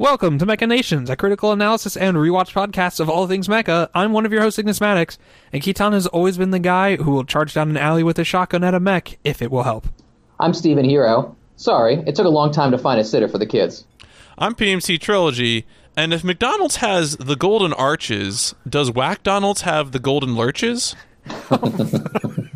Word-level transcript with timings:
Welcome 0.00 0.38
to 0.38 0.46
Mechanations, 0.46 1.10
a 1.10 1.14
critical 1.14 1.52
analysis 1.52 1.94
and 1.94 2.16
rewatch 2.16 2.54
podcast 2.54 3.00
of 3.00 3.10
all 3.10 3.26
things 3.26 3.48
mecha. 3.48 3.90
I'm 3.94 4.14
one 4.14 4.24
of 4.24 4.32
your 4.32 4.40
hosts, 4.40 4.58
Ignis 4.58 4.80
Maddox, 4.80 5.18
and 5.52 5.62
Kittan 5.62 5.92
has 5.92 6.06
always 6.06 6.38
been 6.38 6.52
the 6.52 6.58
guy 6.58 6.96
who 6.96 7.10
will 7.10 7.22
charge 7.22 7.52
down 7.52 7.68
an 7.68 7.76
alley 7.76 8.02
with 8.02 8.18
a 8.18 8.24
shotgun 8.24 8.64
at 8.64 8.72
a 8.72 8.80
mech 8.80 9.18
if 9.24 9.42
it 9.42 9.50
will 9.50 9.64
help. 9.64 9.88
I'm 10.38 10.54
Stephen 10.54 10.86
Hero. 10.86 11.36
Sorry, 11.56 12.02
it 12.06 12.14
took 12.14 12.24
a 12.24 12.30
long 12.30 12.50
time 12.50 12.70
to 12.70 12.78
find 12.78 12.98
a 12.98 13.04
sitter 13.04 13.28
for 13.28 13.36
the 13.36 13.44
kids. 13.44 13.84
I'm 14.38 14.54
PMC 14.54 14.98
Trilogy, 14.98 15.66
and 15.98 16.14
if 16.14 16.24
McDonald's 16.24 16.76
has 16.76 17.18
the 17.18 17.36
golden 17.36 17.74
arches, 17.74 18.54
does 18.66 18.90
Whack 18.90 19.22
Donald's 19.22 19.60
have 19.60 19.92
the 19.92 19.98
golden 19.98 20.34
lurches? 20.34 20.96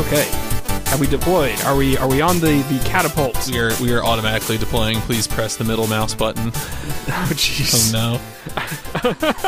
Okay. 0.00 0.24
Have 0.90 0.98
we 1.00 1.06
deployed? 1.06 1.60
Are 1.64 1.76
we 1.76 1.96
are 1.98 2.08
we 2.08 2.20
on 2.20 2.40
the 2.40 2.62
the 2.70 2.82
catapults? 2.88 3.50
We 3.50 3.58
are 3.58 3.70
we 3.80 3.92
are 3.92 4.02
automatically 4.02 4.56
deploying. 4.58 4.98
Please 5.02 5.26
press 5.26 5.56
the 5.56 5.64
middle 5.64 5.86
mouse 5.86 6.14
button. 6.14 6.52
Oh 7.12 7.28
jeez. 7.32 7.92
Oh 7.94 8.20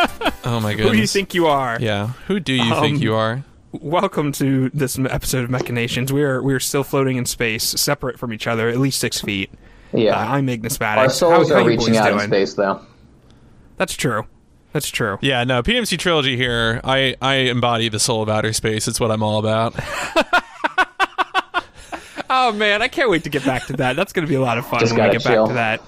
no. 0.05 0.33
oh 0.45 0.59
my 0.61 0.73
goodness. 0.75 0.88
Who 0.88 0.92
do 0.95 0.98
you 0.98 1.06
think 1.06 1.33
you 1.34 1.47
are? 1.47 1.78
Yeah. 1.80 2.09
Who 2.27 2.41
do 2.41 2.52
you 2.52 2.73
Um, 2.75 2.83
think 2.83 3.01
you 3.01 3.15
are? 3.15 3.45
Welcome 3.70 4.33
to 4.33 4.69
this 4.70 4.98
episode 4.98 5.45
of 5.45 5.51
Mechanations. 5.51 6.12
We 6.12 6.23
are 6.25 6.42
we 6.42 6.55
are 6.55 6.61
still 6.61 6.83
floating 6.83 7.16
in 7.19 7.25
space, 7.25 7.62
separate 7.64 8.19
from 8.19 8.33
each 8.33 8.47
other, 8.48 8.69
at 8.69 8.78
least 8.78 8.98
six 8.98 9.20
feet. 9.20 9.50
Yeah. 9.92 10.16
Uh, 10.19 10.33
I'm 10.34 10.48
Ignis 10.48 10.78
Our 10.80 10.97
Maddox. 10.97 11.14
souls 11.14 11.48
how, 11.50 11.55
how 11.56 11.61
are 11.61 11.70
you 11.70 11.78
reaching 11.78 11.97
out 11.97 12.09
doing? 12.09 12.20
in 12.20 12.27
space, 12.27 12.55
though. 12.55 12.80
That's 13.77 13.95
true. 13.95 14.27
That's 14.73 14.89
true. 14.89 15.19
Yeah, 15.20 15.45
no, 15.45 15.62
PMC 15.62 15.98
Trilogy 15.98 16.37
here. 16.37 16.81
I, 16.83 17.15
I 17.20 17.34
embody 17.34 17.89
the 17.89 18.01
soul 18.01 18.23
of 18.23 18.28
outer 18.28 18.53
space. 18.53 18.89
It's 18.89 18.98
what 18.98 19.11
I'm 19.11 19.23
all 19.23 19.39
about. 19.39 19.75
Oh 22.34 22.51
man, 22.51 22.81
I 22.81 22.89
can't 22.89 23.11
wait 23.11 23.25
to 23.25 23.31
get 23.31 23.45
back 23.45 23.67
to 23.67 23.75
that. 23.75 23.95
That's 23.95 24.15
going 24.15 24.25
to 24.27 24.28
be 24.28 24.37
a 24.37 24.41
lot 24.41 24.56
of 24.56 24.67
fun 24.67 24.81
Just 24.81 24.93
when 24.93 25.03
we 25.03 25.06
gotta 25.09 25.19
get 25.19 25.23
chill. 25.23 25.45
back 25.47 25.50
to 25.50 25.55
that. 25.55 25.83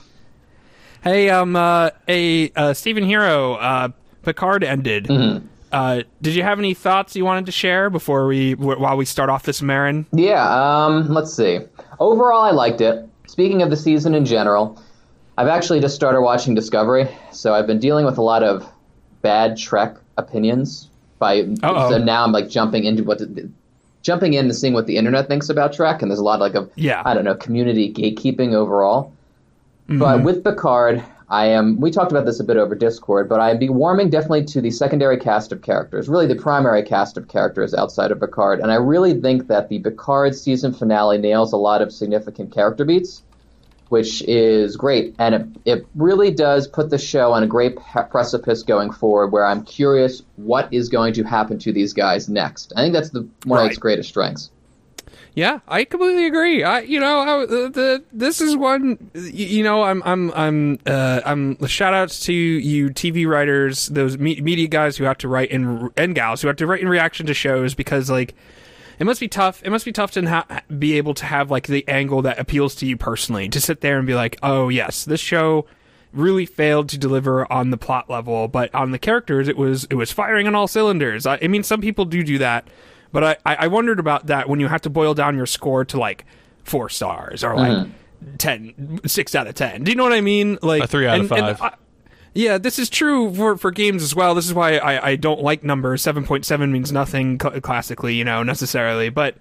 Hey, 1.02 1.30
um, 1.30 1.56
uh, 1.56 1.88
a 2.06 2.50
uh, 2.50 2.74
Stephen 2.74 3.02
Hero, 3.02 3.54
uh, 3.54 3.88
Picard 4.22 4.62
ended. 4.62 5.04
Mm-hmm. 5.06 5.46
Uh, 5.72 6.02
did 6.20 6.34
you 6.34 6.42
have 6.42 6.58
any 6.58 6.74
thoughts 6.74 7.16
you 7.16 7.24
wanted 7.24 7.46
to 7.46 7.52
share 7.52 7.88
before 7.88 8.26
we 8.26 8.54
w- 8.56 8.78
while 8.78 8.96
we 8.98 9.06
start 9.06 9.30
off 9.30 9.44
this 9.44 9.62
Marin? 9.62 10.04
Yeah, 10.12 10.44
um, 10.84 11.08
let's 11.08 11.32
see. 11.32 11.60
Overall, 11.98 12.42
I 12.42 12.50
liked 12.50 12.82
it. 12.82 13.08
Speaking 13.26 13.62
of 13.62 13.70
the 13.70 13.76
season 13.76 14.14
in 14.14 14.26
general, 14.26 14.78
I've 15.38 15.48
actually 15.48 15.80
just 15.80 15.94
started 15.94 16.20
watching 16.20 16.54
Discovery, 16.54 17.08
so 17.32 17.54
I've 17.54 17.66
been 17.66 17.78
dealing 17.80 18.04
with 18.04 18.18
a 18.18 18.22
lot 18.22 18.42
of 18.42 18.70
bad 19.24 19.56
Trek 19.56 19.96
opinions. 20.16 20.88
By 21.18 21.40
Uh-oh. 21.40 21.90
so 21.90 21.98
now 21.98 22.22
I'm 22.24 22.32
like 22.32 22.50
jumping 22.50 22.84
into 22.84 23.02
what 23.02 23.20
jumping 24.02 24.34
in 24.34 24.44
and 24.44 24.54
seeing 24.54 24.74
what 24.74 24.86
the 24.86 24.96
internet 24.96 25.26
thinks 25.26 25.48
about 25.48 25.72
Trek, 25.72 26.02
and 26.02 26.10
there's 26.10 26.20
a 26.20 26.24
lot 26.24 26.38
like 26.38 26.54
of 26.54 26.70
Yeah. 26.76 27.02
I 27.04 27.14
don't 27.14 27.24
know 27.24 27.34
community 27.34 27.92
gatekeeping 27.92 28.52
overall. 28.54 29.12
Mm-hmm. 29.88 29.98
But 29.98 30.22
with 30.22 30.44
Picard, 30.44 31.02
I 31.28 31.46
am. 31.46 31.80
We 31.80 31.90
talked 31.90 32.12
about 32.12 32.26
this 32.26 32.38
a 32.38 32.44
bit 32.44 32.56
over 32.56 32.74
Discord, 32.74 33.28
but 33.28 33.40
I'm 33.40 33.58
be 33.58 33.68
warming 33.68 34.10
definitely 34.10 34.44
to 34.44 34.60
the 34.60 34.70
secondary 34.70 35.18
cast 35.18 35.52
of 35.52 35.62
characters, 35.62 36.08
really 36.08 36.26
the 36.26 36.36
primary 36.36 36.82
cast 36.82 37.16
of 37.16 37.28
characters 37.28 37.74
outside 37.74 38.10
of 38.12 38.20
Picard, 38.20 38.60
and 38.60 38.70
I 38.70 38.76
really 38.76 39.20
think 39.20 39.48
that 39.48 39.68
the 39.68 39.78
Picard 39.80 40.34
season 40.34 40.72
finale 40.72 41.18
nails 41.18 41.52
a 41.52 41.56
lot 41.56 41.82
of 41.82 41.92
significant 41.92 42.52
character 42.52 42.84
beats, 42.84 43.22
which 43.94 44.22
is 44.22 44.76
great, 44.76 45.14
and 45.20 45.36
it, 45.36 45.46
it 45.64 45.86
really 45.94 46.32
does 46.32 46.66
put 46.66 46.90
the 46.90 46.98
show 46.98 47.32
on 47.32 47.44
a 47.44 47.46
great 47.46 47.76
pe- 47.76 48.08
precipice 48.08 48.64
going 48.64 48.90
forward, 48.90 49.28
where 49.28 49.46
I'm 49.46 49.62
curious 49.62 50.20
what 50.34 50.66
is 50.74 50.88
going 50.88 51.14
to 51.14 51.22
happen 51.22 51.60
to 51.60 51.72
these 51.72 51.92
guys 51.92 52.28
next. 52.28 52.72
I 52.74 52.80
think 52.80 52.92
that's 52.92 53.10
the 53.10 53.28
one 53.44 53.60
of 53.60 53.70
its 53.70 53.78
greatest 53.78 54.08
strengths. 54.08 54.50
Yeah, 55.34 55.60
I 55.68 55.84
completely 55.84 56.26
agree. 56.26 56.64
I, 56.64 56.80
you 56.80 56.98
know, 56.98 57.20
I, 57.20 57.46
the, 57.46 57.68
the 57.68 58.04
this 58.12 58.40
is 58.40 58.56
one. 58.56 59.12
You 59.14 59.62
know, 59.62 59.84
I'm, 59.84 60.02
I'm, 60.04 60.32
I'm, 60.32 60.78
uh, 60.86 61.20
I'm. 61.24 61.64
Shout 61.68 61.94
outs 61.94 62.18
to 62.26 62.32
you, 62.32 62.88
TV 62.88 63.28
writers, 63.28 63.86
those 63.86 64.18
me- 64.18 64.40
media 64.40 64.66
guys 64.66 64.96
who 64.96 65.04
have 65.04 65.18
to 65.18 65.28
write 65.28 65.52
in 65.52 65.88
and 65.96 66.16
gals 66.16 66.42
who 66.42 66.48
have 66.48 66.56
to 66.56 66.66
write 66.66 66.80
in 66.80 66.88
reaction 66.88 67.26
to 67.26 67.34
shows 67.34 67.76
because, 67.76 68.10
like, 68.10 68.34
it 68.98 69.04
must 69.04 69.20
be 69.20 69.28
tough. 69.28 69.62
It 69.64 69.70
must 69.70 69.84
be 69.84 69.92
tough 69.92 70.10
to 70.12 70.28
ha- 70.28 70.60
be 70.78 70.96
able 70.96 71.14
to 71.14 71.24
have 71.26 71.50
like 71.50 71.66
the 71.66 71.86
angle 71.88 72.22
that 72.22 72.38
appeals 72.38 72.74
to 72.76 72.86
you 72.86 72.96
personally. 72.96 73.48
To 73.48 73.60
sit 73.60 73.80
there 73.80 73.98
and 73.98 74.06
be 74.06 74.14
like, 74.14 74.36
oh 74.42 74.68
yes, 74.68 75.04
this 75.04 75.20
show 75.20 75.66
really 76.12 76.46
failed 76.46 76.88
to 76.90 76.98
deliver 76.98 77.50
on 77.52 77.70
the 77.70 77.76
plot 77.76 78.08
level, 78.08 78.46
but 78.48 78.72
on 78.74 78.92
the 78.92 78.98
characters, 78.98 79.48
it 79.48 79.56
was 79.56 79.84
it 79.90 79.94
was 79.94 80.12
firing 80.12 80.46
on 80.46 80.54
all 80.54 80.68
cylinders. 80.68 81.26
I, 81.26 81.38
I 81.42 81.48
mean, 81.48 81.62
some 81.62 81.80
people 81.80 82.04
do 82.04 82.22
do 82.22 82.38
that, 82.38 82.68
but 83.12 83.24
I, 83.24 83.36
I 83.44 83.54
I 83.56 83.66
wondered 83.66 83.98
about 83.98 84.26
that 84.28 84.48
when 84.48 84.60
you 84.60 84.68
have 84.68 84.82
to 84.82 84.90
boil 84.90 85.14
down 85.14 85.36
your 85.36 85.46
score 85.46 85.84
to 85.86 85.98
like 85.98 86.24
four 86.64 86.88
stars 86.88 87.42
or 87.44 87.56
like. 87.56 87.72
Mm-hmm. 87.72 87.90
ten, 88.38 89.00
six 89.06 89.34
out 89.34 89.46
of 89.46 89.54
10. 89.54 89.84
Do 89.84 89.90
you 89.90 89.96
know 89.96 90.04
what 90.04 90.14
I 90.14 90.22
mean? 90.22 90.58
Like 90.62 90.84
A 90.84 90.86
three 90.86 91.06
out 91.06 91.20
of 91.20 91.30
and- 91.30 91.40
and 91.46 91.58
five. 91.58 91.72
I- 91.74 91.76
yeah, 92.34 92.58
this 92.58 92.78
is 92.78 92.90
true 92.90 93.32
for, 93.32 93.56
for 93.56 93.70
games 93.70 94.02
as 94.02 94.14
well. 94.14 94.34
This 94.34 94.46
is 94.46 94.54
why 94.54 94.76
I, 94.76 95.10
I 95.10 95.16
don't 95.16 95.40
like 95.40 95.62
numbers. 95.62 96.02
7.7 96.02 96.70
means 96.70 96.90
nothing 96.90 97.38
cl- 97.40 97.60
classically, 97.60 98.14
you 98.14 98.24
know, 98.24 98.42
necessarily. 98.42 99.08
But 99.08 99.36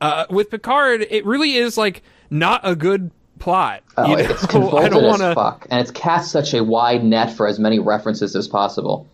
uh, 0.00 0.26
with 0.28 0.50
Picard, 0.50 1.06
it 1.10 1.24
really 1.24 1.54
is 1.54 1.78
like 1.78 2.02
not 2.30 2.60
a 2.62 2.76
good 2.76 3.10
plot. 3.38 3.82
Oh, 3.96 4.06
you 4.08 4.16
know? 4.16 4.22
it's 4.30 4.46
convoluted 4.46 4.92
I 4.92 5.00
don't 5.00 5.22
as 5.22 5.34
fuck, 5.34 5.66
and 5.70 5.80
it's 5.80 5.90
cast 5.90 6.30
such 6.30 6.52
a 6.52 6.62
wide 6.62 7.02
net 7.02 7.32
for 7.32 7.46
as 7.46 7.58
many 7.58 7.78
references 7.78 8.36
as 8.36 8.46
possible. 8.46 9.08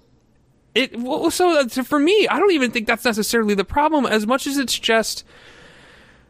It 0.75 0.99
well, 0.99 1.31
so, 1.31 1.61
uh, 1.61 1.69
so 1.69 1.83
for 1.85 1.99
me, 1.99 2.27
I 2.29 2.39
don't 2.39 2.53
even 2.53 2.71
think 2.71 2.87
that's 2.87 3.05
necessarily 3.05 3.55
the 3.55 3.65
problem 3.65 4.07
as 4.07 4.27
much 4.27 4.47
as 4.47 4.59
it's 4.59 4.79
just. 4.79 5.25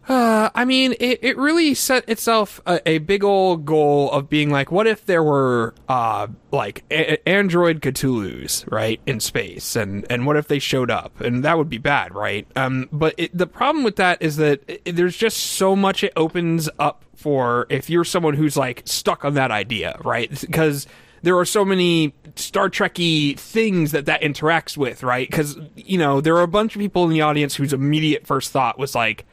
Uh, 0.09 0.51
I 0.55 0.65
mean, 0.65 0.95
it, 0.99 1.21
it 1.23 1.37
really 1.37 1.75
set 1.75 2.09
itself 2.09 2.61
a, 2.67 2.81
a 2.89 2.99
big 2.99 3.23
old 3.23 3.65
goal 3.65 4.11
of 4.11 4.29
being 4.29 4.51
like, 4.51 4.73
what 4.73 4.87
if 4.87 5.05
there 5.07 5.23
were 5.23 5.75
uh 5.89 6.27
like 6.51 6.85
a- 6.91 7.29
android 7.29 7.81
Cthulhu's 7.81 8.65
right 8.69 9.01
in 9.07 9.21
space, 9.21 9.77
and 9.77 10.07
and 10.11 10.27
what 10.27 10.37
if 10.37 10.49
they 10.49 10.59
showed 10.59 10.91
up, 10.91 11.21
and 11.21 11.45
that 11.45 11.59
would 11.59 11.69
be 11.69 11.79
bad, 11.79 12.15
right? 12.15 12.47
Um, 12.57 12.89
but 12.91 13.15
it, 13.19 13.37
the 13.37 13.47
problem 13.47 13.85
with 13.85 13.97
that 13.97 14.21
is 14.23 14.37
that 14.37 14.63
it, 14.67 14.97
there's 14.97 15.17
just 15.17 15.37
so 15.37 15.77
much 15.77 16.03
it 16.03 16.13
opens 16.17 16.69
up 16.79 17.05
for 17.15 17.67
if 17.69 17.91
you're 17.91 18.05
someone 18.05 18.35
who's 18.35 18.57
like 18.57 18.83
stuck 18.87 19.25
on 19.25 19.35
that 19.35 19.51
idea, 19.51 19.99
right? 20.03 20.41
Because 20.41 20.87
there 21.23 21.37
are 21.39 21.45
so 21.45 21.65
many 21.65 22.15
Star 22.37 22.71
Trekky 22.71 23.39
things 23.39 23.93
that 23.93 24.07
that 24.07 24.23
interacts 24.23 24.77
with, 24.77 25.03
right? 25.03 25.31
Because 25.31 25.59
you 25.77 25.99
know 25.99 26.21
there 26.23 26.35
are 26.37 26.43
a 26.43 26.49
bunch 26.49 26.75
of 26.75 26.81
people 26.81 27.05
in 27.05 27.11
the 27.11 27.21
audience 27.21 27.55
whose 27.55 27.73
immediate 27.75 28.27
first 28.27 28.51
thought 28.51 28.79
was 28.79 28.95
like, 28.95 29.27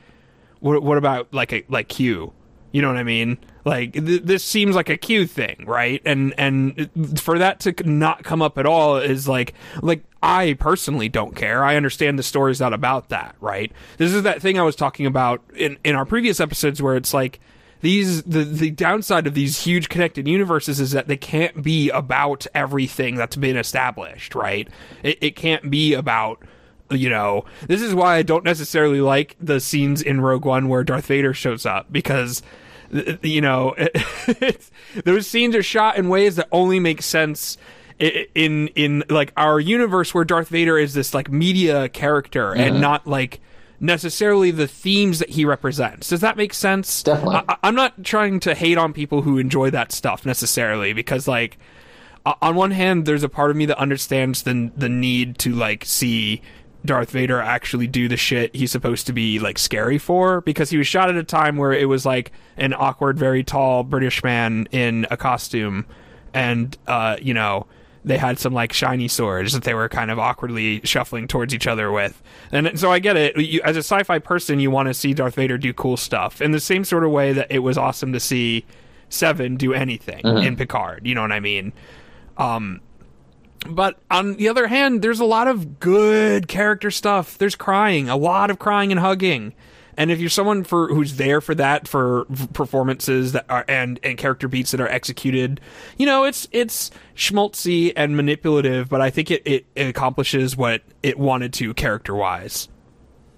"What, 0.60 0.82
what 0.84 0.98
about 0.98 1.34
like 1.34 1.54
a 1.54 1.64
like 1.70 1.88
Q?" 1.88 2.34
You 2.72 2.82
know 2.82 2.90
what 2.90 2.98
I 2.98 3.04
mean? 3.04 3.38
Like 3.66 3.94
th- 3.94 4.24
this 4.24 4.44
seems 4.44 4.76
like 4.76 4.90
a 4.90 4.98
Q 4.98 5.26
thing, 5.26 5.64
right? 5.66 6.02
And 6.06 6.34
and 6.38 7.20
for 7.20 7.40
that 7.40 7.60
to 7.62 7.74
not 7.90 8.24
come 8.24 8.42
up 8.42 8.58
at 8.58 8.66
all 8.66 8.98
is 8.98 9.28
like 9.28 9.54
like 9.82 10.04
I 10.22 10.54
personally 10.60 11.10
don't 11.10 11.36
care. 11.36 11.64
I 11.64 11.76
understand 11.76 12.20
the 12.20 12.24
story's 12.24 12.60
not 12.60 12.74
about 12.74 13.10
that, 13.10 13.36
right? 13.40 13.72
This 13.98 14.14
is 14.14 14.24
that 14.24 14.42
thing 14.42 14.60
I 14.60 14.64
was 14.64 14.76
talking 14.76 15.06
about 15.06 15.42
in 15.56 15.78
in 15.84 15.96
our 15.96 16.06
previous 16.06 16.40
episodes 16.40 16.82
where 16.82 16.96
it's 16.96 17.14
like 17.14 17.40
these 17.82 18.24
the 18.24 18.44
the 18.44 18.72
downside 18.72 19.28
of 19.28 19.34
these 19.34 19.64
huge 19.64 19.90
connected 19.90 20.28
universes 20.28 20.80
is 20.80 20.92
that 20.92 21.08
they 21.08 21.18
can't 21.18 21.64
be 21.64 21.90
about 21.90 22.48
everything 22.54 23.16
that's 23.16 23.36
been 23.36 23.58
established, 23.58 24.36
right? 24.36 24.68
It 25.04 25.18
it 25.22 25.36
can't 25.36 25.70
be 25.70 25.94
about 25.94 26.44
you 26.92 27.10
know, 27.10 27.46
this 27.68 27.82
is 27.82 27.94
why 27.94 28.16
I 28.16 28.22
don't 28.24 28.44
necessarily 28.44 29.02
like 29.02 29.36
the 29.40 29.60
scenes 29.60 30.02
in 30.02 30.22
Rogue 30.22 30.46
One 30.46 30.68
where 30.70 30.84
Darth 30.84 31.08
Vader 31.08 31.34
shows 31.34 31.66
up 31.66 31.92
because, 31.92 32.42
you 33.22 33.42
know, 33.42 33.74
it's, 33.78 34.72
those 35.04 35.28
scenes 35.28 35.56
are 35.56 35.64
shot 35.64 35.98
in 35.98 36.10
ways 36.10 36.36
that 36.38 36.48
only 36.52 36.80
make 36.80 37.02
sense 37.02 37.58
i- 38.00 38.28
in 38.36 38.68
in 38.70 39.04
like 39.10 39.34
our 39.36 39.60
universe 39.60 40.14
where 40.14 40.24
Darth 40.26 40.50
Vader 40.50 40.78
is 40.78 40.94
this 40.94 41.14
like 41.14 41.30
media 41.32 41.90
character 41.90 42.54
and 42.54 42.80
not 42.82 43.06
like 43.08 43.40
necessarily 43.80 44.50
the 44.52 44.68
themes 44.68 45.20
that 45.20 45.30
he 45.32 45.46
represents. 45.46 46.10
Does 46.10 46.22
that 46.22 46.36
make 46.38 46.54
sense? 46.54 47.04
Definitely. 47.04 47.42
I, 47.48 47.58
I'm 47.64 47.76
not 47.76 48.04
trying 48.04 48.40
to 48.42 48.56
hate 48.56 48.78
on 48.78 48.92
people 48.94 49.22
who 49.22 49.38
enjoy 49.38 49.70
that 49.72 49.92
stuff 49.92 50.26
necessarily 50.26 50.94
because 50.94 51.28
like 51.28 51.58
on 52.42 52.56
one 52.56 52.72
hand, 52.72 53.06
there's 53.06 53.24
a 53.24 53.30
part 53.30 53.52
of 53.52 53.56
me 53.58 53.66
that 53.68 53.78
understands 53.78 54.44
the 54.44 54.72
the 54.76 54.90
need 54.90 55.38
to 55.40 55.54
like 55.54 55.86
see 55.86 56.42
Darth 56.88 57.12
Vader 57.12 57.40
actually 57.40 57.86
do 57.86 58.08
the 58.08 58.18
shit 58.18 58.56
he's 58.56 58.72
supposed 58.72 59.06
to 59.08 59.14
be 59.14 59.38
like 59.40 59.60
scary 59.60 59.98
for 59.98 60.42
because 60.42 60.72
he 60.72 60.78
was 60.78 60.88
shot 60.88 61.10
at 61.10 61.16
a 61.16 61.24
time 61.24 61.58
where 61.58 61.74
it 61.74 61.88
was 61.88 62.06
like 62.06 62.32
an 62.58 62.74
awkward, 62.74 63.20
very 63.20 63.44
tall 63.44 63.84
British 63.84 64.24
man 64.24 64.68
in 64.72 65.06
a 65.12 65.18
costume, 65.18 65.86
and 66.34 66.76
uh, 66.88 67.18
you 67.22 67.34
know 67.34 67.68
they 68.04 68.18
had 68.18 68.40
some 68.40 68.54
like 68.54 68.74
shiny 68.74 69.08
swords 69.08 69.54
that 69.54 69.64
they 69.64 69.74
were 69.74 69.90
kind 69.90 70.10
of 70.10 70.18
awkwardly 70.18 70.82
shuffling 70.84 71.28
towards 71.28 71.54
each 71.54 71.68
other 71.68 71.92
with. 71.92 72.22
And 72.52 72.80
so 72.80 72.92
I 72.92 73.00
get 73.00 73.18
it. 73.18 73.38
You, 73.38 73.62
as 73.64 73.76
a 73.76 73.80
sci-fi 73.84 74.20
person, 74.20 74.60
you 74.60 74.72
want 74.72 74.88
to 74.88 74.94
see 74.94 75.14
Darth 75.14 75.36
Vader 75.36 75.58
do 75.58 75.74
cool 75.74 75.98
stuff 75.98 76.42
in 76.42 76.52
the 76.52 76.60
same 76.60 76.86
sort 76.86 77.04
of 77.04 77.12
way 77.12 77.34
that 77.34 77.48
it 77.52 77.60
was 77.60 77.78
awesome 77.78 78.14
to 78.14 78.20
see 78.20 78.66
Seven 79.10 79.56
do 79.56 79.74
anything 79.74 80.26
in 80.44 80.56
Picard. 80.58 81.08
You 81.08 81.16
know 81.16 81.22
what 81.22 81.32
I 81.32 81.40
mean? 81.40 81.72
Um, 82.38 82.82
but 83.70 83.98
on 84.12 84.36
the 84.36 84.50
other 84.50 84.68
hand, 84.68 85.02
there's 85.02 85.20
a 85.20 85.26
lot 85.26 85.48
of 85.48 85.80
good 85.80 86.48
character 86.48 86.92
stuff. 86.92 87.38
There's 87.38 87.56
crying, 87.56 88.10
a 88.10 88.16
lot 88.18 88.52
of 88.52 88.60
crying 88.60 88.92
and 88.92 89.00
hugging. 89.00 89.54
And 90.00 90.12
if 90.12 90.20
you're 90.20 90.30
someone 90.30 90.64
for 90.64 90.90
who's 90.90 91.16
there 91.16 91.42
for 91.42 91.56
that, 91.56 91.88
for 91.88 92.26
performances 92.54 93.32
that 93.32 93.46
are 93.50 93.66
and 93.68 94.00
and 94.04 94.16
character 94.16 94.48
beats 94.48 94.70
that 94.70 94.80
are 94.80 94.88
executed, 94.88 95.60
you 95.98 96.06
know, 96.06 96.24
it's 96.24 96.48
it's 96.52 96.92
schmaltzy 97.16 97.94
and 97.96 98.16
manipulative, 98.16 98.90
but 98.90 99.02
I 99.02 99.10
think 99.10 99.32
it, 99.32 99.42
it, 99.46 99.66
it 99.76 99.88
accomplishes 99.88 100.56
what 100.56 100.84
it 101.02 101.18
wanted 101.18 101.52
to 101.54 101.74
character 101.74 102.14
wise. 102.14 102.70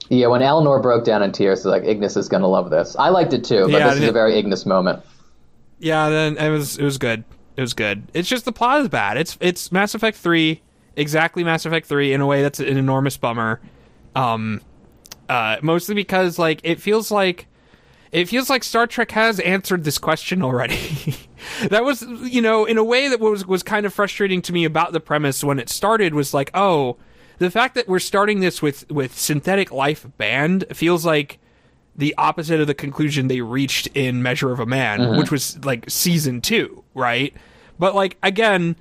Yeah, 0.09 0.27
when 0.27 0.41
Eleanor 0.41 0.81
broke 0.81 1.05
down 1.05 1.23
in 1.23 1.31
tears, 1.31 1.63
like 1.63 1.83
Ignis 1.85 2.17
is 2.17 2.27
gonna 2.27 2.47
love 2.47 2.71
this. 2.71 2.93
I 2.99 3.07
liked 3.07 3.31
it 3.31 3.45
too, 3.45 3.61
but 3.61 3.71
Yeah, 3.71 3.87
this 3.87 3.97
is 3.99 4.03
it- 4.03 4.09
a 4.09 4.11
very 4.11 4.37
Ignis 4.37 4.65
moment. 4.65 5.01
Yeah, 5.79 6.09
then 6.09 6.35
it 6.37 6.49
was 6.49 6.77
it 6.77 6.83
was 6.83 6.97
good. 6.97 7.23
It 7.59 7.61
was 7.61 7.73
good. 7.73 8.03
It's 8.13 8.29
just 8.29 8.45
the 8.45 8.53
plot 8.53 8.79
is 8.79 8.87
bad. 8.87 9.17
It's 9.17 9.37
it's 9.41 9.69
Mass 9.69 9.93
Effect 9.93 10.15
three, 10.15 10.61
exactly 10.95 11.43
Mass 11.43 11.65
Effect 11.65 11.87
three 11.87 12.13
in 12.13 12.21
a 12.21 12.25
way 12.25 12.41
that's 12.41 12.61
an 12.61 12.77
enormous 12.77 13.17
bummer. 13.17 13.59
Um, 14.15 14.61
uh, 15.27 15.57
mostly 15.61 15.93
because 15.93 16.39
like 16.39 16.61
it 16.63 16.79
feels 16.79 17.11
like 17.11 17.47
it 18.13 18.29
feels 18.29 18.49
like 18.49 18.63
Star 18.63 18.87
Trek 18.87 19.11
has 19.11 19.41
answered 19.41 19.83
this 19.83 19.97
question 19.97 20.41
already. 20.41 21.17
that 21.67 21.83
was 21.83 22.01
you 22.01 22.41
know 22.41 22.63
in 22.63 22.77
a 22.77 22.83
way 22.85 23.09
that 23.09 23.19
was 23.19 23.45
was 23.45 23.61
kind 23.61 23.85
of 23.85 23.93
frustrating 23.93 24.41
to 24.43 24.53
me 24.53 24.63
about 24.63 24.93
the 24.93 25.01
premise 25.01 25.43
when 25.43 25.59
it 25.59 25.67
started 25.67 26.13
was 26.13 26.33
like 26.33 26.51
oh 26.53 26.95
the 27.39 27.51
fact 27.51 27.75
that 27.75 27.89
we're 27.89 27.99
starting 27.99 28.39
this 28.39 28.61
with 28.61 28.89
with 28.89 29.19
synthetic 29.19 29.69
life 29.69 30.07
band 30.17 30.63
feels 30.71 31.05
like 31.05 31.39
the 31.93 32.15
opposite 32.17 32.61
of 32.61 32.67
the 32.67 32.73
conclusion 32.73 33.27
they 33.27 33.41
reached 33.41 33.87
in 33.87 34.23
Measure 34.23 34.53
of 34.53 34.61
a 34.61 34.65
Man, 34.65 35.17
which 35.17 35.31
was 35.31 35.63
like 35.65 35.89
season 35.89 36.39
two, 36.39 36.85
right? 36.93 37.33
But 37.79 37.95
like 37.95 38.17
again, 38.21 38.75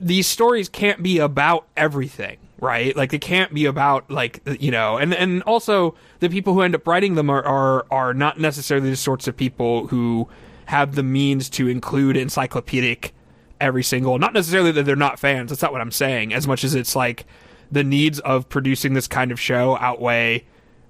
these 0.00 0.26
stories 0.26 0.68
can't 0.68 1.02
be 1.02 1.18
about 1.18 1.66
everything, 1.76 2.38
right? 2.60 2.94
Like 2.94 3.10
they 3.10 3.18
can't 3.18 3.54
be 3.54 3.64
about 3.64 4.10
like 4.10 4.40
you 4.60 4.70
know, 4.70 4.98
and 4.98 5.14
and 5.14 5.42
also 5.44 5.94
the 6.20 6.28
people 6.28 6.52
who 6.52 6.60
end 6.60 6.74
up 6.74 6.86
writing 6.86 7.14
them 7.14 7.30
are 7.30 7.42
are, 7.42 7.86
are 7.90 8.12
not 8.12 8.38
necessarily 8.38 8.90
the 8.90 8.96
sorts 8.96 9.28
of 9.28 9.36
people 9.36 9.86
who 9.86 10.28
have 10.66 10.94
the 10.94 11.02
means 11.02 11.48
to 11.50 11.68
include 11.68 12.16
encyclopedic 12.16 13.14
every 13.60 13.82
single. 13.84 14.18
Not 14.18 14.34
necessarily 14.34 14.72
that 14.72 14.84
they're 14.84 14.96
not 14.96 15.18
fans. 15.18 15.50
That's 15.50 15.62
not 15.62 15.72
what 15.72 15.80
I'm 15.80 15.92
saying. 15.92 16.34
As 16.34 16.46
much 16.46 16.64
as 16.64 16.74
it's 16.74 16.96
like 16.96 17.24
the 17.70 17.84
needs 17.84 18.18
of 18.20 18.48
producing 18.48 18.94
this 18.94 19.06
kind 19.06 19.30
of 19.30 19.40
show 19.40 19.78
outweigh 19.78 20.44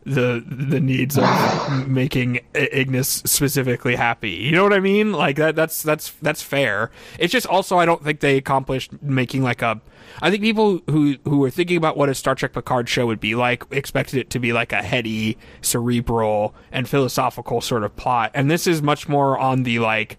the 0.04 0.44
the 0.46 0.80
needs 0.80 1.18
of 1.18 1.26
making 1.88 2.40
Ignis 2.54 3.08
specifically 3.08 3.96
happy. 3.96 4.30
You 4.30 4.52
know 4.52 4.62
what 4.62 4.72
I 4.72 4.80
mean? 4.80 5.12
Like 5.12 5.36
that 5.36 5.56
that's 5.56 5.82
that's 5.82 6.10
that's 6.22 6.42
fair. 6.42 6.90
It's 7.18 7.32
just 7.32 7.46
also 7.46 7.78
I 7.78 7.86
don't 7.86 8.02
think 8.02 8.20
they 8.20 8.36
accomplished 8.36 8.92
making 9.02 9.42
like 9.42 9.62
a 9.62 9.80
I 10.20 10.30
think 10.30 10.42
people 10.42 10.80
who 10.90 11.16
who 11.24 11.38
were 11.38 11.50
thinking 11.50 11.76
about 11.76 11.96
what 11.96 12.08
a 12.08 12.14
Star 12.14 12.34
Trek 12.34 12.52
Picard 12.52 12.88
show 12.88 13.06
would 13.06 13.20
be 13.20 13.34
like 13.34 13.64
expected 13.70 14.18
it 14.18 14.30
to 14.30 14.38
be 14.38 14.52
like 14.52 14.72
a 14.72 14.82
heady, 14.82 15.38
cerebral 15.60 16.54
and 16.70 16.88
philosophical 16.88 17.60
sort 17.60 17.84
of 17.84 17.94
plot. 17.96 18.30
And 18.34 18.50
this 18.50 18.66
is 18.66 18.82
much 18.82 19.08
more 19.08 19.38
on 19.38 19.62
the 19.62 19.78
like 19.78 20.18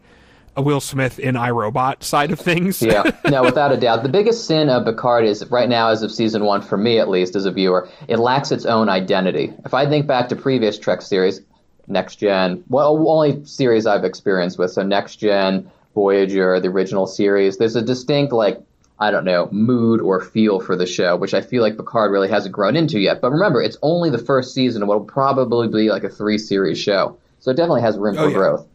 a 0.55 0.61
Will 0.61 0.79
Smith 0.79 1.19
in 1.19 1.35
iRobot 1.35 2.03
side 2.03 2.31
of 2.31 2.39
things. 2.39 2.81
Yeah, 2.81 3.11
no, 3.29 3.41
without 3.43 3.71
a 3.71 3.77
doubt. 3.77 4.03
The 4.03 4.09
biggest 4.09 4.45
sin 4.45 4.69
of 4.69 4.85
Picard 4.85 5.25
is, 5.25 5.45
right 5.49 5.67
now, 5.69 5.89
as 5.89 6.03
of 6.03 6.11
season 6.11 6.43
one, 6.45 6.61
for 6.61 6.77
me 6.77 6.99
at 6.99 7.09
least, 7.09 7.35
as 7.35 7.45
a 7.45 7.51
viewer, 7.51 7.89
it 8.07 8.17
lacks 8.19 8.51
its 8.51 8.65
own 8.65 8.89
identity. 8.89 9.53
If 9.65 9.73
I 9.73 9.87
think 9.87 10.05
back 10.07 10.29
to 10.29 10.35
previous 10.35 10.77
Trek 10.77 11.01
series, 11.01 11.41
Next 11.87 12.15
Gen, 12.17 12.63
well, 12.69 12.95
only 13.09 13.43
series 13.45 13.85
I've 13.85 14.03
experienced 14.05 14.57
with, 14.59 14.71
so 14.71 14.83
Next 14.83 15.17
Gen, 15.17 15.69
Voyager, 15.95 16.59
the 16.59 16.67
original 16.69 17.07
series, 17.07 17.57
there's 17.57 17.75
a 17.75 17.81
distinct, 17.81 18.31
like, 18.31 18.59
I 18.99 19.11
don't 19.11 19.25
know, 19.25 19.49
mood 19.51 19.99
or 20.01 20.21
feel 20.21 20.59
for 20.59 20.75
the 20.75 20.85
show, 20.85 21.15
which 21.17 21.33
I 21.33 21.41
feel 21.41 21.61
like 21.61 21.75
Picard 21.77 22.11
really 22.11 22.29
hasn't 22.29 22.53
grown 22.53 22.75
into 22.75 22.99
yet. 22.99 23.21
But 23.21 23.31
remember, 23.31 23.61
it's 23.61 23.77
only 23.81 24.09
the 24.09 24.17
first 24.17 24.53
season 24.53 24.81
of 24.81 24.87
what 24.87 24.99
will 24.99 25.05
probably 25.05 25.67
be 25.67 25.89
like 25.89 26.03
a 26.03 26.09
three 26.09 26.37
series 26.37 26.79
show. 26.79 27.17
So 27.39 27.51
it 27.51 27.57
definitely 27.57 27.81
has 27.81 27.97
room 27.97 28.15
Oh, 28.17 28.23
for 28.25 28.29
yeah. 28.29 28.35
growth. 28.35 28.67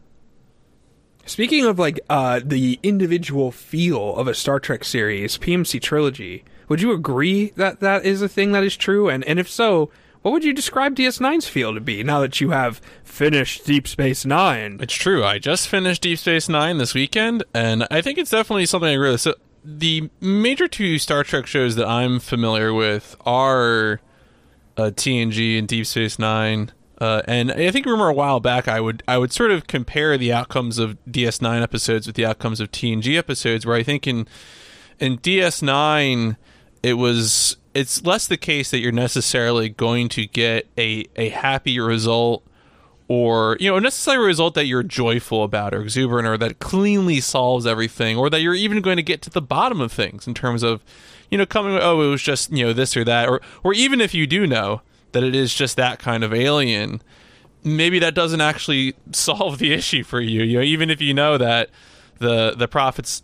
Speaking 1.29 1.63
of 1.63 1.77
like 1.77 1.99
uh, 2.09 2.41
the 2.43 2.79
individual 2.81 3.51
feel 3.51 4.15
of 4.15 4.27
a 4.27 4.33
Star 4.33 4.59
Trek 4.59 4.83
series, 4.83 5.37
PMC 5.37 5.79
trilogy, 5.79 6.43
would 6.67 6.81
you 6.81 6.91
agree 6.91 7.51
that 7.51 7.81
that 7.81 8.03
is 8.03 8.23
a 8.23 8.27
thing 8.27 8.51
that 8.53 8.63
is 8.63 8.75
true? 8.75 9.09
And 9.09 9.23
and 9.25 9.37
if 9.37 9.47
so, 9.47 9.91
what 10.23 10.31
would 10.31 10.43
you 10.43 10.53
describe 10.53 10.95
DS9's 10.95 11.47
feel 11.47 11.75
to 11.75 11.79
be 11.79 12.01
now 12.01 12.19
that 12.21 12.41
you 12.41 12.49
have 12.49 12.81
finished 13.03 13.63
Deep 13.63 13.87
Space 13.87 14.25
Nine? 14.25 14.79
It's 14.81 14.95
true. 14.95 15.23
I 15.23 15.37
just 15.37 15.67
finished 15.67 16.01
Deep 16.01 16.17
Space 16.17 16.49
Nine 16.49 16.79
this 16.79 16.95
weekend, 16.95 17.43
and 17.53 17.85
I 17.91 18.01
think 18.01 18.17
it's 18.17 18.31
definitely 18.31 18.65
something 18.65 18.89
I 18.89 18.93
agree 18.93 19.11
with. 19.11 19.21
So 19.21 19.35
the 19.63 20.09
major 20.19 20.67
two 20.67 20.97
Star 20.97 21.23
Trek 21.23 21.45
shows 21.45 21.75
that 21.75 21.87
I'm 21.87 22.19
familiar 22.19 22.73
with 22.73 23.15
are 23.23 24.01
uh, 24.77 24.89
TNG 24.95 25.59
and 25.59 25.67
Deep 25.67 25.85
Space 25.85 26.17
Nine. 26.17 26.71
Uh, 26.99 27.21
and 27.25 27.51
I 27.51 27.71
think 27.71 27.85
remember 27.85 28.09
a 28.09 28.13
while 28.13 28.39
back 28.39 28.67
I 28.67 28.81
would 28.81 29.03
I 29.07 29.17
would 29.17 29.31
sort 29.31 29.51
of 29.51 29.67
compare 29.67 30.17
the 30.17 30.33
outcomes 30.33 30.77
of 30.77 30.97
DS9 31.09 31.61
episodes 31.61 32.07
with 32.07 32.15
the 32.15 32.25
outcomes 32.25 32.59
of 32.59 32.71
TNG 32.71 33.17
episodes, 33.17 33.65
where 33.65 33.75
I 33.75 33.83
think 33.83 34.05
in 34.05 34.27
in 34.99 35.17
DS9 35.19 36.35
it 36.83 36.93
was 36.93 37.57
it's 37.73 38.03
less 38.03 38.27
the 38.27 38.37
case 38.37 38.71
that 38.71 38.79
you're 38.79 38.91
necessarily 38.91 39.69
going 39.69 40.09
to 40.09 40.25
get 40.25 40.67
a 40.77 41.05
a 41.15 41.29
happy 41.29 41.79
result 41.79 42.43
or 43.07 43.57
you 43.59 43.69
know 43.69 43.77
a 43.77 43.81
necessary 43.81 44.25
result 44.25 44.53
that 44.55 44.65
you're 44.65 44.83
joyful 44.83 45.43
about 45.43 45.73
or 45.73 45.81
exuberant 45.81 46.27
or 46.27 46.37
that 46.37 46.59
cleanly 46.59 47.21
solves 47.21 47.65
everything 47.65 48.17
or 48.17 48.29
that 48.29 48.41
you're 48.41 48.53
even 48.53 48.81
going 48.81 48.97
to 48.97 49.03
get 49.03 49.21
to 49.21 49.29
the 49.29 49.41
bottom 49.41 49.79
of 49.79 49.91
things 49.91 50.27
in 50.27 50.33
terms 50.33 50.63
of 50.63 50.83
you 51.29 51.37
know 51.37 51.45
coming 51.45 51.77
oh 51.81 52.01
it 52.01 52.09
was 52.09 52.21
just 52.21 52.51
you 52.51 52.65
know 52.65 52.73
this 52.73 52.97
or 52.97 53.03
that 53.03 53.27
or 53.27 53.41
or 53.63 53.73
even 53.73 54.01
if 54.01 54.13
you 54.13 54.27
do 54.27 54.45
know 54.45 54.81
that 55.11 55.23
it 55.23 55.35
is 55.35 55.53
just 55.53 55.77
that 55.77 55.99
kind 55.99 56.23
of 56.23 56.33
alien 56.33 57.01
maybe 57.63 57.99
that 57.99 58.15
doesn't 58.15 58.41
actually 58.41 58.95
solve 59.11 59.59
the 59.59 59.73
issue 59.73 60.03
for 60.03 60.21
you. 60.21 60.43
You 60.43 60.57
know 60.57 60.63
even 60.63 60.89
if 60.89 61.01
you 61.01 61.13
know 61.13 61.37
that 61.37 61.69
the 62.19 62.53
the 62.55 62.67
prophets 62.67 63.23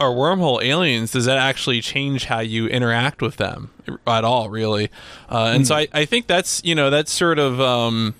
are 0.00 0.10
wormhole 0.10 0.62
aliens 0.62 1.12
does 1.12 1.24
that 1.26 1.38
actually 1.38 1.80
change 1.80 2.24
how 2.24 2.40
you 2.40 2.66
interact 2.66 3.22
with 3.22 3.36
them 3.36 3.70
at 4.06 4.24
all 4.24 4.50
really? 4.50 4.90
Uh, 5.28 5.52
and 5.54 5.66
so 5.66 5.76
I, 5.76 5.88
I 5.92 6.04
think 6.04 6.26
that's 6.26 6.62
you 6.64 6.74
know 6.74 6.90
that's 6.90 7.12
sort 7.12 7.38
of 7.38 7.60
um, 7.60 8.14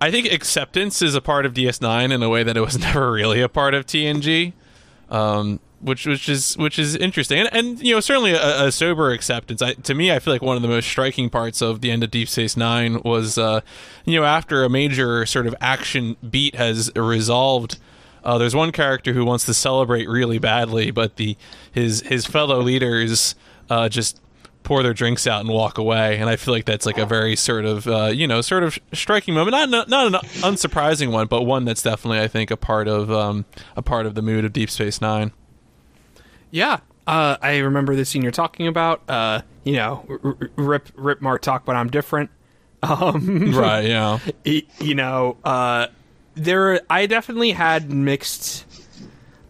I 0.00 0.10
think 0.10 0.32
acceptance 0.32 1.02
is 1.02 1.14
a 1.14 1.20
part 1.20 1.44
of 1.44 1.52
DS9 1.52 2.12
in 2.12 2.22
a 2.22 2.28
way 2.28 2.42
that 2.42 2.56
it 2.56 2.60
was 2.60 2.78
never 2.80 3.12
really 3.12 3.40
a 3.40 3.48
part 3.48 3.74
of 3.74 3.86
TNG, 3.86 4.54
um, 5.10 5.60
which 5.80 6.06
which 6.06 6.28
is 6.28 6.56
which 6.58 6.78
is 6.78 6.94
interesting, 6.94 7.38
and, 7.38 7.48
and 7.52 7.80
you 7.80 7.94
know 7.94 8.00
certainly 8.00 8.32
a, 8.32 8.66
a 8.66 8.72
sober 8.72 9.10
acceptance. 9.10 9.62
I, 9.62 9.74
to 9.74 9.94
me, 9.94 10.12
I 10.12 10.18
feel 10.18 10.32
like 10.32 10.42
one 10.42 10.56
of 10.56 10.62
the 10.62 10.68
most 10.68 10.86
striking 10.86 11.30
parts 11.30 11.62
of 11.62 11.80
the 11.80 11.90
end 11.90 12.04
of 12.04 12.10
Deep 12.10 12.28
Space 12.28 12.56
Nine 12.56 13.00
was, 13.02 13.38
uh, 13.38 13.60
you 14.04 14.18
know, 14.18 14.26
after 14.26 14.62
a 14.62 14.68
major 14.68 15.24
sort 15.26 15.46
of 15.46 15.54
action 15.60 16.16
beat 16.28 16.54
has 16.54 16.90
resolved. 16.94 17.78
Uh, 18.22 18.36
there's 18.36 18.54
one 18.54 18.70
character 18.70 19.14
who 19.14 19.24
wants 19.24 19.46
to 19.46 19.54
celebrate 19.54 20.06
really 20.08 20.38
badly, 20.38 20.90
but 20.90 21.16
the 21.16 21.36
his 21.72 22.02
his 22.02 22.26
fellow 22.26 22.60
leaders 22.60 23.34
uh, 23.70 23.88
just 23.88 24.20
pour 24.62 24.82
their 24.82 24.92
drinks 24.92 25.26
out 25.26 25.40
and 25.40 25.48
walk 25.48 25.78
away. 25.78 26.18
And 26.18 26.28
I 26.28 26.36
feel 26.36 26.52
like 26.52 26.66
that's 26.66 26.84
like 26.84 26.98
a 26.98 27.06
very 27.06 27.34
sort 27.36 27.64
of 27.64 27.86
uh, 27.86 28.06
you 28.06 28.26
know 28.26 28.42
sort 28.42 28.62
of 28.62 28.78
striking 28.92 29.34
moment, 29.34 29.70
not 29.70 29.88
not, 29.88 30.06
an 30.06 30.12
unsurprising 30.42 31.10
one, 31.10 31.26
but 31.26 31.42
one 31.42 31.64
that's 31.64 31.82
definitely 31.82 32.20
I 32.20 32.28
think 32.28 32.50
a 32.50 32.56
part 32.56 32.86
of 32.86 33.10
um, 33.10 33.46
a 33.76 33.82
part 33.82 34.04
of 34.04 34.14
the 34.14 34.22
mood 34.22 34.44
of 34.44 34.52
Deep 34.52 34.70
Space 34.70 35.00
Nine. 35.00 35.32
Yeah, 36.50 36.80
uh, 37.06 37.36
I 37.40 37.58
remember 37.58 37.94
the 37.94 38.04
scene 38.04 38.22
you're 38.22 38.32
talking 38.32 38.66
about. 38.66 39.02
Uh, 39.08 39.42
you 39.64 39.74
know, 39.74 40.04
r- 40.08 40.20
r- 40.24 40.50
rip 40.56 40.88
rip 40.96 41.20
Martok, 41.20 41.62
but 41.64 41.76
I'm 41.76 41.90
different. 41.90 42.30
Um, 42.82 43.52
right? 43.52 43.84
Yeah. 43.84 44.18
y- 44.46 44.62
you 44.80 44.94
know, 44.94 45.36
uh, 45.44 45.88
there 46.34 46.80
I 46.88 47.04
definitely 47.04 47.50
had 47.52 47.90
mixed. 47.92 48.64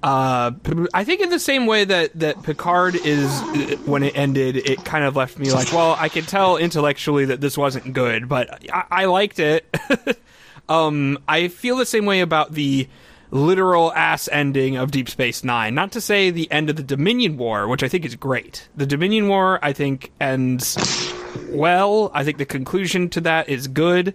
Uh, 0.03 0.51
I 0.93 1.05
think 1.05 1.21
in 1.21 1.29
the 1.29 1.39
same 1.39 1.67
way 1.67 1.85
that 1.85 2.19
that 2.19 2.43
Picard 2.43 2.97
is 2.97 3.31
uh, 3.43 3.77
when 3.85 4.03
it 4.03 4.17
ended, 4.17 4.57
it 4.57 4.85
kind 4.85 5.05
of 5.05 5.15
left 5.15 5.39
me 5.39 5.53
like, 5.53 5.73
well, 5.73 5.95
I 5.97 6.09
could 6.09 6.27
tell 6.27 6.57
intellectually 6.57 7.27
that 7.27 7.41
this 7.41 7.57
wasn't 7.57 7.93
good, 7.93 8.29
but 8.29 8.69
I, 8.73 8.85
I 8.91 9.05
liked 9.05 9.39
it. 9.39 9.65
um, 10.69 11.17
I 11.29 11.47
feel 11.47 11.77
the 11.77 11.87
same 11.87 12.07
way 12.07 12.23
about 12.23 12.53
the 12.55 12.89
literal 13.31 13.93
ass 13.93 14.29
ending 14.33 14.77
of 14.77 14.91
Deep 14.91 15.09
Space 15.09 15.45
Nine. 15.45 15.75
Not 15.75 15.93
to 15.93 16.01
say 16.01 16.31
the 16.31 16.51
end 16.51 16.71
of 16.71 16.77
the 16.77 16.83
Dominion 16.83 17.37
War, 17.37 17.69
which 17.69 17.83
I 17.83 17.89
think 17.89 18.05
is 18.05 18.17
great. 18.17 18.69
The 18.77 18.87
Dominion 18.87 19.29
War, 19.29 19.59
I 19.63 19.73
think, 19.73 20.13
ends 20.21 20.77
well. 21.49 22.11
I 22.15 22.25
think 22.25 22.39
the 22.39 22.47
conclusion 22.47 23.09
to 23.11 23.21
that 23.23 23.49
is 23.49 23.69
good. 23.69 24.15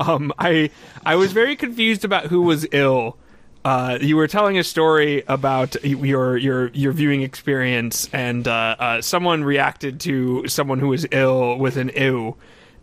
Um, 0.00 0.32
I 0.38 0.70
I 1.04 1.16
was 1.16 1.32
very 1.32 1.56
confused 1.56 2.04
about 2.04 2.26
who 2.26 2.42
was 2.42 2.66
ill. 2.72 3.16
Uh, 3.64 3.98
you 4.00 4.16
were 4.16 4.28
telling 4.28 4.58
a 4.58 4.64
story 4.64 5.24
about 5.26 5.82
your 5.84 6.36
your 6.36 6.68
your 6.68 6.92
viewing 6.92 7.22
experience, 7.22 8.08
and 8.12 8.46
uh, 8.46 8.76
uh, 8.78 9.02
someone 9.02 9.42
reacted 9.42 9.98
to 10.00 10.46
someone 10.46 10.78
who 10.78 10.88
was 10.88 11.06
ill 11.10 11.58
with 11.58 11.76
an 11.76 11.90
ew, 11.96 12.36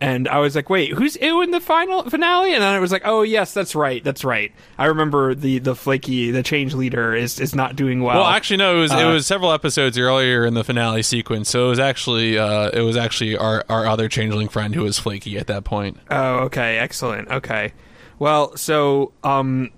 and 0.04 0.28
I 0.28 0.40
was 0.40 0.54
like, 0.54 0.70
"Wait, 0.70 0.92
who's 0.92 1.16
ew 1.16 1.42
in 1.42 1.52
the 1.52 1.62
final 1.62 2.04
finale?" 2.10 2.54
And 2.54 2.62
then 2.62 2.74
I 2.76 2.80
was 2.80 2.92
like, 2.92 3.04
"Oh 3.06 3.22
yes, 3.22 3.54
that's 3.54 3.74
right, 3.74 4.04
that's 4.04 4.26
right. 4.26 4.52
I 4.78 4.86
remember 4.88 5.34
the 5.34 5.60
the 5.60 5.76
flaky 5.76 6.30
the 6.32 6.44
change 6.44 6.74
leader 6.74 7.16
is 7.16 7.40
is 7.40 7.56
not 7.56 7.78
doing 7.78 8.04
well." 8.04 8.18
Well, 8.18 8.28
actually, 8.28 8.58
no. 8.58 8.76
It 8.78 8.80
was 8.82 8.92
it 8.92 8.98
Uh, 8.98 9.14
was 9.14 9.26
several 9.26 9.54
episodes 9.54 9.98
earlier 9.98 10.46
in 10.46 10.56
the 10.56 10.64
finale 10.66 11.04
sequence. 11.04 11.50
So 11.50 11.68
it 11.68 11.70
was 11.70 11.80
actually 11.80 12.38
uh, 12.38 12.70
it 12.74 12.82
was 12.82 12.98
actually 12.98 13.38
our 13.38 13.64
our 13.70 13.88
other 13.88 14.10
changeling 14.10 14.50
friend 14.50 14.76
who 14.76 14.84
was 14.84 15.00
flaky 15.00 15.38
at 15.38 15.48
that 15.48 15.64
point. 15.64 15.98
Oh, 16.12 16.40
okay, 16.48 16.78
excellent. 16.80 17.30
Okay, 17.30 17.72
well, 18.20 18.58
so 18.58 19.14
um, 19.24 19.70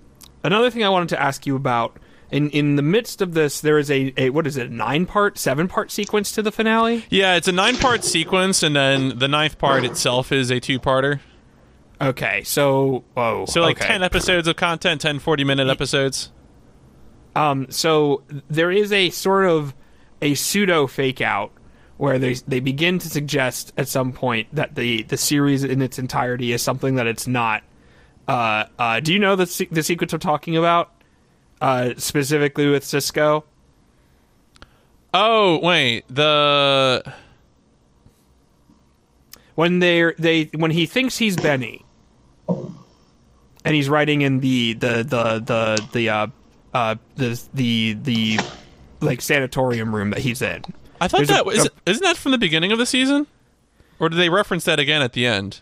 another 0.42 0.70
thing 0.70 0.82
I 0.82 0.88
wanted 0.88 1.10
to 1.10 1.22
ask 1.22 1.46
you 1.46 1.54
about 1.54 1.98
in 2.30 2.50
in 2.50 2.76
the 2.76 2.82
midst 2.82 3.22
of 3.22 3.34
this, 3.34 3.60
there 3.60 3.78
is 3.78 3.90
a, 3.90 4.12
a 4.16 4.30
what 4.30 4.46
is 4.46 4.56
it, 4.56 4.70
nine 4.70 5.06
part, 5.06 5.38
seven 5.38 5.68
part 5.68 5.90
sequence 5.90 6.32
to 6.32 6.42
the 6.42 6.52
finale? 6.52 7.04
Yeah, 7.10 7.36
it's 7.36 7.48
a 7.48 7.52
nine 7.52 7.76
part 7.76 8.04
sequence, 8.04 8.62
and 8.62 8.74
then 8.74 9.18
the 9.18 9.28
ninth 9.28 9.58
part 9.58 9.84
itself 9.84 10.32
is 10.32 10.50
a 10.50 10.58
two 10.60 10.78
parter. 10.80 11.20
Okay, 12.00 12.42
so 12.44 13.04
whoa, 13.14 13.46
So 13.46 13.62
like 13.62 13.78
okay. 13.78 13.86
ten 13.86 14.02
episodes 14.02 14.46
of 14.48 14.56
content, 14.56 15.00
10 15.00 15.18
40 15.18 15.44
minute 15.44 15.68
episodes. 15.68 16.30
Um, 17.34 17.66
so 17.70 18.22
there 18.48 18.70
is 18.70 18.92
a 18.92 19.10
sort 19.10 19.46
of 19.46 19.74
a 20.20 20.34
pseudo 20.34 20.86
fake 20.86 21.20
out 21.20 21.52
where 21.96 22.18
they 22.18 22.34
they 22.34 22.60
begin 22.60 22.98
to 22.98 23.08
suggest 23.08 23.72
at 23.76 23.88
some 23.88 24.12
point 24.12 24.48
that 24.54 24.74
the 24.74 25.04
the 25.04 25.16
series 25.16 25.64
in 25.64 25.80
its 25.80 25.98
entirety 25.98 26.52
is 26.52 26.62
something 26.62 26.96
that 26.96 27.06
it's 27.06 27.26
not. 27.26 27.62
Uh, 28.28 28.64
uh, 28.78 29.00
do 29.00 29.12
you 29.12 29.18
know 29.18 29.36
the 29.36 29.46
se- 29.46 29.68
the 29.70 29.82
sequence 29.82 30.12
I'm 30.12 30.20
talking 30.20 30.56
about? 30.56 30.90
Uh, 31.60 31.94
specifically 31.96 32.68
with 32.68 32.84
Sisko. 32.84 33.44
Oh 35.14 35.58
wait, 35.62 36.04
the 36.08 37.02
when 39.54 39.78
they're 39.78 40.14
they 40.18 40.44
when 40.54 40.70
he 40.70 40.84
thinks 40.86 41.16
he's 41.16 41.36
Benny, 41.36 41.84
and 42.48 43.74
he's 43.74 43.88
writing 43.88 44.20
in 44.22 44.40
the 44.40 44.74
the 44.74 45.02
the 45.02 45.38
the 45.44 45.88
the 45.92 46.08
uh 46.10 46.26
uh 46.74 46.96
the 47.16 47.40
the 47.54 47.94
the 48.02 48.38
like 49.00 49.22
sanatorium 49.22 49.94
room 49.94 50.10
that 50.10 50.18
he's 50.20 50.42
in. 50.42 50.62
I 51.00 51.08
thought 51.08 51.18
There's 51.18 51.30
a- 51.30 51.32
that 51.34 51.46
was 51.46 51.66
a- 51.66 51.70
isn't 51.90 52.02
that 52.04 52.16
from 52.18 52.32
the 52.32 52.38
beginning 52.38 52.72
of 52.72 52.78
the 52.78 52.86
season, 52.86 53.26
or 53.98 54.08
did 54.10 54.16
they 54.16 54.28
reference 54.28 54.64
that 54.64 54.78
again 54.78 55.00
at 55.00 55.14
the 55.14 55.26
end? 55.26 55.60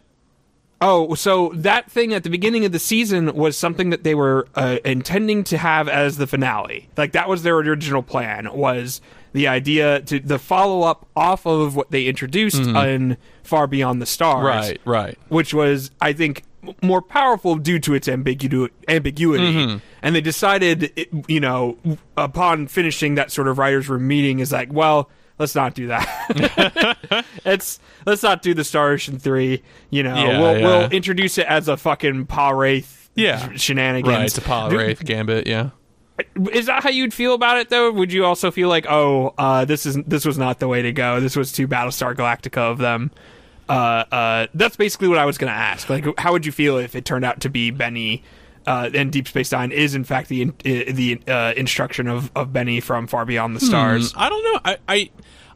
Oh, 0.87 1.15
so 1.15 1.51
that 1.55 1.91
thing 1.91 2.13
at 2.13 2.25
the 2.25 2.29
beginning 2.31 2.67
of 2.67 2.73
the 2.73 2.79
season 2.79 3.35
was 3.35 3.57
something 3.57 3.89
that 3.91 4.05
they 4.05 4.15
were 4.15 4.47
uh, 4.55 4.79
intending 4.85 5.43
to 5.45 5.57
have 5.57 5.89
as 5.89 6.19
the 6.19 6.27
finale. 6.27 6.89
Like 6.97 7.13
that 7.13 7.27
was 7.29 7.43
their 7.43 7.57
original 7.57 8.03
plan. 8.03 8.53
Was 8.53 9.01
the 9.33 9.49
idea 9.49 10.01
to 10.03 10.21
the 10.21 10.39
follow 10.39 10.83
up 10.83 11.07
off 11.17 11.47
of 11.47 11.75
what 11.75 11.91
they 11.91 12.05
introduced 12.05 12.61
in 12.61 13.17
Far 13.43 13.67
Beyond 13.67 14.03
the 14.03 14.07
Stars, 14.07 14.45
Right, 14.45 14.81
right. 14.85 15.19
which 15.29 15.55
was 15.55 15.91
I 16.03 16.13
think 16.13 16.43
more 16.83 17.01
powerful 17.03 17.57
due 17.57 17.79
to 17.79 17.95
its 17.95 18.07
ambigu- 18.09 18.71
ambiguity. 18.89 19.81
And 20.03 20.15
they 20.15 20.21
decided, 20.21 20.93
it, 20.97 21.09
you 21.29 21.41
know, 21.41 21.79
upon 22.17 22.67
finishing 22.69 23.15
that 23.17 23.31
sort 23.33 23.49
of 23.49 23.57
writers' 23.59 23.89
room 23.89 24.07
meeting, 24.07 24.39
is 24.39 24.53
like, 24.53 24.71
well, 24.73 25.09
let's 25.39 25.55
not 25.55 25.75
do 25.75 25.89
that. 25.89 27.25
it's 27.45 27.81
let's 28.07 28.23
not 28.23 28.43
do 28.43 28.55
the 28.55 28.65
Star 28.65 28.91
Ocean 28.91 29.19
three. 29.19 29.63
You 29.91 30.03
know, 30.03 30.15
Yeah, 30.15 30.41
we'll 30.41 30.59
yeah. 30.59 30.67
we'll 30.67 30.91
introduce 30.91 31.39
it 31.39 31.47
as 31.47 31.69
a 31.69 31.77
fucking 31.77 32.27
Pah-wraith 32.27 33.11
Yeah. 33.15 33.53
shenanigans. 33.57 34.15
Right, 34.15 34.25
it's 34.25 34.39
a 34.39 34.69
Do- 34.71 34.77
Wraith 34.79 35.05
Gambit, 35.05 35.47
yeah. 35.47 35.71
Is 36.53 36.67
that 36.67 36.85
how 36.85 36.91
you'd 36.91 37.13
feel 37.13 37.35
about 37.35 37.59
it 37.59 37.71
though? 37.71 37.91
Would 37.91 38.13
you 38.13 38.25
also 38.25 38.53
feel 38.53 38.69
like, 38.69 38.87
oh, 38.89 39.35
uh, 39.37 39.65
this 39.65 39.85
is 39.85 39.97
this 40.07 40.25
was 40.25 40.39
not 40.39 40.61
the 40.61 40.69
way 40.69 40.83
to 40.83 40.93
go. 40.93 41.19
This 41.19 41.35
was 41.35 41.51
too 41.51 41.67
Battlestar 41.67 42.15
Galactica 42.15 42.59
of 42.59 42.79
them. 42.79 43.11
Uh, 43.69 44.05
uh, 44.13 44.47
that's 44.55 44.77
basically 44.77 45.09
what 45.09 45.19
I 45.19 45.25
was 45.25 45.39
going 45.39 45.51
to 45.53 45.59
ask. 45.59 45.89
Like, 45.91 46.05
how 46.19 46.31
would 46.33 46.47
you 46.47 46.53
feel 46.53 46.79
if 46.79 46.95
it 46.95 47.05
turned 47.05 47.25
out 47.25 47.41
to 47.41 47.49
be 47.49 47.71
Benny 47.73 48.23
uh, 48.67 48.91
and 48.95 49.11
Deep 49.11 49.27
Space 49.27 49.51
Nine 49.53 49.73
is 49.73 49.95
in 49.97 50.05
fact 50.05 50.29
the 50.29 50.43
in, 50.43 50.51
uh, 50.51 50.93
the 50.93 51.21
uh, 51.27 51.53
instruction 51.57 52.07
of, 52.07 52.31
of 52.37 52.53
Benny 52.53 52.79
from 52.81 53.07
Far 53.09 53.25
Beyond 53.25 53.57
the 53.57 53.61
Stars? 53.61 54.13
I 54.17 54.29
don't 54.29 54.45
know. 54.53 54.61
I, 54.65 54.77
I, 54.87 55.11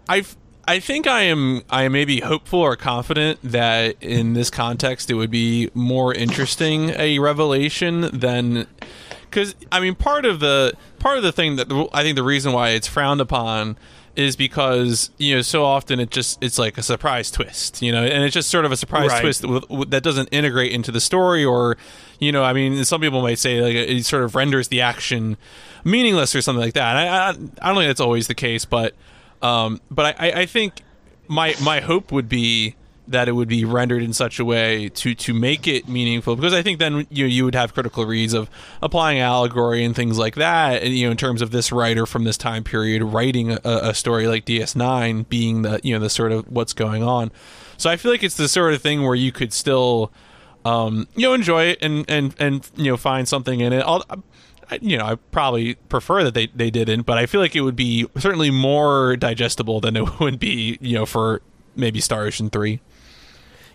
I've, 0.09 0.37
I 0.67 0.81
think 0.81 1.07
I 1.07 1.23
am. 1.23 1.62
I 1.71 1.85
am 1.85 1.93
maybe 1.93 2.21
hopeful 2.21 2.61
or 2.61 2.77
confident 2.77 3.41
that 3.43 3.97
in 4.03 4.35
this 4.35 4.50
context 4.50 5.11
it 5.11 5.15
would 5.15 5.31
be 5.31 5.71
more 5.75 6.12
interesting 6.15 6.91
a 6.91 7.19
revelation 7.19 8.03
than 8.12 8.67
because 9.23 9.55
I 9.73 9.81
mean 9.81 9.95
part 9.95 10.25
of 10.25 10.41
the 10.41 10.75
part 10.99 11.17
of 11.17 11.23
the 11.23 11.33
thing 11.33 11.57
that 11.57 11.88
I 11.93 12.03
think 12.03 12.17
the 12.17 12.23
reason 12.23 12.53
why 12.53 12.71
it's 12.71 12.87
frowned 12.87 13.21
upon 13.21 13.77
is 14.17 14.35
because 14.37 15.11
you 15.17 15.37
know 15.37 15.43
so 15.43 15.65
often 15.65 16.00
it 16.00 16.11
just 16.11 16.43
it's 16.43 16.59
like 16.59 16.77
a 16.77 16.83
surprise 16.83 17.31
twist 17.31 17.81
you 17.83 17.93
know 17.93 18.03
and 18.05 18.25
it's 18.25 18.35
just 18.35 18.50
sort 18.50 18.65
of 18.65 18.73
a 18.73 18.77
surprise 18.77 19.11
Right. 19.11 19.21
twist 19.21 19.45
with, 19.47 19.91
that 19.91 20.03
doesn't 20.03 20.29
integrate 20.33 20.73
into 20.73 20.91
the 20.91 21.00
story 21.00 21.45
or 21.45 21.77
you 22.19 22.33
know 22.33 22.43
I 22.43 22.53
mean 22.53 22.85
some 22.85 23.00
people 23.00 23.23
might 23.23 23.38
say 23.38 23.61
like 23.62 23.75
it 23.75 24.05
sort 24.05 24.25
of 24.25 24.35
renders 24.35 24.69
the 24.69 24.81
action 24.81 25.37
meaningless 25.85 26.35
or 26.35 26.43
something 26.43 26.65
like 26.65 26.75
that 26.75 26.97
I 26.97 27.07
I, 27.07 27.29
I 27.31 27.33
don't 27.69 27.77
think 27.77 27.88
that's 27.88 28.00
always 28.00 28.27
the 28.27 28.35
case 28.35 28.65
but 28.65 28.95
um 29.42 29.80
but 29.90 30.16
I, 30.18 30.30
I 30.42 30.47
think 30.47 30.83
my 31.28 31.54
my 31.62 31.80
hope 31.80 32.12
would 32.12 32.28
be 32.28 32.75
that 33.09 33.26
it 33.26 33.33
would 33.33 33.49
be 33.49 33.64
rendered 33.64 34.02
in 34.02 34.12
such 34.12 34.38
a 34.38 34.45
way 34.45 34.90
to 34.90 35.14
to 35.14 35.33
make 35.33 35.66
it 35.66 35.88
meaningful 35.88 36.37
because 36.37 36.52
I 36.52 36.62
think 36.62 36.78
then 36.78 37.07
you 37.11 37.25
you 37.25 37.45
would 37.45 37.54
have 37.54 37.73
critical 37.73 38.04
reads 38.04 38.35
of 38.35 38.50
applying 38.83 39.18
allegory 39.18 39.85
and 39.85 39.97
things 39.97 40.18
like 40.18 40.35
that 40.35 40.83
and 40.83 40.95
you 40.95 41.07
know 41.07 41.11
in 41.11 41.16
terms 41.16 41.40
of 41.40 41.50
this 41.50 41.73
writer 41.73 42.07
from 42.07 42.25
this 42.25 42.37
time 42.37 42.64
period 42.64 43.02
writing 43.02 43.52
a, 43.52 43.61
a 43.64 43.95
story 43.95 44.26
like 44.26 44.45
DS9 44.45 45.28
being 45.28 45.62
the 45.62 45.80
you 45.83 45.95
know 45.95 46.00
the 46.00 46.11
sort 46.11 46.33
of 46.33 46.47
what's 46.50 46.73
going 46.73 47.02
on. 47.02 47.33
So 47.78 47.88
I 47.88 47.97
feel 47.97 48.11
like 48.11 48.23
it's 48.23 48.37
the 48.37 48.49
sort 48.49 48.75
of 48.75 48.83
thing 48.83 49.02
where 49.02 49.14
you 49.14 49.33
could 49.33 49.52
still 49.52 50.12
um, 50.64 51.09
you 51.16 51.23
know 51.26 51.33
enjoy 51.33 51.64
it 51.64 51.78
and 51.80 52.04
and 52.09 52.35
and 52.38 52.68
you 52.76 52.90
know 52.90 52.97
find 52.97 53.26
something 53.26 53.61
in 53.61 53.73
it. 53.73 53.80
I'll, 53.80 54.04
you 54.81 54.97
know 54.99 55.05
I 55.05 55.15
probably 55.17 55.75
prefer 55.75 56.25
that 56.25 56.35
they 56.35 56.47
they 56.49 56.71
didn't 56.71 57.03
but 57.03 57.19
I 57.19 57.27
feel 57.27 57.41
like 57.41 57.57
it 57.57 57.63
would 57.63 57.77
be 57.77 58.07
certainly 58.19 58.51
more 58.51 59.17
digestible 59.17 59.81
than 59.81 59.97
it 59.97 60.21
would 60.21 60.39
be 60.39 60.79
you 60.81 60.95
know 60.95 61.07
for 61.07 61.43
maybe 61.77 62.01
Star 62.01 62.25
Ocean 62.25 62.51
3 62.51 62.81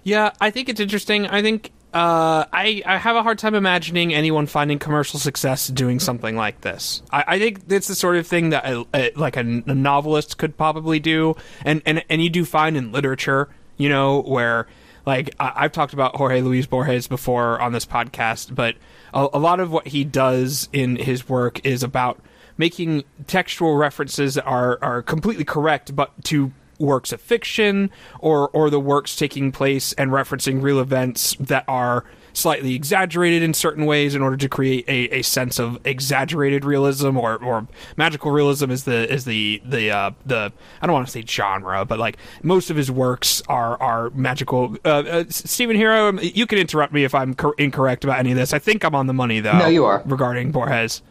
Yeah, 0.03 0.31
I 0.41 0.51
think 0.51 0.69
it's 0.69 0.79
interesting. 0.79 1.27
I 1.27 1.41
think 1.41 1.71
uh, 1.93 2.45
I 2.51 2.81
I 2.85 2.97
have 2.97 3.15
a 3.15 3.21
hard 3.23 3.37
time 3.37 3.53
imagining 3.55 4.13
anyone 4.13 4.47
finding 4.47 4.79
commercial 4.79 5.19
success 5.19 5.67
doing 5.67 5.99
something 5.99 6.35
like 6.35 6.61
this. 6.61 7.03
I, 7.11 7.23
I 7.27 7.39
think 7.39 7.61
it's 7.69 7.87
the 7.87 7.95
sort 7.95 8.17
of 8.17 8.25
thing 8.25 8.49
that 8.49 8.65
a, 8.65 8.85
a, 8.93 9.11
like 9.15 9.37
a, 9.37 9.41
a 9.41 9.75
novelist 9.75 10.37
could 10.39 10.57
probably 10.57 10.99
do, 10.99 11.35
and, 11.63 11.83
and 11.85 12.03
and 12.09 12.23
you 12.23 12.29
do 12.31 12.45
find 12.45 12.75
in 12.75 12.91
literature, 12.91 13.47
you 13.77 13.89
know, 13.89 14.21
where 14.23 14.65
like 15.05 15.35
I, 15.39 15.53
I've 15.55 15.71
talked 15.71 15.93
about 15.93 16.15
Jorge 16.15 16.41
Luis 16.41 16.65
Borges 16.65 17.07
before 17.07 17.59
on 17.61 17.71
this 17.71 17.85
podcast, 17.85 18.53
but 18.53 18.75
a, 19.13 19.27
a 19.33 19.39
lot 19.39 19.59
of 19.59 19.71
what 19.71 19.87
he 19.87 20.03
does 20.03 20.69
in 20.73 20.95
his 20.95 21.27
work 21.27 21.65
is 21.65 21.83
about 21.83 22.19
making 22.57 23.03
textual 23.27 23.75
references 23.75 24.35
that 24.35 24.45
are 24.45 24.79
are 24.81 25.01
completely 25.01 25.45
correct, 25.45 25.95
but 25.95 26.11
to 26.25 26.51
works 26.79 27.11
of 27.11 27.21
fiction 27.21 27.89
or 28.19 28.49
or 28.49 28.69
the 28.69 28.79
works 28.79 29.15
taking 29.15 29.51
place 29.51 29.93
and 29.93 30.11
referencing 30.11 30.61
real 30.61 30.79
events 30.79 31.35
that 31.39 31.63
are 31.67 32.03
slightly 32.33 32.75
exaggerated 32.75 33.43
in 33.43 33.53
certain 33.53 33.85
ways 33.85 34.15
in 34.15 34.21
order 34.21 34.35
to 34.35 34.49
create 34.49 34.85
a, 34.87 35.19
a 35.19 35.21
sense 35.21 35.59
of 35.59 35.79
exaggerated 35.85 36.65
realism 36.65 37.17
or, 37.17 37.41
or 37.43 37.67
magical 37.95 38.31
realism 38.31 38.71
is 38.71 38.83
the 38.83 39.11
is 39.11 39.25
the 39.25 39.61
the 39.65 39.91
uh, 39.91 40.11
the 40.25 40.51
I 40.81 40.87
don't 40.87 40.93
want 40.93 41.07
to 41.07 41.11
say 41.11 41.23
genre 41.25 41.85
but 41.85 41.99
like 41.99 42.17
most 42.41 42.69
of 42.69 42.75
his 42.75 42.89
works 42.91 43.41
are 43.47 43.81
are 43.81 44.09
magical. 44.11 44.75
Uh, 44.83 44.89
uh, 44.89 45.23
Stephen 45.29 45.75
Hero, 45.75 46.11
you 46.19 46.47
can 46.47 46.57
interrupt 46.57 46.91
me 46.91 47.03
if 47.03 47.13
I'm 47.15 47.33
cor- 47.35 47.55
incorrect 47.57 48.03
about 48.03 48.19
any 48.19 48.31
of 48.31 48.37
this. 48.37 48.53
I 48.53 48.59
think 48.59 48.83
I'm 48.83 48.95
on 48.95 49.07
the 49.07 49.13
money 49.13 49.39
though. 49.39 49.57
No, 49.57 49.67
you 49.67 49.85
are. 49.85 50.01
regarding 50.05 50.51
Borges. 50.51 51.01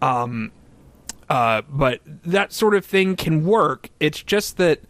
Um, 0.00 0.50
uh, 1.28 1.62
but 1.68 2.00
that 2.04 2.52
sort 2.52 2.74
of 2.74 2.84
thing 2.84 3.16
can 3.16 3.44
work. 3.44 3.88
It's 4.00 4.22
just 4.22 4.56
that, 4.58 4.80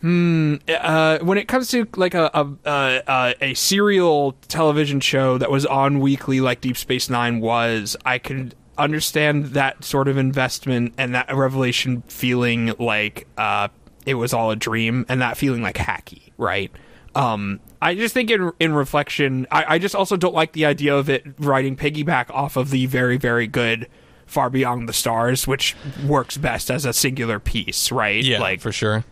hmm, 0.00 0.56
uh, 0.68 1.18
when 1.18 1.38
it 1.38 1.48
comes 1.48 1.68
to 1.68 1.86
like 1.96 2.14
a 2.14 2.30
a, 2.34 3.02
a 3.06 3.34
a 3.40 3.54
serial 3.54 4.32
television 4.48 5.00
show 5.00 5.38
that 5.38 5.50
was 5.50 5.66
on 5.66 6.00
weekly, 6.00 6.40
like 6.40 6.60
Deep 6.60 6.76
Space 6.76 7.10
Nine 7.10 7.40
was, 7.40 7.96
I 8.04 8.18
could 8.18 8.54
understand 8.78 9.46
that 9.46 9.84
sort 9.84 10.08
of 10.08 10.16
investment 10.16 10.94
and 10.96 11.14
that 11.14 11.34
revelation 11.34 12.02
feeling 12.08 12.72
like 12.78 13.26
uh, 13.36 13.68
it 14.06 14.14
was 14.14 14.32
all 14.32 14.50
a 14.50 14.56
dream, 14.56 15.04
and 15.08 15.20
that 15.20 15.36
feeling 15.36 15.62
like 15.62 15.76
hacky, 15.76 16.32
right? 16.38 16.70
Um, 17.14 17.60
I 17.82 17.94
just 17.94 18.14
think 18.14 18.30
in 18.30 18.52
in 18.60 18.72
reflection, 18.72 19.46
I, 19.50 19.74
I 19.74 19.78
just 19.78 19.94
also 19.94 20.16
don't 20.16 20.34
like 20.34 20.52
the 20.52 20.66
idea 20.66 20.96
of 20.96 21.10
it 21.10 21.24
riding 21.38 21.76
piggyback 21.76 22.30
off 22.30 22.56
of 22.56 22.70
the 22.70 22.86
very 22.86 23.16
very 23.16 23.46
good 23.46 23.88
Far 24.26 24.48
Beyond 24.48 24.88
the 24.88 24.92
Stars, 24.92 25.46
which 25.46 25.74
works 26.06 26.36
best 26.36 26.70
as 26.70 26.84
a 26.84 26.92
singular 26.92 27.40
piece, 27.40 27.90
right? 27.90 28.22
yeah 28.22 28.38
like 28.40 28.60
for 28.60 28.72
sure 28.72 29.04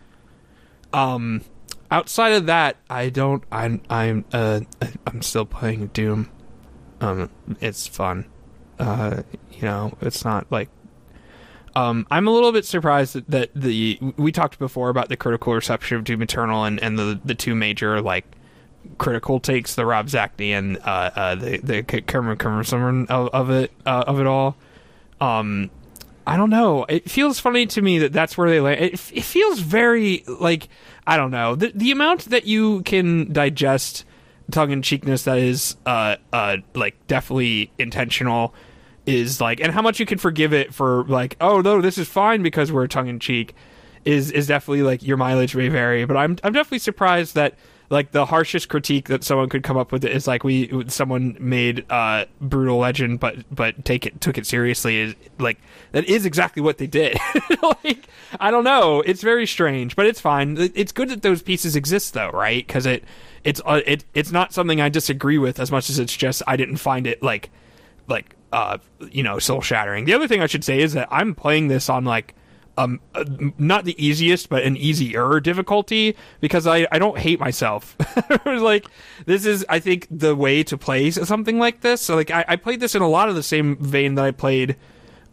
um, 0.93 1.41
outside 1.91 2.33
of 2.33 2.45
that, 2.47 2.77
I 2.89 3.09
don't. 3.09 3.43
I'm 3.51 3.81
I'm 3.89 4.25
uh 4.31 4.61
I'm 5.07 5.21
still 5.21 5.45
playing 5.45 5.87
Doom. 5.87 6.29
Um, 7.01 7.29
it's 7.59 7.87
fun. 7.87 8.25
Uh, 8.77 9.23
you 9.51 9.61
know, 9.63 9.97
it's 10.01 10.23
not 10.23 10.51
like. 10.51 10.69
Um, 11.75 12.07
I'm 12.09 12.27
a 12.27 12.31
little 12.31 12.51
bit 12.51 12.65
surprised 12.65 13.13
that, 13.13 13.29
that 13.29 13.51
the 13.55 13.99
we 14.17 14.31
talked 14.31 14.57
before 14.57 14.89
about 14.89 15.09
the 15.09 15.15
critical 15.15 15.53
reception 15.53 15.97
of 15.97 16.03
Doom 16.03 16.21
Eternal 16.21 16.63
and, 16.63 16.79
and 16.81 16.97
the 16.97 17.19
the 17.23 17.35
two 17.35 17.55
major 17.55 18.01
like 18.01 18.25
critical 18.97 19.39
takes, 19.39 19.75
the 19.75 19.85
Rob 19.85 20.07
Zacny 20.07 20.49
and 20.49 20.77
uh, 20.79 21.11
uh, 21.15 21.35
the 21.35 21.57
the 21.57 21.83
Cameron 21.83 22.37
Cameron 22.37 23.05
of, 23.07 23.29
of 23.29 23.49
it 23.51 23.71
uh, 23.85 24.03
of 24.07 24.19
it 24.19 24.25
all. 24.25 24.55
Um, 25.21 25.69
I 26.27 26.37
don't 26.37 26.49
know. 26.49 26.85
It 26.87 27.09
feels 27.09 27.39
funny 27.39 27.65
to 27.67 27.81
me 27.81 27.99
that 27.99 28.13
that's 28.13 28.37
where 28.37 28.49
they 28.49 28.59
land. 28.59 28.81
It, 28.81 29.11
it 29.13 29.23
feels 29.23 29.59
very 29.59 30.23
like 30.27 30.69
I 31.07 31.17
don't 31.17 31.31
know 31.31 31.55
the 31.55 31.71
the 31.73 31.91
amount 31.91 32.25
that 32.25 32.45
you 32.45 32.83
can 32.83 33.31
digest 33.33 34.05
tongue 34.51 34.71
in 34.71 34.81
cheekness 34.81 35.23
that 35.23 35.37
is 35.37 35.75
uh 35.85 36.15
uh 36.33 36.57
like 36.73 36.95
definitely 37.07 37.71
intentional 37.77 38.53
is 39.05 39.39
like 39.39 39.59
and 39.59 39.71
how 39.73 39.81
much 39.81 39.99
you 39.99 40.05
can 40.05 40.17
forgive 40.17 40.53
it 40.53 40.73
for 40.73 41.03
like 41.05 41.35
oh 41.39 41.61
no 41.61 41.81
this 41.81 41.97
is 41.97 42.07
fine 42.07 42.41
because 42.41 42.71
we're 42.71 42.87
tongue 42.87 43.07
in 43.07 43.19
cheek 43.19 43.53
is 44.05 44.31
is 44.31 44.47
definitely 44.47 44.81
like 44.81 45.03
your 45.03 45.17
mileage 45.17 45.55
may 45.55 45.69
vary 45.69 46.05
but 46.05 46.17
I'm 46.17 46.37
I'm 46.43 46.53
definitely 46.53 46.79
surprised 46.79 47.35
that 47.35 47.55
like 47.89 48.11
the 48.11 48.25
harshest 48.25 48.69
critique 48.69 49.07
that 49.07 49.23
someone 49.23 49.49
could 49.49 49.63
come 49.63 49.77
up 49.77 49.91
with 49.91 50.05
is 50.05 50.27
like 50.27 50.43
we 50.43 50.71
someone 50.87 51.35
made 51.39 51.85
uh 51.89 52.25
brutal 52.39 52.77
legend 52.77 53.19
but 53.19 53.37
but 53.53 53.83
take 53.83 54.05
it 54.05 54.21
took 54.21 54.37
it 54.37 54.45
seriously 54.45 54.97
is 54.97 55.15
like 55.39 55.57
that 55.91 56.05
is 56.05 56.25
exactly 56.25 56.61
what 56.61 56.77
they 56.77 56.87
did. 56.87 57.17
Like 57.83 58.07
i 58.39 58.51
don't 58.51 58.63
know. 58.63 59.01
It's 59.01 59.21
very 59.21 59.45
strange 59.45 59.95
but 59.95 60.05
it's 60.05 60.21
fine. 60.21 60.57
It's 60.75 60.91
good 60.91 61.09
that 61.09 61.21
those 61.21 61.41
pieces 61.41 61.75
exist 61.75 62.13
though 62.13 62.29
right? 62.31 62.65
Because 62.65 62.85
it 62.85 63.03
it's 63.43 63.61
uh, 63.65 63.81
it 63.85 64.05
it's 64.13 64.31
not 64.31 64.53
something 64.53 64.81
i 64.81 64.89
disagree 64.89 65.37
with 65.37 65.59
as 65.59 65.71
much 65.71 65.89
as 65.89 65.99
it's 65.99 66.15
just 66.15 66.41
i 66.47 66.55
didn't 66.55 66.77
find 66.77 67.07
it 67.07 67.21
like 67.23 67.49
like 68.07 68.35
uh 68.51 68.77
you 69.11 69.23
know 69.23 69.39
soul 69.39 69.61
shattering 69.61 70.05
the 70.05 70.13
other 70.13 70.27
thing 70.27 70.41
i 70.41 70.45
should 70.45 70.63
say 70.63 70.79
is 70.79 70.93
that 70.93 71.07
i'm 71.11 71.33
playing 71.33 71.67
this 71.67 71.89
on 71.89 72.03
like 72.03 72.35
um, 72.79 73.01
uh, 73.13 73.25
not 73.57 73.83
the 73.83 74.03
easiest, 74.03 74.47
but 74.47 74.63
an 74.63 74.77
easier 74.77 75.41
difficulty 75.41 76.15
because 76.39 76.65
I, 76.65 76.87
I 76.91 76.97
don't 76.97 77.17
hate 77.17 77.39
myself. 77.39 77.97
like 78.45 78.85
this 79.25 79.45
is, 79.45 79.65
I 79.67 79.79
think, 79.79 80.07
the 80.09 80.33
way 80.33 80.63
to 80.63 80.77
play 80.77 81.11
something 81.11 81.59
like 81.59 81.81
this. 81.81 82.01
So 82.01 82.15
like 82.15 82.31
I, 82.31 82.45
I 82.47 82.55
played 82.55 82.79
this 82.79 82.95
in 82.95 83.01
a 83.01 83.09
lot 83.09 83.27
of 83.27 83.35
the 83.35 83.43
same 83.43 83.75
vein 83.77 84.15
that 84.15 84.23
I 84.23 84.31
played. 84.31 84.77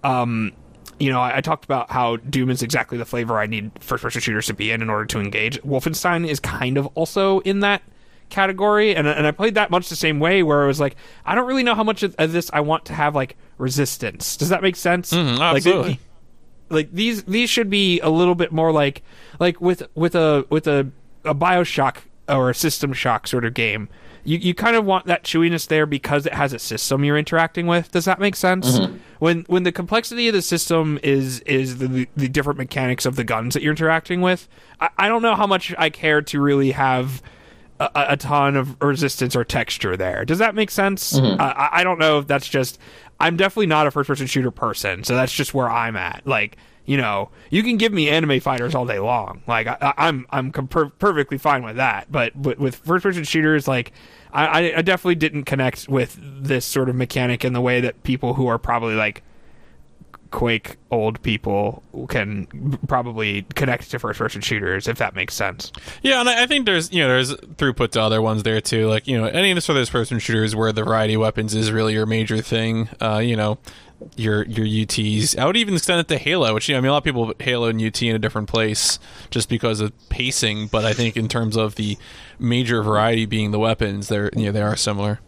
Um, 0.02 0.54
you 0.98 1.10
know, 1.10 1.20
I, 1.20 1.36
I, 1.36 1.40
talked 1.40 1.64
about 1.64 1.90
how 1.90 2.16
Doom 2.16 2.50
is 2.50 2.62
exactly 2.62 2.98
the 2.98 3.04
flavor 3.04 3.38
I 3.38 3.46
need 3.46 3.70
first-person 3.80 4.20
shooters 4.20 4.46
to 4.46 4.54
be 4.54 4.70
in 4.70 4.82
in 4.82 4.90
order 4.90 5.04
to 5.06 5.20
engage. 5.20 5.60
Wolfenstein 5.62 6.26
is 6.26 6.40
kind 6.40 6.78
of 6.78 6.86
also 6.94 7.40
in 7.40 7.60
that 7.60 7.82
category, 8.28 8.94
and 8.94 9.06
and 9.06 9.26
I 9.26 9.30
played 9.30 9.54
that 9.54 9.70
much 9.70 9.88
the 9.88 9.96
same 9.96 10.20
way, 10.20 10.42
where 10.42 10.64
I 10.64 10.66
was 10.66 10.80
like, 10.80 10.96
I 11.24 11.34
don't 11.34 11.46
really 11.46 11.62
know 11.62 11.74
how 11.74 11.84
much 11.84 12.02
of 12.02 12.16
this 12.16 12.50
I 12.52 12.60
want 12.60 12.86
to 12.86 12.92
have 12.92 13.14
like 13.14 13.36
resistance. 13.58 14.36
Does 14.36 14.48
that 14.48 14.62
make 14.62 14.76
sense? 14.76 15.12
Mm, 15.12 15.38
absolutely. 15.38 15.90
Like, 15.90 16.00
like 16.68 16.92
these 16.92 17.24
these 17.24 17.50
should 17.50 17.70
be 17.70 18.00
a 18.00 18.08
little 18.08 18.34
bit 18.34 18.52
more 18.52 18.72
like 18.72 19.02
like 19.38 19.60
with 19.60 19.82
with 19.94 20.14
a 20.14 20.46
with 20.50 20.66
a 20.66 20.90
a 21.24 21.34
Bioshock 21.34 21.98
or 22.28 22.50
a 22.50 22.54
System 22.54 22.92
Shock 22.92 23.26
sort 23.26 23.44
of 23.44 23.54
game. 23.54 23.88
You 24.24 24.38
you 24.38 24.54
kind 24.54 24.74
of 24.74 24.84
want 24.84 25.06
that 25.06 25.22
chewiness 25.22 25.68
there 25.68 25.86
because 25.86 26.26
it 26.26 26.34
has 26.34 26.52
a 26.52 26.58
system 26.58 27.04
you're 27.04 27.16
interacting 27.16 27.66
with. 27.66 27.92
Does 27.92 28.06
that 28.06 28.18
make 28.18 28.34
sense? 28.34 28.78
Mm-hmm. 28.78 28.96
When 29.20 29.44
when 29.46 29.62
the 29.62 29.72
complexity 29.72 30.26
of 30.28 30.34
the 30.34 30.42
system 30.42 30.98
is 31.02 31.40
is 31.40 31.78
the 31.78 32.08
the 32.16 32.28
different 32.28 32.58
mechanics 32.58 33.06
of 33.06 33.14
the 33.14 33.24
guns 33.24 33.54
that 33.54 33.62
you're 33.62 33.72
interacting 33.72 34.20
with, 34.20 34.48
I, 34.80 34.90
I 34.98 35.08
don't 35.08 35.22
know 35.22 35.36
how 35.36 35.46
much 35.46 35.72
I 35.78 35.90
care 35.90 36.22
to 36.22 36.40
really 36.40 36.72
have. 36.72 37.22
A, 37.78 37.90
a, 37.94 38.16
ton 38.16 38.56
of 38.56 38.80
resistance 38.80 39.36
or 39.36 39.44
texture 39.44 39.98
there. 39.98 40.24
Does 40.24 40.38
that 40.38 40.54
make 40.54 40.70
sense? 40.70 41.12
Mm-hmm. 41.12 41.38
Uh, 41.38 41.44
I, 41.44 41.80
I 41.80 41.84
don't 41.84 41.98
know 41.98 42.20
if 42.20 42.26
that's 42.26 42.48
just 42.48 42.78
I'm 43.18 43.36
definitely 43.36 43.66
not 43.66 43.86
a 43.86 43.90
first 43.90 44.08
person 44.08 44.26
shooter 44.26 44.50
person, 44.50 45.04
so 45.04 45.14
that's 45.14 45.32
just 45.32 45.54
where 45.54 45.70
I'm 45.70 45.96
at. 45.96 46.26
Like, 46.26 46.56
you 46.84 46.96
know, 46.96 47.30
you 47.50 47.62
can 47.62 47.76
give 47.76 47.92
me 47.92 48.08
anime 48.08 48.40
fighters 48.40 48.74
all 48.74 48.86
day 48.86 48.98
long. 48.98 49.42
Like, 49.46 49.66
I, 49.66 49.94
am 49.96 50.26
I'm, 50.30 50.52
I'm 50.54 50.68
per- 50.68 50.90
perfectly 50.90 51.38
fine 51.38 51.64
with 51.64 51.76
that. 51.76 52.10
But 52.10 52.36
with, 52.36 52.58
with 52.58 52.76
first 52.76 53.02
person 53.02 53.24
shooters, 53.24 53.66
like, 53.66 53.92
I, 54.32 54.74
I 54.74 54.82
definitely 54.82 55.14
didn't 55.16 55.44
connect 55.44 55.88
with 55.88 56.18
this 56.20 56.64
sort 56.64 56.88
of 56.88 56.94
mechanic 56.94 57.44
in 57.44 57.54
the 57.54 57.60
way 57.60 57.80
that 57.80 58.02
people 58.02 58.34
who 58.34 58.46
are 58.46 58.58
probably 58.58 58.94
like 58.94 59.22
Quake 60.30 60.76
old 60.90 61.20
people 61.22 61.82
can 62.08 62.78
probably 62.88 63.42
connect 63.54 63.90
to 63.90 63.98
first 63.98 64.18
person 64.18 64.40
shooters 64.40 64.88
if 64.88 64.98
that 64.98 65.14
makes 65.14 65.34
sense. 65.34 65.72
Yeah, 66.02 66.20
and 66.20 66.28
I 66.28 66.46
think 66.46 66.66
there's 66.66 66.92
you 66.92 67.02
know 67.02 67.08
there's 67.08 67.34
throughput 67.34 67.90
to 67.90 68.02
other 68.02 68.20
ones 68.22 68.42
there 68.42 68.60
too. 68.60 68.88
Like 68.88 69.06
you 69.06 69.18
know 69.18 69.26
any 69.26 69.50
of 69.50 69.54
the 69.54 69.60
sort 69.60 69.76
of 69.78 69.82
first 69.82 69.92
person 69.92 70.18
shooters 70.18 70.54
where 70.54 70.72
the 70.72 70.84
variety 70.84 71.14
of 71.14 71.20
weapons 71.20 71.54
is 71.54 71.70
really 71.72 71.94
your 71.94 72.06
major 72.06 72.40
thing. 72.40 72.88
Uh, 73.00 73.18
you 73.18 73.36
know 73.36 73.58
your 74.16 74.44
your 74.44 74.66
UTs. 74.66 75.38
I 75.38 75.46
would 75.46 75.56
even 75.56 75.74
extend 75.74 76.00
it 76.00 76.08
to 76.08 76.18
Halo, 76.18 76.54
which 76.54 76.68
you 76.68 76.74
know 76.74 76.78
I 76.78 76.80
mean 76.82 76.88
a 76.88 76.92
lot 76.92 76.98
of 76.98 77.04
people 77.04 77.26
put 77.26 77.42
Halo 77.42 77.68
and 77.68 77.82
UT 77.82 78.02
in 78.02 78.14
a 78.14 78.18
different 78.18 78.48
place 78.48 78.98
just 79.30 79.48
because 79.48 79.80
of 79.80 79.92
pacing. 80.08 80.68
But 80.68 80.84
I 80.84 80.92
think 80.92 81.16
in 81.16 81.28
terms 81.28 81.56
of 81.56 81.76
the 81.76 81.96
major 82.38 82.82
variety 82.82 83.26
being 83.26 83.50
the 83.50 83.58
weapons, 83.58 84.08
they're 84.08 84.30
you 84.36 84.46
know 84.46 84.52
they 84.52 84.62
are 84.62 84.76
similar. 84.76 85.20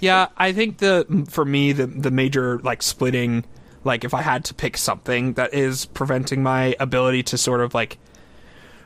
Yeah, 0.00 0.28
I 0.36 0.52
think 0.52 0.78
the 0.78 1.26
for 1.28 1.44
me 1.44 1.72
the 1.72 1.86
the 1.86 2.10
major 2.10 2.58
like 2.58 2.82
splitting 2.82 3.44
like 3.84 4.04
if 4.04 4.14
I 4.14 4.22
had 4.22 4.44
to 4.46 4.54
pick 4.54 4.76
something 4.76 5.34
that 5.34 5.54
is 5.54 5.86
preventing 5.86 6.42
my 6.42 6.74
ability 6.80 7.22
to 7.24 7.38
sort 7.38 7.60
of 7.60 7.74
like 7.74 7.98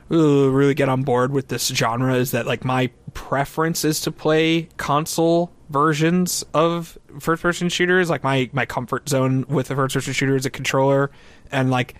really 0.08 0.74
get 0.74 0.88
on 0.88 1.02
board 1.02 1.32
with 1.32 1.48
this 1.48 1.68
genre 1.68 2.14
is 2.14 2.30
that 2.30 2.46
like 2.46 2.64
my 2.64 2.90
preference 3.14 3.84
is 3.84 4.00
to 4.00 4.12
play 4.12 4.68
console 4.76 5.52
versions 5.68 6.44
of 6.54 6.98
first 7.20 7.42
person 7.42 7.68
shooters. 7.68 8.08
Like 8.11 8.22
my 8.22 8.50
my 8.52 8.66
comfort 8.66 9.08
zone 9.08 9.44
with 9.48 9.68
the 9.68 9.74
first 9.74 9.94
person 9.94 10.12
shooter 10.12 10.37
is 10.37 10.46
a 10.46 10.50
controller. 10.50 11.11
And 11.52 11.70
like 11.70 11.94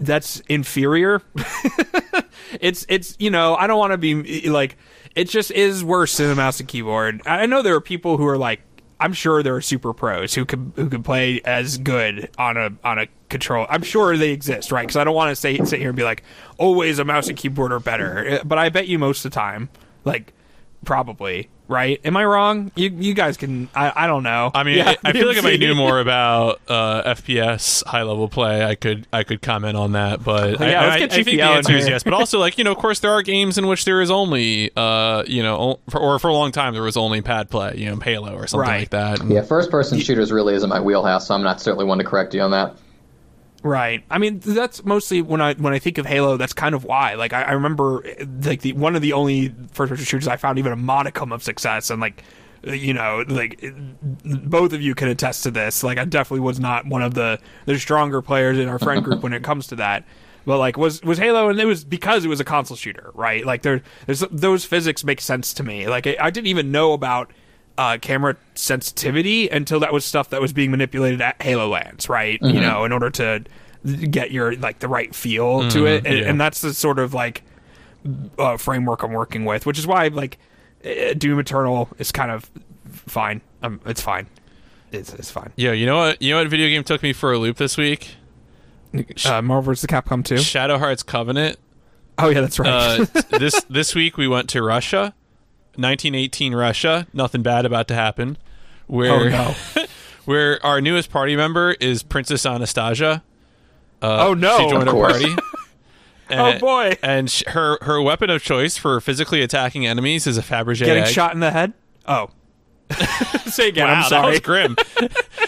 that's 0.00 0.40
inferior. 0.48 1.22
It's 2.60 2.84
it's 2.88 3.16
you 3.18 3.30
know 3.30 3.54
i 3.54 3.66
don't 3.66 3.78
want 3.78 3.92
to 3.92 3.98
be 3.98 4.48
like 4.48 4.76
it 5.14 5.28
just 5.28 5.50
is 5.50 5.84
worse 5.84 6.16
than 6.16 6.30
a 6.30 6.34
mouse 6.34 6.60
and 6.60 6.68
keyboard. 6.68 7.20
I 7.26 7.46
know 7.46 7.62
there 7.62 7.74
are 7.74 7.80
people 7.80 8.16
who 8.16 8.26
are 8.26 8.38
like 8.38 8.62
I'm 9.02 9.12
sure 9.12 9.42
there 9.42 9.56
are 9.56 9.60
super 9.60 9.92
pros 9.92 10.32
who 10.32 10.44
could 10.44 10.72
who 10.76 10.88
could 10.88 11.04
play 11.04 11.40
as 11.44 11.76
good 11.76 12.30
on 12.38 12.56
a 12.56 12.70
on 12.84 13.00
a 13.00 13.08
control. 13.28 13.66
I'm 13.68 13.82
sure 13.82 14.16
they 14.16 14.30
exist, 14.30 14.70
right? 14.70 14.82
Because 14.82 14.96
I 14.96 15.02
don't 15.02 15.16
want 15.16 15.32
to 15.32 15.36
say 15.36 15.58
sit 15.64 15.80
here 15.80 15.88
and 15.88 15.96
be 15.96 16.04
like, 16.04 16.22
always 16.56 17.00
a 17.00 17.04
mouse 17.04 17.26
and 17.26 17.36
keyboard 17.36 17.72
are 17.72 17.80
better. 17.80 18.40
But 18.44 18.58
I 18.58 18.68
bet 18.68 18.86
you 18.86 19.00
most 19.00 19.24
of 19.24 19.32
the 19.32 19.34
time, 19.34 19.70
like 20.04 20.32
probably 20.84 21.48
right? 21.72 22.00
Am 22.04 22.16
I 22.16 22.24
wrong? 22.24 22.70
You 22.76 22.90
you 22.90 23.14
guys 23.14 23.36
can. 23.36 23.68
I, 23.74 23.92
I 23.94 24.06
don't 24.06 24.22
know. 24.22 24.50
I 24.54 24.62
mean, 24.62 24.78
yeah, 24.78 24.90
I, 24.90 25.10
I 25.10 25.12
feel 25.12 25.26
like 25.26 25.38
if 25.38 25.44
I 25.44 25.56
knew 25.56 25.74
more 25.74 25.98
about 25.98 26.60
uh, 26.68 27.14
FPS 27.14 27.84
high 27.84 28.02
level 28.02 28.28
play, 28.28 28.64
I 28.64 28.74
could 28.74 29.06
I 29.12 29.24
could 29.24 29.42
comment 29.42 29.76
on 29.76 29.92
that. 29.92 30.22
But 30.22 30.60
yeah, 30.60 30.82
I, 30.82 30.84
I, 30.84 30.94
I 30.94 31.08
think 31.08 31.26
the 31.26 31.42
answer 31.42 31.74
is 31.74 31.88
yes. 31.88 32.02
But 32.02 32.12
also, 32.12 32.38
like 32.38 32.58
you 32.58 32.64
know, 32.64 32.72
of 32.72 32.78
course, 32.78 33.00
there 33.00 33.12
are 33.12 33.22
games 33.22 33.58
in 33.58 33.66
which 33.66 33.84
there 33.84 34.00
is 34.00 34.10
only 34.10 34.70
uh, 34.76 35.24
you 35.26 35.42
know, 35.42 35.80
for, 35.88 36.00
or 36.00 36.18
for 36.18 36.28
a 36.28 36.34
long 36.34 36.52
time 36.52 36.74
there 36.74 36.82
was 36.82 36.96
only 36.96 37.22
pad 37.22 37.50
play, 37.50 37.74
you 37.76 37.86
know, 37.86 37.96
Halo 37.96 38.34
or 38.34 38.46
something 38.46 38.68
right. 38.68 38.80
like 38.80 38.90
that. 38.90 39.20
And 39.20 39.30
yeah, 39.30 39.42
first 39.42 39.70
person 39.70 39.98
shooters 39.98 40.30
really 40.30 40.54
isn't 40.54 40.68
my 40.68 40.80
wheelhouse, 40.80 41.26
so 41.26 41.34
I'm 41.34 41.42
not 41.42 41.60
certainly 41.60 41.86
one 41.86 41.98
to 41.98 42.04
correct 42.04 42.34
you 42.34 42.42
on 42.42 42.50
that. 42.52 42.76
Right. 43.62 44.02
I 44.10 44.18
mean, 44.18 44.40
that's 44.40 44.84
mostly 44.84 45.22
when 45.22 45.40
I 45.40 45.54
when 45.54 45.72
I 45.72 45.78
think 45.78 45.98
of 45.98 46.06
Halo. 46.06 46.36
That's 46.36 46.52
kind 46.52 46.74
of 46.74 46.84
why. 46.84 47.14
Like, 47.14 47.32
I, 47.32 47.42
I 47.42 47.52
remember 47.52 48.04
eh, 48.04 48.24
like 48.42 48.60
the 48.62 48.72
one 48.72 48.96
of 48.96 49.02
the 49.02 49.12
only 49.12 49.54
first 49.72 49.90
person 49.90 50.04
shooters 50.04 50.26
I 50.26 50.36
found 50.36 50.58
even 50.58 50.72
a 50.72 50.76
modicum 50.76 51.30
of 51.30 51.44
success, 51.44 51.88
and 51.90 52.00
like, 52.00 52.24
eh, 52.64 52.72
you 52.74 52.92
know, 52.92 53.24
like 53.28 53.62
eh, 53.62 53.70
both 54.24 54.72
of 54.72 54.82
you 54.82 54.96
can 54.96 55.08
attest 55.08 55.44
to 55.44 55.52
this. 55.52 55.84
Like, 55.84 55.98
I 55.98 56.04
definitely 56.04 56.40
was 56.40 56.58
not 56.58 56.86
one 56.86 57.02
of 57.02 57.14
the 57.14 57.38
the 57.66 57.78
stronger 57.78 58.20
players 58.20 58.58
in 58.58 58.68
our 58.68 58.80
friend 58.80 59.04
group 59.04 59.22
when 59.22 59.32
it 59.32 59.44
comes 59.44 59.68
to 59.68 59.76
that. 59.76 60.04
But 60.44 60.58
like, 60.58 60.76
was 60.76 61.00
was 61.02 61.18
Halo, 61.18 61.48
and 61.48 61.60
it 61.60 61.66
was 61.66 61.84
because 61.84 62.24
it 62.24 62.28
was 62.28 62.40
a 62.40 62.44
console 62.44 62.76
shooter, 62.76 63.12
right? 63.14 63.46
Like, 63.46 63.62
there, 63.62 63.82
there's 64.06 64.24
those 64.32 64.64
physics 64.64 65.04
make 65.04 65.20
sense 65.20 65.54
to 65.54 65.62
me. 65.62 65.86
Like, 65.86 66.08
I, 66.08 66.16
I 66.20 66.30
didn't 66.30 66.48
even 66.48 66.72
know 66.72 66.94
about 66.94 67.32
uh, 67.78 67.98
camera 68.00 68.36
sensitivity 68.54 69.48
until 69.48 69.80
that 69.80 69.92
was 69.92 70.04
stuff 70.04 70.30
that 70.30 70.40
was 70.40 70.52
being 70.52 70.70
manipulated 70.70 71.20
at 71.20 71.40
Halo 71.40 71.68
Lands, 71.68 72.08
right? 72.08 72.40
Mm-hmm. 72.40 72.54
You 72.54 72.60
know, 72.60 72.84
in 72.84 72.92
order 72.92 73.10
to 73.10 73.44
get 74.10 74.30
your 74.30 74.54
like 74.56 74.78
the 74.78 74.88
right 74.88 75.14
feel 75.14 75.62
mm, 75.62 75.70
to 75.72 75.86
it, 75.86 76.06
and, 76.06 76.18
yeah. 76.18 76.28
and, 76.28 76.40
that's 76.40 76.60
the 76.60 76.72
sort 76.72 76.98
of 76.98 77.14
like 77.14 77.42
uh, 78.38 78.56
framework 78.56 79.02
I'm 79.02 79.12
working 79.12 79.44
with, 79.44 79.66
which 79.66 79.78
is 79.78 79.86
why 79.86 80.08
like 80.08 80.38
uh, 80.84 81.14
Doom 81.14 81.38
Eternal 81.38 81.88
is 81.98 82.12
kind 82.12 82.30
of 82.30 82.50
fine. 82.86 83.40
Um, 83.62 83.80
it's 83.86 84.02
fine. 84.02 84.26
It's 84.92 85.12
it's 85.14 85.30
fine. 85.30 85.52
Yeah, 85.56 85.72
you 85.72 85.86
know 85.86 85.96
what? 85.96 86.22
You 86.22 86.32
know 86.32 86.38
what 86.38 86.48
video 86.48 86.68
game 86.68 86.84
took 86.84 87.02
me 87.02 87.12
for 87.12 87.32
a 87.32 87.38
loop 87.38 87.56
this 87.56 87.76
week? 87.76 88.16
Uh, 89.24 89.40
Marvel 89.40 89.72
vs. 89.72 89.86
Capcom 89.86 90.22
2. 90.22 90.36
Shadow 90.36 90.76
Hearts 90.76 91.02
Covenant. 91.02 91.58
Oh 92.18 92.28
yeah, 92.28 92.42
that's 92.42 92.58
right. 92.58 93.00
uh, 93.00 93.22
this 93.38 93.62
this 93.70 93.94
week 93.94 94.18
we 94.18 94.28
went 94.28 94.50
to 94.50 94.62
Russia 94.62 95.14
1918 95.76 96.54
Russia. 96.54 97.06
Nothing 97.12 97.42
bad 97.42 97.64
about 97.64 97.88
to 97.88 97.94
happen. 97.94 98.36
Where, 98.86 99.12
oh, 99.12 99.28
no. 99.28 99.54
where 100.24 100.64
our 100.64 100.80
newest 100.80 101.10
party 101.10 101.36
member 101.36 101.72
is 101.80 102.02
Princess 102.02 102.44
Anastasia. 102.44 103.22
Uh, 104.00 104.26
oh 104.28 104.34
no! 104.34 104.58
She 104.58 104.70
joined 104.70 104.88
our 104.88 104.94
party. 104.94 105.34
And, 106.30 106.40
oh 106.40 106.58
boy! 106.60 106.96
And 107.02 107.30
sh- 107.30 107.42
her 107.48 107.76
her 107.82 108.00
weapon 108.00 108.30
of 108.30 108.42
choice 108.42 108.78
for 108.78 108.98
physically 109.02 109.42
attacking 109.42 109.86
enemies 109.86 110.26
is 110.26 110.38
a 110.38 110.42
Fabergé 110.42 110.82
egg. 110.82 110.86
Getting 110.86 111.02
egg. 111.02 111.12
shot 111.12 111.34
in 111.34 111.40
the 111.40 111.50
head. 111.50 111.74
Oh, 112.06 112.30
say 113.46 113.68
again. 113.68 113.88
Wow, 113.88 113.94
I'm 113.94 114.02
sorry. 114.04 114.22
That 114.22 114.30
was 114.30 114.40
grim. 114.40 114.76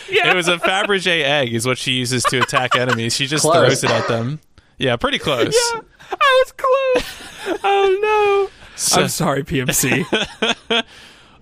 It 0.08 0.34
was 0.34 0.46
a 0.48 0.58
Fabergé 0.58 1.22
egg, 1.22 1.54
is 1.54 1.66
what 1.66 1.78
she 1.78 1.92
uses 1.92 2.22
to 2.24 2.40
attack 2.42 2.76
enemies. 2.76 3.14
She 3.14 3.26
just 3.26 3.42
Close. 3.42 3.56
throws 3.56 3.84
it 3.84 3.90
at 3.90 4.08
them. 4.08 4.40
Yeah, 4.76 4.96
pretty 4.96 5.18
close. 5.18 5.54
Yeah, 5.54 5.80
I 6.10 6.44
was 6.44 6.52
close. 6.52 7.60
Oh 7.64 8.50
no. 8.50 8.50
So- 8.76 9.02
I'm 9.02 9.08
sorry, 9.08 9.42
PMC. 9.44 10.04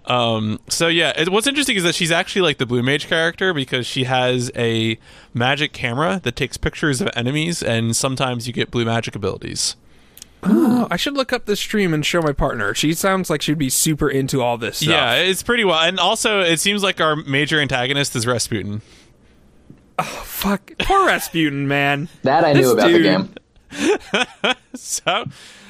Um, 0.05 0.59
so 0.69 0.89
yeah, 0.89 1.13
it, 1.17 1.29
what's 1.29 1.47
interesting 1.47 1.77
is 1.77 1.85
that 1.85 1.95
she's 1.95 2.11
actually 2.11 2.43
like 2.43 2.59
the 2.59 2.67
Blue 2.67 2.83
Mage 2.83 3.07
character 3.07 3.55
because 3.55 3.87
she 3.87 4.03
has 4.03 4.51
a 4.57 4.99
magic 5.33 5.73
camera 5.73 6.21
that 6.25 6.35
takes 6.35 6.57
pictures 6.57 7.01
of 7.01 7.09
enemies, 7.15 7.63
and 7.63 7.95
sometimes 7.95 8.49
you 8.49 8.53
get 8.53 8.73
blue 8.73 8.85
magic 8.85 9.15
abilities. 9.15 9.77
oh, 10.43 10.89
I 10.91 10.97
should 10.97 11.15
look 11.15 11.33
up 11.33 11.47
this 11.47 11.61
stream 11.61 11.95
and 11.95 12.05
show 12.05 12.21
my 12.21 12.33
partner. 12.33 12.75
She 12.75 12.95
sounds 12.95 13.31
like 13.31 13.43
she'd 13.43 13.59
be 13.59 13.71
super 13.71 14.11
into 14.11 14.43
all 14.43 14.59
this 14.59 14.79
stuff. 14.79 14.89
Yeah, 14.91 15.15
it's 15.15 15.45
pretty 15.45 15.63
well. 15.65 15.79
And 15.79 16.01
also, 16.01 16.41
it 16.41 16.59
seems 16.59 16.83
like 16.83 17.01
our 17.01 17.15
major 17.15 17.61
antagonist 17.61 18.17
is 18.17 18.27
Rasputin. 18.27 18.83
Oh 20.01 20.23
fuck. 20.25 20.73
Poor 20.81 21.07
Rasputin, 21.07 21.69
man. 21.69 22.09
That 22.25 22.43
I 22.45 22.55
This 22.55 22.67
knew 22.67 22.73
about 22.73 22.89
dude- 22.89 23.05
the 23.05 23.09
game. 23.09 24.55
So 24.75 25.27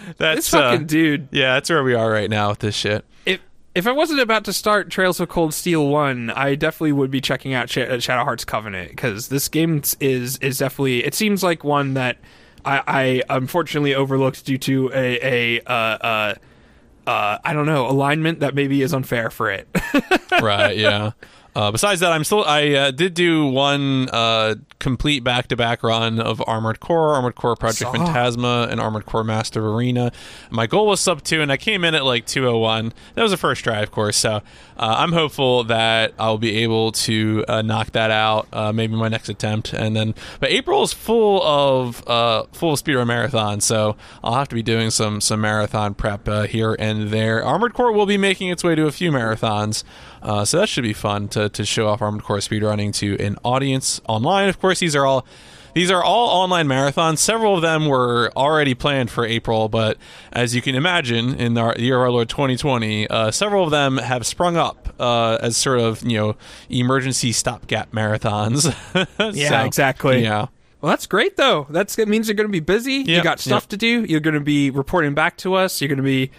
This 0.06 0.16
that's 0.18 0.48
fucking 0.48 0.82
uh, 0.82 0.86
dude. 0.86 1.28
yeah, 1.30 1.54
that's 1.54 1.70
where 1.70 1.82
we 1.82 1.94
are 1.94 2.10
right 2.10 2.30
now 2.30 2.50
with 2.50 2.60
this 2.60 2.74
shit. 2.74 3.04
If 3.26 3.40
if 3.74 3.86
I 3.86 3.92
wasn't 3.92 4.20
about 4.20 4.44
to 4.44 4.52
start 4.52 4.90
Trails 4.90 5.20
of 5.20 5.28
Cold 5.28 5.54
Steel 5.54 5.88
one, 5.88 6.30
I 6.30 6.54
definitely 6.54 6.92
would 6.92 7.10
be 7.10 7.20
checking 7.20 7.54
out 7.54 7.70
Sh- 7.70 7.78
uh, 7.78 7.98
Shadow 8.00 8.24
Hearts 8.24 8.44
Covenant 8.44 8.90
because 8.90 9.28
this 9.28 9.48
game 9.48 9.82
is 10.00 10.38
is 10.38 10.58
definitely. 10.58 11.04
It 11.04 11.14
seems 11.14 11.42
like 11.42 11.64
one 11.64 11.94
that 11.94 12.18
I, 12.64 13.22
I 13.28 13.36
unfortunately 13.36 13.94
overlooked 13.94 14.44
due 14.44 14.58
to 14.58 14.90
a 14.94 15.58
a 15.58 15.60
uh, 15.62 15.72
uh, 15.72 16.34
uh, 17.06 17.38
I 17.44 17.52
don't 17.52 17.66
know 17.66 17.88
alignment 17.88 18.40
that 18.40 18.54
maybe 18.54 18.82
is 18.82 18.92
unfair 18.92 19.30
for 19.30 19.50
it. 19.50 19.68
right 20.42 20.76
yeah 20.76 21.12
uh, 21.54 21.70
besides 21.70 22.00
that 22.00 22.12
i'm 22.12 22.24
still 22.24 22.44
i 22.44 22.72
uh, 22.72 22.90
did 22.90 23.14
do 23.14 23.46
one 23.46 24.08
uh, 24.10 24.54
complete 24.78 25.22
back-to-back 25.22 25.82
run 25.82 26.20
of 26.20 26.42
armored 26.46 26.80
core 26.80 27.14
armored 27.14 27.34
core 27.34 27.56
project 27.56 27.90
phantasma 27.90 28.68
and 28.70 28.80
armored 28.80 29.06
core 29.06 29.24
master 29.24 29.68
arena. 29.68 30.10
My 30.50 30.66
goal 30.66 30.86
was 30.86 31.00
sub 31.00 31.22
2 31.22 31.40
and 31.40 31.52
i 31.52 31.56
came 31.56 31.84
in 31.84 31.94
at 31.94 32.04
like 32.04 32.26
201 32.26 32.92
that 33.14 33.22
was 33.22 33.30
the 33.30 33.36
first 33.36 33.64
try 33.64 33.80
of 33.80 33.90
course 33.90 34.16
so 34.16 34.36
uh, 34.36 34.40
i'm 34.76 35.12
hopeful 35.12 35.64
that 35.64 36.12
i'll 36.18 36.38
be 36.38 36.56
able 36.58 36.92
to 36.92 37.44
uh, 37.48 37.62
knock 37.62 37.92
that 37.92 38.10
out 38.10 38.48
uh, 38.52 38.72
maybe 38.72 38.94
my 38.94 39.08
next 39.08 39.28
attempt 39.28 39.72
and 39.72 39.94
then 39.94 40.14
but 40.40 40.50
april 40.50 40.82
is 40.82 40.92
full 40.92 41.42
of 41.42 42.06
uh, 42.08 42.44
full 42.52 42.72
of 42.72 42.82
speedrun 42.82 43.06
marathon 43.06 43.60
so 43.60 43.96
i'll 44.24 44.34
have 44.34 44.48
to 44.48 44.54
be 44.54 44.62
doing 44.62 44.90
some 44.90 45.20
some 45.20 45.40
marathon 45.40 45.94
prep 45.94 46.28
uh, 46.28 46.42
here 46.44 46.76
and 46.78 47.10
there. 47.10 47.44
Armored 47.44 47.74
core 47.74 47.92
will 47.92 48.06
be 48.06 48.16
making 48.16 48.48
its 48.48 48.64
way 48.64 48.74
to 48.74 48.86
a 48.86 48.92
few 48.92 49.10
marathons 49.10 49.84
uh, 50.22 50.44
so 50.44 50.58
that 50.58 50.68
should 50.68 50.84
be 50.84 50.92
fun 50.92 51.28
to, 51.28 51.48
to 51.48 51.64
show 51.64 51.88
off 51.88 52.00
Armored 52.00 52.22
Core 52.22 52.38
speedrunning 52.38 52.94
to 52.96 53.16
an 53.24 53.36
audience 53.44 54.00
online. 54.08 54.48
Of 54.48 54.60
course, 54.60 54.80
these 54.80 54.94
are 54.96 55.04
all 55.04 55.26
these 55.74 55.90
are 55.90 56.02
all 56.02 56.28
online 56.28 56.66
marathons. 56.66 57.18
Several 57.18 57.56
of 57.56 57.62
them 57.62 57.86
were 57.86 58.30
already 58.36 58.74
planned 58.74 59.10
for 59.10 59.24
April, 59.24 59.68
but 59.68 59.96
as 60.30 60.54
you 60.54 60.60
can 60.60 60.74
imagine, 60.74 61.34
in 61.34 61.54
the 61.54 61.74
year 61.78 61.96
of 61.96 62.02
our 62.02 62.10
Lord 62.10 62.28
2020, 62.28 63.08
uh, 63.08 63.30
several 63.30 63.64
of 63.64 63.70
them 63.70 63.96
have 63.96 64.26
sprung 64.26 64.56
up 64.56 64.94
uh, 65.00 65.38
as 65.40 65.56
sort 65.56 65.80
of 65.80 66.02
you 66.02 66.18
know 66.18 66.36
emergency 66.68 67.32
stopgap 67.32 67.92
marathons. 67.92 68.72
Yeah, 69.34 69.60
So, 69.60 69.66
exactly. 69.66 70.22
Yeah. 70.22 70.46
Well, 70.80 70.90
that's 70.90 71.06
great 71.06 71.36
though. 71.36 71.66
That's 71.70 71.98
it 71.98 72.08
means 72.08 72.28
you're 72.28 72.34
going 72.34 72.48
to 72.48 72.52
be 72.52 72.60
busy. 72.60 72.94
you 72.94 73.14
Yep, 73.14 73.24
got 73.24 73.40
stuff 73.40 73.64
yep. 73.64 73.68
to 73.70 73.76
do. 73.76 74.04
You're 74.04 74.20
going 74.20 74.34
to 74.34 74.40
be 74.40 74.70
reporting 74.70 75.14
back 75.14 75.36
to 75.38 75.54
us. 75.54 75.80
You're 75.80 75.88
going 75.88 75.98
to 75.98 76.02
be. 76.02 76.30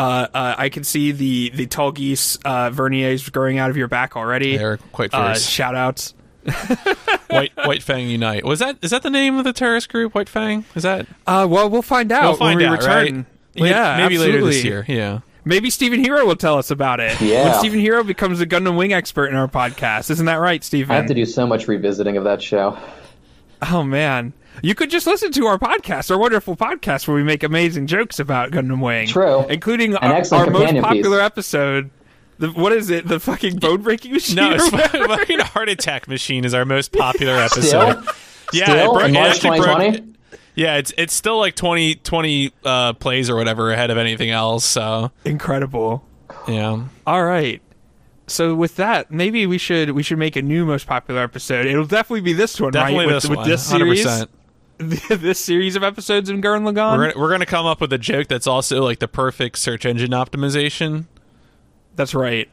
Uh, 0.00 0.26
uh, 0.32 0.54
I 0.56 0.68
can 0.70 0.82
see 0.82 1.12
the 1.12 1.50
the 1.50 1.66
Tallgeese 1.66 2.38
uh, 2.44 2.70
verniers 2.70 3.30
growing 3.30 3.58
out 3.58 3.68
of 3.68 3.76
your 3.76 3.88
back 3.88 4.16
already. 4.16 4.56
They're 4.56 4.78
quite 4.92 5.12
uh, 5.12 5.26
fierce. 5.34 5.46
shout 5.46 5.74
outs. 5.74 6.14
White 7.28 7.52
White 7.54 7.82
Fang 7.82 8.08
Unite. 8.08 8.44
Was 8.44 8.60
that 8.60 8.78
is 8.80 8.90
that 8.92 9.02
the 9.02 9.10
name 9.10 9.36
of 9.36 9.44
the 9.44 9.52
terrorist 9.52 9.90
group? 9.90 10.14
White 10.14 10.28
Fang? 10.30 10.64
Is 10.74 10.84
that? 10.84 11.06
Uh, 11.26 11.46
well, 11.50 11.68
we'll 11.68 11.82
find 11.82 12.10
out 12.12 12.22
We'll 12.22 12.36
find 12.36 12.58
when 12.58 12.70
we 12.70 12.74
out, 12.74 12.78
return. 12.80 13.16
right? 13.16 13.62
Late- 13.62 13.70
yeah, 13.70 13.96
maybe 13.98 14.16
later 14.18 14.42
this 14.44 14.64
year. 14.64 14.84
Yeah. 14.88 15.20
Maybe 15.44 15.70
Stephen 15.70 16.00
Hero 16.00 16.24
will 16.26 16.36
tell 16.36 16.58
us 16.58 16.70
about 16.70 17.00
it. 17.00 17.20
Yeah. 17.20 17.50
When 17.50 17.58
Stephen 17.58 17.80
Hero 17.80 18.02
becomes 18.04 18.40
a 18.40 18.46
Gundam 18.46 18.76
Wing 18.76 18.92
expert 18.92 19.26
in 19.28 19.36
our 19.36 19.48
podcast, 19.48 20.10
isn't 20.10 20.26
that 20.26 20.36
right, 20.36 20.62
Stephen? 20.64 20.92
I 20.92 20.96
have 20.96 21.06
to 21.06 21.14
do 21.14 21.24
so 21.26 21.46
much 21.46 21.66
revisiting 21.68 22.16
of 22.16 22.24
that 22.24 22.42
show. 22.42 22.78
Oh 23.62 23.82
man, 23.82 24.32
you 24.62 24.74
could 24.74 24.90
just 24.90 25.06
listen 25.06 25.32
to 25.32 25.46
our 25.46 25.58
podcast, 25.58 26.10
our 26.10 26.18
wonderful 26.18 26.56
podcast, 26.56 27.06
where 27.08 27.16
we 27.16 27.22
make 27.22 27.42
amazing 27.42 27.86
jokes 27.86 28.18
about 28.18 28.50
Gundam 28.50 28.82
Wing. 28.84 29.06
True. 29.08 29.46
including 29.48 29.92
An 29.92 29.98
our, 29.98 30.12
our 30.12 30.18
most 30.18 30.30
companion 30.30 30.74
piece. 30.76 30.82
popular 30.82 31.20
episode. 31.20 31.90
The, 32.38 32.48
what 32.48 32.72
is 32.72 32.88
it? 32.90 33.06
The 33.06 33.20
fucking 33.20 33.56
bone 33.58 33.82
breaking 33.82 34.12
machine? 34.12 34.36
No, 34.36 34.52
or 34.52 34.54
it's 34.56 34.68
fucking 34.70 35.40
Heart 35.40 35.68
Attack 35.68 36.08
Machine 36.08 36.44
is 36.44 36.54
our 36.54 36.64
most 36.64 36.90
popular 36.92 37.34
episode. 37.34 37.62
Still? 38.02 38.14
yeah, 38.52 38.64
Still? 38.64 38.90
it 38.90 38.94
broke- 38.94 39.04
In 39.08 39.10
it 39.10 39.18
March 39.18 39.44
actually 39.44 39.60
broke- 39.60 40.04
yeah, 40.56 40.76
it's 40.76 40.92
it's 40.98 41.14
still 41.14 41.38
like 41.38 41.54
20, 41.54 41.96
20 41.96 42.52
uh, 42.64 42.92
plays 42.94 43.30
or 43.30 43.36
whatever 43.36 43.70
ahead 43.72 43.90
of 43.90 43.98
anything 43.98 44.30
else. 44.30 44.64
So 44.64 45.10
incredible. 45.24 46.04
yeah, 46.48 46.84
All 47.06 47.24
right. 47.24 47.62
So 48.26 48.54
with 48.54 48.76
that, 48.76 49.10
maybe 49.10 49.46
we 49.46 49.58
should 49.58 49.90
we 49.90 50.02
should 50.02 50.18
make 50.18 50.36
a 50.36 50.42
new 50.42 50.64
most 50.64 50.86
popular 50.86 51.22
episode. 51.22 51.66
It'll 51.66 51.84
definitely 51.84 52.20
be 52.22 52.32
this 52.32 52.60
one, 52.60 52.72
definitely 52.72 53.06
right? 53.06 53.12
this 53.12 53.28
with, 53.28 53.38
one. 53.38 53.48
with 53.48 53.54
this 53.58 53.66
series, 53.66 54.06
100%. 54.06 54.28
this 55.10 55.38
series 55.38 55.76
of 55.76 55.82
episodes 55.84 56.30
in 56.30 56.40
Gurren 56.40 56.62
Lagann. 56.62 56.96
We're 56.96 57.08
gonna, 57.10 57.20
we're 57.20 57.30
gonna 57.30 57.46
come 57.46 57.66
up 57.66 57.80
with 57.80 57.92
a 57.92 57.98
joke 57.98 58.28
that's 58.28 58.46
also 58.46 58.82
like 58.82 58.98
the 58.98 59.08
perfect 59.08 59.58
search 59.58 59.84
engine 59.84 60.10
optimization. 60.12 61.06
That's 61.96 62.14
right. 62.14 62.48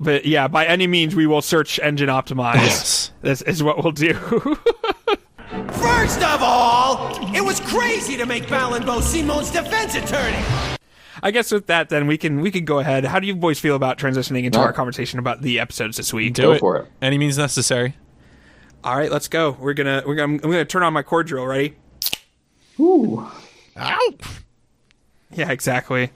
But 0.00 0.24
yeah, 0.24 0.48
by 0.48 0.64
any 0.66 0.86
means, 0.86 1.14
we 1.14 1.26
will 1.26 1.42
search 1.42 1.78
engine 1.80 2.08
optimize. 2.08 2.54
Yes. 2.54 3.12
This 3.20 3.42
is 3.42 3.62
what 3.62 3.82
we'll 3.82 3.92
do. 3.92 4.14
First 5.72 6.22
of 6.22 6.42
all, 6.42 7.14
it 7.34 7.44
was 7.44 7.60
crazy 7.60 8.16
to 8.16 8.24
make 8.26 8.44
Balinbow 8.44 9.02
Simone's 9.02 9.50
defense 9.50 9.94
attorney. 9.94 10.42
I 11.22 11.30
guess 11.30 11.52
with 11.52 11.66
that, 11.66 11.90
then 11.90 12.06
we 12.06 12.16
can 12.18 12.40
we 12.40 12.50
can 12.50 12.64
go 12.64 12.78
ahead. 12.78 13.04
How 13.04 13.20
do 13.20 13.26
you 13.26 13.36
boys 13.36 13.60
feel 13.60 13.76
about 13.76 13.98
transitioning 13.98 14.44
into 14.44 14.58
Yeah. 14.58 14.64
our 14.64 14.72
conversation 14.72 15.18
about 15.18 15.42
the 15.42 15.60
episodes 15.60 15.98
this 15.98 16.12
week? 16.12 16.32
Do 16.34 16.42
Go 16.44 16.52
it. 16.52 16.58
for 16.60 16.76
it. 16.78 16.88
Any 17.02 17.18
means 17.18 17.36
necessary. 17.36 17.94
All 18.84 18.96
right, 18.96 19.10
let's 19.10 19.28
go. 19.28 19.52
We're 19.60 19.74
gonna 19.74 20.02
we're 20.04 20.16
gonna 20.16 20.34
I'm 20.34 20.38
gonna 20.38 20.64
turn 20.64 20.82
on 20.82 20.92
my 20.92 21.02
core 21.02 21.22
drill. 21.22 21.46
Ready? 21.46 21.76
Ooh. 22.80 23.26
Ow! 23.78 24.12
Yeah, 25.30 25.50
exactly. 25.50 26.10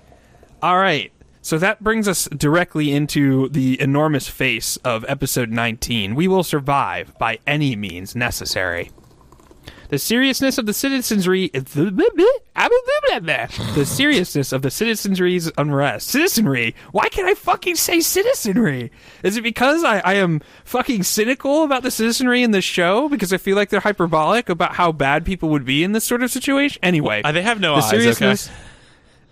All 0.62 0.79
right. 0.79 1.12
So 1.42 1.59
that 1.59 1.83
brings 1.83 2.09
us 2.09 2.24
directly 2.37 2.90
into 2.90 3.48
the 3.50 3.81
enormous 3.81 4.26
face 4.26 4.79
of 4.79 5.05
episode 5.07 5.50
19. 5.50 6.16
We 6.16 6.26
will 6.26 6.42
survive 6.42 7.16
by 7.18 7.38
any 7.46 7.76
means 7.76 8.16
necessary. 8.16 8.90
The 9.88 9.99
seriousness 9.99 10.59
of 10.59 10.66
the 10.66 10.72
citizenry 10.72 11.51
the 13.75 13.85
seriousness 13.87 14.53
of 14.53 14.62
the 14.62 14.70
citizenry's 14.70 15.51
unrest. 15.59 16.09
Citizenry. 16.09 16.75
Why 16.92 17.09
can't 17.09 17.29
I 17.29 17.35
fucking 17.35 17.77
say 17.77 18.01
citizenry? 18.01 18.90
Is 19.22 19.37
it 19.37 19.42
because 19.42 19.85
I, 19.85 19.99
I 20.01 20.14
am 20.14 20.40
fucking 20.64 21.03
cynical 21.05 21.62
about 21.64 21.83
the 21.83 21.90
citizenry 21.90 22.42
in 22.42 22.51
this 22.51 22.64
show? 22.64 23.09
Because 23.09 23.33
I 23.33 23.37
feel 23.37 23.57
like 23.57 23.68
they're 23.70 23.81
hyperbolic 23.81 24.49
about 24.49 24.75
how 24.75 24.92
bad 24.92 25.25
people 25.25 25.49
would 25.51 25.64
be 25.64 25.85
in 25.85 25.92
this 25.92 26.05
sort 26.05 26.22
of 26.22 26.31
situation? 26.31 26.81
Anyway. 26.83 27.22
Uh, 27.25 27.33
they 27.33 27.42
have 27.42 27.61
no 27.61 27.77
the 27.77 27.83
eyes. 27.83 27.90
seriousness- 27.90 28.49
Okay. 28.49 28.57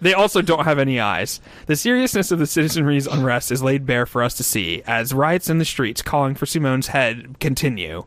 They 0.00 0.12
also 0.12 0.42
don't 0.42 0.64
have 0.64 0.78
any 0.78 1.00
eyes. 1.00 1.40
The 1.64 1.76
seriousness 1.76 2.30
of 2.30 2.38
the 2.38 2.46
citizenry's 2.46 3.06
unrest 3.06 3.50
is 3.50 3.62
laid 3.62 3.86
bare 3.86 4.04
for 4.04 4.22
us 4.22 4.34
to 4.34 4.42
see 4.44 4.82
as 4.86 5.14
riots 5.14 5.48
in 5.48 5.56
the 5.58 5.64
streets 5.64 6.02
calling 6.02 6.34
for 6.34 6.44
Simone's 6.44 6.88
head 6.88 7.36
continue. 7.40 8.04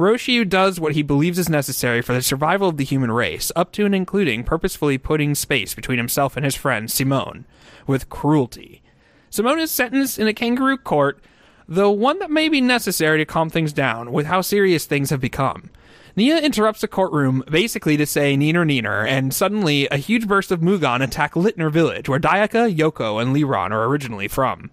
Rossiu 0.00 0.48
does 0.48 0.80
what 0.80 0.94
he 0.94 1.02
believes 1.02 1.38
is 1.38 1.50
necessary 1.50 2.00
for 2.00 2.14
the 2.14 2.22
survival 2.22 2.70
of 2.70 2.78
the 2.78 2.84
human 2.84 3.12
race, 3.12 3.52
up 3.54 3.70
to 3.72 3.84
and 3.84 3.94
including 3.94 4.44
purposefully 4.44 4.96
putting 4.96 5.34
space 5.34 5.74
between 5.74 5.98
himself 5.98 6.38
and 6.38 6.44
his 6.44 6.54
friend 6.54 6.90
Simone, 6.90 7.44
with 7.86 8.08
cruelty. 8.08 8.80
Simone 9.28 9.60
is 9.60 9.70
sentenced 9.70 10.18
in 10.18 10.26
a 10.26 10.32
kangaroo 10.32 10.78
court, 10.78 11.22
though 11.68 11.90
one 11.90 12.18
that 12.18 12.30
may 12.30 12.48
be 12.48 12.62
necessary 12.62 13.18
to 13.18 13.26
calm 13.26 13.50
things 13.50 13.74
down 13.74 14.10
with 14.10 14.24
how 14.24 14.40
serious 14.40 14.86
things 14.86 15.10
have 15.10 15.20
become. 15.20 15.68
Nia 16.16 16.38
interrupts 16.38 16.80
the 16.80 16.88
courtroom 16.88 17.44
basically 17.50 17.98
to 17.98 18.06
say 18.06 18.36
Neener 18.36 18.64
Neener, 18.64 19.06
and 19.06 19.34
suddenly 19.34 19.86
a 19.88 19.98
huge 19.98 20.26
burst 20.26 20.50
of 20.50 20.60
Mugann 20.60 21.02
attack 21.02 21.34
Littner 21.34 21.70
Village, 21.70 22.08
where 22.08 22.18
Dayakka, 22.18 22.74
Yoko, 22.74 23.20
and 23.20 23.36
Leeron 23.36 23.70
are 23.70 23.84
originally 23.84 24.28
from. 24.28 24.70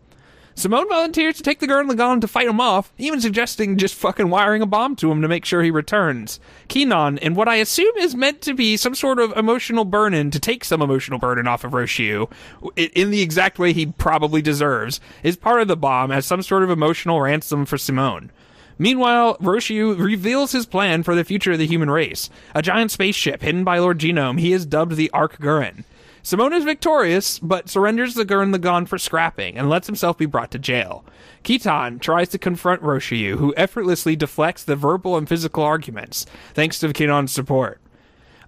Simone 0.57 0.89
volunteers 0.89 1.37
to 1.37 1.43
take 1.43 1.59
the 1.59 1.67
Gurren 1.67 1.87
Lagann 1.87 2.19
to 2.19 2.27
fight 2.27 2.47
him 2.47 2.59
off, 2.59 2.91
even 2.97 3.21
suggesting 3.21 3.77
just 3.77 3.93
fucking 3.93 4.31
wiring 4.31 4.63
a 4.63 4.65
bomb 4.65 4.95
to 4.95 5.11
him 5.11 5.21
to 5.21 5.27
make 5.27 5.45
sure 5.45 5.61
he 5.61 5.69
returns. 5.69 6.39
Kinon, 6.67 7.19
in 7.19 7.35
what 7.35 7.47
I 7.47 7.57
assume 7.57 7.95
is 7.97 8.15
meant 8.15 8.41
to 8.41 8.55
be 8.55 8.75
some 8.75 8.95
sort 8.95 9.19
of 9.19 9.37
emotional 9.37 9.85
burden 9.85 10.31
to 10.31 10.39
take 10.39 10.65
some 10.65 10.81
emotional 10.81 11.19
burden 11.19 11.47
off 11.47 11.63
of 11.63 11.73
Rossiu, 11.73 12.31
in 12.75 13.11
the 13.11 13.21
exact 13.21 13.59
way 13.59 13.71
he 13.71 13.85
probably 13.85 14.41
deserves, 14.41 14.99
is 15.21 15.37
part 15.37 15.61
of 15.61 15.67
the 15.67 15.77
bomb 15.77 16.11
as 16.11 16.25
some 16.25 16.41
sort 16.41 16.63
of 16.63 16.71
emotional 16.71 17.21
ransom 17.21 17.67
for 17.67 17.77
Simone. 17.77 18.31
Meanwhile, 18.79 19.37
Rossiu 19.37 19.95
reveals 19.99 20.53
his 20.53 20.65
plan 20.65 21.03
for 21.03 21.13
the 21.13 21.23
future 21.23 21.51
of 21.51 21.59
the 21.59 21.67
human 21.67 21.91
race. 21.91 22.31
A 22.55 22.63
giant 22.63 22.89
spaceship 22.89 23.43
hidden 23.43 23.63
by 23.63 23.77
Lord 23.77 23.99
Genome 23.99 24.39
he 24.39 24.53
has 24.53 24.65
dubbed 24.65 24.95
the 24.95 25.11
Ark 25.11 25.37
Gurren. 25.37 25.83
Simone 26.27 26.51
is 26.51 26.65
victorious, 26.65 27.39
but 27.39 27.69
surrenders 27.69 28.13
the 28.13 28.25
Gurren 28.25 28.53
Lagann 28.53 28.85
for 28.85 28.97
scrapping 28.97 29.57
and 29.57 29.69
lets 29.69 29.87
himself 29.87 30.17
be 30.17 30.25
brought 30.25 30.51
to 30.51 30.59
jail. 30.59 31.05
Kittan 31.45 32.01
tries 32.01 32.27
to 32.27 32.37
confront 32.37 32.81
Rossiu, 32.81 33.37
who 33.37 33.53
effortlessly 33.55 34.17
deflects 34.17 34.65
the 34.65 34.75
verbal 34.75 35.15
and 35.15 35.29
physical 35.29 35.63
arguments, 35.63 36.25
thanks 36.53 36.79
to 36.79 36.89
Kinon's 36.89 37.31
support. 37.31 37.79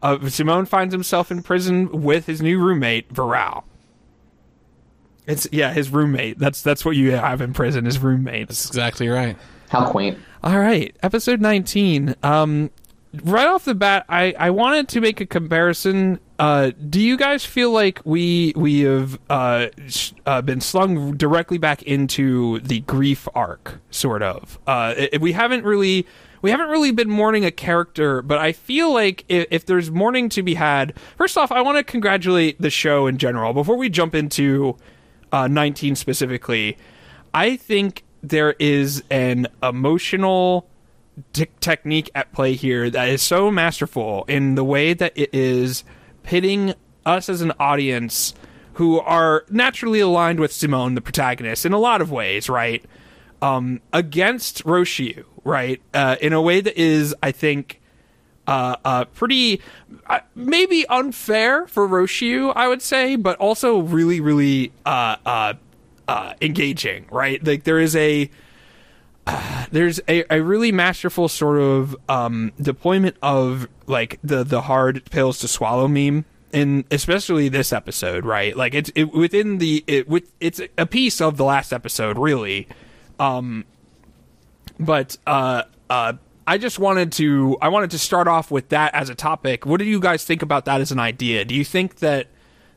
Uh, 0.03 0.27
Simone 0.27 0.65
finds 0.65 0.93
himself 0.93 1.31
in 1.31 1.41
prison 1.41 2.03
with 2.03 2.25
his 2.25 2.41
new 2.41 2.59
roommate, 2.59 3.13
Viral. 3.13 3.63
It's 5.25 5.47
yeah, 5.53 5.71
his 5.71 5.89
roommate. 5.89 6.37
That's 6.37 6.61
that's 6.61 6.83
what 6.83 6.97
you 6.97 7.11
have 7.11 7.39
in 7.39 7.53
prison. 7.53 7.85
His 7.85 7.99
roommate. 7.99 8.49
That's 8.49 8.67
exactly 8.67 9.07
right. 9.07 9.37
How 9.69 9.89
quaint. 9.89 10.17
All 10.43 10.59
right, 10.59 10.93
episode 11.01 11.39
19. 11.39 12.15
Um, 12.23 12.71
right 13.23 13.47
off 13.47 13.65
the 13.65 13.75
bat, 13.75 14.05
I, 14.09 14.33
I 14.37 14.49
wanted 14.51 14.87
to 14.89 15.01
make 15.01 15.21
a 15.21 15.25
comparison. 15.25 16.19
Uh, 16.37 16.71
do 16.89 17.01
you 17.01 17.17
guys 17.17 17.45
feel 17.45 17.71
like 17.71 18.01
we 18.05 18.53
we 18.55 18.81
have 18.81 19.19
uh, 19.29 19.67
uh, 20.25 20.41
been 20.41 20.61
slung 20.61 21.17
directly 21.17 21.57
back 21.57 21.83
into 21.83 22.59
the 22.61 22.81
grief 22.81 23.27
arc, 23.35 23.79
sort 23.91 24.21
of? 24.21 24.59
Uh, 24.67 24.93
it, 24.97 25.21
we 25.21 25.31
haven't 25.33 25.63
really 25.63 26.05
we 26.41 26.51
haven't 26.51 26.69
really 26.69 26.91
been 26.91 27.09
mourning 27.09 27.45
a 27.45 27.51
character, 27.51 28.21
but 28.21 28.37
I 28.37 28.51
feel 28.51 28.93
like 28.93 29.25
if, 29.27 29.47
if 29.51 29.65
there's 29.65 29.91
mourning 29.91 30.29
to 30.29 30.43
be 30.43 30.53
had, 30.53 30.93
first 31.17 31.37
off, 31.37 31.51
I 31.51 31.61
want 31.61 31.77
to 31.77 31.83
congratulate 31.83 32.61
the 32.61 32.69
show 32.69 33.07
in 33.07 33.17
general 33.17 33.53
before 33.53 33.75
we 33.75 33.89
jump 33.89 34.15
into 34.15 34.77
uh, 35.31 35.47
19 35.47 35.95
specifically. 35.95 36.77
I 37.33 37.57
think 37.57 38.03
there 38.21 38.55
is 38.59 39.03
an 39.09 39.47
emotional 39.61 40.69
t- 41.33 41.47
technique 41.59 42.09
at 42.15 42.31
play 42.31 42.53
here 42.53 42.89
that 42.89 43.09
is 43.09 43.21
so 43.21 43.51
masterful 43.51 44.25
in 44.27 44.55
the 44.55 44.63
way 44.63 44.93
that 44.93 45.13
it 45.15 45.29
is 45.33 45.83
pitting 46.23 46.73
us 47.05 47.29
as 47.29 47.41
an 47.41 47.51
audience 47.59 48.33
who 48.73 48.99
are 48.99 49.43
naturally 49.49 49.99
aligned 49.99 50.39
with 50.39 50.53
Simone, 50.53 50.95
the 50.95 51.01
protagonist, 51.01 51.65
in 51.65 51.73
a 51.73 51.77
lot 51.79 52.01
of 52.01 52.11
ways, 52.11 52.47
right? 52.47 52.83
Um, 53.41 53.81
against 53.91 54.63
Rossiu, 54.63 55.25
right? 55.43 55.81
Uh, 55.93 56.15
in 56.21 56.33
a 56.33 56.41
way 56.41 56.61
that 56.61 56.79
is, 56.79 57.13
I 57.21 57.31
think, 57.31 57.81
uh, 58.47 58.77
uh, 58.83 59.05
pretty 59.05 59.61
uh, 60.07 60.21
maybe 60.33 60.85
unfair 60.87 61.67
for 61.67 61.87
Rossiu, 61.87 62.53
I 62.55 62.67
would 62.67 62.81
say, 62.81 63.15
but 63.15 63.37
also 63.37 63.79
really, 63.79 64.21
really 64.21 64.71
uh, 64.85 65.17
uh, 65.25 65.53
uh, 66.07 66.33
engaging, 66.41 67.05
right? 67.11 67.45
Like 67.45 67.65
there 67.65 67.79
is 67.79 67.95
a 67.95 68.29
there's 69.71 69.99
a, 70.07 70.23
a 70.33 70.41
really 70.41 70.71
masterful 70.71 71.27
sort 71.27 71.59
of 71.59 71.95
um, 72.07 72.51
deployment 72.61 73.17
of 73.21 73.67
like 73.87 74.19
the 74.23 74.43
the 74.43 74.61
hard 74.61 75.09
pills 75.11 75.39
to 75.39 75.47
swallow 75.47 75.87
meme 75.87 76.25
in 76.51 76.85
especially 76.91 77.49
this 77.49 77.71
episode, 77.71 78.25
right? 78.25 78.55
Like 78.55 78.73
it's 78.73 78.91
it, 78.95 79.13
within 79.13 79.57
the 79.57 79.83
it 79.87 80.07
with 80.07 80.31
it's 80.39 80.61
a 80.77 80.85
piece 80.85 81.21
of 81.21 81.37
the 81.37 81.43
last 81.43 81.71
episode, 81.71 82.17
really. 82.17 82.67
Um, 83.19 83.65
but 84.79 85.17
uh, 85.27 85.63
uh, 85.89 86.13
I 86.47 86.57
just 86.57 86.79
wanted 86.79 87.11
to 87.13 87.57
I 87.61 87.69
wanted 87.69 87.91
to 87.91 87.99
start 87.99 88.27
off 88.27 88.51
with 88.51 88.69
that 88.69 88.93
as 88.95 89.09
a 89.09 89.15
topic. 89.15 89.65
What 89.65 89.77
do 89.77 89.85
you 89.85 89.99
guys 89.99 90.23
think 90.23 90.41
about 90.41 90.65
that 90.65 90.81
as 90.81 90.91
an 90.91 90.99
idea? 90.99 91.45
Do 91.45 91.53
you 91.53 91.65
think 91.65 91.97
that 91.97 92.27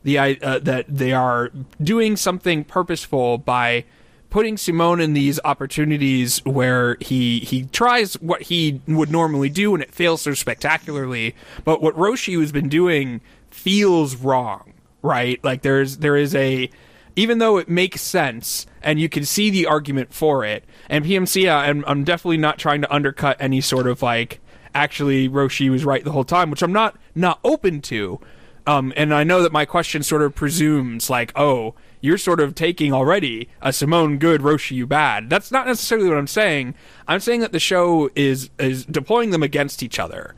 the 0.03 0.19
uh, 0.19 0.59
that 0.59 0.87
they 0.89 1.13
are 1.13 1.51
doing 1.83 2.17
something 2.17 2.65
purposeful 2.65 3.39
by 3.39 3.85
putting 4.33 4.57
Simone 4.57 4.99
in 4.99 5.13
these 5.13 5.39
opportunities 5.45 6.43
where 6.47 6.97
he 7.01 7.41
he 7.41 7.65
tries 7.65 8.15
what 8.15 8.41
he 8.43 8.81
would 8.89 9.11
normally 9.11 9.51
do 9.51 9.75
and 9.75 9.83
it 9.83 9.95
fails 9.95 10.23
so 10.23 10.33
spectacularly, 10.33 11.35
but 11.65 11.83
what 11.83 11.95
Roshi 11.95 12.41
has 12.41 12.51
been 12.51 12.71
doing 12.71 13.21
feels 13.51 14.17
wrong, 14.17 14.73
right? 15.03 15.39
Like 15.45 15.61
there's 15.61 15.99
there 15.99 16.17
is 16.17 16.35
a 16.35 16.71
even 17.15 17.39
though 17.41 17.59
it 17.59 17.69
makes 17.69 18.01
sense 18.01 18.67
and 18.81 18.99
you 18.99 19.07
can 19.11 19.27
see 19.27 19.51
the 19.51 19.67
argument 19.67 20.15
for 20.15 20.47
it. 20.47 20.65
And 20.89 21.05
PMC, 21.05 21.53
I'm, 21.53 21.85
I'm 21.87 22.03
definitely 22.03 22.39
not 22.39 22.59
trying 22.59 22.81
to 22.81 22.93
undercut 22.93 23.37
any 23.39 23.61
sort 23.61 23.87
of 23.87 24.01
like 24.01 24.41
actually 24.75 25.29
Roshi 25.29 25.71
was 25.71 25.85
right 25.85 26.03
the 26.03 26.13
whole 26.13 26.25
time, 26.25 26.51
which 26.51 26.63
I'm 26.63 26.73
not 26.73 26.97
not 27.15 27.39
open 27.45 27.83
to. 27.83 28.19
Um, 28.67 28.95
and 28.97 29.13
I 29.13 29.25
know 29.25 29.43
that 29.43 29.53
my 29.53 29.67
question 29.67 30.03
sort 30.03 30.23
of 30.23 30.35
presumes 30.35 31.11
like, 31.11 31.33
oh, 31.37 31.75
you're 32.03 32.19
sort 32.19 32.41
of 32.41 32.55
taking 32.55 32.93
already 32.93 33.49
a 33.63 33.73
Simone 33.73 34.19
good, 34.19 34.43
Rossiu 34.43 34.87
bad. 34.87 35.31
That's 35.31 35.51
not 35.51 35.67
necessarily 35.67 36.09
what 36.09 36.19
I'm 36.19 36.27
saying. 36.27 36.75
I'm 37.09 37.21
saying 37.21 37.41
that 37.41 37.53
the 37.53 37.61
show 37.61 38.11
is 38.15 38.51
is 38.59 38.85
deploying 38.85 39.31
them 39.31 39.43
against 39.43 39.83
each 39.83 39.99
other. 39.99 40.35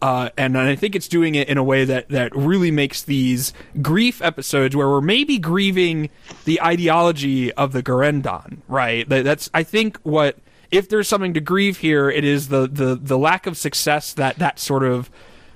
Uh, 0.00 0.30
and 0.38 0.56
I 0.56 0.76
think 0.76 0.94
it's 0.94 1.08
doing 1.08 1.34
it 1.34 1.48
in 1.48 1.58
a 1.58 1.62
way 1.62 1.84
that, 1.84 2.08
that 2.10 2.34
really 2.36 2.70
makes 2.70 3.02
these 3.02 3.52
grief 3.82 4.22
episodes 4.22 4.76
where 4.76 4.88
we're 4.88 5.00
maybe 5.00 5.38
grieving 5.38 6.08
the 6.44 6.62
ideology 6.62 7.52
of 7.54 7.72
the 7.72 7.82
Gurrendan, 7.82 8.58
right? 8.68 9.08
That, 9.08 9.24
that's 9.24 9.50
I 9.52 9.64
think 9.64 9.98
what 10.04 10.38
if 10.70 10.88
there's 10.88 11.08
something 11.08 11.34
to 11.34 11.40
grieve 11.40 11.78
here, 11.78 12.08
it 12.10 12.24
is 12.24 12.46
the, 12.46 12.68
the, 12.68 12.94
the 12.94 13.18
lack 13.18 13.46
of 13.48 13.56
success 13.56 14.12
that 14.12 14.38
that 14.38 14.60
sort 14.60 14.84
of 14.84 15.10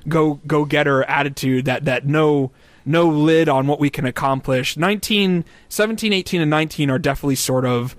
go 0.09 0.41
go 0.47 0.65
getter 0.65 1.05
attitude 1.05 1.65
that 1.67 1.85
that 1.85 2.05
no 2.05 2.51
no 2.85 3.09
lid 3.09 3.49
on 3.49 3.67
what 3.67 3.79
we 3.81 3.91
can 3.91 4.05
accomplish 4.05 4.77
19 4.77 5.45
17 5.69 6.13
18 6.13 6.41
and 6.41 6.51
19 6.51 6.91
are 6.91 6.99
definitely 6.99 7.35
sort 7.37 7.65
of 7.65 7.95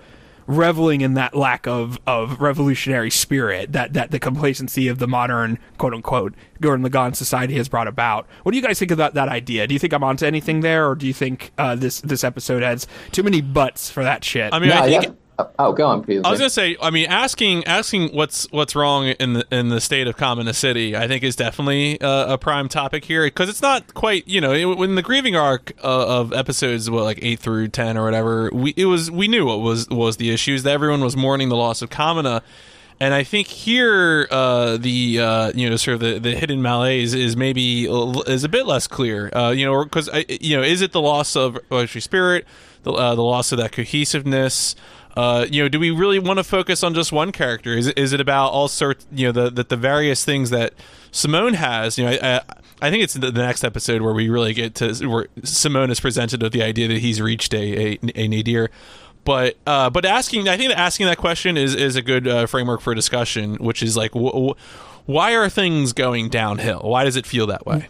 reveling 0.46 1.00
in 1.00 1.14
that 1.14 1.34
lack 1.34 1.66
of 1.66 1.98
of 2.06 2.38
revolutionary 2.40 3.10
spirit 3.10 3.72
that 3.72 3.94
that 3.94 4.10
the 4.10 4.18
complacency 4.20 4.88
of 4.88 4.98
the 4.98 5.08
modern 5.08 5.58
quote 5.78 5.94
unquote 5.94 6.34
Gurren 6.60 6.86
Lagann 6.86 7.16
society 7.16 7.54
has 7.54 7.68
brought 7.68 7.88
about. 7.88 8.26
What 8.42 8.52
do 8.52 8.58
you 8.58 8.62
guys 8.62 8.78
think 8.78 8.90
about 8.90 9.14
that 9.14 9.28
idea? 9.30 9.66
Do 9.66 9.72
you 9.74 9.78
think 9.80 9.92
I'm 9.94 10.04
onto 10.04 10.26
anything 10.26 10.60
there, 10.60 10.86
or 10.88 10.94
do 10.94 11.06
you 11.06 11.14
think 11.14 11.50
uh, 11.56 11.74
this 11.76 12.00
this 12.02 12.24
episode 12.24 12.62
has 12.62 12.86
too 13.10 13.22
many 13.22 13.40
butts 13.40 13.90
for 13.90 14.02
that 14.04 14.22
shit? 14.22 14.52
I 14.52 14.58
mean, 14.58 14.68
No, 14.68 14.80
I 14.82 14.86
think. 14.88 15.04
yeah. 15.04 15.10
Oh, 15.58 15.72
go 15.72 15.86
on, 15.86 16.04
please. 16.04 16.22
I 16.24 16.30
was 16.30 16.38
gonna 16.38 16.50
say, 16.50 16.76
I 16.80 16.90
mean, 16.90 17.06
asking 17.06 17.64
asking 17.64 18.14
what's 18.14 18.50
what's 18.52 18.76
wrong 18.76 19.06
in 19.06 19.32
the 19.32 19.46
in 19.50 19.68
the 19.68 19.80
state 19.80 20.06
of 20.06 20.16
Kamina 20.16 20.54
City, 20.54 20.96
I 20.96 21.08
think 21.08 21.24
is 21.24 21.34
definitely 21.34 22.00
uh, 22.00 22.34
a 22.34 22.38
prime 22.38 22.68
topic 22.68 23.04
here 23.04 23.26
because 23.26 23.48
it's 23.48 23.62
not 23.62 23.94
quite, 23.94 24.28
you 24.28 24.40
know, 24.40 24.52
it, 24.52 24.64
when 24.78 24.94
the 24.94 25.02
grieving 25.02 25.34
arc 25.34 25.72
uh, 25.82 26.20
of 26.20 26.32
episodes, 26.32 26.88
what 26.88 27.02
like 27.02 27.18
eight 27.22 27.40
through 27.40 27.68
ten 27.68 27.96
or 27.96 28.04
whatever, 28.04 28.48
we 28.52 28.74
it 28.76 28.84
was 28.84 29.10
we 29.10 29.26
knew 29.26 29.46
what 29.46 29.60
was 29.60 29.88
was 29.88 30.18
the 30.18 30.30
issues 30.30 30.62
that 30.62 30.70
everyone 30.70 31.00
was 31.00 31.16
mourning 31.16 31.48
the 31.48 31.56
loss 31.56 31.82
of 31.82 31.90
Kamina. 31.90 32.42
And 33.00 33.12
I 33.12 33.24
think 33.24 33.48
here, 33.48 34.28
uh, 34.30 34.76
the 34.76 35.18
uh, 35.18 35.52
you 35.52 35.68
know 35.68 35.74
sort 35.76 35.94
of 35.94 36.00
the, 36.00 36.20
the 36.20 36.36
hidden 36.36 36.62
malaise 36.62 37.12
is 37.12 37.36
maybe 37.36 37.86
is 37.86 38.44
a 38.44 38.48
bit 38.48 38.66
less 38.66 38.86
clear. 38.86 39.30
Uh, 39.34 39.50
you 39.50 39.66
know, 39.66 39.82
because 39.82 40.08
you 40.28 40.56
know, 40.56 40.62
is 40.62 40.80
it 40.80 40.92
the 40.92 41.00
loss 41.00 41.34
of 41.34 41.58
poetry 41.68 42.00
spirit, 42.00 42.46
the 42.84 42.92
uh, 42.92 43.16
the 43.16 43.22
loss 43.22 43.50
of 43.50 43.58
that 43.58 43.72
cohesiveness? 43.72 44.76
Uh, 45.16 45.46
you 45.50 45.62
know, 45.62 45.68
do 45.68 45.78
we 45.78 45.90
really 45.90 46.18
want 46.18 46.38
to 46.38 46.44
focus 46.44 46.82
on 46.82 46.92
just 46.94 47.12
one 47.12 47.30
character? 47.32 47.76
Is 47.76 47.88
is 47.88 48.12
it 48.12 48.20
about 48.20 48.48
all 48.48 48.68
sorts? 48.68 49.06
You 49.12 49.26
know, 49.26 49.32
the, 49.32 49.50
the 49.50 49.64
the 49.64 49.76
various 49.76 50.24
things 50.24 50.50
that 50.50 50.74
Simone 51.12 51.54
has. 51.54 51.96
You 51.96 52.06
know, 52.06 52.10
I, 52.20 52.36
I, 52.36 52.40
I 52.82 52.90
think 52.90 53.04
it's 53.04 53.14
the, 53.14 53.30
the 53.30 53.42
next 53.42 53.62
episode 53.62 54.02
where 54.02 54.12
we 54.12 54.28
really 54.28 54.54
get 54.54 54.74
to 54.76 54.92
where 55.08 55.28
Simone 55.44 55.90
is 55.90 56.00
presented 56.00 56.42
with 56.42 56.52
the 56.52 56.62
idea 56.62 56.88
that 56.88 56.98
he's 56.98 57.20
reached 57.20 57.54
a 57.54 57.92
a, 57.94 57.98
a 58.16 58.28
nadir. 58.28 58.70
But 59.24 59.56
uh, 59.66 59.88
but 59.88 60.04
asking, 60.04 60.48
I 60.48 60.56
think 60.56 60.70
that 60.70 60.78
asking 60.78 61.06
that 61.06 61.16
question 61.18 61.56
is 61.56 61.74
is 61.74 61.96
a 61.96 62.02
good 62.02 62.26
uh, 62.28 62.46
framework 62.46 62.80
for 62.80 62.94
discussion, 62.94 63.54
which 63.56 63.82
is 63.82 63.96
like, 63.96 64.12
wh- 64.12 64.50
wh- 64.50 65.08
why 65.08 65.34
are 65.34 65.48
things 65.48 65.92
going 65.92 66.28
downhill? 66.28 66.80
Why 66.80 67.04
does 67.04 67.16
it 67.16 67.24
feel 67.24 67.46
that 67.46 67.64
way? 67.64 67.88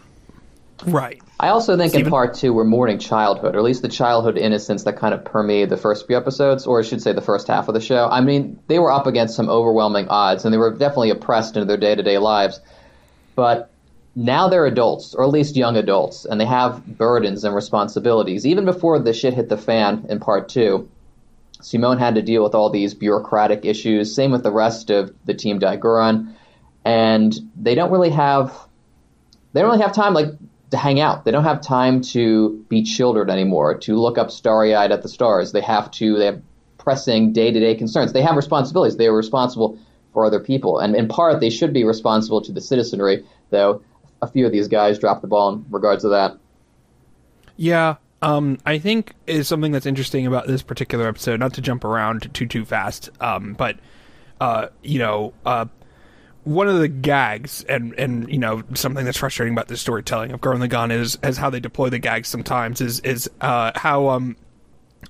Right. 0.87 1.23
I 1.39 1.49
also 1.49 1.77
think 1.77 1.91
Steven? 1.91 2.07
in 2.07 2.11
part 2.11 2.35
two 2.35 2.53
we're 2.53 2.65
mourning 2.65 2.99
childhood, 2.99 3.55
or 3.55 3.59
at 3.59 3.65
least 3.65 3.83
the 3.83 3.89
childhood 3.89 4.37
innocence 4.37 4.85
that 4.85 4.97
kind 4.97 5.15
of 5.15 5.25
permeated 5.25 5.71
the 5.71 5.77
first 5.77 6.07
few 6.07 6.17
episodes, 6.17 6.67
or 6.67 6.81
I 6.81 6.83
should 6.83 7.03
say 7.03 7.13
the 7.13 7.21
first 7.21 7.49
half 7.49 7.69
of 7.69 7.75
the 7.75 7.81
show. 7.81 8.09
I 8.11 8.21
mean, 8.21 8.59
they 8.67 8.79
were 8.79 8.93
up 8.93 9.07
against 9.07 9.37
some 9.37 9.49
overwhelming 9.49 10.09
odds, 10.09 10.45
and 10.45 10.53
they 10.53 10.59
were 10.59 10.71
definitely 10.71 11.11
oppressed 11.11 11.57
into 11.57 11.67
their 11.67 11.77
day 11.77 11.95
to 11.95 12.03
day 12.03 12.19
lives. 12.19 12.61
But 13.35 13.71
now 14.15 14.49
they're 14.49 14.67
adults, 14.67 15.15
or 15.15 15.25
at 15.25 15.31
least 15.31 15.57
young 15.57 15.77
adults, 15.77 16.25
and 16.25 16.41
they 16.41 16.47
have 16.47 16.85
burdens 16.87 17.45
and 17.45 17.55
responsibilities. 17.55 18.47
Even 18.47 18.65
before 18.65 18.99
the 18.99 19.13
shit 19.13 19.35
hit 19.35 19.49
the 19.49 19.57
fan 19.57 20.07
in 20.09 20.21
part 20.21 20.49
two, 20.49 20.89
Simone 21.61 21.99
had 21.99 22.15
to 22.17 22.23
deal 22.23 22.43
with 22.43 22.55
all 22.55 22.71
these 22.71 22.95
bureaucratic 22.95 23.65
issues. 23.65 24.15
Same 24.15 24.31
with 24.31 24.43
the 24.43 24.53
rest 24.53 24.91
of 24.91 25.15
the 25.25 25.35
team 25.35 25.59
Dai-Gurren, 25.59 26.35
and 26.85 27.35
they 27.57 27.75
don't 27.75 27.91
really 27.91 28.11
have 28.11 28.55
they 29.53 29.61
don't 29.61 29.71
really 29.71 29.83
have 29.83 29.95
time 29.95 30.15
like 30.15 30.29
to 30.75 30.81
hang 30.81 31.01
out. 31.01 31.25
They 31.25 31.31
don't 31.31 31.45
have 31.45 31.61
time 31.61 32.01
to 32.01 32.65
be 32.69 32.83
children 32.83 33.31
anymore, 33.31 33.79
to 33.79 33.97
look 33.97 34.19
up 34.19 34.31
starry 34.31 34.75
eyed 34.75 34.91
at 34.91 35.03
the 35.03 35.09
stars. 35.09 35.53
They 35.53 35.61
have 35.61 35.91
to 35.93 36.19
they 36.19 36.27
have 36.27 36.43
pressing 36.79 37.33
day 37.33 37.53
to 37.53 37.61
day 37.61 37.77
concerns. 37.77 38.13
They 38.13 38.23
have 38.23 38.37
responsibilities. 38.37 38.97
They 38.97 39.07
are 39.07 39.17
responsible 39.17 39.79
for 40.13 40.27
other 40.27 40.41
people. 40.41 40.81
And 40.81 40.97
in 40.97 41.09
part 41.09 41.41
they 41.41 41.51
should 41.51 41.73
be 41.73 41.85
responsible 41.85 42.43
to 42.43 42.53
the 42.53 42.61
citizenry, 42.61 43.25
though 43.51 43.83
a 44.21 44.27
few 44.27 44.45
of 44.47 44.53
these 44.53 44.69
guys 44.69 44.99
dropped 44.99 45.23
the 45.23 45.29
ball 45.29 45.55
in 45.55 45.65
regards 45.71 46.03
to 46.03 46.09
that. 46.09 46.37
Yeah, 47.57 47.97
um, 48.21 48.59
I 48.67 48.79
think 48.79 49.15
is 49.29 49.47
something 49.47 49.71
that's 49.71 49.87
interesting 49.87 50.27
about 50.27 50.49
this 50.49 50.63
particular 50.63 51.07
episode. 51.07 51.39
Not 51.39 51.55
to 51.55 51.61
jump 51.61 51.85
around 51.85 52.35
too 52.35 52.47
too 52.47 52.65
fast, 52.65 53.11
um, 53.21 53.55
but 53.55 53.79
uh, 54.41 54.69
you 54.83 54.99
know, 54.99 55.35
uh, 55.47 55.67
one 56.45 56.69
of 56.69 56.79
the 56.79 56.89
gags 56.89 57.65
and 57.69 57.95
and 57.99 58.31
you 58.31 58.39
know 58.39 58.63
something 58.75 59.05
that's 59.05 59.19
frustrating 59.19 59.55
about 59.55 59.69
the 59.69 59.77
storytelling 59.77 60.31
of 60.31 60.45
in 60.45 60.61
the 60.61 60.69
Gun 60.69 60.91
is 60.91 61.19
as 61.23 61.37
how 61.37 61.51
they 61.51 61.61
deploy 61.61 61.89
the 61.89 61.99
gags 61.99 62.29
sometimes 62.29 62.81
is 62.81 63.01
is 63.01 63.31
uh, 63.41 63.73
how 63.75 64.09
um 64.09 64.37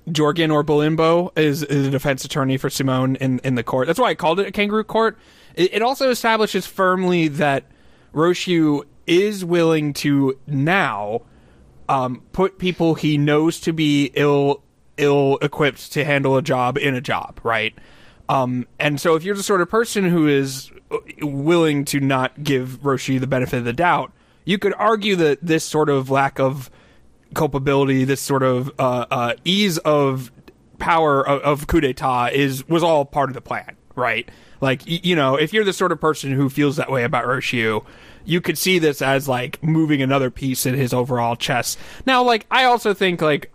Jorgun 0.07 0.53
or 0.53 0.63
Balinbow 0.63 1.37
is, 1.37 1.63
is 1.63 1.87
a 1.87 1.91
defense 1.91 2.25
attorney 2.25 2.57
for 2.57 2.69
Simone 2.69 3.15
in, 3.15 3.39
in 3.39 3.55
the 3.55 3.63
court. 3.63 3.87
That's 3.87 3.97
why 3.97 4.09
I 4.09 4.15
called 4.15 4.39
it 4.39 4.47
a 4.47 4.51
kangaroo 4.51 4.83
court. 4.83 5.17
It, 5.55 5.75
it 5.75 5.81
also 5.81 6.09
establishes 6.09 6.67
firmly 6.67 7.27
that 7.29 7.63
Rossiu 8.13 8.83
is 9.07 9.43
willing 9.43 9.93
to 9.93 10.37
now 10.47 11.21
um, 11.89 12.23
put 12.33 12.59
people 12.59 12.95
he 12.95 13.17
knows 13.17 13.59
to 13.61 13.73
be 13.73 14.11
ill 14.15 14.63
ill 14.97 15.37
equipped 15.41 15.91
to 15.93 16.05
handle 16.05 16.37
a 16.37 16.41
job 16.41 16.77
in 16.77 16.95
a 16.95 17.01
job, 17.01 17.39
right? 17.43 17.73
Um, 18.29 18.67
and 18.79 18.99
so 18.99 19.15
if 19.15 19.23
you're 19.23 19.35
the 19.35 19.43
sort 19.43 19.61
of 19.61 19.69
person 19.69 20.05
who 20.05 20.27
is 20.27 20.71
willing 21.21 21.85
to 21.85 21.99
not 21.99 22.43
give 22.43 22.81
Roshi 22.81 23.19
the 23.19 23.27
benefit 23.27 23.57
of 23.57 23.65
the 23.65 23.73
doubt, 23.73 24.11
you 24.43 24.57
could 24.57 24.73
argue 24.77 25.15
that 25.15 25.39
this 25.41 25.63
sort 25.63 25.89
of 25.89 26.09
lack 26.09 26.39
of 26.39 26.69
culpability, 27.33 28.03
this 28.03 28.21
sort 28.21 28.43
of 28.43 28.71
uh, 28.79 29.05
uh, 29.09 29.33
ease 29.43 29.77
of 29.79 30.31
power 30.77 31.25
of, 31.27 31.41
of 31.41 31.67
coup 31.67 31.81
d'état 31.81 32.31
is 32.31 32.67
was 32.67 32.83
all 32.83 33.05
part 33.05 33.29
of 33.29 33.33
the 33.33 33.41
plan, 33.41 33.75
right? 33.95 34.29
Like 34.61 34.81
you 34.85 35.15
know, 35.15 35.35
if 35.35 35.53
you're 35.53 35.63
the 35.63 35.73
sort 35.73 35.91
of 35.91 35.99
person 35.99 36.31
who 36.31 36.49
feels 36.49 36.75
that 36.77 36.91
way 36.91 37.03
about 37.03 37.25
Rossiu, 37.25 37.85
you 38.23 38.41
could 38.41 38.57
see 38.57 38.79
this 38.79 39.01
as 39.01 39.27
like 39.27 39.61
moving 39.63 40.01
another 40.01 40.29
piece 40.29 40.65
in 40.65 40.75
his 40.75 40.93
overall 40.93 41.35
chess. 41.35 41.77
Now, 42.05 42.23
like 42.23 42.45
I 42.49 42.63
also 42.65 42.93
think 42.93 43.21
like 43.21 43.51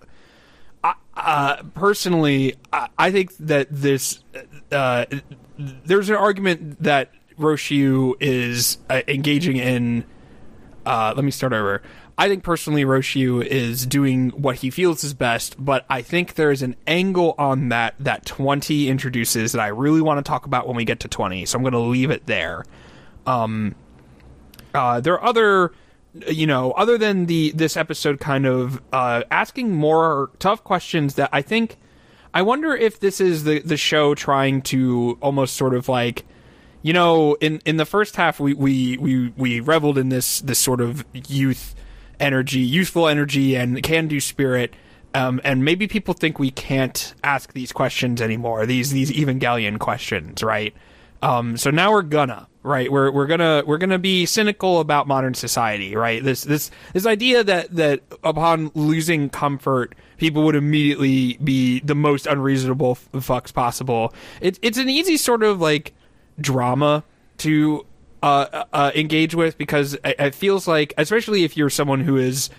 uh, 1.16 1.62
personally, 1.74 2.56
I, 2.72 2.88
I, 2.98 3.10
think 3.10 3.36
that 3.38 3.68
this 3.70 4.22
uh, 4.72 5.04
there's 5.58 6.08
an 6.08 6.16
argument 6.16 6.82
that 6.82 7.10
Rossiu 7.40 8.14
is 8.20 8.78
uh, 8.88 9.02
engaging 9.08 9.56
in. 9.56 10.04
Uh, 10.86 11.12
let 11.14 11.24
me 11.24 11.30
start 11.30 11.52
over. 11.52 11.82
I 12.20 12.28
think 12.28 12.44
personally 12.44 12.84
Rossiu 12.84 13.42
is 13.42 13.86
doing 13.86 14.28
what 14.30 14.56
he 14.56 14.68
feels 14.68 15.02
is 15.04 15.14
best, 15.14 15.56
but 15.58 15.86
I 15.88 16.02
think 16.02 16.34
there's 16.34 16.60
an 16.60 16.76
angle 16.86 17.34
on 17.38 17.70
that 17.70 17.94
that 17.98 18.26
20 18.26 18.88
introduces 18.88 19.52
that 19.52 19.60
I 19.60 19.68
really 19.68 20.02
want 20.02 20.22
to 20.22 20.28
talk 20.28 20.44
about 20.44 20.66
when 20.66 20.76
we 20.76 20.84
get 20.84 21.00
to 21.00 21.08
20. 21.08 21.46
So 21.46 21.56
I'm 21.56 21.62
going 21.62 21.72
to 21.72 21.78
leave 21.78 22.10
it 22.10 22.26
there. 22.26 22.66
Um, 23.26 23.74
uh, 24.74 25.00
there 25.00 25.14
are 25.14 25.24
other, 25.24 25.72
you 26.28 26.46
know, 26.46 26.72
other 26.72 26.98
than 26.98 27.24
the 27.24 27.52
this 27.52 27.74
episode 27.74 28.20
kind 28.20 28.44
of 28.44 28.82
uh, 28.92 29.22
asking 29.30 29.74
more 29.74 30.30
tough 30.38 30.62
questions 30.62 31.14
that 31.14 31.30
I 31.32 31.40
think. 31.40 31.78
I 32.34 32.42
wonder 32.42 32.76
if 32.76 33.00
this 33.00 33.20
is 33.20 33.44
the 33.44 33.60
the 33.60 33.78
show 33.78 34.14
trying 34.14 34.60
to 34.62 35.16
almost 35.22 35.56
sort 35.56 35.74
of 35.74 35.88
like 35.88 36.26
you 36.82 36.92
know, 36.92 37.34
in 37.34 37.60
in 37.64 37.76
the 37.76 37.84
first 37.84 38.16
half, 38.16 38.40
we 38.40 38.54
we 38.54 38.96
we 38.98 39.32
we 39.36 39.60
reveled 39.60 39.98
in 39.98 40.08
this 40.08 40.40
this 40.40 40.58
sort 40.58 40.80
of 40.80 41.04
youth 41.12 41.74
energy, 42.18 42.60
youthful 42.60 43.08
energy, 43.08 43.56
and 43.56 43.82
can 43.82 44.08
do 44.08 44.20
spirit. 44.20 44.74
Um, 45.12 45.40
and 45.42 45.64
maybe 45.64 45.88
people 45.88 46.14
think 46.14 46.38
we 46.38 46.52
can't 46.52 47.14
ask 47.24 47.52
these 47.52 47.72
questions 47.72 48.22
anymore. 48.22 48.64
These 48.66 48.92
these 48.92 49.10
Evangelion 49.10 49.78
questions, 49.78 50.42
right? 50.42 50.72
Um, 51.22 51.56
so 51.56 51.70
now 51.70 51.90
we're 51.90 52.02
gonna 52.02 52.48
right. 52.62 52.90
We're 52.90 53.10
we're 53.10 53.26
gonna 53.26 53.62
we're 53.66 53.78
gonna 53.78 53.98
be 53.98 54.24
cynical 54.24 54.80
about 54.80 55.06
modern 55.06 55.34
society, 55.34 55.96
right? 55.96 56.22
This 56.22 56.42
this 56.42 56.70
this 56.94 57.06
idea 57.06 57.44
that 57.44 57.74
that 57.74 58.00
upon 58.22 58.70
losing 58.74 59.28
comfort, 59.28 59.94
people 60.16 60.44
would 60.44 60.54
immediately 60.56 61.34
be 61.42 61.80
the 61.80 61.94
most 61.94 62.26
unreasonable 62.26 62.96
fucks 63.14 63.52
possible. 63.52 64.14
It's 64.40 64.58
it's 64.62 64.78
an 64.78 64.88
easy 64.88 65.16
sort 65.16 65.42
of 65.42 65.60
like 65.60 65.92
drama 66.40 67.04
to 67.38 67.86
uh, 68.22 68.64
uh, 68.72 68.90
engage 68.94 69.34
with 69.34 69.56
because 69.56 69.96
it, 70.04 70.34
feels 70.34 70.68
like, 70.68 70.92
especially 70.98 71.44
if 71.44 71.56
you're 71.56 71.70
someone 71.70 72.00
who 72.00 72.16
is 72.16 72.50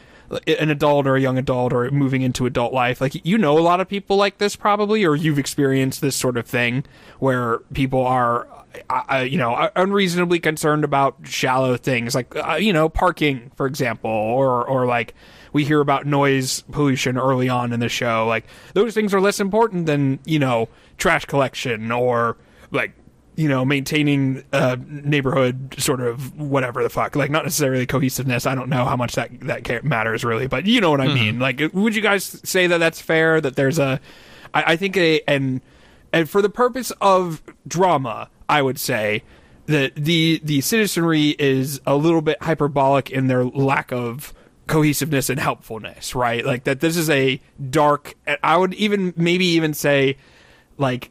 an 0.47 0.69
adult 0.69 1.05
or 1.05 1.15
a 1.15 1.21
young 1.21 1.37
adult 1.37 1.73
or 1.73 1.89
moving 1.91 2.21
into 2.21 2.45
adult 2.45 2.73
life, 2.73 3.01
like 3.01 3.23
you 3.25 3.37
know 3.37 3.57
a 3.57 3.61
lot 3.61 3.79
of 3.79 3.87
people 3.87 4.17
like 4.17 4.37
this 4.37 4.55
probably, 4.55 5.05
or 5.05 5.15
you've 5.15 5.39
experienced 5.39 6.01
this 6.01 6.15
sort 6.15 6.37
of 6.37 6.47
thing 6.47 6.83
where 7.19 7.59
people 7.73 8.05
are, 8.05 8.47
uh, 8.89 9.17
you 9.17 9.37
know, 9.37 9.69
unreasonably 9.75 10.39
concerned 10.39 10.83
about 10.83 11.15
shallow 11.23 11.77
things 11.77 12.15
like, 12.15 12.35
uh, 12.35 12.55
you 12.55 12.73
know, 12.73 12.89
parking, 12.89 13.51
for 13.55 13.65
example, 13.67 14.09
or 14.09 14.65
or 14.65 14.85
like 14.85 15.13
we 15.53 15.65
hear 15.65 15.81
about 15.81 16.05
noise 16.05 16.61
pollution 16.71 17.17
early 17.17 17.49
on 17.49 17.73
in 17.73 17.79
the 17.79 17.89
show. 17.89 18.25
Like 18.25 18.45
those 18.73 18.93
things 18.93 19.13
are 19.13 19.21
less 19.21 19.39
important 19.39 19.85
than 19.85 20.19
you 20.25 20.39
know 20.39 20.69
trash 20.97 21.25
collection 21.25 21.91
or 21.91 22.37
like 22.71 22.93
you 23.41 23.49
know, 23.49 23.65
maintaining 23.65 24.43
a 24.53 24.77
neighborhood 24.77 25.73
sort 25.79 25.99
of 25.99 26.39
whatever 26.39 26.83
the 26.83 26.91
fuck, 26.91 27.15
like 27.15 27.31
not 27.31 27.43
necessarily 27.43 27.87
cohesiveness. 27.87 28.45
I 28.45 28.53
don't 28.53 28.69
know 28.69 28.85
how 28.85 28.95
much 28.95 29.15
that 29.15 29.31
that 29.41 29.83
matters 29.83 30.23
really, 30.23 30.45
but 30.45 30.67
you 30.67 30.79
know 30.79 30.91
what 30.91 31.01
I 31.01 31.07
mm-hmm. 31.07 31.15
mean. 31.15 31.39
Like, 31.39 31.59
would 31.73 31.95
you 31.95 32.03
guys 32.03 32.23
say 32.43 32.67
that 32.67 32.77
that's 32.77 33.01
fair? 33.01 33.41
That 33.41 33.55
there's 33.55 33.79
a, 33.79 33.99
I, 34.53 34.73
I 34.73 34.75
think 34.75 34.95
a 34.95 35.21
and 35.27 35.61
and 36.13 36.29
for 36.29 36.43
the 36.43 36.51
purpose 36.51 36.91
of 37.01 37.41
drama, 37.67 38.29
I 38.47 38.61
would 38.61 38.79
say 38.79 39.23
that 39.65 39.95
the 39.95 40.39
the 40.43 40.61
citizenry 40.61 41.35
is 41.39 41.81
a 41.87 41.95
little 41.95 42.21
bit 42.21 42.43
hyperbolic 42.43 43.09
in 43.09 43.25
their 43.25 43.43
lack 43.43 43.91
of 43.91 44.35
cohesiveness 44.67 45.31
and 45.31 45.39
helpfulness, 45.39 46.13
right? 46.13 46.45
Like 46.45 46.65
that 46.65 46.79
this 46.79 46.95
is 46.95 47.09
a 47.09 47.41
dark. 47.71 48.13
I 48.43 48.55
would 48.55 48.75
even 48.75 49.15
maybe 49.17 49.45
even 49.45 49.73
say 49.73 50.17
like 50.77 51.09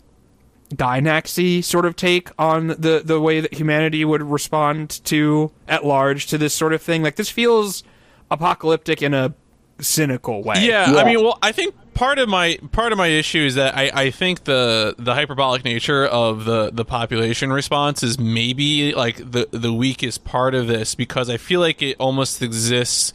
Gainaxy 0.71 1.65
sort 1.65 1.85
of 1.85 1.97
take 1.97 2.31
on 2.39 2.69
the 2.69 3.03
the 3.05 3.21
way 3.21 3.41
that 3.41 3.55
humanity 3.55 4.05
would 4.05 4.23
respond 4.23 5.05
to 5.07 5.51
at 5.69 5.85
large 5.85 6.27
to 6.29 6.39
this 6.39 6.55
sort 6.55 6.73
of 6.73 6.81
thing. 6.81 7.03
Like 7.03 7.17
this 7.17 7.31
feels 7.31 7.83
apocalyptic 8.31 9.03
in 9.03 9.13
a 9.13 9.35
cynical 9.81 10.43
way. 10.43 10.57
Yeah, 10.59 10.93
yeah, 10.93 10.99
I 10.99 11.05
mean, 11.05 11.23
well, 11.23 11.39
I 11.43 11.53
think 11.53 11.75
part 11.95 12.19
of 12.19 12.29
my 12.29 12.59
part 12.71 12.93
of 12.93 12.99
my 12.99 13.09
issue 13.09 13.41
is 13.41 13.57
that 13.57 13.77
I, 13.77 13.91
I 13.93 14.11
think 14.11 14.45
the 14.45 14.95
the 14.99 15.15
hyperbolic 15.15 15.65
nature 15.65 16.07
of 16.07 16.45
the 16.45 16.71
the 16.73 16.85
population 16.85 17.53
response 17.53 18.03
is 18.03 18.19
maybe 18.19 18.95
like 18.95 19.17
the 19.17 19.49
the 19.51 19.73
weakest 19.73 20.25
part 20.25 20.55
of 20.55 20.67
this 20.67 20.95
because 20.95 21.29
I 21.29 21.37
feel 21.37 21.61
like 21.61 21.83
it 21.83 21.97
almost 21.99 22.43
exists 22.43 23.13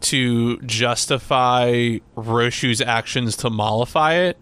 to 0.00 0.58
justify 0.62 1.98
Rossiu's 2.16 2.80
actions 2.80 3.36
to 3.36 3.50
mollify 3.50 4.14
it 4.14 4.38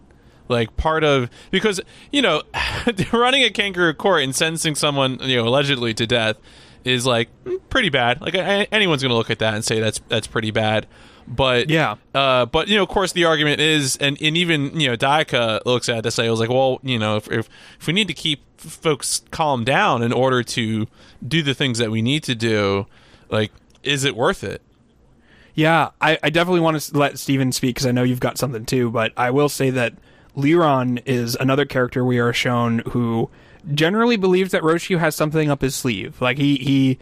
like 0.49 0.77
part 0.77 1.05
of 1.05 1.31
because 1.51 1.81
you 2.11 2.23
know 2.23 2.43
running 3.13 3.45
a 3.45 3.51
kangaroo 3.51 3.95
court 3.95 4.23
and 4.23 4.35
sentencing 4.35 4.75
someone 4.75 5.19
you 5.23 5.37
know 5.37 5.47
allegedly 5.47 5.95
to 5.95 6.07
death 6.07 6.37
is 6.85 7.07
like 7.07 7.29
pretty 7.69 7.91
bad. 7.91 8.21
Like 8.21 8.35
anyone's 8.35 9.03
going 9.03 9.11
to 9.11 9.17
look 9.17 9.31
at 9.31 9.39
that 9.41 9.55
and 9.55 9.65
say 9.65 9.81
that's 9.81 10.01
that's 10.09 10.27
pretty 10.27 10.51
bad. 10.51 10.87
But 11.27 11.69
yeah, 11.69 11.97
uh, 12.15 12.47
but 12.47 12.69
you 12.69 12.77
know, 12.77 12.83
of 12.83 12.89
course, 12.89 13.13
the 13.13 13.27
argument 13.27 13.61
is, 13.61 13.97
and, 13.99 14.17
and 14.21 14.37
even 14.37 14.81
you 14.81 14.89
know, 14.89 14.97
Dayakka 14.97 15.65
looks 15.67 15.89
at 15.91 16.03
this. 16.03 16.19
I 16.19 16.31
was 16.31 16.41
like, 16.41 16.49
well, 16.49 16.81
you 16.83 16.99
know, 16.99 17.17
if, 17.17 17.31
if 17.31 17.49
if 17.79 17.87
we 17.87 17.93
need 17.93 18.09
to 18.09 18.15
keep 18.15 18.43
folks 18.59 19.23
calm 19.31 19.63
down 19.63 20.03
in 20.03 20.13
order 20.13 20.43
to 20.43 20.87
do 21.27 21.43
the 21.43 21.55
things 21.55 21.79
that 21.79 21.91
we 21.91 22.01
need 22.01 22.23
to 22.25 22.35
do, 22.35 22.87
like, 23.29 23.53
is 23.83 24.05
it 24.05 24.17
worth 24.17 24.43
it? 24.43 24.63
Yeah, 25.55 25.91
I, 26.01 26.19
I 26.23 26.31
definitely 26.31 26.61
want 26.61 26.81
to 26.81 26.99
let 26.99 27.19
Steven 27.19 27.53
speak 27.53 27.75
because 27.75 27.87
I 27.87 27.93
know 27.93 28.05
you've 28.05 28.21
got 28.21 28.39
something 28.39 28.65
too. 28.65 28.91
But 28.91 29.13
I 29.17 29.31
will 29.31 29.51
say 29.51 29.69
that 29.71 29.93
Leeron 30.39 31.03
is 31.05 31.37
another 31.37 31.67
character 31.67 32.05
we 32.05 32.19
are 32.19 32.33
shown 32.33 32.79
who 32.91 33.29
generally 33.75 34.17
believes 34.17 34.53
that 34.53 34.63
Rossiu 34.63 34.99
has 34.99 35.15
something 35.15 35.51
up 35.51 35.63
his 35.63 35.75
sleeve. 35.75 36.21
Like 36.21 36.39
he 36.39 36.57
he 36.57 36.99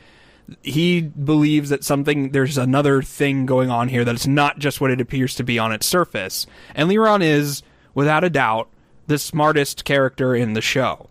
he 0.62 1.02
believes 1.02 1.68
that 1.68 1.84
something 1.84 2.32
there's 2.32 2.56
another 2.56 3.02
thing 3.02 3.46
going 3.46 3.70
on 3.70 3.88
here 3.88 4.04
that 4.04 4.14
it's 4.14 4.26
not 4.26 4.58
just 4.58 4.80
what 4.80 4.90
it 4.90 5.00
appears 5.00 5.34
to 5.34 5.44
be 5.44 5.58
on 5.58 5.70
its 5.70 5.86
surface. 5.86 6.46
And 6.74 6.88
Leeron 6.88 7.22
is 7.22 7.62
without 7.94 8.24
a 8.24 8.30
doubt 8.30 8.68
the 9.06 9.18
smartest 9.18 9.84
character 9.84 10.34
in 10.34 10.54
the 10.54 10.60
show. 10.60 11.08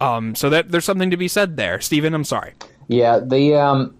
Um, 0.00 0.34
so 0.34 0.50
that 0.50 0.70
there's 0.70 0.84
something 0.84 1.10
to 1.10 1.16
be 1.16 1.28
said 1.28 1.56
there. 1.56 1.80
Steven, 1.80 2.14
I'm 2.14 2.24
sorry. 2.24 2.54
Yeah, 2.88 3.20
the 3.20 3.54
um, 3.54 3.96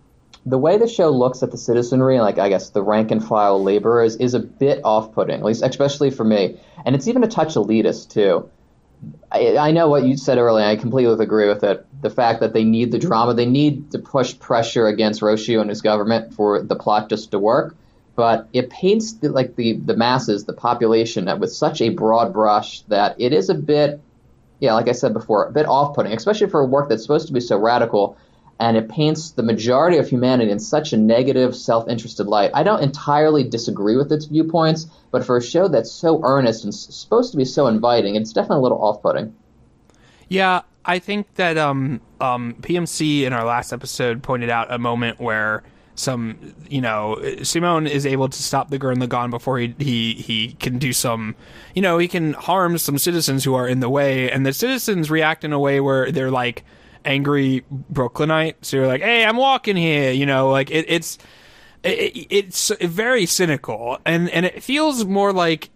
the 0.47 0.59
way 0.59 0.79
the 0.79 0.89
show 0.89 1.11
looks 1.11 1.43
at 1.43 1.51
the 1.51 1.59
citizenry, 1.59 2.21
like 2.21 2.39
I 2.39 2.49
guess 2.49 2.71
the 2.71 2.83
rank 2.83 3.11
and 3.11 3.23
file 3.23 3.63
laborers, 3.63 4.17
is 4.17 4.35
a 4.35 4.41
bit 4.41 4.81
off-putting, 4.85 5.37
at 5.37 5.45
least 5.45 5.63
especially 5.63 6.11
for 6.11 6.25
me, 6.25 6.59
and 6.85 6.95
it's 6.95 7.09
even 7.09 7.25
a 7.25 7.29
touch 7.29 7.55
elitist 7.55 8.11
too. 8.11 8.49
I, 9.33 9.57
I 9.57 9.71
know 9.71 9.89
what 9.89 10.05
you 10.05 10.17
said 10.17 10.39
earlier. 10.39 10.67
I 10.67 10.77
completely 10.77 11.23
agree 11.23 11.49
with 11.49 11.65
it. 11.65 11.87
The 12.03 12.11
fact 12.11 12.41
that 12.41 12.53
they 12.53 12.65
need 12.65 12.93
the 12.93 12.99
drama, 12.99 13.35
they 13.35 13.47
need 13.47 13.93
to 13.93 13.99
push 13.99 14.39
pressure 14.39 14.87
against 14.87 15.23
Rossiu 15.23 15.61
and 15.61 15.71
his 15.71 15.81
government 15.81 16.35
for 16.35 16.63
the 16.63 16.77
plot 16.77 17.09
just 17.09 17.31
to 17.31 17.39
work. 17.39 17.77
But 18.17 18.49
it 18.53 18.69
paints 18.69 19.15
the, 19.15 19.31
like 19.31 19.57
the 19.57 19.75
the 19.79 19.97
masses, 19.97 20.45
the 20.45 20.53
population, 20.53 21.29
uh, 21.29 21.37
with 21.37 21.53
such 21.53 21.81
a 21.81 21.91
broad 21.91 22.35
brush 22.35 22.83
that 22.89 23.19
it 23.19 23.33
is 23.33 23.49
a 23.49 23.55
bit, 23.55 24.01
yeah, 24.59 24.75
like 24.75 24.89
I 24.89 24.93
said 24.93 25.15
before, 25.15 25.47
a 25.47 25.53
bit 25.53 25.65
off-putting, 25.65 26.13
especially 26.13 26.51
for 26.51 26.61
a 26.61 26.67
work 26.67 26.91
that's 26.91 27.03
supposed 27.03 27.29
to 27.29 27.33
be 27.33 27.41
so 27.41 27.59
radical 27.59 28.19
and 28.61 28.77
it 28.77 28.89
paints 28.91 29.31
the 29.31 29.43
majority 29.43 29.97
of 29.97 30.09
humanity 30.09 30.51
in 30.51 30.61
such 30.61 30.93
a 30.93 30.97
negative, 30.97 31.57
self-interested 31.57 32.27
light. 32.27 32.51
I 32.53 32.63
don't 32.63 32.83
entirely 32.83 33.43
disagree 33.43 33.97
with 33.97 34.13
its 34.13 34.27
viewpoints, 34.27 34.87
but 35.11 35.25
for 35.25 35.39
a 35.39 35.43
show 35.43 35.67
that's 35.67 35.91
so 35.91 36.21
earnest 36.23 36.65
and 36.65 36.75
supposed 36.75 37.33
to 37.33 37.39
be 37.39 37.47
so 37.47 37.67
inviting, 37.67 38.17
it's 38.17 38.33
definitely 38.33 38.59
a 38.59 38.63
little 38.63 38.85
off-putting. 38.85 39.35
Yeah, 40.29 40.61
I 40.85 40.99
think 40.99 41.35
that 41.35 41.57
um, 41.57 42.03
um, 42.21 42.55
PMC 42.61 43.23
in 43.23 43.33
our 43.33 43.45
last 43.45 43.73
episode 43.73 44.23
pointed 44.23 44.51
out 44.51 44.73
a 44.73 44.79
moment 44.79 45.19
where 45.19 45.63
some, 45.95 46.55
you 46.69 46.83
know, 46.83 47.19
Simone 47.43 47.87
is 47.87 48.07
able 48.07 48.29
to 48.29 48.43
stop 48.43 48.71
the 48.71 48.79
Gurren 48.79 49.03
Lagann 49.03 49.31
before 49.31 49.59
he, 49.59 49.75
he 49.79 50.15
he 50.15 50.53
can 50.55 50.79
do 50.79 50.93
some, 50.93 51.35
you 51.75 51.83
know, 51.83 51.99
he 51.99 52.09
can 52.09 52.35
harm 52.35 52.79
some 52.79 52.97
citizens 52.97 53.45
who 53.45 53.55
are 53.55 53.69
in 53.69 53.81
the 53.81 53.91
way, 53.91 54.31
and 54.31 54.47
the 54.47 54.53
citizens 54.53 55.11
react 55.11 55.45
in 55.45 55.53
a 55.53 55.59
way 55.59 55.81
where 55.81 56.11
they're 56.11 56.31
like 56.31 56.65
angry 57.05 57.65
Brooklynite. 57.71 58.65
So 58.65 58.79
you're 58.79 58.87
like, 58.87 59.03
hey, 59.03 59.25
I'm 59.25 59.37
walking 59.37 59.77
here, 59.77 60.13
you 60.13 60.27
know, 60.27 60.51
like 60.51 60.71
it, 60.71 60.87
it's. 60.89 61.19
It, 61.83 62.27
it's 62.29 62.71
very 62.83 63.25
cynical, 63.25 63.97
and, 64.05 64.29
and 64.29 64.45
it 64.45 64.63
feels 64.63 65.07
more 65.07 65.33
like 65.33 65.71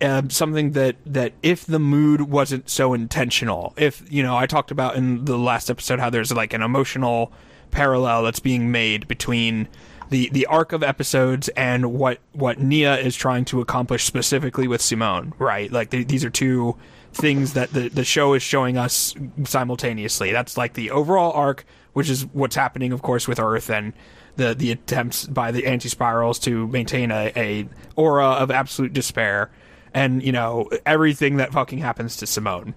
uh, 0.00 0.22
something 0.30 0.70
that, 0.70 0.96
that 1.04 1.34
if 1.42 1.66
the 1.66 1.78
mood 1.78 2.22
wasn't 2.22 2.70
so 2.70 2.94
intentional, 2.94 3.74
if 3.76 4.02
you 4.10 4.22
know, 4.22 4.38
I 4.38 4.46
talked 4.46 4.70
about 4.70 4.96
in 4.96 5.26
the 5.26 5.36
last 5.36 5.68
episode 5.68 6.00
how 6.00 6.08
there's 6.08 6.32
like 6.32 6.54
an 6.54 6.62
emotional 6.62 7.30
parallel 7.70 8.22
that's 8.22 8.40
being 8.40 8.70
made 8.70 9.06
between 9.06 9.68
the 10.08 10.30
the 10.30 10.46
arc 10.46 10.72
of 10.72 10.82
episodes 10.82 11.48
and 11.50 11.92
what 11.92 12.20
what 12.32 12.58
Nia 12.58 12.96
is 12.96 13.14
trying 13.14 13.44
to 13.46 13.60
accomplish 13.60 14.04
specifically 14.04 14.66
with 14.66 14.80
Simone, 14.80 15.34
right? 15.38 15.70
Like 15.70 15.90
they, 15.90 16.04
these 16.04 16.24
are 16.24 16.30
two 16.30 16.76
things 17.12 17.54
that 17.54 17.72
the 17.72 17.88
the 17.88 18.04
show 18.04 18.34
is 18.34 18.42
showing 18.42 18.76
us 18.76 19.14
simultaneously. 19.44 20.32
That's 20.32 20.56
like 20.56 20.74
the 20.74 20.90
overall 20.90 21.32
arc, 21.32 21.64
which 21.92 22.08
is 22.08 22.26
what's 22.26 22.56
happening, 22.56 22.92
of 22.92 23.02
course, 23.02 23.26
with 23.26 23.40
Earth 23.40 23.70
and 23.70 23.92
the 24.36 24.54
the 24.54 24.72
attempts 24.72 25.26
by 25.26 25.50
the 25.50 25.66
anti 25.66 25.88
spirals 25.88 26.38
to 26.40 26.66
maintain 26.68 27.10
a, 27.10 27.32
a 27.36 27.68
aura 27.96 28.26
of 28.26 28.50
absolute 28.50 28.92
despair, 28.92 29.50
and 29.92 30.22
you 30.22 30.32
know 30.32 30.70
everything 30.86 31.36
that 31.36 31.52
fucking 31.52 31.78
happens 31.78 32.16
to 32.16 32.26
Simone. 32.26 32.74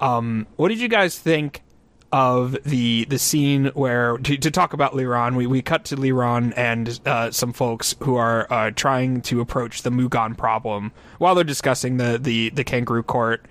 Um, 0.00 0.46
what 0.56 0.68
did 0.68 0.78
you 0.78 0.88
guys 0.88 1.18
think 1.18 1.62
of 2.16 2.56
the 2.64 3.04
the 3.10 3.18
scene 3.18 3.66
where 3.74 4.16
to, 4.16 4.38
to 4.38 4.50
talk 4.50 4.72
about 4.72 4.94
Leeron, 4.94 5.36
we, 5.36 5.46
we 5.46 5.60
cut 5.60 5.84
to 5.84 5.96
Leeron 5.96 6.54
and 6.56 6.98
uh, 7.04 7.30
some 7.30 7.52
folks 7.52 7.94
who 8.02 8.16
are 8.16 8.50
uh, 8.50 8.70
trying 8.70 9.20
to 9.20 9.42
approach 9.42 9.82
the 9.82 9.90
Mugann 9.90 10.34
problem 10.34 10.92
while 11.18 11.34
they're 11.34 11.44
discussing 11.44 11.98
the 11.98 12.16
the, 12.16 12.48
the 12.50 12.64
kangaroo 12.64 13.02
court. 13.02 13.44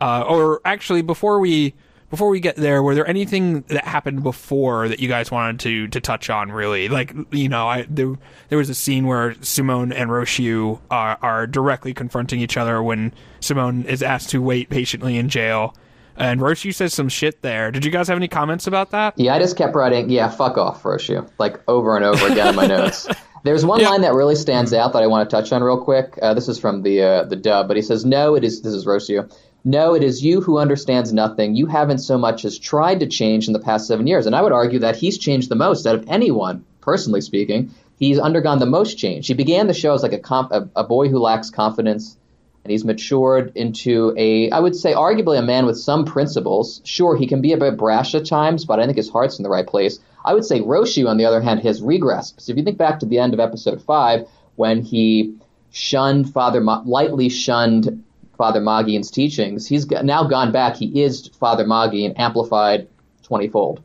Uh, 0.00 0.22
or 0.28 0.60
actually, 0.64 1.02
before 1.02 1.40
we 1.40 1.74
before 2.08 2.28
we 2.28 2.38
get 2.38 2.54
there, 2.54 2.84
were 2.84 2.94
there 2.94 3.08
anything 3.08 3.62
that 3.62 3.84
happened 3.84 4.22
before 4.22 4.86
that 4.86 5.00
you 5.00 5.08
guys 5.08 5.32
wanted 5.32 5.58
to 5.58 5.88
to 5.88 6.00
touch 6.00 6.30
on? 6.30 6.52
Really, 6.52 6.88
like 6.88 7.12
you 7.32 7.48
know, 7.48 7.66
I 7.66 7.84
there, 7.90 8.14
there 8.48 8.58
was 8.58 8.70
a 8.70 8.76
scene 8.76 9.08
where 9.08 9.34
Simone 9.42 9.90
and 9.90 10.08
Rossiu 10.08 10.80
are, 10.88 11.18
are 11.20 11.48
directly 11.48 11.92
confronting 11.92 12.38
each 12.38 12.56
other 12.56 12.80
when 12.80 13.12
Simone 13.40 13.86
is 13.86 14.04
asked 14.04 14.30
to 14.30 14.40
wait 14.40 14.70
patiently 14.70 15.16
in 15.18 15.28
jail 15.28 15.74
and 16.16 16.40
Rossiu 16.40 16.74
says 16.74 16.94
some 16.94 17.08
shit 17.08 17.42
there. 17.42 17.70
Did 17.70 17.84
you 17.84 17.90
guys 17.90 18.08
have 18.08 18.16
any 18.16 18.28
comments 18.28 18.66
about 18.66 18.90
that? 18.90 19.14
Yeah, 19.16 19.34
I 19.34 19.38
just 19.38 19.56
kept 19.56 19.74
writing, 19.74 20.10
yeah, 20.10 20.28
fuck 20.28 20.56
off, 20.56 20.82
Rossiu, 20.82 21.28
like 21.38 21.60
over 21.68 21.96
and 21.96 22.04
over 22.04 22.26
again 22.26 22.48
in 22.48 22.54
my 22.54 22.66
notes. 22.66 23.06
There's 23.44 23.64
one 23.64 23.82
line 23.82 24.00
that 24.00 24.14
really 24.14 24.36
stands 24.36 24.72
out 24.72 24.94
that 24.94 25.02
I 25.02 25.06
want 25.06 25.28
to 25.28 25.36
touch 25.36 25.52
on 25.52 25.62
real 25.62 25.82
quick. 25.82 26.18
Uh, 26.22 26.32
this 26.32 26.48
is 26.48 26.58
from 26.58 26.82
the 26.82 27.02
uh, 27.02 27.24
the 27.24 27.36
dub, 27.36 27.68
but 27.68 27.76
he 27.76 27.82
says, 27.82 28.02
"No, 28.02 28.34
it 28.34 28.42
is." 28.42 28.62
This 28.62 28.72
is 28.72 28.86
Rossiu. 28.86 29.30
No, 29.66 29.94
it 29.94 30.02
is 30.02 30.24
you 30.24 30.40
who 30.40 30.58
understands 30.58 31.12
nothing. 31.12 31.54
You 31.54 31.66
haven't 31.66 31.98
so 31.98 32.18
much 32.18 32.44
as 32.44 32.58
tried 32.58 33.00
to 33.00 33.06
change 33.06 33.46
in 33.46 33.54
the 33.54 33.58
past 33.58 33.86
seven 33.86 34.06
years. 34.06 34.26
And 34.26 34.36
I 34.36 34.42
would 34.42 34.52
argue 34.52 34.78
that 34.80 34.96
he's 34.96 35.16
changed 35.16 35.48
the 35.48 35.56
most 35.56 35.86
out 35.86 35.94
of 35.94 36.04
anyone, 36.06 36.64
personally 36.82 37.22
speaking. 37.22 37.70
He's 37.98 38.18
undergone 38.18 38.58
the 38.58 38.66
most 38.66 38.98
change. 38.98 39.26
He 39.26 39.34
began 39.34 39.66
the 39.66 39.74
show 39.74 39.94
as 39.94 40.02
like 40.02 40.12
a, 40.12 40.18
comp- 40.18 40.52
a, 40.52 40.68
a 40.76 40.84
boy 40.84 41.08
who 41.08 41.18
lacks 41.18 41.48
confidence 41.48 42.18
and 42.64 42.70
he's 42.70 42.84
matured 42.84 43.52
into 43.54 44.14
a, 44.16 44.50
I 44.50 44.58
would 44.58 44.74
say, 44.74 44.94
arguably 44.94 45.38
a 45.38 45.42
man 45.42 45.66
with 45.66 45.78
some 45.78 46.06
principles. 46.06 46.80
Sure, 46.84 47.14
he 47.14 47.26
can 47.26 47.42
be 47.42 47.52
a 47.52 47.58
bit 47.58 47.76
brash 47.76 48.14
at 48.14 48.24
times, 48.24 48.64
but 48.64 48.80
I 48.80 48.86
think 48.86 48.96
his 48.96 49.10
heart's 49.10 49.38
in 49.38 49.42
the 49.42 49.50
right 49.50 49.66
place. 49.66 49.98
I 50.24 50.32
would 50.32 50.46
say 50.46 50.60
Rossiu, 50.60 51.06
on 51.06 51.18
the 51.18 51.26
other 51.26 51.42
hand, 51.42 51.60
has 51.60 51.82
regressed. 51.82 52.40
So 52.40 52.52
if 52.52 52.56
you 52.56 52.64
think 52.64 52.78
back 52.78 53.00
to 53.00 53.06
the 53.06 53.18
end 53.18 53.34
of 53.34 53.40
episode 53.40 53.82
five, 53.82 54.26
when 54.56 54.80
he 54.80 55.36
shunned 55.72 56.32
Father, 56.32 56.62
Ma- 56.62 56.82
lightly 56.86 57.28
shunned 57.28 58.02
Father 58.38 58.62
Magin's 58.62 59.10
teachings, 59.10 59.66
he's 59.66 59.86
now 59.86 60.24
gone 60.24 60.50
back. 60.50 60.76
He 60.76 61.02
is 61.02 61.28
Father 61.38 61.66
Magin, 61.66 62.14
amplified 62.16 62.88
twentyfold. 63.22 63.82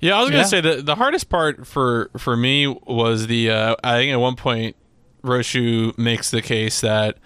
Yeah, 0.00 0.18
I 0.18 0.22
was 0.22 0.30
gonna 0.30 0.44
say 0.44 0.60
the 0.60 0.82
the 0.82 0.96
hardest 0.96 1.28
part 1.28 1.64
for 1.64 2.10
for 2.18 2.36
me 2.36 2.66
was 2.66 3.28
the 3.28 3.50
uh, 3.50 3.76
I 3.84 3.98
think 3.98 4.12
at 4.12 4.16
one 4.16 4.34
point 4.34 4.74
Rossiu 5.26 5.96
makes 5.98 6.30
the 6.30 6.42
case 6.42 6.80
that 6.80 7.18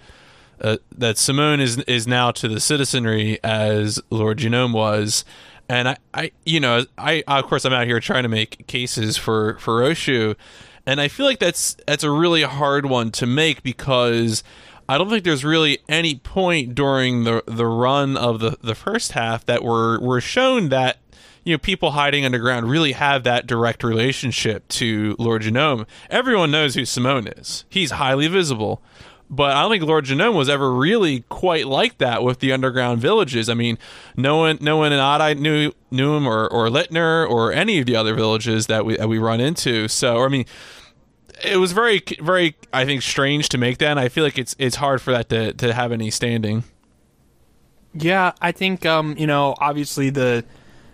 uh, 0.61 0.77
that 0.95 1.17
Simone 1.17 1.59
is 1.59 1.79
is 1.79 2.07
now 2.07 2.31
to 2.31 2.47
the 2.47 2.59
citizenry 2.59 3.39
as 3.43 3.99
Lord 4.09 4.37
Genome 4.37 4.73
was, 4.73 5.25
and 5.67 5.89
I, 5.89 5.97
I 6.13 6.31
you 6.45 6.59
know 6.59 6.85
I 6.97 7.23
of 7.27 7.45
course 7.45 7.65
I'm 7.65 7.73
out 7.73 7.87
here 7.87 7.99
trying 7.99 8.23
to 8.23 8.29
make 8.29 8.67
cases 8.67 9.17
for 9.17 9.57
for 9.59 9.81
Rossiu, 9.81 10.35
and 10.85 11.01
I 11.01 11.07
feel 11.07 11.25
like 11.25 11.39
that's 11.39 11.75
that's 11.87 12.03
a 12.03 12.11
really 12.11 12.43
hard 12.43 12.85
one 12.85 13.11
to 13.11 13.25
make 13.25 13.63
because 13.63 14.43
I 14.87 14.97
don't 14.97 15.09
think 15.09 15.23
there's 15.23 15.45
really 15.45 15.79
any 15.87 16.15
point 16.15 16.75
during 16.75 17.23
the 17.23 17.43
the 17.47 17.65
run 17.65 18.17
of 18.17 18.39
the 18.39 18.57
the 18.61 18.75
first 18.75 19.13
half 19.13 19.45
that 19.45 19.63
we're 19.63 19.99
we're 19.99 20.21
shown 20.21 20.69
that 20.69 20.97
you 21.43 21.53
know 21.53 21.57
people 21.57 21.91
hiding 21.91 22.25
underground 22.25 22.69
really 22.69 22.91
have 22.93 23.23
that 23.23 23.47
direct 23.47 23.83
relationship 23.83 24.67
to 24.69 25.15
Lord 25.17 25.41
Genome. 25.41 25.85
Everyone 26.09 26.51
knows 26.51 26.75
who 26.75 26.85
Simone 26.85 27.27
is. 27.27 27.65
He's 27.69 27.91
highly 27.91 28.27
visible. 28.27 28.81
But 29.33 29.55
I 29.55 29.61
don't 29.61 29.71
think 29.71 29.83
Lord 29.85 30.03
Genome 30.03 30.35
was 30.35 30.49
ever 30.49 30.73
really 30.73 31.21
quite 31.29 31.65
like 31.65 31.99
that 31.99 32.21
with 32.21 32.39
the 32.39 32.51
underground 32.51 32.99
villages. 32.99 33.47
I 33.47 33.53
mean, 33.53 33.77
no 34.17 34.35
one, 34.35 34.57
no 34.59 34.75
one 34.75 34.91
in 34.91 34.99
Adai 34.99 35.39
knew 35.39 35.71
knew 35.89 36.15
him, 36.15 36.27
or 36.27 36.51
or 36.51 36.67
Littner, 36.67 37.29
or 37.29 37.53
any 37.53 37.79
of 37.79 37.85
the 37.85 37.95
other 37.95 38.13
villages 38.13 38.67
that 38.67 38.85
we 38.85 38.97
that 38.97 39.07
we 39.07 39.19
run 39.19 39.39
into. 39.39 39.87
So, 39.87 40.21
I 40.21 40.27
mean, 40.27 40.45
it 41.45 41.57
was 41.57 41.71
very, 41.71 42.03
very, 42.19 42.57
I 42.73 42.83
think, 42.83 43.03
strange 43.03 43.47
to 43.49 43.57
make 43.57 43.77
that. 43.77 43.87
And 43.87 43.99
I 44.01 44.09
feel 44.09 44.25
like 44.25 44.37
it's 44.37 44.53
it's 44.59 44.75
hard 44.75 45.01
for 45.01 45.11
that 45.11 45.29
to 45.29 45.53
to 45.53 45.73
have 45.73 45.93
any 45.93 46.11
standing. 46.11 46.65
Yeah, 47.93 48.33
I 48.41 48.51
think 48.51 48.85
um, 48.85 49.15
you 49.17 49.27
know, 49.27 49.55
obviously 49.59 50.09
the 50.09 50.43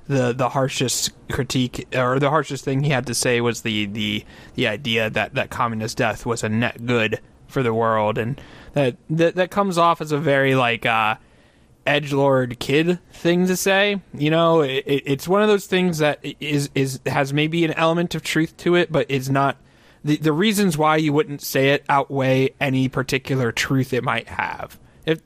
the 0.07 0.33
the 0.33 0.49
harshest 0.49 1.11
critique 1.29 1.87
or 1.95 2.19
the 2.19 2.29
harshest 2.29 2.63
thing 2.63 2.83
he 2.83 2.91
had 2.91 3.05
to 3.05 3.13
say 3.13 3.41
was 3.41 3.61
the 3.61 3.85
the 3.87 4.23
the 4.55 4.67
idea 4.67 5.09
that 5.09 5.33
that 5.35 5.49
communist 5.49 5.97
death 5.97 6.25
was 6.25 6.43
a 6.43 6.49
net 6.49 6.85
good 6.85 7.19
for 7.47 7.63
the 7.63 7.73
world 7.73 8.17
and 8.17 8.39
that 8.73 8.95
that, 9.09 9.35
that 9.35 9.51
comes 9.51 9.77
off 9.77 10.01
as 10.01 10.11
a 10.11 10.17
very 10.17 10.55
like 10.55 10.85
uh 10.85 11.15
edge 11.85 12.11
lord 12.11 12.59
kid 12.59 12.99
thing 13.11 13.47
to 13.47 13.55
say 13.55 14.01
you 14.13 14.29
know? 14.29 14.61
It, 14.61 14.83
it's 14.85 15.27
one 15.27 15.41
of 15.41 15.47
those 15.47 15.67
things 15.67 15.99
that 15.99 16.19
is 16.39 16.69
is 16.75 16.99
has 17.05 17.33
maybe 17.33 17.63
an 17.63 17.73
element 17.73 18.15
of 18.15 18.23
truth 18.23 18.55
to 18.57 18.75
it 18.75 18.91
but 18.91 19.09
is 19.09 19.29
not 19.29 19.57
the 20.03 20.17
the 20.17 20.33
reasons 20.33 20.77
why 20.77 20.97
you 20.97 21.13
wouldn't 21.13 21.41
say 21.41 21.71
it 21.71 21.85
outweigh 21.89 22.53
any 22.59 22.87
particular 22.87 23.51
truth 23.51 23.93
it 23.93 24.03
might 24.03 24.27
have. 24.27 24.79
If, 25.05 25.21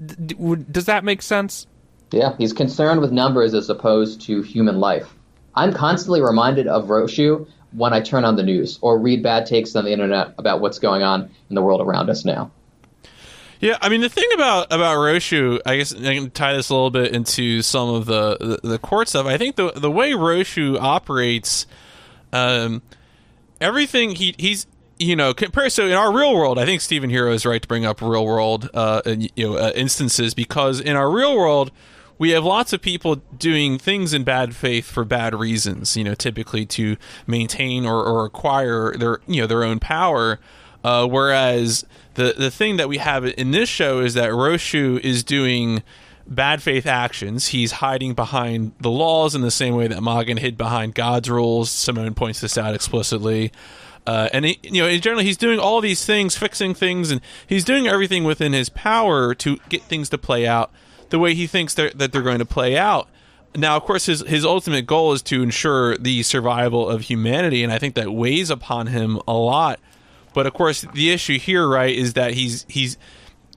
does 0.71 0.85
that 0.85 1.03
make 1.03 1.21
sense 1.23 1.65
yeah, 2.11 2.35
he's 2.37 2.53
concerned 2.53 3.01
with 3.01 3.11
numbers 3.11 3.53
as 3.53 3.69
opposed 3.69 4.21
to 4.21 4.41
human 4.41 4.79
life. 4.79 5.13
I'm 5.55 5.73
constantly 5.73 6.21
reminded 6.21 6.67
of 6.67 6.87
Rossiu 6.87 7.47
when 7.71 7.93
I 7.93 8.01
turn 8.01 8.25
on 8.25 8.35
the 8.35 8.43
news 8.43 8.79
or 8.81 8.99
read 8.99 9.23
bad 9.23 9.45
takes 9.45 9.75
on 9.75 9.85
the 9.85 9.91
internet 9.91 10.33
about 10.37 10.61
what's 10.61 10.79
going 10.79 11.03
on 11.03 11.29
in 11.49 11.55
the 11.55 11.61
world 11.61 11.81
around 11.81 12.09
us 12.09 12.25
now. 12.25 12.51
Yeah, 13.59 13.77
I 13.79 13.89
mean 13.89 14.01
the 14.01 14.09
thing 14.09 14.27
about 14.33 14.73
about 14.73 14.97
Rossiu, 14.97 15.59
I 15.65 15.77
guess 15.77 15.93
I 15.93 16.15
can 16.15 16.31
tie 16.31 16.53
this 16.53 16.69
a 16.69 16.73
little 16.73 16.89
bit 16.89 17.13
into 17.13 17.61
some 17.61 17.89
of 17.89 18.07
the 18.07 18.37
the, 18.63 18.67
the 18.67 18.79
court 18.79 19.07
stuff. 19.07 19.27
I 19.27 19.37
think 19.37 19.55
the 19.55 19.71
the 19.75 19.91
way 19.91 20.11
Rossiu 20.11 20.79
operates, 20.79 21.67
um, 22.33 22.81
everything 23.59 24.15
he 24.15 24.33
he's 24.39 24.65
you 24.97 25.15
know, 25.15 25.33
compare 25.33 25.69
so 25.69 25.87
in 25.87 25.93
our 25.93 26.15
real 26.15 26.35
world, 26.35 26.59
I 26.59 26.65
think 26.65 26.79
Stephen 26.81 27.09
Hero 27.09 27.31
is 27.31 27.45
right 27.45 27.61
to 27.61 27.67
bring 27.67 27.85
up 27.85 28.01
real 28.01 28.25
world, 28.25 28.69
uh, 28.73 29.01
you 29.05 29.29
know, 29.37 29.57
uh, 29.57 29.71
instances 29.73 30.33
because 30.33 30.79
in 30.79 30.95
our 30.95 31.09
real 31.09 31.35
world, 31.35 31.71
we 32.21 32.29
have 32.29 32.45
lots 32.45 32.71
of 32.71 32.83
people 32.83 33.15
doing 33.35 33.79
things 33.79 34.13
in 34.13 34.23
bad 34.23 34.55
faith 34.55 34.85
for 34.85 35.03
bad 35.03 35.33
reasons. 35.33 35.97
You 35.97 36.03
know, 36.03 36.13
typically 36.13 36.67
to 36.67 36.95
maintain 37.25 37.83
or, 37.83 38.05
or 38.05 38.25
acquire 38.25 38.95
their 38.95 39.21
you 39.25 39.41
know 39.41 39.47
their 39.47 39.63
own 39.63 39.79
power. 39.79 40.39
Uh, 40.83 41.07
whereas 41.07 41.83
the 42.13 42.35
the 42.37 42.51
thing 42.51 42.77
that 42.77 42.87
we 42.87 42.99
have 42.99 43.25
in 43.25 43.49
this 43.49 43.67
show 43.67 44.01
is 44.01 44.13
that 44.13 44.29
Rossiu 44.29 44.99
is 44.99 45.23
doing 45.23 45.81
bad 46.27 46.61
faith 46.61 46.85
actions. 46.85 47.47
He's 47.47 47.71
hiding 47.71 48.13
behind 48.13 48.73
the 48.79 48.91
laws 48.91 49.33
in 49.33 49.41
the 49.41 49.49
same 49.49 49.75
way 49.75 49.87
that 49.87 50.03
Magan 50.03 50.37
hid 50.37 50.59
behind 50.59 50.93
God's 50.93 51.27
rules. 51.27 51.71
Simone 51.71 52.13
points 52.13 52.39
this 52.39 52.55
out 52.55 52.75
explicitly. 52.75 53.51
Uh, 54.05 54.29
and 54.31 54.45
he, 54.45 54.59
you 54.61 54.83
know, 54.83 54.97
generally, 54.97 55.25
he's 55.25 55.37
doing 55.37 55.57
all 55.57 55.81
these 55.81 56.05
things, 56.05 56.37
fixing 56.37 56.75
things, 56.75 57.09
and 57.09 57.19
he's 57.47 57.63
doing 57.63 57.87
everything 57.87 58.23
within 58.23 58.53
his 58.53 58.69
power 58.69 59.33
to 59.33 59.57
get 59.69 59.81
things 59.81 60.09
to 60.09 60.19
play 60.19 60.45
out 60.47 60.71
the 61.11 61.19
way 61.19 61.35
he 61.35 61.45
thinks 61.45 61.75
that 61.75 61.97
they're 61.97 62.21
going 62.21 62.39
to 62.39 62.45
play 62.45 62.77
out. 62.77 63.07
Now, 63.55 63.75
of 63.75 63.83
course, 63.83 64.05
his 64.05 64.21
his 64.21 64.45
ultimate 64.45 64.87
goal 64.87 65.13
is 65.13 65.21
to 65.23 65.43
ensure 65.43 65.97
the 65.97 66.23
survival 66.23 66.89
of 66.89 67.01
humanity, 67.01 67.63
and 67.63 67.71
I 67.71 67.77
think 67.77 67.95
that 67.95 68.11
weighs 68.11 68.49
upon 68.49 68.87
him 68.87 69.19
a 69.27 69.33
lot. 69.33 69.79
But 70.33 70.47
of 70.47 70.53
course, 70.53 70.81
the 70.81 71.11
issue 71.11 71.37
here, 71.37 71.67
right, 71.67 71.93
is 71.93 72.13
that 72.13 72.33
he's 72.33 72.65
he's 72.69 72.97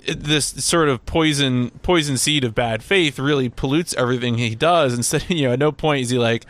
this 0.06 0.46
sort 0.46 0.88
of 0.88 1.06
poison 1.06 1.70
poison 1.82 2.18
seed 2.18 2.44
of 2.44 2.54
bad 2.54 2.82
faith 2.82 3.18
really 3.18 3.48
pollutes 3.48 3.94
everything 3.94 4.36
he 4.38 4.56
does. 4.56 4.94
Instead, 4.94 5.26
you 5.30 5.46
know, 5.46 5.52
at 5.52 5.60
no 5.60 5.70
point 5.70 6.02
is 6.02 6.10
he 6.10 6.18
like, 6.18 6.44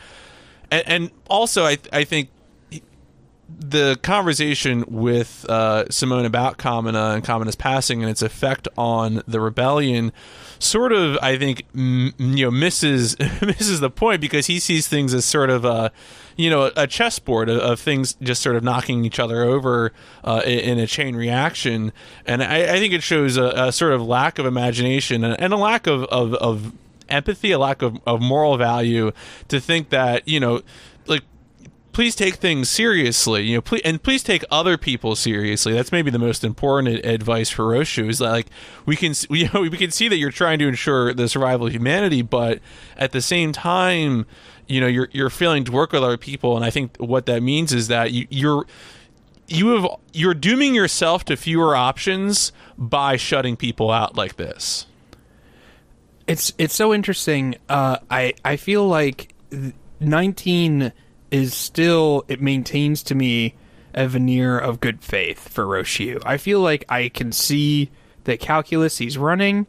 and, 0.71 0.83
and 0.87 1.11
also 1.29 1.65
I 1.65 1.77
I 1.93 2.05
think 2.05 2.31
the 3.59 3.99
conversation 4.03 4.85
with 4.89 5.45
uh, 5.49 5.85
Simone 5.91 6.25
about 6.25 6.57
Kamina 6.57 7.15
and 7.15 7.25
Kamina's 7.25 7.57
passing 7.57 8.03
and 8.03 8.11
its 8.11 8.23
effect 8.23 8.69
on 8.77 9.23
the 9.29 9.41
rebellion 9.41 10.13
sort 10.65 10.93
of 10.93 11.19
I 11.23 11.39
think 11.39 11.65
m- 11.75 12.13
you 12.19 12.47
know 12.47 12.51
misses 12.51 13.17
misses 13.43 13.81
the 13.81 13.91
point 13.91 14.21
because 14.21 14.47
he 14.47 14.59
sees 14.59 14.89
things 14.89 15.15
as 15.15 15.25
sort 15.25 15.51
of 15.51 15.65
a 15.65 15.93
you 16.37 16.51
know 16.51 16.71
a 16.77 16.87
chessboard 16.87 17.49
of, 17.49 17.59
of 17.59 17.81
things 17.81 18.15
just 18.23 18.43
sort 18.43 18.57
of 18.57 18.65
knocking 18.65 19.05
each 19.05 19.19
other 19.19 19.43
over 19.43 19.93
uh, 20.25 20.43
in, 20.45 20.79
a 20.79 20.87
chain 20.87 21.17
reaction. 21.17 21.93
And 22.27 22.43
I, 22.43 22.75
I 22.75 22.79
think 22.79 22.93
it 22.93 23.03
shows 23.03 23.37
a, 23.37 23.45
a 23.57 23.73
sort 23.73 23.93
of 23.93 24.03
lack 24.03 24.39
of 24.39 24.47
imagination 24.47 25.25
and, 25.25 25.41
and 25.41 25.53
a 25.53 25.57
lack 25.57 25.87
of, 25.87 26.05
of, 26.05 26.35
of 26.35 26.73
empathy 27.09 27.53
a 27.53 27.59
lack 27.59 27.83
of, 27.83 27.99
of 28.07 28.21
moral 28.21 28.57
value 28.57 29.13
to 29.49 29.61
think 29.61 29.91
that 29.91 30.27
you 30.27 30.41
know 30.41 30.63
like 31.07 31.23
please 31.95 32.15
take 32.15 32.35
things 32.35 32.69
seriously 32.69 33.45
you 33.45 33.57
know 33.57 33.61
please, 33.63 33.81
and 33.85 34.03
please 34.03 34.23
take 34.23 34.45
other 34.51 34.77
people 34.77 35.17
seriously. 35.17 35.73
That's 35.73 35.93
maybe 35.93 36.11
the 36.11 36.19
most 36.19 36.45
important 36.45 37.05
advice 37.07 37.49
for 37.49 37.65
Rossiu 37.65 38.11
is 38.11 38.19
that 38.19 38.31
like 38.31 38.47
we 38.85 38.97
can 38.97 39.15
you 39.31 39.49
know, 39.55 39.63
we 39.63 39.71
can 39.71 39.91
see 39.91 40.09
that 40.09 40.17
you're 40.17 40.31
trying 40.31 40.59
to 40.59 40.69
ensure 40.69 41.15
the 41.15 41.29
survival 41.29 41.69
of 41.69 41.73
humanity 41.73 42.21
but 42.21 42.59
at 42.99 43.13
the 43.13 43.23
same 43.23 43.53
time 43.53 44.27
you 44.67 44.81
know 44.81 44.87
you're 44.87 45.09
you're 45.13 45.31
failing 45.31 45.65
to 45.65 45.73
work 45.73 45.93
with 45.93 46.03
other 46.03 46.17
people. 46.17 46.57
And 46.57 46.65
I 46.65 46.71
think 46.71 46.97
what 46.97 47.27
that 47.27 47.43
means 47.43 47.73
is 47.73 47.89
that 47.89 48.13
you, 48.13 48.27
you're 48.31 48.67
you 49.47 49.69
have 49.69 49.87
you're 50.13 50.35
dooming 50.35 50.75
yourself 50.75 51.25
to 51.27 51.37
fewer 51.37 51.77
options 51.77 52.53
by 52.79 53.17
shutting 53.17 53.57
people 53.57 53.91
out 53.91 54.17
like 54.17 54.37
this. 54.37 54.87
It's 56.27 56.53
it's 56.59 56.75
so 56.75 56.95
interesting. 56.95 57.57
Uh, 57.69 57.99
I 58.11 58.35
I 58.45 58.57
feel 58.57 58.87
like 58.87 59.35
nineteen 60.01 60.93
is 61.35 61.53
still 61.53 62.25
it 62.29 62.41
maintains 62.41 63.03
to 63.03 63.13
me 63.13 63.57
a 63.93 64.07
veneer 64.07 64.57
of 64.57 64.79
good 64.79 65.03
faith 65.03 65.49
for 65.49 65.65
Rossiu. 65.65 66.23
I 66.25 66.37
feel 66.37 66.61
like 66.61 66.85
I 66.89 67.09
can 67.09 67.33
see 67.33 67.91
the 68.23 68.37
calculus 68.37 68.99
he's 68.99 69.19
running. 69.19 69.67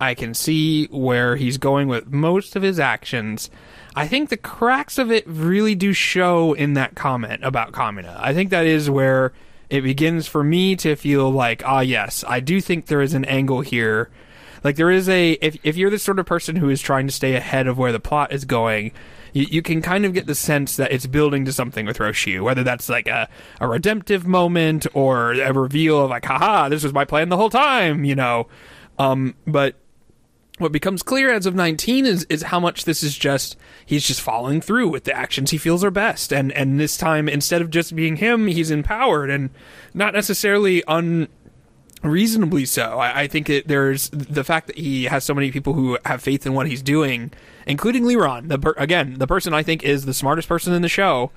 I 0.00 0.14
can 0.14 0.32
see 0.32 0.86
where 0.86 1.34
he's 1.34 1.58
going 1.58 1.88
with 1.88 2.06
most 2.06 2.54
of 2.54 2.62
his 2.62 2.78
actions. 2.78 3.50
I 3.96 4.06
think 4.06 4.28
the 4.28 4.36
cracks 4.36 4.96
of 4.96 5.10
it 5.10 5.26
really 5.26 5.74
do 5.74 5.92
show 5.92 6.52
in 6.52 6.74
that 6.74 6.94
comment 6.94 7.44
about 7.44 7.72
Kamina. 7.72 8.16
I 8.20 8.32
think 8.32 8.50
that 8.50 8.66
is 8.66 8.88
where 8.88 9.32
it 9.68 9.80
begins 9.80 10.28
for 10.28 10.44
me 10.44 10.76
to 10.76 10.94
feel 10.94 11.32
like, 11.32 11.64
ah, 11.66 11.80
yes, 11.80 12.22
I 12.28 12.38
do 12.38 12.60
think 12.60 12.86
there 12.86 13.02
is 13.02 13.14
an 13.14 13.24
angle 13.24 13.62
here 13.62 14.08
like 14.64 14.76
there 14.76 14.90
is 14.90 15.08
a 15.08 15.32
if 15.40 15.56
if 15.62 15.76
you're 15.76 15.90
the 15.90 15.98
sort 15.98 16.18
of 16.18 16.26
person 16.26 16.56
who 16.56 16.68
is 16.68 16.80
trying 16.80 17.06
to 17.06 17.12
stay 17.12 17.34
ahead 17.34 17.66
of 17.66 17.78
where 17.78 17.92
the 17.92 18.00
plot 18.00 18.32
is 18.32 18.44
going, 18.44 18.92
you, 19.32 19.46
you 19.50 19.62
can 19.62 19.82
kind 19.82 20.04
of 20.04 20.14
get 20.14 20.26
the 20.26 20.34
sense 20.34 20.76
that 20.76 20.92
it's 20.92 21.06
building 21.06 21.44
to 21.44 21.52
something 21.52 21.86
with 21.86 21.98
Rossiu, 21.98 22.42
whether 22.42 22.62
that's 22.62 22.88
like 22.88 23.08
a, 23.08 23.28
a 23.60 23.68
redemptive 23.68 24.26
moment 24.26 24.86
or 24.94 25.32
a 25.32 25.52
reveal 25.52 26.04
of 26.04 26.10
like, 26.10 26.24
haha, 26.24 26.68
this 26.68 26.82
was 26.82 26.92
my 26.92 27.04
plan 27.04 27.28
the 27.28 27.36
whole 27.36 27.50
time, 27.50 28.04
you 28.04 28.14
know. 28.14 28.48
Um, 28.98 29.34
but 29.46 29.76
what 30.58 30.72
becomes 30.72 31.02
clear 31.02 31.32
as 31.32 31.46
of 31.46 31.54
19 31.54 32.04
is 32.04 32.24
is 32.24 32.42
how 32.42 32.60
much 32.60 32.84
this 32.84 33.02
is 33.02 33.16
just 33.16 33.56
he's 33.86 34.06
just 34.06 34.20
following 34.20 34.60
through 34.60 34.88
with 34.88 35.04
the 35.04 35.16
actions 35.16 35.50
he 35.50 35.58
feels 35.58 35.84
are 35.84 35.90
best 35.90 36.32
and 36.32 36.52
and 36.52 36.78
this 36.78 36.96
time 36.96 37.28
instead 37.28 37.62
of 37.62 37.70
just 37.70 37.94
being 37.94 38.16
him 38.16 38.48
he's 38.48 38.70
empowered 38.70 39.30
and 39.30 39.50
not 39.94 40.12
necessarily 40.12 40.82
un 40.84 41.28
reasonably 42.02 42.64
so. 42.64 42.98
I, 42.98 43.22
I 43.22 43.26
think 43.26 43.46
that 43.48 43.68
there's 43.68 44.10
the 44.10 44.44
fact 44.44 44.68
that 44.68 44.78
he 44.78 45.04
has 45.04 45.24
so 45.24 45.34
many 45.34 45.50
people 45.50 45.72
who 45.72 45.98
have 46.04 46.22
faith 46.22 46.46
in 46.46 46.54
what 46.54 46.66
he's 46.66 46.82
doing, 46.82 47.32
including 47.66 48.04
Leeron. 48.04 48.48
The 48.48 48.58
per, 48.58 48.74
again, 48.76 49.14
the 49.18 49.26
person 49.26 49.54
I 49.54 49.62
think 49.62 49.82
is 49.82 50.04
the 50.04 50.14
smartest 50.14 50.48
person 50.48 50.72
in 50.72 50.82
the 50.82 50.88
show. 50.88 51.30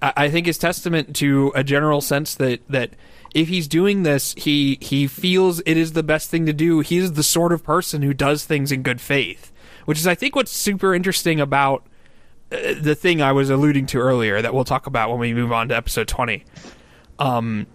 I, 0.00 0.12
I 0.16 0.30
think 0.30 0.46
is 0.46 0.58
testament 0.58 1.16
to 1.16 1.52
a 1.54 1.64
general 1.64 2.00
sense 2.00 2.34
that 2.36 2.60
that 2.68 2.90
if 3.34 3.48
he's 3.48 3.68
doing 3.68 4.02
this, 4.02 4.34
he 4.36 4.78
he 4.80 5.06
feels 5.06 5.60
it 5.66 5.76
is 5.76 5.92
the 5.92 6.02
best 6.02 6.30
thing 6.30 6.46
to 6.46 6.52
do. 6.52 6.80
He 6.80 6.98
is 6.98 7.14
the 7.14 7.22
sort 7.22 7.52
of 7.52 7.62
person 7.62 8.02
who 8.02 8.14
does 8.14 8.44
things 8.44 8.72
in 8.72 8.82
good 8.82 9.00
faith, 9.00 9.52
which 9.84 9.98
is 9.98 10.06
I 10.06 10.14
think 10.14 10.36
what's 10.36 10.52
super 10.52 10.94
interesting 10.94 11.40
about 11.40 11.86
uh, 12.52 12.74
the 12.80 12.94
thing 12.94 13.20
I 13.20 13.32
was 13.32 13.50
alluding 13.50 13.86
to 13.86 13.98
earlier 13.98 14.40
that 14.40 14.54
we'll 14.54 14.64
talk 14.64 14.86
about 14.86 15.10
when 15.10 15.18
we 15.18 15.34
move 15.34 15.52
on 15.52 15.68
to 15.68 15.76
episode 15.76 16.08
twenty. 16.08 16.44
Um, 17.18 17.66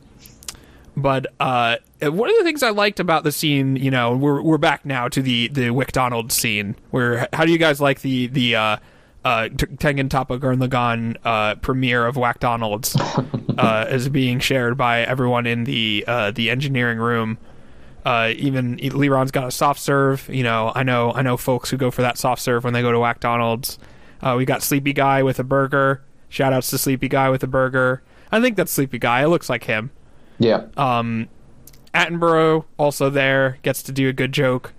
but 0.95 1.27
uh, 1.39 1.77
one 2.01 2.29
of 2.29 2.35
the 2.37 2.43
things 2.43 2.63
I 2.63 2.69
liked 2.71 2.99
about 2.99 3.23
the 3.23 3.31
scene, 3.31 3.75
you 3.75 3.91
know, 3.91 4.15
we're 4.15 4.41
we're 4.41 4.57
back 4.57 4.85
now 4.85 5.07
to 5.07 5.21
the 5.21 5.47
the 5.49 5.69
Wick 5.71 5.91
Donald 5.91 6.31
scene. 6.31 6.75
Where 6.91 7.27
how 7.33 7.45
do 7.45 7.51
you 7.51 7.57
guys 7.57 7.79
like 7.79 8.01
the 8.01 8.27
the 8.27 8.55
uh, 8.55 8.77
uh, 9.23 9.49
Tengen 9.51 10.09
Toppa 10.09 10.39
Gurren 10.39 10.65
Lagann 10.65 11.17
uh, 11.23 11.55
premiere 11.55 12.05
of 12.05 12.17
Whack 12.17 12.39
Donald's 12.39 12.95
uh, 13.57 13.85
as 13.87 14.09
being 14.09 14.39
shared 14.39 14.77
by 14.77 15.01
everyone 15.01 15.45
in 15.45 15.63
the 15.63 16.03
uh, 16.07 16.31
the 16.31 16.49
engineering 16.49 16.97
room? 16.97 17.37
Uh, 18.03 18.33
even 18.35 18.77
Leeron's 18.77 19.31
got 19.31 19.47
a 19.47 19.51
soft 19.51 19.79
serve. 19.79 20.27
You 20.27 20.43
know, 20.43 20.71
I 20.73 20.83
know 20.83 21.13
I 21.13 21.21
know 21.21 21.37
folks 21.37 21.69
who 21.69 21.77
go 21.77 21.91
for 21.91 22.01
that 22.01 22.17
soft 22.17 22.41
serve 22.41 22.63
when 22.63 22.73
they 22.73 22.81
go 22.81 22.91
to 22.91 22.99
Whack 22.99 23.19
Donald's. 23.19 23.77
Uh, 24.21 24.35
we 24.37 24.45
got 24.45 24.61
Sleepy 24.61 24.93
Guy 24.93 25.23
with 25.23 25.39
a 25.39 25.43
burger. 25.43 26.03
Shout 26.29 26.53
outs 26.53 26.69
to 26.71 26.77
Sleepy 26.77 27.07
Guy 27.07 27.29
with 27.29 27.43
a 27.43 27.47
burger. 27.47 28.01
I 28.31 28.39
think 28.39 28.55
that's 28.55 28.71
Sleepy 28.71 28.99
Guy. 28.99 29.23
It 29.23 29.27
looks 29.27 29.49
like 29.49 29.65
him. 29.65 29.91
Yeah. 30.41 30.65
Um, 30.75 31.29
Attenborough 31.93 32.65
also 32.77 33.09
there 33.09 33.59
gets 33.61 33.83
to 33.83 33.91
do 33.91 34.09
a 34.09 34.13
good 34.13 34.31
joke 34.31 34.73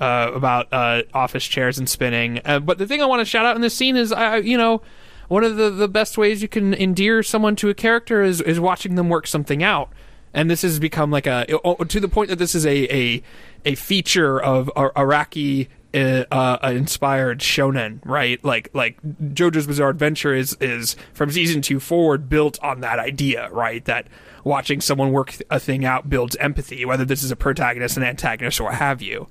uh, 0.00 0.30
about 0.34 0.68
uh, 0.72 1.02
office 1.14 1.46
chairs 1.46 1.78
and 1.78 1.88
spinning. 1.88 2.40
Uh, 2.44 2.60
but 2.60 2.78
the 2.78 2.86
thing 2.86 3.00
I 3.02 3.06
want 3.06 3.20
to 3.20 3.24
shout 3.24 3.46
out 3.46 3.56
in 3.56 3.62
this 3.62 3.74
scene 3.74 3.96
is, 3.96 4.12
I 4.12 4.36
you 4.38 4.58
know, 4.58 4.82
one 5.28 5.44
of 5.44 5.56
the, 5.56 5.70
the 5.70 5.88
best 5.88 6.18
ways 6.18 6.42
you 6.42 6.48
can 6.48 6.74
endear 6.74 7.22
someone 7.22 7.56
to 7.56 7.68
a 7.68 7.74
character 7.74 8.22
is 8.22 8.40
is 8.40 8.60
watching 8.60 8.96
them 8.96 9.08
work 9.08 9.26
something 9.26 9.62
out. 9.62 9.90
And 10.34 10.50
this 10.50 10.62
has 10.62 10.78
become 10.78 11.10
like 11.10 11.26
a 11.26 11.46
to 11.46 12.00
the 12.00 12.08
point 12.08 12.28
that 12.28 12.38
this 12.38 12.54
is 12.54 12.66
a 12.66 12.94
a, 12.94 13.22
a 13.64 13.74
feature 13.76 14.40
of 14.40 14.70
Araki 14.76 15.68
uh, 15.94 16.24
uh, 16.30 16.58
inspired 16.70 17.40
shonen, 17.40 18.00
right? 18.04 18.42
Like 18.44 18.68
like 18.74 19.00
JoJo's 19.02 19.66
Bizarre 19.66 19.88
Adventure 19.88 20.34
is 20.34 20.56
is 20.60 20.96
from 21.14 21.30
season 21.30 21.62
two 21.62 21.80
forward 21.80 22.28
built 22.28 22.58
on 22.62 22.80
that 22.80 22.98
idea, 22.98 23.48
right? 23.50 23.84
That 23.86 24.06
watching 24.44 24.80
someone 24.80 25.12
work 25.12 25.36
a 25.50 25.60
thing 25.60 25.84
out 25.84 26.08
builds 26.08 26.36
empathy, 26.36 26.84
whether 26.84 27.04
this 27.04 27.22
is 27.22 27.30
a 27.30 27.36
protagonist, 27.36 27.96
an 27.96 28.02
antagonist, 28.02 28.60
or 28.60 28.64
what 28.64 28.74
have 28.74 29.02
you. 29.02 29.28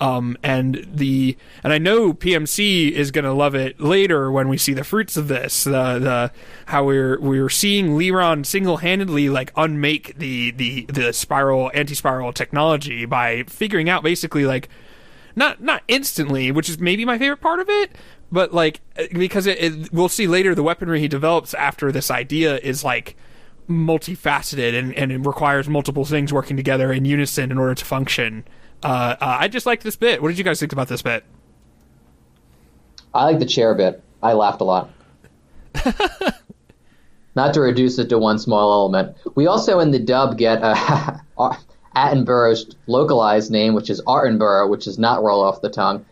Um, 0.00 0.36
and 0.42 0.86
the 0.92 1.36
and 1.62 1.72
I 1.72 1.78
know 1.78 2.12
PMC 2.12 2.90
is 2.90 3.10
gonna 3.10 3.32
love 3.32 3.54
it 3.54 3.80
later 3.80 4.30
when 4.30 4.48
we 4.48 4.58
see 4.58 4.74
the 4.74 4.84
fruits 4.84 5.16
of 5.16 5.28
this. 5.28 5.64
The 5.64 5.70
the 5.70 6.32
how 6.66 6.84
we're 6.84 7.20
we're 7.20 7.48
seeing 7.48 7.96
Leeron 7.96 8.44
single 8.44 8.78
handedly 8.78 9.28
like 9.28 9.52
unmake 9.56 10.18
the 10.18 10.50
the 10.50 10.86
the 10.86 11.12
spiral 11.12 11.70
anti 11.74 11.94
spiral 11.94 12.32
technology 12.32 13.04
by 13.04 13.44
figuring 13.44 13.88
out 13.88 14.02
basically 14.02 14.44
like 14.44 14.68
not 15.36 15.62
not 15.62 15.82
instantly, 15.88 16.50
which 16.50 16.68
is 16.68 16.78
maybe 16.78 17.04
my 17.04 17.18
favorite 17.18 17.40
part 17.40 17.60
of 17.60 17.68
it, 17.68 17.92
but 18.32 18.52
like 18.52 18.80
because 19.12 19.46
it, 19.46 19.58
it, 19.58 19.92
we'll 19.92 20.08
see 20.08 20.26
later 20.26 20.54
the 20.54 20.62
weaponry 20.62 21.00
he 21.00 21.08
develops 21.08 21.54
after 21.54 21.92
this 21.92 22.10
idea 22.10 22.58
is 22.58 22.82
like 22.82 23.16
multifaceted 23.68 24.78
and, 24.78 24.94
and 24.94 25.12
it 25.12 25.18
requires 25.18 25.68
multiple 25.68 26.04
things 26.04 26.32
working 26.32 26.56
together 26.56 26.92
in 26.92 27.04
unison 27.04 27.50
in 27.50 27.58
order 27.58 27.74
to 27.74 27.84
function. 27.84 28.44
Uh, 28.82 29.16
uh, 29.20 29.36
I 29.40 29.48
just 29.48 29.66
like 29.66 29.82
this 29.82 29.96
bit. 29.96 30.20
What 30.20 30.28
did 30.28 30.38
you 30.38 30.44
guys 30.44 30.60
think 30.60 30.72
about 30.72 30.88
this 30.88 31.02
bit? 31.02 31.24
I 33.14 33.24
like 33.24 33.38
the 33.38 33.46
chair 33.46 33.74
bit. 33.74 34.02
I 34.22 34.32
laughed 34.32 34.60
a 34.60 34.64
lot. 34.64 34.90
Not 37.36 37.54
to 37.54 37.60
reduce 37.60 37.98
it 37.98 38.08
to 38.10 38.18
one 38.18 38.38
small 38.38 38.72
element. 38.72 39.16
We 39.34 39.46
also 39.46 39.80
in 39.80 39.90
the 39.90 39.98
dub 39.98 40.38
get 40.38 40.60
uh, 40.62 41.18
Attenborough's 41.96 42.74
localized 42.86 43.50
name, 43.50 43.74
which 43.74 43.90
is 43.90 44.02
Artenborough, 44.02 44.68
which 44.68 44.84
does 44.84 44.98
not 44.98 45.22
roll 45.22 45.42
off 45.42 45.60
the 45.60 45.70
tongue. 45.70 46.04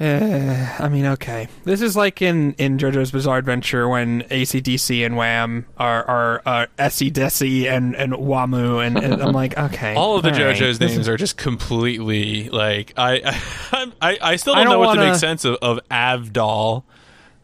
Uh, 0.00 0.76
I 0.78 0.88
mean, 0.88 1.06
okay. 1.06 1.48
This 1.64 1.82
is 1.82 1.96
like 1.96 2.22
in, 2.22 2.52
in 2.54 2.78
JoJo's 2.78 3.10
Bizarre 3.10 3.38
Adventure 3.38 3.88
when 3.88 4.22
ACDC 4.22 5.04
and 5.04 5.16
Wham 5.16 5.66
are 5.76 6.04
are 6.04 6.42
uh, 6.46 6.66
Esidisi 6.78 7.66
and 7.68 7.96
and 7.96 8.12
Wamuu, 8.12 8.86
and, 8.86 8.96
and 8.96 9.20
I'm 9.20 9.32
like, 9.32 9.58
okay. 9.72 9.94
All 9.96 10.14
of 10.16 10.22
the 10.22 10.28
all 10.32 10.34
right. 10.46 10.56
JoJo's 10.56 10.78
This 10.78 10.92
names 10.92 11.00
is- 11.00 11.08
are 11.08 11.16
just 11.16 11.36
completely 11.36 12.48
like 12.50 12.92
I 12.96 13.20
I 13.72 13.92
I, 14.00 14.18
I 14.22 14.36
still 14.36 14.54
don't, 14.54 14.64
don't 14.66 14.72
know 14.74 14.78
what 14.78 14.94
to 14.94 15.00
wanna- 15.00 15.10
make 15.10 15.18
sense 15.20 15.44
of, 15.44 15.56
of 15.62 15.80
Avdol. 15.90 16.84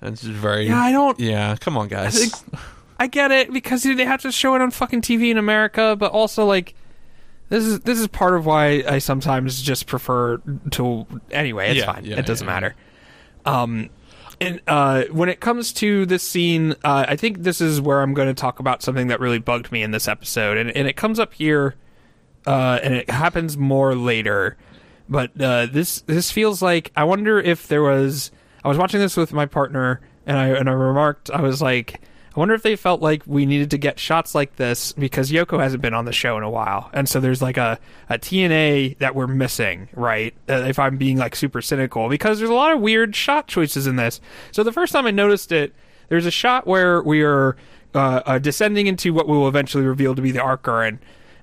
That's 0.00 0.20
just 0.20 0.34
very 0.34 0.66
Yeah, 0.68 0.80
I 0.80 0.92
don't- 0.92 1.18
Yeah, 1.18 1.56
come 1.56 1.76
on, 1.76 1.88
guys. 1.88 2.14
I 2.16 2.26
think- 2.26 2.60
I 3.00 3.06
get 3.08 3.32
it 3.32 3.52
because 3.52 3.82
they 3.82 4.04
have 4.04 4.22
to 4.22 4.30
show 4.30 4.54
it 4.54 4.60
on 4.60 4.70
fucking 4.70 5.02
TV 5.02 5.30
in 5.30 5.38
America, 5.38 5.96
but 5.98 6.12
also 6.12 6.44
like 6.46 6.74
this 7.54 7.64
is 7.64 7.80
this 7.80 7.98
is 8.00 8.08
part 8.08 8.34
of 8.34 8.44
why 8.46 8.82
I 8.88 8.98
sometimes 8.98 9.62
just 9.62 9.86
prefer 9.86 10.38
to 10.72 11.06
anyway. 11.30 11.70
It's 11.70 11.80
Yeah, 11.80 11.92
fine. 11.92 12.04
yeah, 12.04 12.18
it 12.18 12.26
doesn't 12.26 12.46
yeah. 12.46 12.52
matter. 12.52 12.74
Um, 13.44 13.90
and 14.40 14.60
uh, 14.66 15.04
when 15.12 15.28
it 15.28 15.38
comes 15.40 15.72
to 15.74 16.06
this 16.06 16.22
scene, 16.22 16.72
uh, 16.84 17.04
I 17.08 17.16
think 17.16 17.38
this 17.42 17.60
is 17.60 17.80
where 17.80 18.02
I'm 18.02 18.14
going 18.14 18.28
to 18.28 18.34
talk 18.34 18.58
about 18.58 18.82
something 18.82 19.06
that 19.06 19.20
really 19.20 19.38
bugged 19.38 19.70
me 19.70 19.82
in 19.82 19.92
this 19.92 20.08
episode, 20.08 20.56
and 20.56 20.70
and 20.70 20.88
it 20.88 20.96
comes 20.96 21.20
up 21.20 21.34
here 21.34 21.76
uh, 22.46 22.80
and 22.82 22.94
it 22.94 23.08
happens 23.10 23.56
more 23.56 23.94
later. 23.94 24.56
But 25.08 25.40
uh, 25.40 25.66
this 25.66 26.00
this 26.02 26.30
feels 26.30 26.60
like 26.62 26.90
I 26.96 27.04
wonder 27.04 27.38
if 27.38 27.68
there 27.68 27.82
was. 27.82 28.30
I 28.64 28.68
was 28.68 28.78
watching 28.78 28.98
this 29.00 29.16
with 29.16 29.32
my 29.32 29.46
partner, 29.46 30.00
and 30.26 30.36
I 30.38 30.48
and 30.48 30.68
I 30.68 30.72
remarked 30.72 31.30
I 31.30 31.40
was 31.42 31.62
like, 31.62 32.00
I 32.34 32.40
wonder 32.40 32.54
if 32.54 32.62
they 32.62 32.74
felt 32.74 33.00
like 33.00 33.22
we 33.26 33.46
needed 33.46 33.70
to 33.70 33.78
get 33.78 34.00
shots 34.00 34.34
like 34.34 34.56
this 34.56 34.90
because 34.92 35.30
Yoko 35.30 35.60
hasn't 35.60 35.82
been 35.82 35.94
on 35.94 36.04
the 36.04 36.12
show 36.12 36.36
in 36.36 36.42
a 36.42 36.50
while, 36.50 36.90
and 36.92 37.08
so 37.08 37.20
there's 37.20 37.40
like 37.40 37.56
a 37.56 37.78
a 38.08 38.18
TNA 38.18 38.98
that 38.98 39.14
we're 39.14 39.28
missing, 39.28 39.88
right? 39.94 40.34
Uh, 40.48 40.64
if 40.66 40.78
I'm 40.80 40.96
being 40.96 41.16
like 41.16 41.36
super 41.36 41.62
cynical, 41.62 42.08
because 42.08 42.38
there's 42.38 42.50
a 42.50 42.54
lot 42.54 42.72
of 42.72 42.80
weird 42.80 43.14
shot 43.14 43.46
choices 43.46 43.86
in 43.86 43.96
this. 43.96 44.20
So 44.50 44.64
the 44.64 44.72
first 44.72 44.92
time 44.92 45.06
I 45.06 45.12
noticed 45.12 45.52
it, 45.52 45.74
there's 46.08 46.26
a 46.26 46.30
shot 46.32 46.66
where 46.66 47.02
we 47.02 47.22
are 47.22 47.56
uh, 47.94 48.22
uh, 48.26 48.38
descending 48.38 48.88
into 48.88 49.14
what 49.14 49.28
we 49.28 49.36
will 49.36 49.48
eventually 49.48 49.84
reveal 49.84 50.16
to 50.16 50.22
be 50.22 50.32
the 50.32 50.42
Arc-Gurren. 50.42 50.98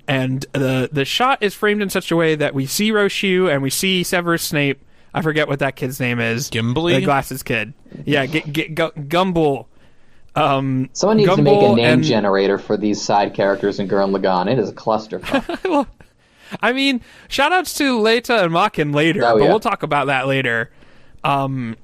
And 0.07 0.45
the 0.51 0.89
the 0.91 1.05
shot 1.05 1.41
is 1.41 1.53
framed 1.53 1.81
in 1.81 1.89
such 1.89 2.11
a 2.11 2.17
way 2.17 2.35
that 2.35 2.53
we 2.53 2.65
see 2.65 2.91
Rossiu 2.91 3.49
and 3.49 3.63
we 3.63 3.69
see 3.69 4.03
Severus 4.03 4.43
Snape. 4.43 4.83
I 5.13 5.21
forget 5.21 5.47
what 5.47 5.59
that 5.59 5.75
kid's 5.77 5.99
name 6.01 6.19
is. 6.19 6.49
Gimbly? 6.49 6.95
the 6.95 7.01
glasses 7.01 7.43
kid. 7.43 7.73
Yeah, 8.05 8.25
get, 8.25 8.51
get, 8.51 8.75
Gu- 8.75 8.91
Gumball. 8.91 9.67
Um, 10.35 10.89
Someone 10.93 11.17
needs 11.17 11.35
to 11.35 11.41
make 11.41 11.61
a 11.61 11.75
name 11.75 11.79
and- 11.79 12.03
generator 12.03 12.57
for 12.57 12.77
these 12.77 13.01
side 13.01 13.33
characters 13.33 13.79
in 13.79 13.87
Gurren 13.87 14.15
Lagann. 14.15 14.49
It 14.51 14.59
is 14.59 14.69
a 14.69 14.73
clusterfuck. 14.73 15.87
I 16.61 16.73
mean, 16.73 17.01
shout 17.29 17.51
outs 17.53 17.73
to 17.75 17.97
Leita 17.97 18.43
and 18.43 18.51
Makin 18.53 18.91
later, 18.91 19.23
Oh, 19.25 19.37
but 19.37 19.43
yeah. 19.43 19.49
we'll 19.49 19.59
talk 19.61 19.83
about 19.83 20.07
that 20.07 20.27
later. 20.27 20.69
Um, 21.23 21.77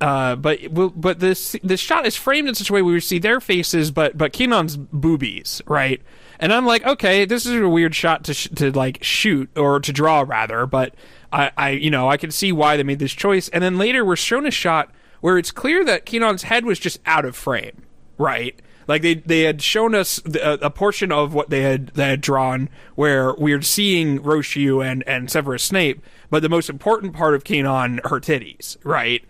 uh, 0.00 0.36
but 0.36 0.60
but 0.72 1.20
this 1.20 1.54
this 1.62 1.80
shot 1.80 2.06
is 2.06 2.16
framed 2.16 2.48
in 2.48 2.54
such 2.54 2.70
a 2.70 2.72
way 2.72 2.80
where 2.80 2.94
we 2.94 3.00
see 3.00 3.18
their 3.18 3.40
faces, 3.40 3.90
but 3.90 4.16
but 4.16 4.32
Kinon's 4.32 4.76
boobies, 4.78 5.60
right? 5.66 6.00
And 6.38 6.54
I'm 6.54 6.64
like, 6.64 6.86
okay, 6.86 7.26
this 7.26 7.44
is 7.44 7.60
a 7.60 7.68
weird 7.68 7.94
shot 7.94 8.24
to 8.24 8.32
sh- 8.34 8.48
to 8.54 8.70
like 8.72 9.02
shoot 9.04 9.50
or 9.58 9.78
to 9.80 9.92
draw 9.92 10.24
rather, 10.26 10.64
but 10.64 10.94
I 11.30 11.50
I 11.58 11.70
you 11.70 11.90
know 11.90 12.08
I 12.08 12.16
can 12.16 12.30
see 12.30 12.50
why 12.52 12.78
they 12.78 12.82
made 12.82 12.98
this 13.00 13.12
choice. 13.12 13.50
And 13.50 13.62
then 13.62 13.76
later 13.76 14.02
we're 14.02 14.16
shown 14.16 14.46
a 14.46 14.50
shot 14.50 14.90
where 15.20 15.38
it's 15.38 15.50
clear 15.50 15.84
that 15.84 16.06
Kinon's 16.06 16.44
head 16.44 16.64
was 16.64 16.78
just 16.78 17.00
out 17.06 17.24
of 17.24 17.36
frame, 17.36 17.82
right? 18.18 18.60
Like 18.86 19.02
they 19.02 19.14
they 19.14 19.42
had 19.42 19.62
shown 19.62 19.94
us 19.94 20.20
the, 20.24 20.64
a, 20.64 20.70
portion 20.70 21.12
of 21.12 21.32
what 21.32 21.50
they 21.50 21.62
had 21.62 21.88
they 21.88 22.08
had 22.08 22.20
drawn 22.20 22.68
where 22.96 23.34
we're 23.34 23.62
seeing 23.62 24.18
Rossiu 24.18 24.84
and 24.84 25.04
and 25.06 25.30
Severus 25.30 25.62
Snape, 25.62 26.02
but 26.28 26.42
the 26.42 26.48
most 26.48 26.68
important 26.68 27.14
part 27.14 27.34
of 27.34 27.44
Kinon 27.44 28.00
her 28.08 28.18
titties, 28.18 28.76
right? 28.82 29.24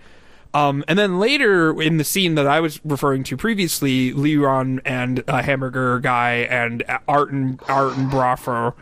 Um, 0.53 0.85
and 0.89 0.99
then 0.99 1.19
later 1.19 1.81
in 1.81 1.97
the 1.97 2.05
scene 2.05 2.35
that 2.35 2.47
I 2.47 2.61
was 2.61 2.81
referring 2.85 3.23
to 3.25 3.37
previously, 3.37 4.13
Leeron 4.13 4.81
and 4.85 5.23
uh, 5.29 5.43
Hamburger 5.43 6.01
Guy 6.01 6.47
and 6.51 6.83
Art 7.07 7.31
and 7.31 7.59
Broffer 8.11 8.75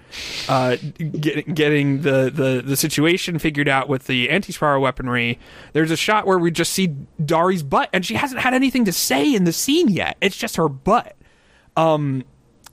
uh, 0.49 0.77
get, 1.21 1.55
getting 1.55 2.03
the, 2.03 2.31
the, 2.35 2.63
the 2.65 2.77
situation 2.77 3.39
figured 3.39 3.69
out 3.69 3.89
with 3.89 4.07
the 4.07 4.31
anti-spiral 4.31 4.81
weaponry. 4.81 5.39
There's 5.75 5.91
a 5.91 5.97
shot 5.97 6.27
where 6.27 6.39
we 6.39 6.51
just 6.51 6.73
see 6.73 6.95
Dari's 7.23 7.63
butt, 7.63 7.91
and 7.93 8.05
she 8.05 8.15
hasn't 8.15 8.41
had 8.41 8.55
anything 8.55 8.85
to 8.87 8.93
say 8.93 9.35
in 9.35 9.45
the 9.45 9.53
scene 9.53 9.89
yet. 9.89 10.17
It's 10.21 10.37
just 10.37 10.57
her 10.57 10.69
butt 10.69 11.15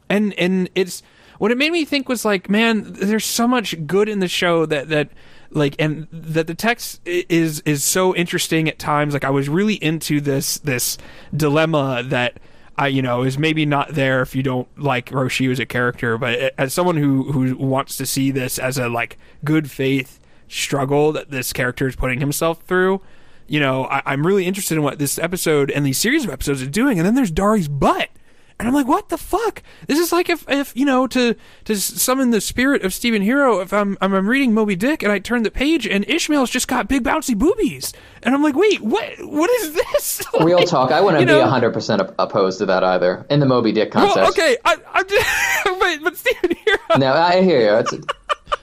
and 0.10 0.34
and 0.34 0.70
it's 0.76 1.04
what 1.38 1.52
it 1.52 1.58
made 1.58 1.72
me 1.72 1.86
think 1.86 2.10
was 2.10 2.26
like 2.26 2.50
man 2.50 2.84
there's 2.93 3.26
so 3.26 3.48
much 3.48 3.76
good 3.86 4.10
in 4.10 4.20
the 4.20 4.28
show 4.28 4.66
that 4.66 4.89
that 4.89 5.10
like 5.56 5.76
and 5.80 6.08
that 6.12 6.47
the 6.47 6.53
text 6.53 7.01
is 7.06 7.62
is 7.62 7.84
so 7.84 8.16
interesting 8.16 8.68
at 8.68 8.78
times 8.78 9.14
like 9.14 9.24
i 9.24 9.30
was 9.30 9.49
really 9.49 9.76
into 9.76 10.22
this 10.22 10.60
this 10.60 10.97
dilemma 11.36 12.03
that 12.06 12.38
I, 12.78 12.88
you 12.88 13.01
know, 13.01 13.24
is 13.24 13.38
maybe 13.38 13.66
not 13.66 13.93
there 13.93 14.22
if 14.22 14.36
you 14.36 14.43
don't 14.43 14.68
like 14.78 15.10
Rossiu 15.10 15.49
as 15.49 15.60
a 15.60 15.66
character, 15.66 16.18
but 16.18 16.53
as 16.58 16.74
someone 16.74 16.97
who 16.97 17.32
who 17.32 17.56
wants 17.56 17.95
to 17.97 18.06
see 18.06 18.32
this 18.32 18.60
as 18.60 18.78
a 18.78 18.89
like 18.89 19.18
good 19.45 19.72
faith 19.72 20.20
struggle 20.49 21.14
that 21.14 21.32
this 21.32 21.53
character 21.53 21.88
is 21.88 21.95
putting 21.95 22.20
himself 22.20 22.62
through, 22.64 23.01
you 23.47 23.60
know, 23.62 23.86
I, 23.86 24.01
I'm 24.06 24.28
really 24.28 24.45
interested 24.45 24.76
in 24.76 24.84
what 24.84 24.99
this 24.99 25.18
episode 25.18 25.72
and 25.72 25.86
these 25.86 25.97
series 25.97 26.26
of 26.26 26.32
episodes 26.32 26.62
are 26.62 26.70
doing. 26.70 26.99
And 26.99 27.06
then 27.06 27.16
there's 27.16 27.32
Dari's 27.32 27.70
butt. 27.70 28.10
And 28.58 28.70
I'm 28.70 28.74
like, 28.74 28.88
what 28.88 29.10
the 29.10 29.18
fuck? 29.18 29.62
This 29.88 29.99
is 29.99 30.14
like 30.14 30.30
if, 30.30 30.45
if 30.47 30.76
you 30.78 30.86
know, 30.86 31.08
to 31.08 31.36
to 31.66 31.76
summon 31.76 32.32
the 32.32 32.39
spirit 32.39 32.84
of 32.86 32.93
Stephen 32.93 33.22
Hero. 33.22 33.60
If 33.60 33.74
I'm 33.74 33.97
I'm, 33.99 34.14
reading 34.28 34.53
Moby 34.53 34.78
Dick 34.78 35.03
and 35.03 35.12
I 35.12 35.20
turn 35.20 35.43
the 35.43 35.51
page 35.51 35.86
and 35.86 36.08
Ishmael's 36.08 36.49
just 36.49 36.70
got 36.70 36.88
big 36.88 37.03
bouncy 37.03 37.38
boobies, 37.38 37.91
and 38.24 38.34
I'm 38.34 38.41
like, 38.41 38.56
wait, 38.56 38.80
what? 38.82 39.12
What 39.20 39.49
is 39.49 39.74
this? 39.74 40.24
Real 40.39 40.60
talk, 40.60 40.91
I 40.91 41.01
wouldn't 41.01 41.22
you 41.22 41.28
be 41.28 41.34
100% 41.34 42.16
opposed 42.18 42.60
to 42.60 42.66
that 42.68 42.82
either. 42.82 43.26
In 43.30 43.41
the 43.41 43.45
Moby 43.45 43.74
Dick 43.74 43.91
concept. 43.91 44.16
Well, 44.16 44.30
okay, 44.30 44.56
I, 44.64 44.78
I'm 44.93 45.08
just, 45.08 45.28
but 45.80 46.03
but 46.03 46.18
Stephen 46.18 46.56
Hero, 46.66 46.80
No, 46.97 47.12
I 47.12 47.41
hear 47.41 47.60
you. 47.60 47.76
It's, 47.76 47.93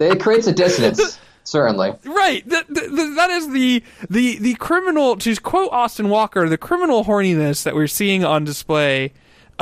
it 0.00 0.20
creates 0.20 0.46
a 0.46 0.54
dissonance, 0.54 1.18
certainly. 1.44 1.92
right? 2.04 2.48
That, 2.48 2.66
that, 2.68 3.12
that 3.16 3.30
is 3.30 3.50
the 3.50 3.82
the 4.08 4.38
the 4.38 4.54
criminal. 4.54 5.16
To 5.16 5.36
quote 5.36 5.70
Austin 5.70 6.08
Walker, 6.08 6.48
the 6.48 6.56
criminal 6.56 7.04
horniness 7.04 7.62
that 7.64 7.74
we're 7.74 7.86
seeing 7.86 8.24
on 8.24 8.44
display 8.44 9.12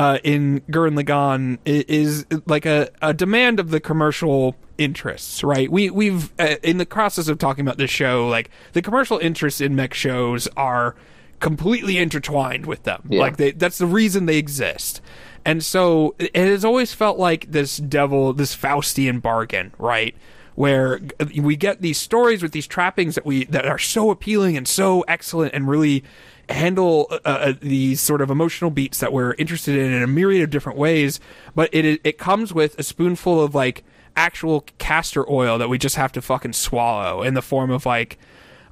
uh, 0.01 0.19
in 0.25 0.61
Gurren 0.71 0.95
Lagann 1.01 1.59
i- 1.67 1.85
is, 1.89 2.25
like 2.47 2.65
a, 2.67 2.89
a 3.03 3.13
demand 3.13 3.61
of 3.61 3.69
the 3.71 3.81
commercial 3.81 4.55
interests, 4.79 5.45
right? 5.45 5.71
We 5.71 5.91
we've 5.91 6.33
uh, 6.41 6.57
in 6.63 6.79
the 6.79 6.87
process 6.87 7.29
of 7.29 7.37
talking 7.39 7.65
about 7.67 7.77
this 7.79 7.91
show, 7.91 8.27
like 8.37 8.49
the 8.73 8.83
commercial 8.83 9.19
interests 9.19 9.61
in 9.61 9.77
mech 9.77 9.93
shows 9.95 10.49
are 10.57 10.95
completely 11.41 11.97
intertwined 11.99 12.65
with 12.67 12.83
them. 12.85 13.03
Yeah. 13.11 13.21
Like 13.21 13.37
they, 13.37 13.51
that's 13.53 13.79
the 13.79 13.87
reason 13.87 14.27
they 14.27 14.39
exist. 14.39 15.01
And 15.45 15.63
so 15.63 16.15
it 16.19 16.31
it 16.35 16.49
has 16.49 16.65
always 16.65 16.95
felt 16.95 17.19
like 17.19 17.51
this 17.51 17.77
devil, 17.77 18.33
this 18.33 18.55
Faustian 18.57 19.21
bargain, 19.21 19.73
right? 19.79 20.15
Where 20.55 21.01
we 21.41 21.57
get 21.57 21.81
these 21.81 21.99
stories 21.99 22.43
with 22.43 22.53
these 22.53 22.67
trappings 22.67 23.15
that 23.17 23.25
we 23.27 23.45
that 23.47 23.67
are 23.67 23.79
so 23.79 24.11
appealing 24.11 24.57
and 24.57 24.67
so 24.69 25.03
excellent 25.09 25.55
and 25.55 25.69
really 25.69 26.05
handle 26.51 27.07
uh, 27.11 27.19
uh, 27.25 27.53
these 27.61 28.01
sort 28.01 28.21
of 28.21 28.31
emotional 28.31 28.71
beats 28.71 28.99
that 28.99 29.13
we're 29.13 29.35
interested 29.35 29.77
in 29.77 29.93
in 29.93 30.03
a 30.03 30.07
myriad 30.07 30.45
of 30.45 30.51
different 30.51 30.79
ways. 30.79 31.21
But 31.55 31.71
it 31.73 32.01
it 32.05 32.19
comes 32.19 32.53
with 32.53 32.79
a 32.79 32.83
spoonful 32.83 33.43
of 33.43 33.55
like 33.55 33.85
actual 34.17 34.63
castor 34.79 35.29
oil 35.31 35.59
that 35.59 35.69
we 35.69 35.79
just 35.79 35.97
have 35.97 36.13
to 36.13 36.23
fucking 36.23 36.53
swallow 36.53 37.23
in 37.23 37.35
the 37.35 37.43
form 37.43 37.71
of 37.71 37.87
like 37.87 38.19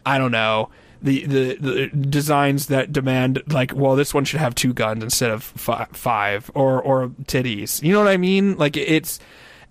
I 0.05 0.19
don't 0.19 0.33
know 0.33 0.71
the, 1.01 1.27
the 1.27 1.55
the 1.55 1.87
designs 1.89 2.67
that 2.67 2.93
demand 2.93 3.43
like 3.47 3.73
well 3.75 3.95
this 3.95 4.13
one 4.13 4.25
should 4.25 4.41
have 4.41 4.55
two 4.55 4.73
guns 4.73 5.03
instead 5.03 5.31
of 5.31 5.43
fi- 5.45 5.87
five 5.93 6.51
or 6.55 6.83
or 6.83 7.09
titties 7.25 7.83
you 7.83 7.93
know 7.93 8.01
what 8.01 8.09
I 8.09 8.17
mean 8.17 8.57
like 8.57 8.77
it's 8.77 9.21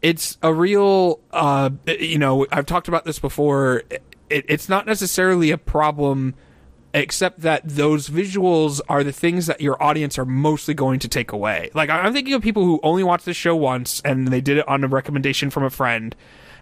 it's 0.02 0.38
a 0.42 0.54
real 0.54 1.20
uh 1.32 1.70
you 1.86 2.18
know 2.18 2.48
I've 2.52 2.66
talked 2.66 2.88
about 2.88 3.04
this 3.04 3.20
before 3.20 3.84
it, 3.90 4.02
it's 4.30 4.70
not 4.70 4.86
necessarily 4.86 5.52
a 5.52 5.58
problem 5.58 6.36
except 6.98 7.42
that 7.42 7.62
those 7.64 8.10
visuals 8.10 8.82
are 8.90 9.04
the 9.04 9.12
things 9.12 9.46
that 9.46 9.62
your 9.62 9.82
audience 9.82 10.18
are 10.18 10.26
mostly 10.26 10.74
going 10.74 11.00
to 11.00 11.08
take 11.08 11.32
away. 11.32 11.70
Like 11.74 11.90
I'm 11.90 12.14
thinking 12.14 12.34
of 12.34 12.42
people 12.42 12.64
who 12.64 12.80
only 12.84 13.04
watched 13.04 13.26
the 13.26 13.34
show 13.34 13.56
once 13.56 14.02
and 14.04 14.28
they 14.28 14.42
did 14.42 14.58
it 14.58 14.68
on 14.68 14.84
a 14.84 14.88
recommendation 14.88 15.50
from 15.50 15.64
a 15.64 15.70
friend. 15.70 16.16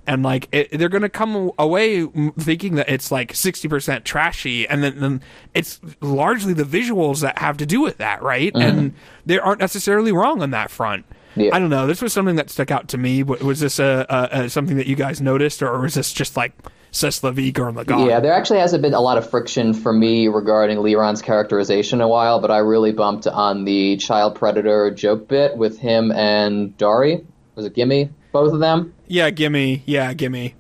And 0.08 0.22
like 0.22 0.48
it, 0.52 0.78
they're 0.78 0.88
gonna 0.90 1.10
come 1.10 1.52
away 1.58 2.02
mm, 2.02 2.36
thinking 2.36 2.76
that 2.76 2.90
it's 2.90 3.12
like 3.12 3.34
sixty 3.34 3.68
percent 3.68 4.06
trashy, 4.06 4.68
and 4.68 4.84
then, 4.84 5.00
then 5.00 5.22
it's 5.56 5.80
largely 6.00 6.54
the 6.54 6.64
visuals 6.64 7.22
that 7.22 7.40
have 7.40 7.58
to 7.58 7.66
do 7.66 7.82
with 7.82 7.98
that, 7.98 8.22
right? 8.22 8.52
And 8.56 8.94
they 9.26 9.40
aren't 9.40 9.62
necessarily 9.62 10.12
wrong 10.12 10.44
on 10.44 10.52
that 10.52 10.70
front. 10.70 11.06
Yeah. 11.36 11.56
I 11.56 11.60
don't 11.60 11.72
know. 11.72 11.88
This 11.88 12.04
was 12.04 12.14
something 12.14 12.36
that 12.36 12.52
stuck 12.52 12.70
out 12.70 12.88
to 12.90 13.00
me. 13.00 13.24
Was 13.24 13.62
this 13.62 13.80
a, 13.80 14.06
a, 14.08 14.44
a 14.44 14.50
something 14.50 14.78
that 14.78 14.86
you 14.86 14.96
guys 14.96 15.22
noticed, 15.22 15.64
or 15.64 15.80
was 15.80 15.96
this 15.96 16.14
just 16.14 16.38
like 16.38 16.54
C'est 16.96 17.22
la 17.24 17.32
vie, 17.32 17.52
Gurren 17.52 17.76
Lagann? 17.76 18.08
Yeah, 18.08 18.22
there 18.22 18.32
actually 18.32 18.60
hasn't 18.60 18.82
been 18.82 18.94
a 18.94 19.02
lot 19.02 19.18
of 19.18 19.30
friction 19.30 19.74
for 19.74 19.92
me 19.92 20.30
regarding 20.30 20.78
Leeron's 20.78 21.22
characterization 21.22 22.00
in 22.00 22.02
a 22.04 22.08
while, 22.08 22.40
but 22.40 22.52
I 22.52 22.60
really 22.60 22.94
bumped 22.94 23.28
on 23.28 23.66
the 23.66 23.98
child 23.98 24.36
predator 24.36 24.92
joke 24.92 25.28
bit 25.28 25.58
with 25.58 25.78
him 25.78 26.14
and 26.14 26.78
Dari. 26.78 27.26
Was 27.56 27.66
it 27.66 27.74
Gimme? 27.76 28.12
Both 28.32 28.54
of 28.54 28.62
them? 28.62 28.94
Yeah, 29.08 29.30
gimme. 29.30 29.84
Yeah, 29.86 30.14
gimme. 30.14 30.56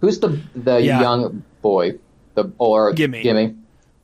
Who's 0.00 0.20
the 0.20 0.40
the 0.54 0.80
Yeah. 0.80 1.00
young 1.00 1.42
boy? 1.60 1.98
The 2.36 2.52
or 2.58 2.92
Gimme. 2.92 3.22
Gimme. 3.22 3.46
I 3.46 3.54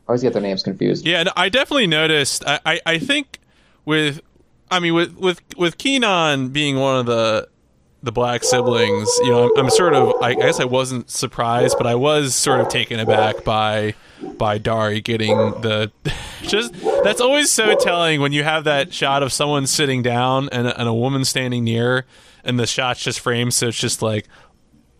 always 0.09 0.23
get 0.23 0.33
their 0.33 0.43
names 0.43 0.65
confused. 0.65 1.07
Yeah, 1.07 1.21
and 1.21 1.31
I 1.37 1.49
definitely 1.49 1.87
noticed. 1.87 2.45
I, 2.47 2.59
I, 2.67 2.81
I 2.85 2.99
think 2.99 3.39
with, 3.85 4.21
I 4.73 4.81
mean, 4.81 4.95
with 4.95 5.15
with 5.17 5.41
with 5.57 5.79
Kinon 5.79 6.53
being 6.53 6.81
one 6.81 6.99
of 6.99 7.07
the 7.07 7.49
the 8.07 8.13
black 8.13 8.43
siblings, 8.45 9.09
you 9.19 9.31
know, 9.31 9.51
I'm, 9.51 9.65
I'm 9.65 9.71
sort 9.71 9.93
of. 9.93 10.23
I 10.23 10.35
guess 10.35 10.59
I 10.61 10.65
wasn't 10.65 11.11
surprised, 11.11 11.77
but 11.77 11.87
I 11.87 11.97
was 11.97 12.35
sort 12.35 12.61
of 12.61 12.69
taken 12.69 12.99
aback 12.99 13.45
by 13.45 13.95
by 14.23 14.57
Dari 14.57 15.03
getting 15.03 15.37
the. 15.61 15.93
Just 16.43 16.73
that's 17.03 17.21
always 17.21 17.51
so 17.51 17.75
telling 17.75 18.21
when 18.21 18.33
you 18.33 18.45
have 18.45 18.65
that 18.65 18.95
shot 18.95 19.23
of 19.23 19.33
someone 19.33 19.67
sitting 19.67 20.03
down 20.03 20.49
and 20.51 20.69
and 20.69 20.89
a 20.89 20.95
woman 20.95 21.25
standing 21.25 21.65
near, 21.65 22.07
and 22.45 22.59
the 22.59 22.67
shot's 22.67 23.03
just 23.03 23.19
framed, 23.19 23.53
so 23.53 23.69
it's 23.69 23.79
just 23.81 24.01
like 24.01 24.29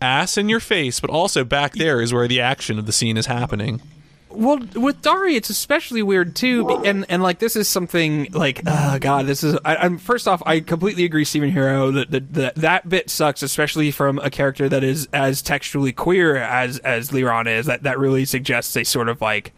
ass 0.01 0.37
in 0.37 0.49
your 0.49 0.59
face, 0.59 0.99
but 0.99 1.09
also 1.09 1.43
back 1.45 1.73
there 1.73 2.01
is 2.01 2.13
where 2.13 2.27
the 2.27 2.41
action 2.41 2.77
of 2.77 2.85
the 2.85 2.91
scene 2.91 3.15
is 3.15 3.27
happening. 3.27 3.81
Well, 4.29 4.59
with 4.75 5.01
Dari, 5.01 5.35
it's 5.35 5.49
especially 5.49 6.03
weird 6.03 6.35
too, 6.35 6.69
and 6.83 7.05
and 7.09 7.23
like 7.23 7.39
this 7.39 7.55
is 7.55 7.67
something 7.67 8.27
like, 8.33 8.61
oh 8.67 8.99
god, 8.99 9.25
this 9.25 9.43
is. 9.43 9.57
I, 9.63 9.77
I'm 9.77 9.97
first 9.97 10.27
off, 10.27 10.43
I 10.45 10.59
completely 10.59 11.05
agree, 11.05 11.25
Stephen 11.25 11.51
Hero, 11.51 11.91
that 11.91 12.11
that 12.11 12.33
that, 12.33 12.55
that 12.55 12.89
bit 12.89 13.09
sucks, 13.09 13.41
especially 13.41 13.89
from 13.89 14.19
a 14.19 14.29
character 14.29 14.67
that 14.69 14.83
is 14.83 15.07
as 15.13 15.41
textually 15.41 15.93
queer 15.93 16.35
as 16.35 16.77
as 16.79 17.11
Leeron 17.11 17.47
is. 17.47 17.65
That 17.67 17.83
that 17.83 17.97
really 17.97 18.25
suggests 18.25 18.75
a 18.75 18.83
sort 18.83 19.09
of 19.09 19.21
like 19.21 19.53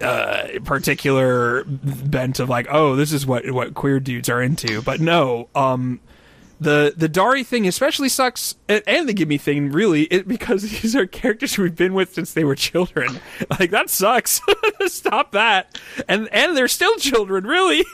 uh, 0.00 0.46
particular 0.64 1.64
bent 1.64 2.40
of 2.40 2.48
like, 2.48 2.66
oh, 2.70 2.96
this 2.96 3.12
is 3.12 3.26
what 3.26 3.50
what 3.50 3.74
queer 3.74 3.98
dudes 3.98 4.28
are 4.28 4.42
into. 4.42 4.82
But 4.82 5.00
no, 5.00 5.48
um, 5.54 6.00
the 6.60 6.92
the 6.96 7.08
Dari 7.08 7.44
thing 7.44 7.66
especially 7.66 8.08
sucks, 8.08 8.56
and, 8.68 8.82
and 8.86 9.08
the 9.08 9.12
Gimme 9.12 9.38
thing 9.38 9.70
really, 9.70 10.04
it, 10.04 10.26
because 10.26 10.62
these 10.82 10.96
are 10.96 11.06
characters 11.06 11.56
we've 11.56 11.76
been 11.76 11.94
with 11.94 12.14
since 12.14 12.32
they 12.34 12.44
were 12.44 12.54
children. 12.56 13.20
Like 13.58 13.70
that 13.70 13.90
sucks. 13.90 14.40
Stop 14.86 15.32
that. 15.32 15.78
And 16.08 16.28
and 16.32 16.56
they're 16.56 16.68
still 16.68 16.94
children, 16.96 17.44
really. 17.44 17.84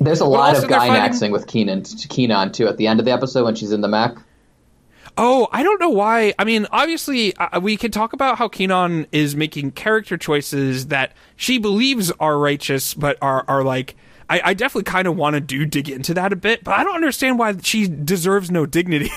There's 0.00 0.20
a 0.20 0.24
lot 0.26 0.56
of 0.56 0.68
guy 0.68 0.88
finding- 0.88 1.32
with 1.32 1.46
Kinon, 1.46 1.82
Kinon 2.08 2.52
too. 2.52 2.66
At 2.68 2.76
the 2.76 2.86
end 2.86 3.00
of 3.00 3.06
the 3.06 3.12
episode 3.12 3.44
when 3.44 3.54
she's 3.54 3.72
in 3.72 3.80
the 3.80 3.88
Mac, 3.88 4.16
Oh, 5.18 5.48
I 5.50 5.62
don't 5.62 5.80
know 5.80 5.88
why. 5.88 6.34
I 6.38 6.44
mean, 6.44 6.66
obviously, 6.70 7.34
uh, 7.36 7.60
we 7.60 7.76
can 7.76 7.90
talk 7.90 8.12
about 8.12 8.36
how 8.36 8.48
Kinon 8.48 9.06
is 9.12 9.34
making 9.34 9.72
character 9.72 10.18
choices 10.18 10.88
that 10.88 11.12
she 11.36 11.58
believes 11.58 12.10
are 12.20 12.38
righteous, 12.38 12.94
but 12.94 13.16
are 13.22 13.44
are 13.48 13.62
like. 13.62 13.96
I, 14.28 14.40
I 14.44 14.54
definitely 14.54 14.90
kind 14.90 15.06
of 15.06 15.16
want 15.16 15.34
to 15.34 15.40
do 15.40 15.64
dig 15.64 15.88
into 15.88 16.14
that 16.14 16.32
a 16.32 16.36
bit, 16.36 16.64
but 16.64 16.74
I 16.74 16.84
don't 16.84 16.94
understand 16.94 17.38
why 17.38 17.56
she 17.62 17.86
deserves 17.86 18.50
no 18.50 18.66
dignity. 18.66 19.10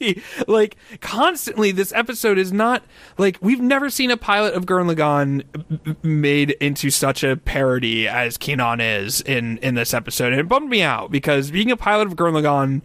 like 0.46 0.76
constantly, 1.00 1.72
this 1.72 1.92
episode 1.92 2.38
is 2.38 2.52
not 2.52 2.82
like 3.18 3.38
we've 3.40 3.60
never 3.60 3.90
seen 3.90 4.10
a 4.10 4.16
pilot 4.16 4.54
of 4.54 4.64
Gurren 4.66 4.92
Lagann 4.92 6.02
made 6.02 6.52
into 6.52 6.90
such 6.90 7.22
a 7.22 7.36
parody 7.36 8.08
as 8.08 8.38
Kinon 8.38 8.80
is 8.80 9.20
in 9.20 9.58
in 9.58 9.74
this 9.74 9.92
episode, 9.92 10.32
and 10.32 10.40
it 10.40 10.48
bummed 10.48 10.70
me 10.70 10.82
out 10.82 11.10
because 11.10 11.50
being 11.50 11.70
a 11.70 11.76
pilot 11.76 12.06
of 12.06 12.16
Gurren 12.16 12.42
Lagann 12.42 12.82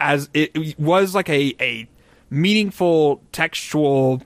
as 0.00 0.30
it 0.32 0.78
was 0.78 1.14
like 1.14 1.28
a 1.28 1.54
a 1.60 1.88
meaningful 2.30 3.20
textual 3.32 4.22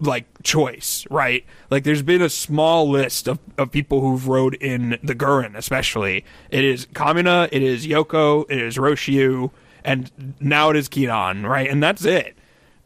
like 0.00 0.26
choice, 0.42 1.06
right? 1.10 1.44
Like 1.70 1.84
there's 1.84 2.02
been 2.02 2.22
a 2.22 2.30
small 2.30 2.88
list 2.88 3.28
of, 3.28 3.38
of 3.56 3.70
people 3.70 4.00
who've 4.00 4.26
rode 4.26 4.54
in 4.54 4.98
the 5.02 5.14
Gurren, 5.14 5.56
especially. 5.56 6.24
It 6.50 6.64
is 6.64 6.86
Kamina, 6.86 7.48
it 7.52 7.62
is 7.62 7.86
Yoko, 7.86 8.44
it 8.48 8.62
is 8.62 8.76
Rossiu, 8.76 9.50
and 9.84 10.36
now 10.40 10.70
it 10.70 10.76
is 10.76 10.88
Kinon, 10.88 11.48
right? 11.48 11.68
And 11.68 11.82
that's 11.82 12.04
it. 12.04 12.37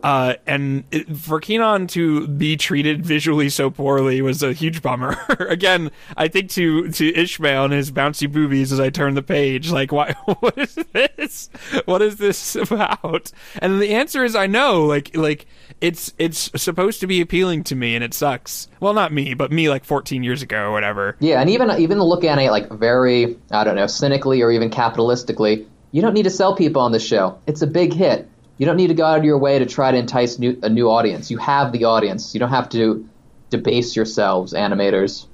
Uh, 0.03 0.35
and 0.47 0.85
it, 0.91 1.17
for 1.17 1.41
Kinon 1.41 1.89
to 1.91 2.27
be 2.27 2.57
treated 2.57 3.05
visually 3.05 3.49
so 3.49 3.71
poorly 3.71 4.21
was 4.21 4.43
a 4.43 4.53
huge 4.53 4.83
bummer. 4.83 5.17
Again, 5.49 5.91
I 6.17 6.29
think 6.29 6.51
to 6.51 6.89
to 6.91 7.15
Ishmael 7.15 7.65
and 7.65 7.73
his 7.73 7.93
bouncy 7.93 8.31
boobies 8.31 8.73
as 8.73 8.81
I 8.81 8.91
turn 8.91 9.15
the 9.15 9.23
page, 9.23 9.71
like, 9.71 9.93
why? 9.93 10.15
What 10.41 10.59
is 10.59 10.75
this? 10.93 11.51
What 11.85 12.03
is 12.03 12.17
this 12.17 12.57
about? 12.57 13.31
And 13.61 13.81
the 13.81 13.95
answer 13.95 14.25
is, 14.25 14.35
I 14.35 14.47
know. 14.47 14.85
Like, 14.85 15.17
like 15.17 15.47
it's 15.81 16.13
it's 16.19 16.51
supposed 16.61 17.01
to 17.01 17.07
be 17.07 17.21
appealing 17.21 17.65
to 17.65 17.77
me, 17.77 17.95
and 17.95 18.03
it 18.03 18.15
sucks. 18.15 18.69
Well, 18.81 18.95
not 18.95 19.13
me, 19.13 19.35
but 19.35 19.53
me, 19.53 19.69
like 19.69 19.85
14 19.85 20.23
years 20.25 20.43
ago 20.43 20.65
or 20.65 20.73
whatever. 20.73 21.17
yeah, 21.21 21.41
and 21.41 21.49
even 21.49 21.71
even 21.79 22.01
look 22.01 22.25
at 22.25 22.39
it 22.39 22.51
like 22.51 22.71
very 22.71 23.37
I 23.51 23.65
don't 23.65 23.77
know 23.77 23.87
cynically 23.87 24.43
or 24.43 24.51
even 24.51 24.71
capitalistically. 24.71 25.67
You 25.93 26.01
don't 26.03 26.15
need 26.15 26.23
to 26.25 26.31
sell 26.31 26.57
people 26.57 26.81
on 26.83 26.93
the 26.93 26.99
show. 26.99 27.39
It's 27.47 27.63
a 27.63 27.67
big 27.67 27.93
hit. 27.93 28.29
You 28.63 28.67
don't 28.67 28.77
need 28.77 28.87
to 28.87 28.95
go 28.95 29.05
out 29.05 29.19
of 29.19 29.25
your 29.25 29.39
way 29.39 29.59
to 29.59 29.67
try 29.67 29.91
to 29.91 29.97
entice 29.99 30.39
new, 30.39 30.57
a 30.63 30.69
new 30.69 30.89
audience. 30.89 31.33
You 31.33 31.39
have 31.39 31.73
the 31.73 31.83
audience. 31.85 32.33
You 32.33 32.39
don't 32.39 32.51
have 32.51 32.69
to 32.69 33.05
debase 33.51 33.97
yourselves, 33.97 34.53
animators. 34.53 35.27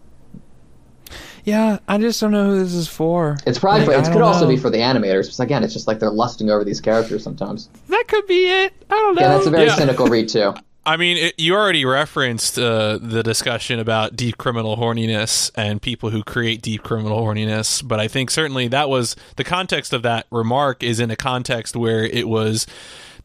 Yeah, 1.45 1.79
I 1.87 1.99
just 1.99 2.19
don't 2.23 2.31
know 2.31 2.47
who 2.47 2.59
this 2.65 2.73
is 2.73 2.89
for. 2.89 3.37
It's 3.47 3.59
probably 3.59 3.81
Like, 3.81 3.97
for, 3.97 4.01
it 4.01 4.05
could 4.07 4.13
don't 4.21 4.23
also 4.23 4.47
know. 4.47 4.49
be 4.49 4.57
for 4.57 4.71
the 4.71 4.79
animators. 4.79 5.25
Because 5.25 5.41
again, 5.41 5.63
it's 5.63 5.75
just 5.75 5.87
like 5.87 5.99
they're 5.99 6.09
lusting 6.09 6.49
over 6.49 6.65
these 6.65 6.81
characters 6.81 7.23
sometimes. 7.23 7.69
That 7.91 8.05
could 8.09 8.27
be 8.27 8.47
it. 8.49 8.73
I 8.89 8.95
don't 8.95 9.15
know. 9.15 9.21
Yeah, 9.21 9.29
that's 9.35 9.47
a 9.47 9.51
very 9.51 9.67
Yeah. 9.67 9.75
cynical 9.77 10.07
read 10.07 10.31
too. 10.31 10.55
I 10.87 10.97
mean, 10.97 11.19
it, 11.19 11.35
you 11.39 11.55
already 11.55 11.85
referenced 11.85 12.59
uh, 12.59 12.97
the 13.03 13.23
discussion 13.23 13.79
about 13.79 14.17
deep 14.17 14.39
criminal 14.39 14.79
horniness 14.79 15.51
and 15.55 15.83
people 15.83 16.09
who 16.09 16.23
create 16.25 16.63
deep 16.63 16.83
criminal 16.83 17.21
horniness, 17.23 17.87
but 17.87 18.01
I 18.01 18.09
think 18.09 18.31
certainly 18.31 18.69
that 18.69 18.89
was 18.89 19.17
the 19.37 19.45
context 19.45 19.93
of 19.93 20.01
that 20.05 20.25
remark 20.31 20.83
is 20.83 20.99
in 20.99 21.11
a 21.11 21.17
context 21.17 21.77
where 21.77 22.05
it 22.05 22.27
was 22.27 22.67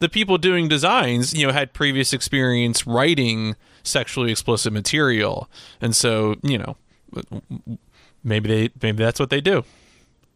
the 0.00 0.08
people 0.08 0.38
doing 0.38 0.68
designs, 0.68 1.34
you 1.34 1.46
know, 1.46 1.52
had 1.52 1.72
previous 1.72 2.12
experience 2.12 2.86
writing 2.86 3.56
sexually 3.82 4.30
explicit 4.32 4.72
material, 4.72 5.48
and 5.80 5.94
so 5.94 6.36
you 6.42 6.58
know, 6.58 6.76
maybe 8.22 8.48
they 8.48 8.70
maybe 8.82 9.02
that's 9.04 9.20
what 9.20 9.30
they 9.30 9.40
do. 9.40 9.64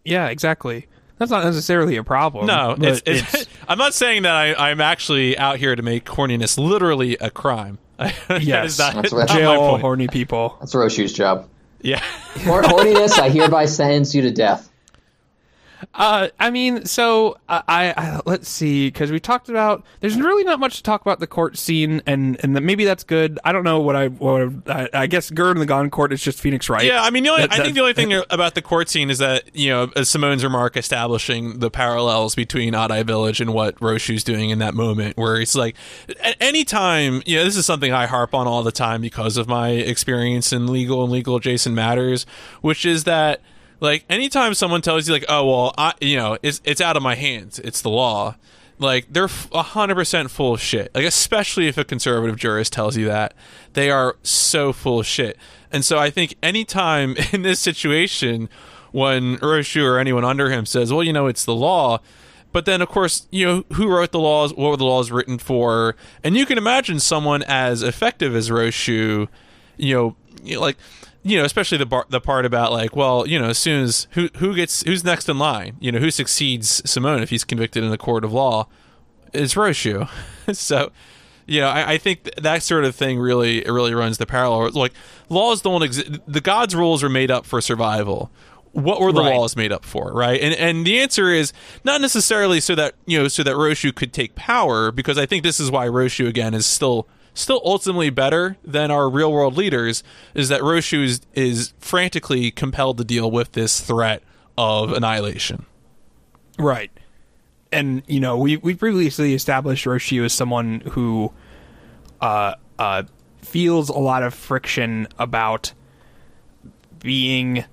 Yeah, 0.05 0.29
exactly. 0.29 0.87
That's 1.19 1.31
not 1.33 1.43
necessarily 1.45 1.97
a 1.97 2.05
problem. 2.05 2.47
No, 2.47 2.77
but 2.79 3.03
it's, 3.09 3.35
it's, 3.35 3.47
I'm 3.69 3.79
not 3.79 3.93
saying 3.93 4.23
that 4.23 4.35
I, 4.35 4.71
I'm 4.71 4.81
actually 4.81 5.37
out 5.37 5.57
here 5.59 5.75
to 5.75 5.83
make 5.83 6.05
horniness 6.05 6.57
literally 6.57 7.17
a 7.21 7.31
crime. 7.31 7.79
That 8.29 8.43
Yes. 8.45 8.73
is 8.75 8.79
not- 8.79 8.95
That's 8.95 9.13
what- 9.13 9.27
not 9.29 9.37
jail 9.37 9.57
point. 9.71 9.81
horny 9.83 10.07
people. 10.07 10.57
That's 10.61 10.73
Rossiu's 10.77 11.13
job. 11.13 11.49
Yeah. 11.81 12.01
Hor- 12.45 12.63
horniness, 12.63 13.19
I 13.19 13.29
hereby 13.31 13.65
sentence 13.67 14.15
you 14.15 14.23
to 14.23 14.31
death. 14.31 14.71
Uh, 15.95 16.29
I 16.39 16.51
mean, 16.51 16.85
so 16.85 17.39
I, 17.49 17.63
I, 17.69 17.95
I 17.97 18.21
let's 18.27 18.49
see, 18.49 18.89
because 18.89 19.11
we 19.11 19.21
talked 19.21 19.49
about. 19.49 19.85
There's 20.01 20.17
really 20.17 20.45
not 20.45 20.59
much 20.61 20.77
to 20.79 20.83
talk 20.83 21.01
about 21.03 21.21
the 21.21 21.27
court 21.27 21.57
scene, 21.57 22.03
and 22.07 22.39
and 22.43 22.57
that 22.57 22.63
maybe 22.63 22.85
that's 22.85 23.05
good. 23.05 23.39
I 23.45 23.53
don't 23.53 23.65
know 23.65 23.81
what 23.81 23.97
I 23.97 24.09
what 24.09 24.51
I, 24.69 24.89
I 24.93 25.07
guess 25.07 25.29
the 25.29 25.35
Lagann 25.35 25.91
court 25.91 26.13
is 26.13 26.23
just 26.23 26.41
Phoenix 26.41 26.69
Wright. 26.69 26.85
Yeah, 26.85 27.03
I 27.03 27.11
mean, 27.11 27.23
the 27.25 27.31
only, 27.31 27.43
That- 27.43 27.53
I 27.53 27.63
think 27.63 27.75
the 27.75 27.81
only 27.81 27.95
thing 27.95 28.13
about 28.31 28.55
the 28.55 28.63
court 28.63 28.89
scene 28.89 29.11
is 29.11 29.19
that 29.19 29.55
you 29.55 29.71
know 29.71 29.91
uh, 29.95 30.05
Simone's 30.05 30.45
remark 30.45 30.77
establishing 30.77 31.59
the 31.61 31.71
parallels 31.71 32.35
between 32.35 32.75
Adai 32.75 33.05
Village 33.05 33.41
and 33.41 33.53
what 33.55 33.77
Rossiu's 33.81 34.25
doing 34.25 34.51
in 34.51 34.59
that 34.59 34.75
moment, 34.75 35.17
where 35.17 35.41
it's 35.41 35.55
like, 35.55 35.77
at 36.23 36.37
any 36.41 36.65
time, 36.65 37.23
you 37.27 37.37
know, 37.37 37.45
this 37.45 37.57
is 37.57 37.67
something 37.67 37.93
I 37.93 38.07
harp 38.07 38.35
on 38.35 38.47
all 38.47 38.63
the 38.63 38.73
time 38.73 39.01
because 39.01 39.37
of 39.37 39.49
my 39.49 39.71
experience 39.71 40.53
in 40.53 40.67
legal 40.67 41.03
and 41.03 41.13
legal 41.13 41.37
adjacent 41.37 41.75
matters, 41.75 42.27
which 42.61 42.85
is 42.85 43.05
that 43.05 43.41
like 43.81 44.05
anytime 44.09 44.55
someone 44.55 44.83
tells 44.83 45.07
you 45.07 45.15
like, 45.15 45.25
oh 45.29 45.47
well, 45.47 45.75
I, 45.79 45.95
you 46.01 46.17
know, 46.17 46.39
it's 46.43 46.61
it's 46.65 46.81
out 46.81 46.97
of 46.97 47.03
my 47.03 47.15
hands, 47.15 47.59
it's 47.59 47.83
the 47.83 47.91
law. 47.91 48.37
Like 48.79 49.07
they're 49.13 49.29
a 49.53 49.63
hundred 49.63 49.97
percent 49.97 50.31
full 50.31 50.55
of 50.55 50.61
shit. 50.61 50.95
Like 50.95 51.05
especially 51.05 51.67
if 51.69 51.79
a 51.79 51.85
conservative 51.85 52.37
jurist 52.37 52.73
tells 52.73 52.97
you 52.97 53.07
that, 53.07 53.35
they 53.73 53.91
are 53.91 54.17
so 54.23 54.73
full 54.73 55.01
of 55.01 55.07
shit. 55.07 55.37
And 55.73 55.85
so 55.85 55.99
I 55.99 56.11
think 56.11 56.35
anytime 56.43 57.17
in 57.33 57.43
this 57.43 57.61
situation, 57.61 58.49
when 58.93 59.37
Uroshu 59.39 59.85
or 59.85 59.99
anyone 59.99 60.25
under 60.25 60.51
him 60.51 60.65
says, 60.67 60.93
"Well, 60.93 61.03
you 61.03 61.13
know, 61.13 61.27
it's 61.27 61.45
the 61.45 61.55
law," 61.55 62.01
but 62.53 62.65
then 62.65 62.81
of 62.81 62.89
course, 62.89 63.27
you 63.31 63.47
know, 63.47 63.65
who 63.75 63.89
wrote 63.89 64.13
the 64.13 64.21
laws? 64.21 64.55
What 64.55 64.71
were 64.71 64.77
the 64.77 64.85
laws 64.85 65.11
written 65.11 65.39
for? 65.39 65.97
And 66.25 66.37
you 66.37 66.47
can 66.47 66.59
imagine 66.59 67.01
someone 67.01 67.43
as 67.45 67.83
effective 67.83 68.35
as 68.35 68.49
Rossiu, 68.49 69.29
you 69.77 69.95
know, 69.95 70.17
like 70.59 70.77
you 71.23 71.37
know, 71.37 71.45
especially 71.45 71.79
the 71.79 71.87
bar, 71.87 72.07
the 72.09 72.21
part 72.21 72.45
about 72.47 72.73
like, 72.73 72.95
well, 72.97 73.27
you 73.27 73.39
know, 73.39 73.49
as 73.49 73.59
soon 73.59 73.83
as 73.85 74.07
who 74.13 74.29
who 74.37 74.55
gets 74.55 74.83
who's 74.85 75.05
next 75.05 75.29
in 75.29 75.39
line, 75.39 75.77
you 75.81 75.91
know, 75.93 75.99
who 75.99 76.11
succeeds 76.11 76.83
Simone 76.89 77.23
if 77.23 77.31
he's 77.31 77.45
convicted 77.45 77.83
in 77.85 77.91
the 77.91 77.99
court 77.99 78.25
of 78.25 78.33
law, 78.33 78.67
is 79.33 79.55
Rossiu. 79.55 80.09
so, 80.55 80.91
you 81.47 81.61
know, 81.61 81.69
I, 81.69 81.93
I 81.93 81.99
think 81.99 82.25
th- 82.25 82.37
that 82.37 82.63
sort 82.63 82.85
of 82.85 82.95
thing 82.95 83.19
really 83.19 83.65
it 83.65 83.71
really 83.71 83.95
runs 83.95 84.19
the 84.19 84.27
parallel. 84.27 84.71
Like 84.73 84.93
laws 85.29 85.61
don't 85.61 85.83
exist. 85.83 86.11
The 86.27 86.41
gods' 86.41 86.75
rules 86.75 87.03
are 87.03 87.09
made 87.11 87.31
up 87.31 87.45
for 87.47 87.61
survival. 87.61 88.31
What 88.73 89.01
were 89.01 89.13
the 89.13 89.23
Right. 89.23 89.35
laws 89.35 89.57
made 89.57 89.73
up 89.73 89.85
for, 89.85 90.13
right? 90.13 90.41
And 90.41 90.55
and 90.55 90.87
the 90.87 91.01
answer 91.01 91.31
is 91.31 91.53
not 91.85 92.01
necessarily 92.01 92.61
so 92.61 92.75
that 92.77 92.95
you 93.07 93.19
know 93.19 93.27
so 93.27 93.43
that 93.43 93.55
Rossiu 93.57 93.95
could 93.95 94.13
take 94.13 94.35
power, 94.37 94.93
because 94.93 95.19
I 95.19 95.27
think 95.27 95.43
this 95.43 95.59
is 95.59 95.71
why 95.71 95.89
Rossiu 95.89 96.29
again 96.29 96.55
is 96.55 96.65
still 96.67 97.09
still 97.39 97.61
ultimately 97.65 98.11
better 98.11 98.57
than 98.65 98.91
our 98.91 99.09
real 99.09 99.33
world 99.33 99.57
leaders. 99.57 100.03
Is 100.35 100.49
that 100.49 100.61
Rossiu 100.61 101.05
is, 101.05 101.21
is 101.35 101.73
frantically 101.79 102.51
compelled 102.51 102.99
to 102.99 103.05
deal 103.05 103.31
with 103.31 103.53
this 103.53 103.81
threat 103.81 104.23
of 104.57 104.93
annihilation. 104.93 105.65
Right. 106.59 106.91
And 107.71 108.03
you 108.07 108.21
know, 108.21 108.37
we 108.37 108.57
we 108.57 108.75
previously 108.75 109.35
established 109.35 109.87
Rossiu 109.87 110.25
as 110.25 110.33
someone 110.33 110.81
who 110.91 111.33
uh 112.21 112.55
uh 112.79 113.05
feels 113.43 113.89
a 113.89 113.99
lot 113.99 114.23
of 114.23 114.35
friction 114.35 115.07
about 115.19 115.73
being 116.99 117.65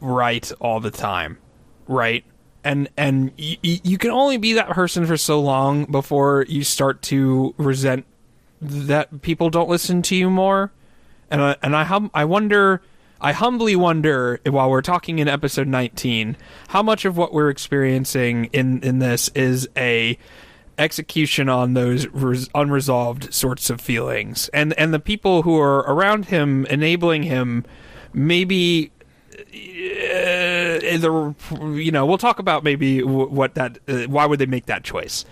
right 0.00 0.50
all 0.60 0.78
the 0.78 0.90
time. 0.90 1.38
Right? 1.88 2.24
And 2.62 2.88
and 2.96 3.32
y- 3.38 3.58
y- 3.64 3.80
you 3.82 3.98
can 3.98 4.10
only 4.10 4.36
be 4.36 4.52
that 4.52 4.68
person 4.68 5.04
for 5.06 5.16
so 5.16 5.40
long 5.40 5.86
before 5.86 6.44
you 6.48 6.62
start 6.62 7.02
to 7.02 7.54
resent 7.56 8.06
that 8.60 9.22
people 9.22 9.50
don't 9.50 9.68
listen 9.68 10.02
to 10.02 10.16
you 10.16 10.30
more. 10.30 10.72
And 11.30 11.40
I, 11.42 11.56
and 11.62 11.76
I 11.76 11.84
hum, 11.84 12.10
I 12.12 12.24
wonder 12.24 12.82
I 13.20 13.32
humbly 13.32 13.76
wonder 13.76 14.40
while 14.46 14.70
we're 14.70 14.82
talking 14.82 15.18
in 15.18 15.28
episode 15.28 15.68
19 15.68 16.36
how 16.68 16.82
much 16.82 17.04
of 17.04 17.16
what 17.16 17.32
we're 17.32 17.50
experiencing 17.50 18.46
in 18.46 18.82
in 18.82 18.98
this 18.98 19.28
is 19.34 19.68
a 19.76 20.18
execution 20.80 21.48
on 21.48 21.74
those 21.74 22.06
res- 22.08 22.48
unresolved 22.54 23.32
sorts 23.32 23.70
of 23.70 23.80
feelings, 23.80 24.48
and 24.54 24.72
and 24.74 24.92
the 24.92 24.98
people 24.98 25.42
who 25.42 25.58
are 25.60 25.80
around 25.80 26.26
him 26.26 26.66
enabling 26.66 27.22
him, 27.24 27.64
maybe. 28.12 28.90
Uh, 29.30 30.78
the 30.98 31.34
you 31.74 31.90
know 31.90 32.04
we'll 32.04 32.18
talk 32.18 32.38
about 32.38 32.62
maybe 32.62 33.02
what 33.02 33.54
that 33.54 33.78
uh, 33.88 34.02
why 34.02 34.26
would 34.26 34.38
they 34.38 34.46
make 34.46 34.66
that 34.66 34.84
choice 34.84 35.24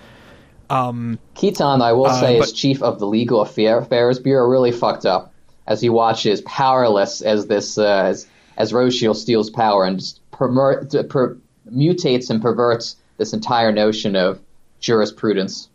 um 0.71 1.19
Keaton, 1.35 1.83
I 1.83 1.93
will 1.93 2.11
say, 2.11 2.39
Uh, 2.39 2.43
as 2.43 2.51
but- 2.51 2.57
chief 2.57 2.83
of 2.83 2.99
the 2.99 3.07
Legal 3.07 3.41
Affairs 3.41 4.19
Bureau, 4.19 4.49
really 4.49 4.73
fucked 4.73 5.07
up 5.07 5.33
as 5.67 5.81
he 5.81 5.89
watches 5.89 6.41
powerless 6.43 7.21
as 7.21 7.47
this 7.47 7.79
uh, 7.79 8.05
as 8.07 8.27
as 8.57 8.73
Rothschild 8.73 9.17
steals 9.17 9.51
power 9.51 9.85
and 9.85 9.99
just 10.01 10.21
permer- 10.31 10.85
per- 11.09 11.37
mutates 11.73 12.31
and 12.31 12.41
perverts 12.43 12.97
this 13.19 13.33
entire 13.33 13.71
notion 13.73 14.17
of 14.17 14.41
jurisprudence. 14.81 15.69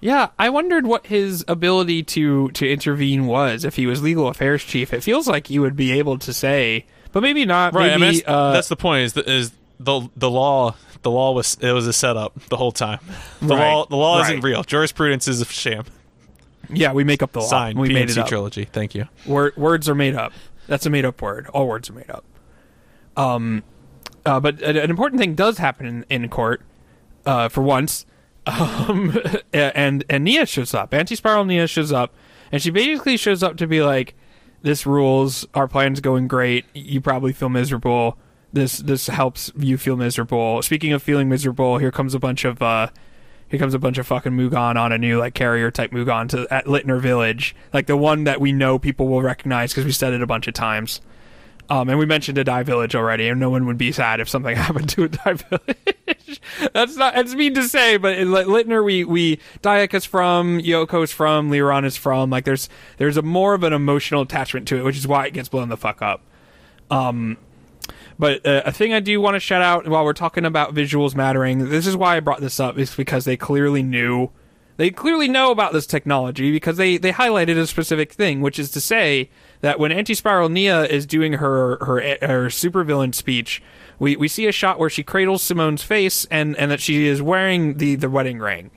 Yeah, 0.00 0.28
I 0.38 0.50
wondered 0.50 0.86
what 0.86 1.06
his 1.06 1.44
ability 1.48 2.04
to 2.04 2.50
to 2.50 2.70
intervene 2.70 3.26
was 3.26 3.64
if 3.64 3.74
he 3.76 3.86
was 3.86 4.02
legal 4.02 4.28
affairs 4.28 4.62
chief. 4.62 4.92
It 4.92 5.02
feels 5.02 5.26
like 5.26 5.48
he 5.48 5.58
would 5.58 5.74
be 5.74 5.90
able 5.98 6.18
to 6.18 6.32
say, 6.32 6.86
but 7.10 7.20
maybe 7.22 7.44
not. 7.44 7.74
Right. 7.74 7.88
Maybe, 7.88 7.92
I 7.94 7.98
mean, 7.98 8.14
that's, 8.18 8.28
uh, 8.28 8.52
that's 8.52 8.68
the 8.68 8.76
point. 8.76 9.04
Is 9.04 9.12
the, 9.14 9.28
is 9.28 9.52
the 9.80 10.08
the 10.16 10.30
law? 10.30 10.74
The 11.02 11.10
law 11.10 11.32
was 11.32 11.56
it 11.60 11.72
was 11.72 11.86
a 11.86 11.92
setup 11.92 12.38
the 12.48 12.56
whole 12.56 12.72
time. 12.72 12.98
The 13.40 13.54
Right, 13.54 13.72
law 13.72 13.86
the 13.86 13.96
law 13.96 14.20
isn't 14.22 14.40
real. 14.42 14.62
Jurisprudence 14.64 15.28
is 15.28 15.40
a 15.40 15.44
sham. 15.44 15.84
yeah, 16.70 16.92
we 16.92 17.04
make 17.04 17.22
up 17.22 17.32
the 17.32 17.40
law. 17.40 17.46
Signed. 17.46 17.78
we 17.78 17.88
PNC 17.90 17.94
made 17.94 18.10
it 18.10 18.18
up. 18.18 18.28
trilogy. 18.28 18.64
Thank 18.64 18.94
you. 18.94 19.06
Word, 19.26 19.56
words 19.56 19.88
are 19.88 19.94
made 19.94 20.14
up. 20.14 20.32
That's 20.66 20.84
a 20.86 20.90
made 20.90 21.04
up 21.04 21.22
word. 21.22 21.46
All 21.48 21.66
words 21.68 21.88
are 21.88 21.94
made 21.94 22.10
up. 22.10 22.24
Um, 23.16 23.62
uh, 24.26 24.38
but 24.40 24.60
an, 24.62 24.76
an 24.76 24.90
important 24.90 25.20
thing 25.20 25.34
does 25.34 25.58
happen 25.58 25.86
in, 25.86 26.22
in 26.22 26.28
court, 26.28 26.62
uh, 27.26 27.48
for 27.48 27.62
once. 27.62 28.04
Um, 28.48 29.14
and 29.52 30.04
and 30.08 30.24
Nia 30.24 30.46
shows 30.46 30.72
up. 30.72 30.94
Anti-spiral 30.94 31.44
Nia 31.44 31.66
shows 31.66 31.92
up, 31.92 32.14
and 32.50 32.62
she 32.62 32.70
basically 32.70 33.18
shows 33.18 33.42
up 33.42 33.58
to 33.58 33.66
be 33.66 33.82
like, 33.82 34.14
"This 34.62 34.86
rules. 34.86 35.46
Our 35.52 35.68
plan's 35.68 36.00
going 36.00 36.28
great. 36.28 36.64
You 36.72 37.02
probably 37.02 37.34
feel 37.34 37.50
miserable. 37.50 38.16
This 38.52 38.78
this 38.78 39.08
helps 39.08 39.52
you 39.56 39.76
feel 39.76 39.96
miserable. 39.96 40.62
Speaking 40.62 40.92
of 40.92 41.02
feeling 41.02 41.28
miserable, 41.28 41.78
here 41.78 41.90
comes 41.90 42.14
a 42.14 42.18
bunch 42.18 42.44
of 42.44 42.62
uh, 42.62 42.88
here 43.48 43.58
comes 43.58 43.74
a 43.74 43.78
bunch 43.78 43.98
of 43.98 44.06
fucking 44.06 44.32
Mugann 44.32 44.76
on 44.76 44.92
a 44.92 44.98
new 44.98 45.18
like 45.18 45.34
carrier 45.34 45.70
type 45.70 45.90
Mugann 45.90 46.28
to 46.30 46.46
at 46.52 46.66
Littner 46.66 47.00
Village, 47.00 47.54
like 47.72 47.86
the 47.86 47.96
one 47.96 48.24
that 48.24 48.40
we 48.40 48.52
know 48.52 48.78
people 48.78 49.08
will 49.08 49.22
recognize 49.22 49.72
because 49.72 49.84
we 49.84 49.92
said 49.92 50.12
it 50.12 50.22
a 50.22 50.26
bunch 50.26 50.46
of 50.46 50.54
times. 50.54 51.00
Um, 51.70 51.90
and 51.90 51.98
we 51.98 52.06
mentioned 52.06 52.38
Adai 52.38 52.64
village 52.64 52.94
already, 52.94 53.28
and 53.28 53.38
no 53.38 53.50
one 53.50 53.66
would 53.66 53.76
be 53.76 53.92
sad 53.92 54.20
if 54.20 54.28
something 54.28 54.56
happened 54.56 54.88
to 54.90 55.08
Adai 55.08 55.34
village. 55.36 56.40
That's 56.72 56.96
not 56.96 57.14
that's 57.14 57.34
mean 57.34 57.54
to 57.54 57.62
say, 57.62 57.96
but 57.96 58.18
in 58.18 58.28
Littner, 58.28 58.84
we 58.84 59.04
we 59.04 59.38
Dayakka 59.62 59.94
is 59.94 60.04
from, 60.04 60.60
Yoko's 60.60 61.10
from, 61.10 61.50
Leeron 61.50 61.84
is 61.84 61.96
from. 61.96 62.30
Like 62.30 62.44
there's 62.44 62.68
there's 62.96 63.16
a 63.16 63.22
more 63.22 63.54
of 63.54 63.62
an 63.62 63.72
emotional 63.72 64.22
attachment 64.22 64.68
to 64.68 64.76
it, 64.76 64.84
which 64.84 64.96
is 64.96 65.06
why 65.06 65.26
it 65.26 65.32
gets 65.32 65.48
blown 65.48 65.68
the 65.68 65.76
fuck 65.76 66.02
up. 66.02 66.22
Um, 66.90 67.38
but 68.18 68.44
uh, 68.44 68.62
a 68.64 68.72
thing 68.72 68.92
I 68.92 69.00
do 69.00 69.20
want 69.20 69.34
to 69.34 69.40
shout 69.40 69.62
out 69.62 69.86
while 69.86 70.04
we're 70.04 70.12
talking 70.12 70.44
about 70.44 70.74
visuals 70.74 71.14
mattering, 71.14 71.68
this 71.68 71.86
is 71.86 71.96
why 71.96 72.16
I 72.16 72.20
brought 72.20 72.40
this 72.40 72.58
up, 72.58 72.78
is 72.78 72.94
because 72.94 73.24
they 73.24 73.36
clearly 73.36 73.82
knew, 73.82 74.30
they 74.76 74.90
clearly 74.90 75.28
know 75.28 75.50
about 75.50 75.72
this 75.72 75.86
technology 75.86 76.50
because 76.50 76.76
they, 76.76 76.96
they 76.96 77.12
highlighted 77.12 77.58
a 77.58 77.66
specific 77.66 78.12
thing, 78.12 78.40
which 78.40 78.58
is 78.58 78.70
to 78.72 78.80
say 78.80 79.30
that 79.60 79.78
when 79.78 79.92
Anti-Spiral 79.92 80.48
Nia 80.48 80.84
is 80.84 81.06
doing 81.06 81.34
her, 81.34 81.78
her, 81.84 82.00
her 82.00 82.46
supervillain 82.48 83.14
speech, 83.14 83.62
we, 83.98 84.16
we 84.16 84.28
see 84.28 84.46
a 84.46 84.52
shot 84.52 84.78
where 84.78 84.90
she 84.90 85.02
cradles 85.02 85.42
Simone's 85.42 85.82
face 85.82 86.24
and, 86.30 86.56
and 86.56 86.70
that 86.70 86.80
she 86.80 87.06
is 87.06 87.20
wearing 87.20 87.78
the, 87.78 87.96
the 87.96 88.10
wedding 88.10 88.38
ring. 88.38 88.70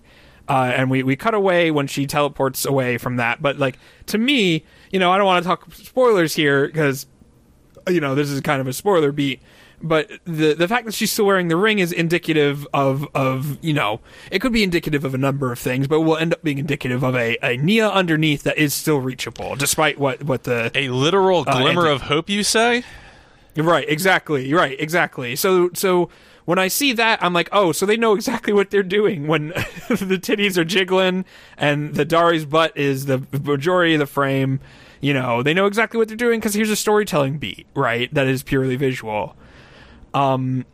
Uh, 0.49 0.73
and 0.75 0.89
we, 0.89 1.01
we 1.01 1.15
cut 1.15 1.33
away 1.33 1.71
when 1.71 1.87
she 1.87 2.05
teleports 2.05 2.65
away 2.65 2.97
from 2.97 3.15
that. 3.15 3.41
But 3.41 3.57
like 3.57 3.77
to 4.07 4.17
me, 4.17 4.65
you 4.91 4.99
know, 4.99 5.11
I 5.11 5.17
don't 5.17 5.25
want 5.25 5.43
to 5.43 5.47
talk 5.47 5.73
spoilers 5.73 6.35
here 6.35 6.67
because 6.67 7.05
you 7.87 7.99
know 7.99 8.15
this 8.15 8.29
is 8.29 8.41
kind 8.41 8.61
of 8.61 8.67
a 8.67 8.73
spoiler 8.73 9.11
beat. 9.11 9.41
But 9.83 10.11
the 10.25 10.53
the 10.53 10.67
fact 10.67 10.85
that 10.85 10.93
she's 10.93 11.11
still 11.11 11.25
wearing 11.25 11.47
the 11.47 11.55
ring 11.55 11.79
is 11.79 11.91
indicative 11.91 12.67
of 12.73 13.07
of 13.15 13.63
you 13.63 13.73
know 13.73 13.99
it 14.29 14.39
could 14.39 14.53
be 14.53 14.63
indicative 14.63 15.03
of 15.03 15.15
a 15.15 15.17
number 15.17 15.51
of 15.51 15.57
things, 15.57 15.87
but 15.87 16.01
will 16.01 16.17
end 16.17 16.33
up 16.33 16.43
being 16.43 16.59
indicative 16.59 17.03
of 17.03 17.15
a, 17.15 17.37
a 17.43 17.57
Nia 17.57 17.89
underneath 17.89 18.43
that 18.43 18.57
is 18.57 18.73
still 18.73 18.99
reachable, 18.99 19.55
despite 19.55 19.97
what 19.97 20.23
what 20.23 20.43
the 20.43 20.71
A 20.75 20.89
literal 20.89 21.43
uh, 21.47 21.59
glimmer 21.59 21.87
anti- 21.87 21.91
of 21.93 22.01
hope, 22.03 22.29
you 22.29 22.43
say? 22.43 22.83
Right, 23.57 23.89
exactly. 23.89 24.53
Right, 24.53 24.79
exactly. 24.79 25.35
So 25.35 25.71
so 25.73 26.09
when 26.45 26.59
I 26.59 26.67
see 26.67 26.93
that, 26.93 27.23
I'm 27.23 27.33
like, 27.33 27.49
oh, 27.51 27.71
so 27.71 27.85
they 27.85 27.97
know 27.97 28.13
exactly 28.13 28.53
what 28.53 28.69
they're 28.71 28.83
doing 28.83 29.27
when 29.27 29.47
the 29.89 30.19
titties 30.21 30.57
are 30.57 30.65
jiggling 30.65 31.25
and 31.57 31.95
the 31.95 32.05
Dari's 32.05 32.45
butt 32.45 32.75
is 32.77 33.05
the 33.05 33.23
majority 33.31 33.93
of 33.93 33.99
the 33.99 34.05
frame. 34.05 34.59
You 35.01 35.13
know, 35.13 35.43
they 35.43 35.53
know 35.53 35.65
exactly 35.65 35.97
what 35.97 36.07
they're 36.07 36.17
doing 36.17 36.39
because 36.39 36.53
here's 36.53 36.69
a 36.69 36.75
storytelling 36.75 37.39
beat, 37.39 37.65
right? 37.75 38.13
That 38.13 38.27
is 38.27 38.43
purely 38.43 38.75
visual. 38.75 39.35
Um, 40.13 40.65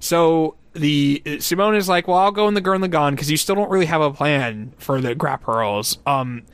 so 0.00 0.56
the 0.72 1.22
Simone 1.40 1.76
is 1.76 1.88
like, 1.88 2.08
well, 2.08 2.16
I'll 2.16 2.32
go 2.32 2.48
in 2.48 2.54
the 2.54 2.62
Gurren 2.62 2.84
Lagann 2.84 3.12
because 3.12 3.30
you 3.30 3.36
still 3.36 3.54
don't 3.54 3.70
really 3.70 3.86
have 3.86 4.00
a 4.00 4.10
plan 4.10 4.72
for 4.78 5.00
the 5.00 5.14
Grapearls. 5.14 5.98
Um, 6.06 6.44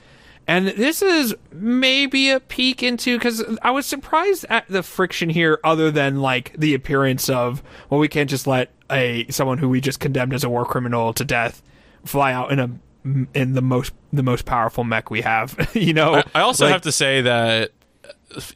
and 0.48 0.68
this 0.68 1.02
is 1.02 1.36
maybe 1.52 2.30
a 2.30 2.40
peek 2.40 2.82
into 2.82 3.16
because 3.16 3.44
I 3.62 3.70
was 3.70 3.84
surprised 3.84 4.46
at 4.48 4.66
the 4.66 4.82
friction 4.82 5.28
here, 5.28 5.60
other 5.62 5.90
than 5.90 6.20
like 6.20 6.54
the 6.58 6.74
appearance 6.74 7.28
of 7.28 7.62
well, 7.90 8.00
we 8.00 8.08
can't 8.08 8.30
just 8.30 8.46
let 8.46 8.72
a 8.90 9.26
someone 9.28 9.58
who 9.58 9.68
we 9.68 9.80
just 9.80 10.00
condemned 10.00 10.32
as 10.32 10.44
a 10.44 10.48
war 10.48 10.64
criminal 10.64 11.12
to 11.12 11.24
death 11.24 11.62
fly 12.04 12.32
out 12.32 12.50
in 12.50 12.58
a 12.58 12.70
in 13.04 13.52
the 13.54 13.62
most 13.62 13.92
the 14.12 14.22
most 14.22 14.44
powerful 14.44 14.84
mech 14.84 15.10
we 15.10 15.20
have. 15.22 15.70
you 15.74 15.92
know, 15.92 16.16
I, 16.16 16.24
I 16.34 16.40
also 16.40 16.64
Like, 16.64 16.72
have 16.72 16.82
to 16.82 16.92
say 16.92 17.20
that 17.22 17.72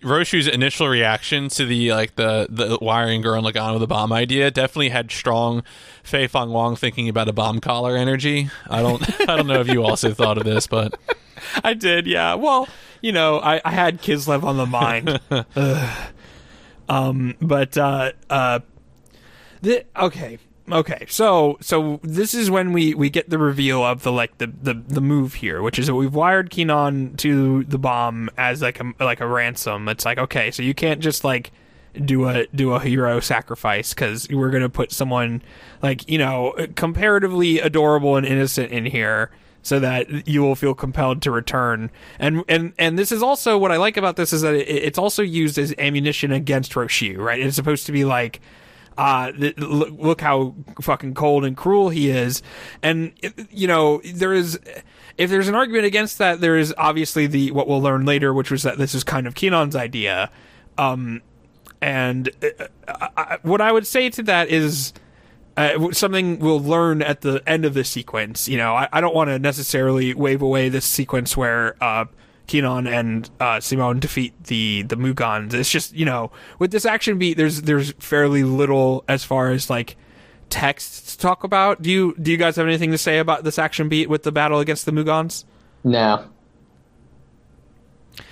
Rossiu's 0.03 0.47
initial 0.47 0.88
reaction 0.88 1.49
to 1.51 1.64
the 1.64 1.93
like 1.93 2.16
the 2.16 2.47
the 2.51 2.78
wiring 2.80 3.22
girl 3.22 3.47
on 3.47 3.72
with 3.72 3.80
the 3.80 3.86
bomb 3.86 4.12
idea 4.12 4.51
definitely 4.51 4.90
had 4.90 5.11
strong 5.11 5.62
Fei 6.03 6.26
Fong 6.26 6.51
Wong 6.51 6.76
thinking 6.76 7.09
about 7.09 7.28
a 7.28 7.32
bomb 7.32 7.61
collar 7.61 7.97
energy. 7.97 8.51
I 8.68 8.82
don't 8.82 9.03
I 9.28 9.36
don't 9.36 9.47
know 9.47 9.61
if 9.61 9.68
you 9.68 9.84
also 9.84 10.12
thought 10.12 10.38
of 10.38 10.45
this, 10.45 10.66
but 10.66 10.99
I 11.64 11.74
did, 11.74 12.07
yeah. 12.07 12.34
Well, 12.34 12.68
you 13.01 13.12
know, 13.12 13.40
I, 13.40 13.61
I 13.64 13.70
had 13.72 14.01
Kislev 14.01 14.45
on 14.45 14.57
the 14.57 14.66
mind. 14.66 15.20
Um, 16.88 17.34
but 17.40 17.76
uh, 17.78 18.12
uh, 18.28 18.61
the, 19.62 19.84
okay, 19.97 20.38
okay. 20.73 21.07
So 21.09 21.59
so 21.61 22.01
this 22.03 22.35
is 22.35 22.51
when 22.51 22.73
we, 22.73 22.95
we 22.95 23.11
get 23.11 23.31
the 23.31 23.39
reveal 23.39 23.83
of 23.85 24.03
the 24.03 24.12
like 24.12 24.39
the, 24.39 24.47
the, 24.47 24.75
the 24.75 25.01
move 25.01 25.35
here, 25.35 25.62
which 25.62 25.79
is 25.79 25.87
that 25.87 25.95
we've 25.95 26.14
wired 26.14 26.51
Kinon 26.51 27.16
to 27.18 27.64
the 27.64 27.79
bomb 27.79 28.31
as 28.37 28.62
like 28.62 28.81
a 28.81 28.93
like 29.01 29.20
a 29.20 29.27
ransom. 29.27 29.89
It's 29.89 30.05
like 30.05 30.18
okay, 30.18 30.51
so 30.51 30.62
you 30.62 30.75
can't 30.75 31.01
just 31.01 31.25
like 31.25 31.53
do 31.95 32.29
a 32.29 32.47
do 32.49 32.73
a 32.73 32.81
hero 32.81 33.20
sacrifice 33.20 33.93
because 33.93 34.29
we're 34.31 34.51
gonna 34.51 34.68
put 34.68 34.93
someone 34.93 35.43
like 35.83 36.09
you 36.09 36.18
know 36.18 36.55
comparatively 36.75 37.61
adorable 37.61 38.16
and 38.16 38.27
innocent 38.27 38.73
in 38.73 38.87
here 38.87 39.31
so 39.62 39.79
that 39.79 40.27
you 40.27 40.43
will 40.43 40.55
feel 40.55 40.75
compelled 40.75 41.23
to 41.23 41.31
return 41.31 41.91
and 42.18 42.43
and 42.49 42.73
and 42.79 42.99
this 42.99 43.12
is 43.12 43.23
also 43.23 43.59
what 43.59 43.70
i 43.70 43.77
like 43.77 43.97
about 43.97 44.16
this 44.16 44.33
is 44.33 44.43
that 44.43 44.55
it, 44.55 44.68
it's 44.68 44.99
also 44.99 45.23
used 45.23 45.59
as 45.59 45.75
ammunition 45.79 46.33
against 46.33 46.73
Rossiu, 46.73 47.18
right 47.18 47.39
it's 47.39 47.57
supposed 47.57 47.87
to 47.87 47.93
be 47.93 48.05
like 48.05 48.41
uh 48.99 49.32
th- 49.32 49.57
look, 49.59 50.20
how 50.20 50.55
fucking 50.80 51.14
cold 51.14 51.45
and 51.45 51.57
cruel 51.57 51.88
he 51.88 52.11
is 52.11 52.43
and 52.82 53.12
you 53.51 53.66
know 53.66 54.01
there 54.05 54.32
is 54.32 54.59
if 55.18 55.30
there's 55.30 55.49
an 55.49 55.55
argument 55.55 55.84
against 55.84 56.18
that 56.18 56.40
there 56.40 56.57
is 56.57 56.74
obviously 56.76 57.26
the 57.26 57.51
what 57.51 57.66
we'll 57.66 57.82
learn 57.82 58.05
later 58.05 58.32
which 58.34 58.51
was 58.51 58.62
that 58.62 58.78
this 58.78 58.95
is 58.95 59.03
kind 59.05 59.26
of 59.26 59.34
Kinon's 59.34 59.76
idea 59.76 60.30
um 60.78 61.22
and 61.80 62.30
uh, 62.43 62.66
I, 62.88 63.09
I, 63.16 63.38
what 63.43 63.61
I 63.61 63.72
would 63.72 63.86
say 63.86 64.09
to 64.11 64.22
that 64.22 64.49
is 64.49 64.93
uh, 65.57 65.93
something 65.93 66.38
we'll 66.38 66.61
learn 66.61 67.03
at 67.03 67.20
the 67.20 67.43
end 67.47 67.64
of 67.64 67.74
the 67.74 67.84
sequence. 67.84 68.49
You 68.49 68.57
know, 68.57 68.74
I, 68.74 68.88
I 68.93 69.01
don't 69.01 69.14
want 69.14 69.28
to 69.28 69.38
necessarily 69.38 70.14
wave 70.14 70.40
away 70.40 70.68
this 70.68 70.86
sequence 70.86 71.36
where 71.36 71.76
Kinon 72.53 72.87
and 72.87 73.31
uh, 73.41 73.61
Simone 73.61 73.99
defeat 73.99 74.35
the 74.45 74.83
the 74.83 74.97
Muganns. 74.97 75.55
It's 75.55 75.71
just 75.71 75.95
you 75.95 76.05
know, 76.05 76.31
with 76.59 76.71
this 76.71 76.85
action 76.85 77.19
beat, 77.19 77.37
there's 77.37 77.63
there's 77.63 77.93
fairly 77.93 78.45
little 78.45 79.05
as 79.09 79.25
far 79.25 79.51
as 79.51 79.71
like 79.71 79.97
text 80.51 81.09
to 81.09 81.19
talk 81.19 81.45
about. 81.45 81.81
Do 81.81 81.91
you 81.91 82.15
do 82.21 82.31
you 82.31 82.37
guys 82.37 82.57
have 82.57 82.67
anything 82.67 82.91
to 82.91 82.99
say 82.99 83.19
about 83.19 83.45
this 83.45 83.59
action 83.59 83.89
beat 83.89 84.11
with 84.11 84.23
the 84.23 84.33
battle 84.33 84.61
against 84.61 84.85
the 84.85 84.93
Muganns? 84.93 85.45
No. 85.83 86.29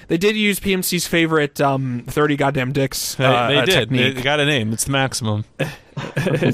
They 0.09 0.19
did 0.19 0.37
use 0.37 0.61
PMC's 0.61 1.07
favorite 1.07 1.59
um, 1.61 2.05
thirty 2.07 2.37
goddamn 2.37 2.73
dicks. 2.73 3.19
uh, 3.19 3.49
they 3.49 3.57
uh, 3.57 3.65
did. 3.65 3.73
Technique. 3.73 4.17
They 4.17 4.23
got 4.23 4.41
a 4.41 4.45
name. 4.45 4.73
It's 4.73 4.85
the 4.85 4.93
maximum. 4.93 5.45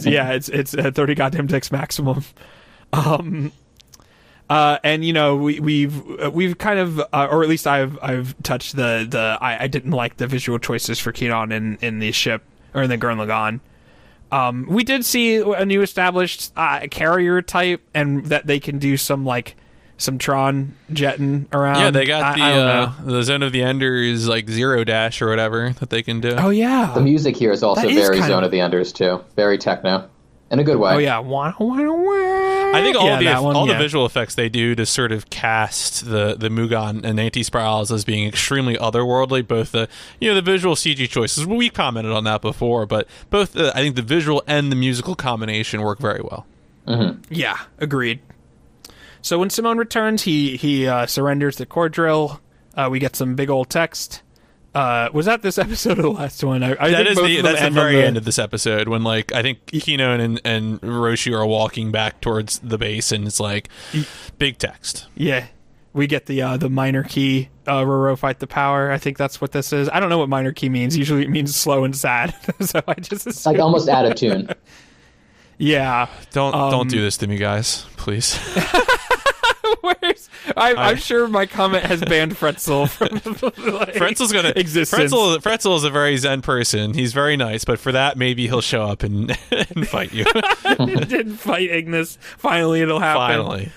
Yeah, 0.03 0.33
it's 0.33 0.49
it's 0.49 0.75
uh, 0.75 0.91
thirty 0.93 1.15
goddamn 1.15 1.47
dicks 1.47 1.71
maximum. 1.71 2.25
Um, 2.93 3.53
uh, 4.49 4.79
and 4.85 5.05
you 5.05 5.13
know 5.13 5.37
we 5.37 5.61
we've 5.61 6.21
uh, 6.21 6.31
we've 6.31 6.57
kind 6.59 6.79
of, 6.79 7.01
uh, 7.01 7.29
or 7.31 7.43
at 7.43 7.49
least 7.49 7.67
I've 7.67 7.99
I've 8.03 8.41
touched 8.43 8.77
the 8.77 9.07
the 9.09 9.39
I, 9.41 9.65
I 9.65 9.67
didn't 9.67 9.91
like 9.93 10.17
the 10.19 10.27
visual 10.27 10.59
choices 10.59 10.99
for 10.99 11.13
Kinon 11.13 11.53
in 11.53 11.79
in 11.81 11.99
the 11.99 12.13
ship 12.13 12.43
or 12.75 12.83
in 12.83 12.91
the 12.91 12.99
Gurren 12.99 13.17
Lagann. 13.25 13.61
Um, 14.33 14.67
we 14.69 14.83
did 14.85 15.05
see 15.05 15.37
a 15.37 15.65
new 15.65 15.83
established 15.83 16.53
uh, 16.57 16.87
carrier 16.91 17.43
type, 17.43 17.81
and 17.95 18.27
that 18.27 18.47
they 18.47 18.59
can 18.61 18.79
do 18.79 18.97
some 18.97 19.25
like 19.25 19.55
some 19.99 20.19
Tron 20.19 20.75
jetting 20.93 21.47
around. 21.53 21.81
yeah, 21.81 21.91
they 21.91 22.05
got 22.07 22.23
I- 22.23 22.35
the 22.35 22.43
I 22.43 22.53
uh, 22.83 22.93
the 23.05 23.23
Zone 23.23 23.43
of 23.43 23.53
the 23.53 23.63
Enders 23.63 24.29
like 24.29 24.49
zero 24.51 24.85
dash 24.85 25.23
or 25.23 25.29
whatever 25.29 25.71
that 25.81 25.91
they 25.91 26.03
can 26.03 26.21
do. 26.21 26.35
Oh 26.37 26.51
yeah. 26.51 26.93
The 26.95 27.01
music 27.01 27.37
here 27.37 27.51
is 27.53 27.63
also 27.63 27.83
That 27.83 27.91
is 27.91 27.97
very 28.07 28.21
Zone 28.21 28.39
of- 28.39 28.45
of 28.45 28.51
the 28.51 28.61
Enders 28.61 28.93
too. 28.93 29.25
Very 29.37 29.59
techno, 29.59 30.09
in 30.51 30.59
a 30.59 30.65
good 30.65 30.79
way. 30.79 30.95
Oh 30.95 30.99
yeah. 30.99 31.19
Wah, 31.19 31.55
wah, 31.59 31.77
wah. 31.77 32.77
I 32.77 32.81
think 32.83 32.97
all 32.97 33.07
yeah, 33.07 33.19
the 33.19 33.25
that 33.27 33.43
one, 33.43 33.57
all 33.57 33.67
yeah. 33.67 33.75
the 33.75 33.79
visual 33.79 34.07
effects 34.07 34.35
they 34.35 34.49
do 34.49 34.75
to 34.75 34.87
sort 34.87 35.13
of 35.13 35.31
cast 35.31 36.05
the 36.05 36.37
the 36.39 36.49
Mugann 36.49 37.05
and 37.05 37.19
Anti 37.19 37.43
Spirals 37.43 37.91
as 37.91 38.05
being 38.05 38.27
extremely 38.27 38.77
otherworldly. 38.77 39.47
Both 39.47 39.73
the 39.73 39.89
you 40.21 40.29
know 40.29 40.35
the 40.35 40.43
visual 40.43 40.75
CG 40.75 41.09
choices 41.09 41.47
we 41.47 41.71
commented 41.71 42.13
on 42.13 42.25
that 42.25 42.43
before, 42.43 42.87
but 42.87 43.09
both 43.31 43.53
the, 43.53 43.71
I 43.75 43.81
think 43.81 43.97
the 43.97 44.03
visual 44.03 44.43
and 44.47 44.71
the 44.71 44.77
musical 44.77 45.15
combination 45.15 45.83
work 45.83 45.99
very 45.99 46.21
well. 46.23 46.47
Yeah, 47.31 47.59
agreed. 47.79 48.21
So 49.23 49.41
when 49.41 49.51
Simone 49.51 49.79
returns, 49.79 50.23
he 50.23 50.57
he 50.57 50.87
uh, 50.87 51.07
surrenders 51.07 51.57
the 51.57 51.67
core 51.67 51.89
drill. 51.89 52.41
Uh, 52.75 52.89
we 52.91 52.99
get 52.99 53.17
some 53.17 53.35
big 53.35 53.51
old 53.51 53.69
text. 53.69 54.23
Uh, 54.77 55.09
was 55.15 55.25
that 55.25 55.41
this 55.41 55.57
episode 55.67 55.99
or 55.99 56.03
the 56.03 56.11
last 56.11 56.45
one? 56.45 56.63
I, 56.63 56.77
I 56.79 56.91
That 56.91 57.07
think 57.07 57.09
is 57.09 57.17
the 57.17 57.41
that's 57.41 57.61
the 57.61 57.65
end 57.67 57.79
on 57.79 57.85
very 57.85 58.03
end 58.03 58.17
of 58.19 58.25
this 58.27 58.39
episode 58.39 58.89
when 58.89 59.03
like 59.05 59.33
I 59.33 59.41
think 59.41 59.65
Kinon 59.67 60.21
and 60.21 60.41
and 60.45 60.81
Rossiu 60.83 61.39
are 61.39 61.47
walking 61.47 61.91
back 61.91 62.21
towards 62.21 62.59
the 62.59 62.77
base 62.77 63.11
and 63.11 63.27
it's 63.27 63.41
like 63.41 63.71
big 64.39 64.59
text. 64.59 65.07
Yeah, 65.15 65.47
we 65.95 66.07
get 66.07 66.27
the 66.27 66.43
uh, 66.43 66.57
the 66.59 66.69
minor 66.69 67.03
key. 67.03 67.49
Uh, 67.67 67.83
Roro 67.85 68.19
fight 68.19 68.39
the 68.39 68.47
power. 68.47 68.91
I 68.93 68.99
think 68.99 69.17
that's 69.17 69.41
what 69.41 69.53
this 69.53 69.73
is. 69.73 69.89
I 69.89 69.99
don't 69.99 70.11
know 70.11 70.19
what 70.19 70.29
minor 70.29 70.53
key 70.53 70.69
means. 70.69 70.95
Usually 70.97 71.23
it 71.23 71.31
means 71.31 71.57
slow 71.57 71.85
and 71.85 71.97
sad. 71.97 72.35
so 72.61 72.83
I 72.87 72.95
just 72.95 73.27
assume. 73.27 73.55
Like 73.55 73.63
almost 73.63 73.89
out 73.89 74.05
of 74.05 74.15
tune. 74.15 74.51
yeah. 75.59 76.09
Don't 76.33 76.55
Um, 76.55 76.71
don't 76.71 76.91
do 76.91 77.01
this 77.01 77.17
to 77.17 77.27
me, 77.27 77.39
guys, 77.39 77.87
please. 77.97 78.39
Where's 79.81 80.29
I, 80.57 80.75
I'm 80.75 80.97
sure 80.97 81.29
my 81.29 81.47
comment 81.47 81.85
has 81.85 82.01
banned 82.01 82.33
Fretzel 82.37 82.89
from 82.89 83.09
like, 83.75 83.95
Fretzel's 83.95 84.33
gonna 84.33 84.53
existence. 84.55 85.13
Fretzel, 85.13 85.39
Fretzel 85.39 85.77
is 85.77 85.85
a 85.85 85.91
very 85.91 86.17
zen 86.17 86.43
person. 86.43 86.95
He's 86.95 87.13
very 87.13 87.37
nice, 87.37 87.65
but 87.65 87.79
for 87.79 87.93
that, 87.93 88.17
maybe 88.17 88.47
he'll 88.47 88.61
show 88.61 88.83
up 88.83 89.03
and, 89.03 89.37
and 89.51 89.89
fight 89.89 90.13
you. 90.13 90.25
didn't 90.77 91.37
fight 91.37 91.71
Ignis. 91.71 92.19
Finally, 92.39 92.83
it'll 92.83 93.01
happen. 93.01 93.21
Finally, 93.21 93.73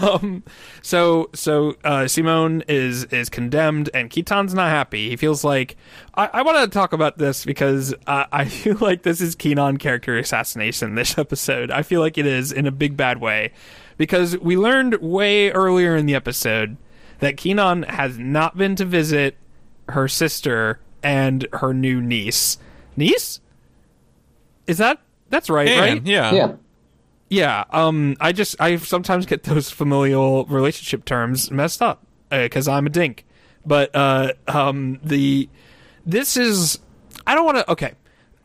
Um, 0.00 0.42
So 0.82 1.30
so 1.34 1.76
uh, 1.84 2.08
Simone 2.08 2.62
is 2.68 3.04
is 3.04 3.28
condemned, 3.28 3.88
and 3.94 4.10
Kittan's 4.10 4.52
not 4.52 4.68
happy. 4.68 5.10
He 5.10 5.16
feels 5.16 5.44
like 5.44 5.76
I, 6.14 6.28
I 6.32 6.42
want 6.42 6.58
to 6.58 6.74
talk 6.74 6.92
about 6.92 7.18
this 7.18 7.44
because 7.44 7.94
uh, 8.06 8.24
I 8.32 8.44
feel 8.46 8.76
like 8.80 9.02
this 9.02 9.20
is 9.20 9.36
Kinon 9.36 9.78
character 9.78 10.18
assassination. 10.18 10.94
This 10.94 11.16
episode, 11.18 11.70
I 11.70 11.82
feel 11.82 12.00
like 12.00 12.18
it 12.18 12.26
is 12.26 12.52
in 12.52 12.66
a 12.66 12.72
big 12.72 12.96
bad 12.96 13.20
way 13.20 13.52
because 13.96 14.36
we 14.38 14.56
learned 14.56 14.94
way 14.96 15.50
earlier 15.50 15.96
in 15.96 16.06
the 16.06 16.14
episode 16.14 16.76
that 17.20 17.36
Kinon 17.36 17.88
has 17.88 18.18
not 18.18 18.56
been 18.56 18.76
to 18.76 18.84
visit 18.84 19.36
her 19.88 20.08
sister 20.08 20.80
and 21.02 21.46
her 21.54 21.72
new 21.72 22.00
niece. 22.00 22.58
Niece? 22.96 23.40
Is 24.66 24.78
that 24.78 25.00
that's 25.28 25.48
right? 25.48 25.68
And, 25.68 25.80
right? 25.80 26.06
yeah, 26.06 26.32
Yeah. 26.32 26.52
Yeah, 27.28 27.64
um, 27.70 28.16
I 28.20 28.32
just 28.32 28.60
I 28.60 28.76
sometimes 28.76 29.24
get 29.24 29.44
those 29.44 29.70
familial 29.70 30.44
relationship 30.44 31.06
terms 31.06 31.50
messed 31.50 31.80
up 31.80 32.04
because 32.30 32.68
I'm 32.68 32.86
a 32.86 32.90
dink. 32.90 33.24
But 33.64 33.90
uh, 33.94 34.34
um, 34.46 35.00
the 35.02 35.48
this 36.04 36.36
is 36.36 36.78
I 37.26 37.34
don't 37.34 37.46
want 37.46 37.58
to. 37.58 37.70
Okay, 37.70 37.94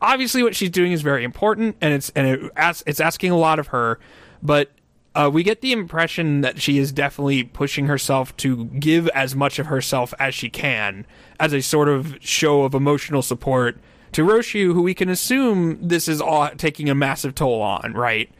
obviously 0.00 0.42
what 0.42 0.54
she's 0.54 0.70
doing 0.70 0.92
is 0.92 1.02
very 1.02 1.24
important, 1.24 1.76
and 1.80 1.92
it's 1.92 2.10
and 2.10 2.26
it 2.26 2.52
as, 2.56 2.82
it's 2.86 3.00
asking 3.00 3.30
a 3.30 3.36
lot 3.36 3.58
of 3.58 3.68
her. 3.68 3.98
But 4.42 4.70
uh, 5.18 5.28
we 5.28 5.42
get 5.42 5.62
the 5.62 5.72
impression 5.72 6.42
that 6.42 6.62
she 6.62 6.78
is 6.78 6.92
definitely 6.92 7.42
pushing 7.42 7.86
herself 7.86 8.36
to 8.36 8.66
give 8.66 9.08
as 9.08 9.34
much 9.34 9.58
of 9.58 9.66
herself 9.66 10.14
as 10.20 10.32
she 10.32 10.48
can 10.48 11.04
as 11.40 11.52
a 11.52 11.60
sort 11.60 11.88
of 11.88 12.16
show 12.20 12.62
of 12.62 12.72
emotional 12.72 13.20
support 13.20 13.78
to 14.12 14.22
Rossiu, 14.24 14.72
who 14.72 14.82
we 14.82 14.94
can 14.94 15.08
assume 15.08 15.76
this 15.86 16.06
is 16.06 16.20
all 16.20 16.48
taking 16.50 16.88
a 16.88 16.94
massive 16.94 17.34
toll 17.34 17.60
on, 17.60 17.94
right? 17.94 18.30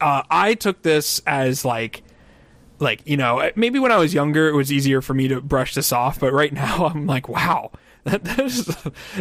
uh, 0.00 0.22
I 0.30 0.54
took 0.54 0.82
this 0.82 1.20
as 1.26 1.64
like 1.64 2.02
like 2.78 3.00
you 3.04 3.16
know 3.16 3.50
maybe 3.56 3.78
when 3.78 3.92
I 3.92 3.96
was 3.96 4.14
younger 4.14 4.48
it 4.48 4.54
was 4.54 4.72
easier 4.72 5.02
for 5.02 5.14
me 5.14 5.28
to 5.28 5.40
brush 5.40 5.74
this 5.74 5.92
off, 5.92 6.18
but 6.18 6.32
right 6.32 6.52
now 6.64 6.86
I'm 6.86 7.06
like 7.06 7.28
wow 7.28 7.70
that, 8.04 8.24
that's 8.24 8.64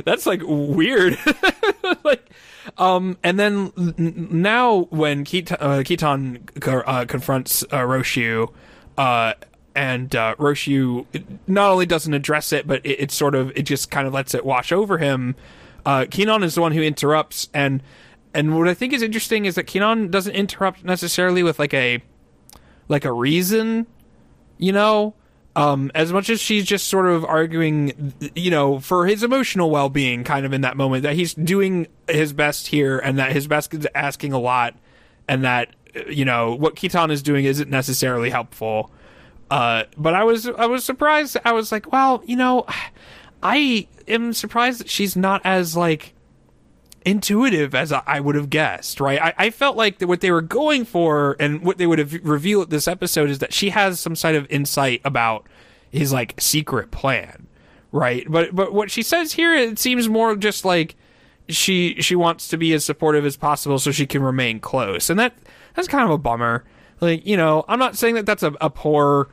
that's 0.04 0.26
like 0.26 0.42
weird 0.44 1.18
like 2.04 2.30
um 2.78 3.18
and 3.24 3.40
then 3.40 3.72
now 3.98 4.82
when 4.90 5.26
Kittan, 5.26 5.58
uh, 5.60 5.84
Kittan 5.84 6.88
uh, 6.88 7.06
confronts 7.06 7.64
uh, 7.64 7.80
Rossiu 7.80 8.54
uh 8.98 9.34
and 9.76 10.14
uh, 10.16 10.36
Rossiu 10.38 11.06
not 11.48 11.72
only 11.72 11.86
doesn't 11.86 12.14
address 12.14 12.52
it, 12.52 12.68
but 12.68 12.86
it, 12.86 13.00
it 13.00 13.12
sort 13.12 13.34
of 13.36 13.52
it 13.56 13.64
just 13.64 13.90
kind 13.90 14.08
of 14.08 14.14
lets 14.14 14.34
it 14.34 14.46
wash 14.46 14.72
over 14.72 14.98
him. 14.98 15.36
Uh, 15.86 16.06
is 16.12 16.56
the 16.56 16.62
one 16.62 16.74
who 16.74 16.82
interrupts, 16.82 17.48
and 17.54 17.82
and 18.34 18.58
what 18.58 18.68
I 18.68 18.74
think 18.74 18.94
is 18.94 19.02
interesting 19.02 19.46
is 19.46 19.56
that 19.56 19.68
Kinon 19.68 20.12
doesn't 20.12 20.36
interrupt 20.36 20.84
necessarily 20.84 21.44
with 21.44 21.60
like 21.60 21.74
a 21.74 22.04
like 22.88 23.06
a 23.06 23.14
reason, 23.14 23.88
you 24.58 24.72
know. 24.72 25.14
Um, 25.60 25.92
as 25.94 26.14
much 26.14 26.30
as 26.30 26.40
she's 26.40 26.64
just 26.66 26.88
sort 26.88 27.08
of 27.08 27.26
arguing, 27.26 28.14
you 28.34 28.50
know, 28.50 28.80
for 28.80 29.06
his 29.08 29.24
emotional 29.24 29.70
well 29.70 29.90
being, 29.90 30.24
kind 30.24 30.46
of 30.46 30.54
in 30.54 30.62
that 30.62 30.78
moment, 30.78 31.04
that 31.04 31.16
he's 31.16 31.34
doing 31.34 31.88
his 32.08 32.32
best 32.32 32.68
here, 32.68 32.98
and 32.98 33.20
that 33.20 33.34
his 33.34 33.46
best 33.46 33.74
is 33.74 33.86
asking 33.94 34.32
a 34.32 34.40
lot, 34.40 34.76
and 35.28 35.44
that 35.44 35.76
you 36.08 36.24
know 36.24 36.56
what 36.56 36.76
Kittan 36.76 37.12
is 37.12 37.22
doing 37.22 37.44
isn't 37.44 37.70
necessarily 37.70 38.30
helpful. 38.30 38.90
Uh, 39.52 39.84
but 39.98 40.14
I 40.14 40.24
was 40.24 40.48
I 40.48 40.66
was 40.66 40.86
surprised. 40.86 41.36
I 41.44 41.52
was 41.52 41.74
like, 41.74 41.92
well, 41.92 42.24
you 42.26 42.38
know, 42.38 42.66
I 43.44 43.86
am 44.08 44.32
surprised 44.32 44.80
that 44.80 44.90
she's 44.90 45.18
not 45.18 45.42
as 45.44 45.76
like 45.76 46.14
intuitive 47.10 47.74
as 47.74 47.92
I 47.92 48.20
would 48.20 48.36
have 48.36 48.50
guessed. 48.50 49.00
Right? 49.00 49.22
I, 49.22 49.34
I 49.38 49.50
felt 49.50 49.76
like 49.76 50.02
what 50.02 50.22
they 50.22 50.32
were 50.32 50.42
going 50.42 50.86
for 50.86 51.36
and 51.40 51.64
what 51.64 51.78
they 51.78 51.88
would 51.88 52.00
have 52.00 52.14
revealed 52.24 52.70
this 52.70 52.88
episode 52.88 53.30
is 53.30 53.40
that 53.40 53.54
she 53.54 53.72
has 53.72 54.00
some 54.00 54.16
sort 54.16 54.36
of 54.36 54.50
insight 54.50 55.02
about 55.04 55.48
his 55.90 56.14
like 56.14 56.36
secret 56.40 56.92
plan. 56.92 57.48
Right? 57.92 58.26
But 58.30 58.56
but 58.56 58.74
what 58.74 58.92
she 58.92 59.02
says 59.02 59.34
here, 59.34 59.54
it 59.54 59.80
seems 59.80 60.08
more 60.08 60.36
just 60.36 60.64
like 60.64 60.96
she 61.48 61.96
she 62.02 62.16
wants 62.16 62.48
to 62.50 62.58
be 62.58 62.74
as 62.74 62.86
supportive 62.86 63.26
as 63.26 63.36
possible 63.36 63.80
so 63.80 63.92
she 63.92 64.06
can 64.06 64.22
remain 64.22 64.60
close, 64.60 65.10
and 65.10 65.20
that 65.20 65.34
that's 65.76 65.88
kind 65.88 66.04
of 66.04 66.12
a 66.12 66.18
bummer. 66.18 66.64
Like 67.02 67.26
you 67.26 67.36
know, 67.36 67.66
I'm 67.68 67.80
not 67.80 67.98
saying 67.98 68.16
that 68.16 68.26
that's 68.26 68.44
a, 68.44 68.54
a 68.62 68.70
poor 68.70 69.30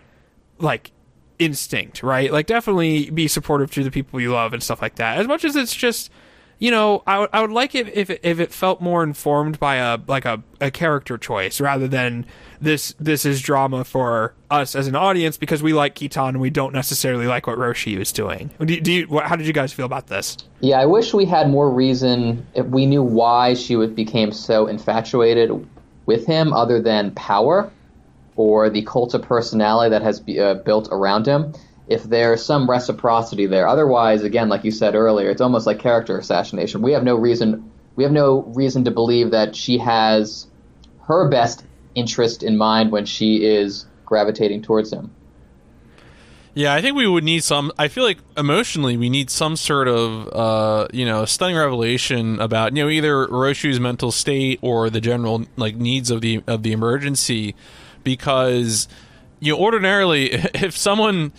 like 0.59 0.93
instinct, 1.39 2.03
right? 2.03 2.33
Like 2.33 2.47
definitely 2.47 3.11
be 3.11 3.29
supportive 3.29 3.71
to 3.73 3.85
the 3.85 3.91
people 3.91 4.21
you 4.21 4.33
love 4.33 4.53
and 4.53 4.63
stuff 4.63 4.81
like 4.81 4.97
that. 4.97 5.19
As 5.19 5.27
much 5.27 5.45
as 5.45 5.57
it's 5.57 5.75
just, 5.75 6.11
you 6.59 6.71
know, 6.71 7.03
I 7.07 7.19
would 7.19 7.31
I 7.33 7.43
would 7.43 7.51
like 7.51 7.75
it 7.75 7.89
if 7.95 8.09
it, 8.09 8.21
if 8.23 8.41
it 8.41 8.53
felt 8.53 8.81
more 8.81 9.03
informed 9.03 9.61
by 9.61 9.77
a 9.77 9.99
like 10.07 10.25
a, 10.25 10.43
a 10.61 10.71
character 10.71 11.19
choice 11.19 11.61
rather 11.61 11.87
than 11.87 12.25
this 12.61 12.95
this 12.99 13.27
is 13.27 13.43
drama 13.43 13.85
for 13.85 14.35
us 14.51 14.75
as 14.75 14.87
an 14.87 14.97
audience 14.97 15.37
because 15.37 15.63
we 15.63 15.75
like 15.75 15.95
Kittan 15.95 16.31
and 16.31 16.41
we 16.41 16.49
don't 16.49 16.73
necessarily 16.73 17.27
like 17.27 17.47
what 17.47 17.59
Rossiu 17.59 17.99
is 18.01 18.11
doing. 18.11 18.51
Do, 18.59 18.81
do 18.81 18.93
you, 18.93 19.21
how 19.21 19.37
did 19.37 19.47
you 19.47 19.53
guys 19.53 19.73
feel 19.73 19.85
about 19.85 20.07
this? 20.07 20.39
Yeah, 20.61 20.81
I 20.81 20.87
wish 20.87 21.13
we 21.13 21.27
had 21.27 21.51
more 21.51 21.71
reason 21.71 22.47
if 22.55 22.65
we 22.67 22.87
knew 22.87 23.03
why 23.03 23.53
she 23.55 23.77
would, 23.77 23.95
became 23.95 24.33
so 24.33 24.67
infatuated 24.67 25.51
with 26.07 26.27
him, 26.27 26.55
other 26.55 26.81
than 26.81 27.11
power 27.13 27.71
or 28.37 28.71
the 28.71 28.83
cult 28.83 29.15
of 29.15 29.23
personality 29.23 29.91
that 29.91 30.03
has 30.03 30.21
be, 30.21 30.39
uh, 30.39 30.55
built 30.55 30.89
around 30.91 31.27
him. 31.27 31.53
If 31.89 32.03
there's 32.03 32.45
some 32.45 32.69
reciprocity 32.69 33.47
there, 33.47 33.69
otherwise, 33.69 34.23
again, 34.23 34.49
like 34.49 34.65
you 34.65 34.73
said 34.73 34.95
earlier, 34.95 35.31
it's 35.31 35.41
almost 35.41 35.67
like 35.67 35.79
character 35.79 36.19
assassination. 36.19 36.83
We 36.83 36.93
have 36.93 37.05
no 37.05 37.15
reason. 37.15 37.71
We 37.95 38.03
have 38.05 38.13
no 38.13 38.43
reason 38.43 38.85
to 38.85 38.91
believe 38.91 39.31
that 39.31 39.55
she 39.55 39.79
has 39.79 40.47
her 41.07 41.29
best 41.29 41.65
interest 41.95 42.43
in 42.43 42.57
mind 42.57 42.93
when 42.93 43.07
she 43.07 43.45
is 43.45 43.87
gravitating 44.05 44.63
towards 44.63 44.93
him. 44.93 45.11
Yeah, 46.55 46.73
I 46.73 46.81
think 46.81 46.97
we 46.97 47.07
would 47.07 47.23
need 47.23 47.45
some. 47.45 47.71
I 47.79 47.89
feel 47.89 48.03
like 48.03 48.17
emotionally, 48.35 48.97
we 48.97 49.11
need 49.11 49.29
some 49.29 49.57
sort 49.57 49.89
of, 49.89 50.29
uh, 50.33 50.89
you 50.91 51.05
know, 51.05 51.27
stunning 51.27 51.57
revelation 51.57 52.41
about, 52.41 52.75
you 52.75 52.83
know, 52.83 52.89
either 52.89 53.27
Rossiu's 53.27 53.79
mental 53.79 54.11
state 54.11 54.59
or 54.63 54.89
the 54.89 55.03
general 55.03 55.45
like 55.57 55.77
needs 55.77 56.11
of 56.11 56.23
the 56.23 56.43
of 56.47 56.63
the 56.63 56.73
emergency, 56.73 57.55
because 58.05 58.89
you 59.39 59.53
know, 59.53 59.59
ordinarily, 59.59 60.33
if 60.55 60.75
someone 60.75 61.33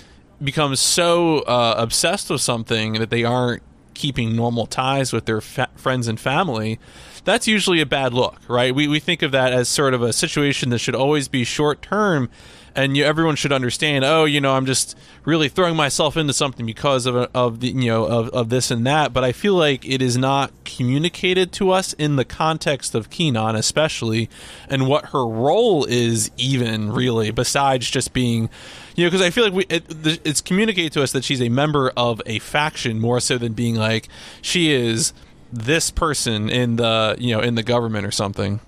becomes 0.44 0.80
so 0.80 1.40
uh, 1.40 1.76
obsessed 1.78 2.30
with 2.30 2.42
something 2.42 2.94
that 2.94 3.10
they 3.10 3.24
aren't 3.24 3.64
keeping 3.94 4.36
normal 4.36 4.68
ties 4.68 5.12
with 5.12 5.26
their 5.26 5.42
fa- 5.42 5.70
friends 5.76 6.08
and 6.08 6.20
family, 6.20 6.80
that's 7.24 7.48
usually 7.48 7.82
a 7.82 7.86
bad 7.86 8.14
look, 8.14 8.40
right? 8.48 8.74
We 8.74 8.88
we 8.88 9.00
think 9.00 9.22
of 9.22 9.32
that 9.32 9.52
as 9.52 9.68
sort 9.68 9.94
of 9.94 10.02
a 10.02 10.14
situation 10.14 10.70
that 10.70 10.80
should 10.80 10.96
always 10.96 11.28
be 11.28 11.44
short 11.44 11.82
term 11.82 12.30
and 12.78 12.96
you, 12.96 13.04
everyone 13.04 13.36
should 13.36 13.52
understand. 13.52 14.06
Oh, 14.06 14.26
you 14.26 14.40
know, 14.40 14.54
I'm 14.54 14.68
just 14.68 14.96
really 15.26 15.50
throwing 15.50 15.76
myself 15.76 16.16
into 16.16 16.32
something 16.32 16.66
because 16.66 17.08
of 17.08 17.16
of 17.34 17.60
the 17.60 17.70
you 17.70 17.88
know 17.88 18.06
of, 18.06 18.30
of 18.30 18.50
this 18.50 18.70
and 18.70 18.86
that. 18.86 19.12
But 19.12 19.24
I 19.24 19.32
feel 19.32 19.56
like 19.56 19.84
it 19.86 20.02
is 20.02 20.16
not 20.16 20.54
communicated 20.64 21.52
to 21.54 21.72
us 21.72 21.94
in 21.94 22.16
the 22.16 22.24
context 22.24 22.94
of 22.94 23.10
Kinon, 23.10 23.58
especially, 23.58 24.30
and 24.70 24.88
what 24.88 25.08
her 25.08 25.26
role 25.26 25.86
is, 25.86 26.30
even 26.38 26.92
really, 26.92 27.32
besides 27.32 27.90
just 27.90 28.14
being. 28.14 28.50
You 28.96 29.06
know, 29.06 29.10
because 29.10 29.26
I 29.26 29.32
feel 29.32 29.44
like 29.44 29.54
we 29.54 29.66
it, 29.70 29.86
it's 30.24 30.42
communicated 30.42 30.94
to 30.94 31.04
us 31.04 31.12
that 31.12 31.24
she's 31.24 31.42
a 31.42 31.50
member 31.50 31.92
of 31.98 32.22
a 32.28 32.40
faction 32.40 33.00
more 33.00 33.20
so 33.20 33.38
than 33.38 33.54
being 33.54 33.76
like 33.76 34.08
she 34.42 34.72
is 34.72 35.14
this 35.52 35.90
person 35.92 36.50
in 36.50 36.76
the 36.76 37.16
you 37.20 37.36
know 37.36 37.42
in 37.42 37.56
the 37.56 37.64
government 37.64 38.06
or 38.06 38.12
something. 38.12 38.60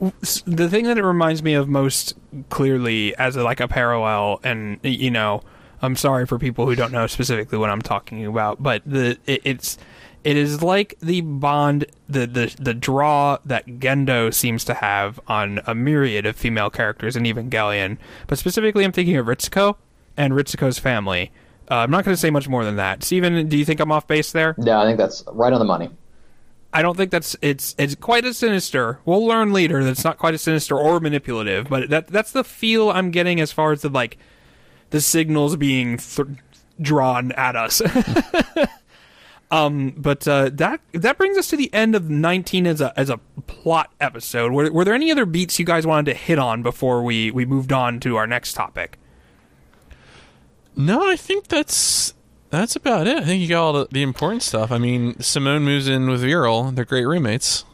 The 0.00 0.68
thing 0.68 0.84
that 0.84 0.98
it 0.98 1.04
reminds 1.04 1.42
me 1.42 1.54
of 1.54 1.68
most 1.68 2.14
clearly 2.50 3.16
as 3.16 3.36
a, 3.36 3.42
like 3.42 3.60
a 3.60 3.68
parallel 3.68 4.40
and 4.44 4.78
you 4.82 5.10
know 5.10 5.42
i'm 5.82 5.96
sorry 5.96 6.26
for 6.26 6.38
people 6.38 6.66
who 6.66 6.74
don't 6.74 6.92
know 6.92 7.06
specifically 7.06 7.58
what 7.58 7.70
i'm 7.70 7.82
talking 7.82 8.24
about 8.26 8.62
but 8.62 8.82
the 8.84 9.18
it, 9.26 9.40
it's 9.44 9.78
it 10.24 10.36
is 10.36 10.62
like 10.62 10.94
the 11.00 11.20
bond 11.20 11.86
the, 12.08 12.26
the 12.26 12.54
the 12.60 12.74
draw 12.74 13.38
that 13.44 13.66
gendo 13.66 14.32
seems 14.32 14.64
to 14.64 14.74
have 14.74 15.18
on 15.26 15.60
a 15.66 15.74
myriad 15.74 16.26
of 16.26 16.36
female 16.36 16.70
characters 16.70 17.16
in 17.16 17.24
evangelion 17.24 17.96
but 18.26 18.38
specifically 18.38 18.84
i'm 18.84 18.92
thinking 18.92 19.16
of 19.16 19.26
ritsuko 19.26 19.76
and 20.16 20.32
ritsuko's 20.34 20.78
family. 20.78 21.30
Uh, 21.70 21.76
i'm 21.76 21.90
not 21.90 22.04
going 22.04 22.14
to 22.14 22.20
say 22.20 22.30
much 22.30 22.48
more 22.48 22.64
than 22.64 22.76
that. 22.76 23.04
Stephen 23.04 23.48
do 23.48 23.56
you 23.56 23.64
think 23.64 23.80
i'm 23.80 23.92
off 23.92 24.06
base 24.06 24.32
there? 24.32 24.54
Yeah, 24.58 24.80
I 24.80 24.84
think 24.84 24.98
that's 24.98 25.22
right 25.32 25.52
on 25.52 25.58
the 25.58 25.64
money. 25.64 25.90
I 26.72 26.82
don't 26.82 26.96
think 26.96 27.10
that's 27.10 27.34
it's 27.40 27.74
it's 27.78 27.94
quite 27.94 28.24
as 28.24 28.36
sinister. 28.36 29.00
We'll 29.04 29.26
learn 29.26 29.52
later 29.52 29.82
that 29.82 29.90
it's 29.90 30.04
not 30.04 30.18
quite 30.18 30.34
as 30.34 30.42
sinister 30.42 30.76
or 30.76 31.00
manipulative, 31.00 31.68
but 31.68 31.88
that 31.88 32.08
that's 32.08 32.32
the 32.32 32.44
feel 32.44 32.90
I'm 32.90 33.10
getting 33.10 33.40
as 33.40 33.52
far 33.52 33.72
as 33.72 33.82
the 33.82 33.88
like 33.88 34.18
the 34.90 35.00
signals 35.00 35.56
being 35.56 35.96
th- 35.96 36.28
drawn 36.80 37.32
at 37.32 37.56
us. 37.56 37.80
um, 39.50 39.94
but 39.96 40.28
uh, 40.28 40.50
that 40.52 40.80
that 40.92 41.16
brings 41.16 41.38
us 41.38 41.48
to 41.48 41.56
the 41.56 41.72
end 41.72 41.94
of 41.94 42.10
19 42.10 42.66
as 42.66 42.82
a 42.82 42.98
as 42.98 43.08
a 43.08 43.18
plot 43.46 43.90
episode. 43.98 44.52
Were, 44.52 44.70
were 44.70 44.84
there 44.84 44.94
any 44.94 45.10
other 45.10 45.24
beats 45.24 45.58
you 45.58 45.64
guys 45.64 45.86
wanted 45.86 46.12
to 46.12 46.18
hit 46.18 46.38
on 46.38 46.62
before 46.62 47.02
we 47.02 47.30
we 47.30 47.46
moved 47.46 47.72
on 47.72 47.98
to 48.00 48.16
our 48.16 48.26
next 48.26 48.52
topic? 48.52 48.98
No, 50.76 51.10
I 51.10 51.16
think 51.16 51.48
that's 51.48 52.12
that's 52.50 52.76
about 52.76 53.06
it. 53.06 53.18
I 53.18 53.24
think 53.24 53.42
you 53.42 53.48
got 53.48 53.62
all 53.62 53.72
the, 53.72 53.88
the 53.90 54.02
important 54.02 54.42
stuff. 54.42 54.70
I 54.72 54.78
mean, 54.78 55.20
Simone 55.20 55.64
moves 55.64 55.88
in 55.88 56.08
with 56.08 56.22
Viral; 56.22 56.74
they're 56.74 56.84
great 56.84 57.06
roommates. 57.06 57.64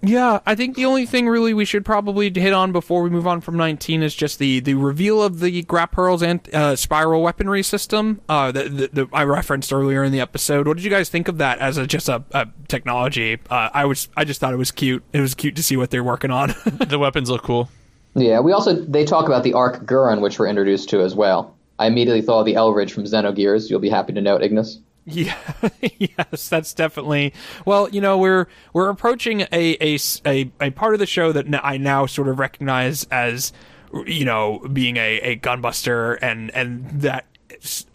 Yeah, 0.00 0.40
I 0.46 0.54
think 0.54 0.76
the 0.76 0.84
only 0.84 1.06
thing 1.06 1.28
really 1.28 1.52
we 1.52 1.64
should 1.64 1.84
probably 1.84 2.30
hit 2.32 2.52
on 2.52 2.70
before 2.70 3.02
we 3.02 3.10
move 3.10 3.26
on 3.26 3.40
from 3.40 3.56
19 3.56 4.04
is 4.04 4.14
just 4.14 4.38
the, 4.38 4.60
the 4.60 4.74
reveal 4.74 5.20
of 5.20 5.40
the 5.40 5.64
Grapearls 5.64 6.22
and 6.22 6.54
uh, 6.54 6.76
spiral 6.76 7.20
weaponry 7.20 7.64
system 7.64 8.20
uh, 8.28 8.52
that, 8.52 8.76
that, 8.76 8.94
that 8.94 9.08
I 9.12 9.24
referenced 9.24 9.72
earlier 9.72 10.04
in 10.04 10.12
the 10.12 10.20
episode. 10.20 10.68
What 10.68 10.76
did 10.76 10.84
you 10.84 10.90
guys 10.90 11.08
think 11.08 11.26
of 11.26 11.38
that 11.38 11.58
as 11.58 11.78
a, 11.78 11.86
just 11.86 12.08
a, 12.08 12.22
a 12.30 12.46
technology? 12.68 13.38
Uh, 13.50 13.70
I 13.74 13.86
was 13.86 14.08
I 14.16 14.24
just 14.24 14.40
thought 14.40 14.52
it 14.52 14.58
was 14.58 14.70
cute. 14.70 15.02
It 15.12 15.20
was 15.20 15.34
cute 15.34 15.56
to 15.56 15.64
see 15.64 15.76
what 15.76 15.90
they're 15.90 16.04
working 16.04 16.30
on. 16.30 16.54
the 16.64 16.98
weapons 16.98 17.28
look 17.28 17.42
cool. 17.42 17.68
Yeah, 18.14 18.38
we 18.38 18.52
also 18.52 18.74
they 18.74 19.04
talk 19.04 19.26
about 19.26 19.42
the 19.42 19.54
Arc 19.54 19.84
Gurren, 19.84 20.20
which 20.20 20.38
we're 20.38 20.48
introduced 20.48 20.90
to 20.90 21.00
as 21.00 21.16
well. 21.16 21.57
I 21.78 21.86
immediately 21.86 22.22
thought 22.22 22.40
of 22.40 22.46
the 22.46 22.56
Eldridge 22.56 22.92
from 22.92 23.04
Xenogears. 23.04 23.70
You'll 23.70 23.80
be 23.80 23.90
happy 23.90 24.12
to 24.12 24.20
note, 24.20 24.42
Ignis. 24.42 24.80
Yeah, 25.10 25.38
yes, 25.80 26.50
that's 26.50 26.74
definitely. 26.74 27.32
Well, 27.64 27.88
you 27.88 28.02
know, 28.02 28.18
we're 28.18 28.46
we're 28.74 28.90
approaching 28.90 29.40
a 29.50 29.76
a, 29.80 29.98
a, 30.26 30.50
a 30.60 30.70
part 30.70 30.92
of 30.92 31.00
the 31.00 31.06
show 31.06 31.32
that 31.32 31.46
I 31.64 31.78
now 31.78 32.04
sort 32.04 32.28
of 32.28 32.38
recognize 32.38 33.04
as, 33.04 33.54
you 34.04 34.26
know, 34.26 34.58
being 34.70 34.98
a, 34.98 35.18
a 35.20 35.36
gunbuster 35.36 36.18
and 36.20 36.50
and 36.50 37.00
that 37.00 37.24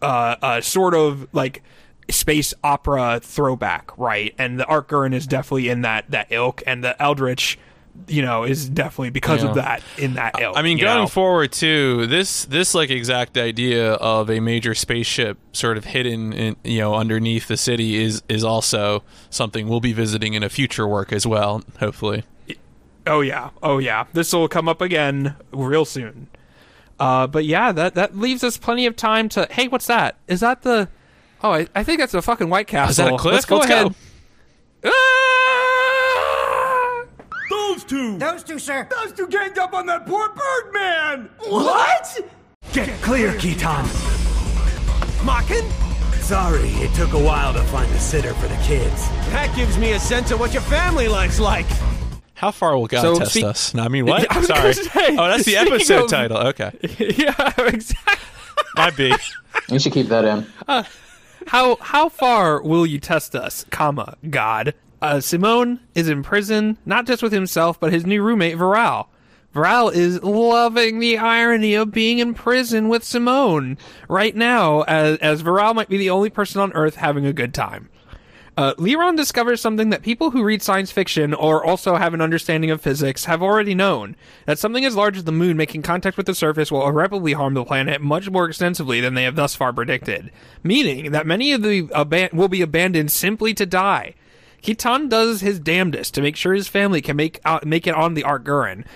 uh, 0.01 0.37
uh 0.41 0.61
sort 0.61 0.95
of 0.95 1.27
like 1.33 1.61
space 2.09 2.51
opera 2.63 3.19
throwback, 3.21 3.95
right? 3.95 4.33
And 4.39 4.59
the 4.59 4.65
Arc 4.65 4.89
Gurren 4.89 5.13
is 5.13 5.27
definitely 5.27 5.69
in 5.69 5.81
that 5.81 6.09
that 6.09 6.27
ilk, 6.31 6.63
and 6.65 6.83
the 6.83 6.99
Eldridge, 7.01 7.59
you 8.07 8.21
know, 8.21 8.43
is 8.43 8.67
definitely 8.67 9.11
because 9.11 9.43
of 9.43 9.55
that 9.55 9.81
in 9.97 10.15
that 10.15 10.39
ilk. 10.39 10.57
I 10.57 10.61
mean, 10.61 10.77
going 10.77 11.03
know? 11.03 11.07
forward 11.07 11.51
too, 11.51 12.07
this 12.07 12.45
this 12.45 12.73
like 12.73 12.89
exact 12.89 13.37
idea 13.37 13.93
of 13.93 14.29
a 14.29 14.39
major 14.39 14.73
spaceship 14.75 15.37
sort 15.51 15.77
of 15.77 15.85
hidden 15.85 16.33
in 16.33 16.55
you 16.63 16.79
know 16.79 16.95
underneath 16.95 17.47
the 17.47 17.57
city 17.57 18.03
is 18.03 18.23
is 18.27 18.43
also 18.43 19.03
something 19.29 19.67
we'll 19.67 19.79
be 19.79 19.93
visiting 19.93 20.33
in 20.33 20.43
a 20.43 20.49
future 20.49 20.87
work 20.87 21.13
as 21.13 21.25
well. 21.25 21.63
Hopefully, 21.79 22.23
Oh 23.05 23.21
yeah, 23.21 23.49
oh 23.61 23.79
yeah. 23.79 24.05
This 24.13 24.33
will 24.33 24.47
come 24.47 24.69
up 24.69 24.81
again 24.81 25.35
real 25.51 25.85
soon. 25.85 26.29
Uh, 26.99 27.27
but 27.27 27.45
yeah, 27.45 27.71
that 27.71 27.95
that 27.95 28.17
leaves 28.17 28.43
us 28.43 28.57
plenty 28.57 28.85
of 28.85 28.95
time 28.95 29.27
to. 29.29 29.47
Hey, 29.51 29.67
what's 29.67 29.87
that? 29.87 30.15
Is 30.27 30.39
that 30.39 30.61
the? 30.61 30.87
Oh, 31.43 31.51
I, 31.51 31.67
I 31.75 31.83
think 31.83 31.99
that's 31.99 32.13
a 32.13 32.21
fucking 32.21 32.49
White 32.49 32.67
Castle. 32.67 32.91
is 32.91 32.97
that 32.97 33.13
a 33.13 33.17
cliff? 33.17 33.33
Let's 33.33 33.45
go 33.45 33.57
Let's 33.57 33.69
ahead. 33.69 33.87
go. 34.83 34.89
Ah! 34.89 35.32
Those 37.73 37.83
two! 37.85 38.17
Those 38.19 38.43
two, 38.43 38.59
sir. 38.59 38.87
Those 38.87 39.13
two 39.13 39.27
ganged 39.27 39.57
up 39.57 39.73
on 39.73 39.87
that 39.87 40.05
poor 40.05 40.29
bird 40.29 40.73
man! 40.73 41.27
What? 41.39 42.19
Get 42.71 42.87
clear, 43.01 43.31
Kittan! 43.33 43.83
Mocking? 45.25 45.67
Sorry, 46.21 46.69
it 46.69 46.93
took 46.93 47.13
a 47.13 47.19
while 47.19 47.51
to 47.51 47.63
find 47.63 47.91
a 47.91 47.97
sitter 47.99 48.35
for 48.35 48.47
the 48.47 48.55
kids. 48.57 49.09
That 49.31 49.51
gives 49.55 49.79
me 49.79 49.93
a 49.93 49.99
sense 49.99 50.29
of 50.29 50.39
what 50.39 50.53
your 50.53 50.61
family 50.61 51.07
life's 51.07 51.39
like. 51.39 51.65
How 52.35 52.51
far 52.51 52.77
will 52.77 52.85
God 52.85 53.01
So 53.01 53.15
test 53.15 53.31
speak- 53.31 53.45
us? 53.45 53.73
No, 53.73 53.81
I 53.85 53.87
mean 53.87 54.05
what? 54.05 54.31
I 54.35 54.37
was 54.37 54.47
Sorry. 54.47 54.73
say, 54.75 55.17
oh, 55.17 55.27
that's 55.27 55.45
the 55.45 55.57
episode 55.57 56.03
of- 56.03 56.09
title. 56.11 56.37
Okay, 56.49 56.71
yeah, 57.17 57.53
exactly. 57.57 58.27
might 58.75 58.95
be. 58.95 59.11
You 59.69 59.79
should 59.79 59.93
keep 59.93 60.09
that 60.09 60.25
in. 60.25 60.45
Uh, 60.67 60.83
how 61.47 61.77
how 61.77 62.07
far 62.07 62.61
will 62.61 62.85
you 62.85 62.99
test 62.99 63.33
us, 63.33 63.65
comma 63.71 64.15
God? 64.29 64.75
Uh, 65.03 65.19
Simone 65.19 65.81
is 65.95 66.07
in 66.07 66.23
prison, 66.23 66.77
not 66.85 67.05
just 67.05 67.21
with 67.21 67.33
himself, 67.33 67.77
but 67.77 67.91
his 67.91 68.05
new 68.05 68.23
roommate 68.23 68.55
Viral. 68.55 69.07
Viral 69.53 69.93
is 69.93 70.23
loving 70.23 70.99
the 70.99 71.17
irony 71.17 71.73
of 71.73 71.91
being 71.91 72.19
in 72.19 72.33
prison 72.33 72.87
with 72.87 73.03
Simone 73.03 73.77
right 74.07 74.33
now, 74.33 74.83
as 74.83 75.17
as 75.17 75.43
Viral 75.43 75.75
might 75.75 75.89
be 75.89 75.97
the 75.97 76.09
only 76.09 76.29
person 76.29 76.61
on 76.61 76.71
Earth 76.71 76.95
having 76.95 77.25
a 77.25 77.33
good 77.33 77.53
time. 77.53 77.89
Uh, 78.55 78.73
Leeron 78.75 79.17
discovers 79.17 79.59
something 79.59 79.89
that 79.89 80.03
people 80.03 80.31
who 80.31 80.41
read 80.41 80.61
science 80.61 80.89
fiction 80.89 81.33
or 81.33 81.65
also 81.65 81.97
have 81.97 82.13
an 82.13 82.21
understanding 82.21 82.71
of 82.71 82.79
physics 82.79 83.25
have 83.25 83.43
already 83.43 83.75
known. 83.75 84.15
That 84.45 84.57
something 84.57 84.85
as 84.85 84.95
large 84.95 85.17
as 85.17 85.25
the 85.25 85.33
moon 85.33 85.57
making 85.57 85.81
contact 85.81 86.15
with 86.15 86.27
the 86.27 86.35
surface 86.35 86.71
will 86.71 86.87
irreparably 86.87 87.33
harm 87.33 87.55
the 87.55 87.65
planet 87.65 87.99
much 87.99 88.29
more 88.29 88.47
extensively 88.47 89.01
than 89.01 89.15
they 89.15 89.23
have 89.23 89.35
thus 89.35 89.53
far 89.53 89.73
predicted. 89.73 90.31
Meaning 90.63 91.11
that 91.11 91.27
many 91.27 91.51
of 91.51 91.61
the 91.61 91.87
aban- 91.87 92.31
will 92.31 92.47
be 92.47 92.61
abandoned 92.61 93.11
simply 93.11 93.53
to 93.55 93.65
die. 93.65 94.15
Kittan 94.63 95.09
does 95.09 95.41
his 95.41 95.59
damnedest 95.59 96.13
to 96.13 96.21
make 96.21 96.37
sure 96.37 96.53
his 96.53 96.69
family 96.69 97.01
can 97.01 97.17
make 97.17 97.41
out, 97.43 97.65
make 97.65 97.85
it 97.85 97.93
on 97.93 98.13
the 98.13 98.23
Ark 98.23 98.45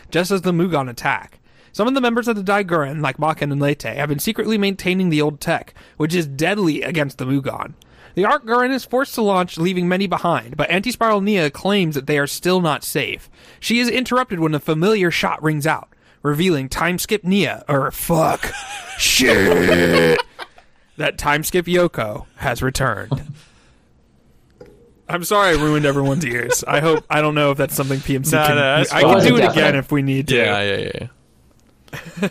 just 0.09 0.32
as 0.32 0.41
the 0.41 0.53
Mugann 0.53 0.89
attack. 0.89 1.39
Some 1.74 1.89
of 1.89 1.93
the 1.93 2.01
members 2.01 2.30
of 2.30 2.38
the 2.38 2.41
Dai-Gurren, 2.41 3.01
like 3.01 3.18
Makken 3.18 3.51
and 3.51 3.61
Leite, 3.61 3.95
have 3.95 4.09
been 4.09 4.18
secretly 4.18 4.57
maintaining 4.57 5.09
the 5.09 5.22
old 5.22 5.41
tech, 5.41 5.74
which 5.97 6.15
is 6.15 6.26
deadly 6.26 6.82
against 6.82 7.18
the 7.18 7.26
Mugann. 7.26 7.74
The 8.15 8.26
Ark 8.26 8.43
is 8.72 8.86
forced 8.86 9.13
to 9.15 9.22
launch, 9.22 9.59
leaving 9.59 9.88
many 9.88 10.07
behind, 10.07 10.57
but 10.57 10.72
Anti-Spiral 10.72 11.22
Nia 11.22 11.51
claims 11.51 11.93
that 11.95 12.07
they 12.07 12.18
are 12.18 12.26
still 12.26 12.61
not 12.61 12.84
safe. 12.84 13.30
She 13.59 13.80
is 13.80 13.89
interrupted 13.89 14.39
when 14.39 14.55
a 14.55 14.59
familiar 14.59 15.11
shot 15.11 15.43
rings 15.43 15.68
out, 15.68 15.89
revealing 16.24 16.70
Time 16.70 16.97
Skip 16.97 17.24
Nia, 17.24 17.63
or 17.68 17.91
fuck, 17.91 18.51
shit, 18.97 20.18
that 20.95 21.18
Time 21.18 21.43
Skip 21.43 21.65
Yoko 21.65 22.26
has 22.38 22.63
returned. 22.63 23.22
I'm 25.10 25.24
sorry 25.24 25.49
I 25.58 25.62
ruined 25.62 25.86
everyone's 25.86 26.26
ears. 26.26 26.64
I 26.68 26.80
hope 26.82 27.05
I 27.10 27.22
don't 27.22 27.36
know 27.36 27.51
if 27.51 27.58
that's 27.58 27.76
something 27.76 27.99
PMC 27.99 28.34
No, 28.34 28.45
can. 28.47 28.55
no, 28.55 28.74
I 28.80 28.84
fine. 28.84 29.01
can 29.03 29.28
do 29.28 29.38
it 29.38 29.49
again 29.51 29.76
if 29.76 29.91
we 29.91 30.01
need 30.01 30.28
to. 30.30 30.36
Yeah, 30.36 30.62
yeah, 30.62 30.78
yeah. 30.78 31.08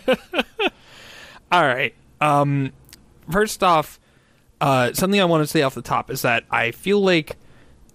yeah. 0.01 0.07
All 1.53 1.63
right. 1.63 1.95
Um, 2.21 2.73
first 3.31 3.63
off, 3.63 3.99
uh, 4.61 4.93
something 4.93 5.21
I 5.21 5.25
want 5.25 5.43
to 5.43 5.47
say 5.47 5.63
off 5.63 5.75
the 5.75 5.83
top 5.83 6.11
is 6.11 6.23
that 6.23 6.45
I 6.51 6.71
feel 6.73 7.01
like 7.01 7.37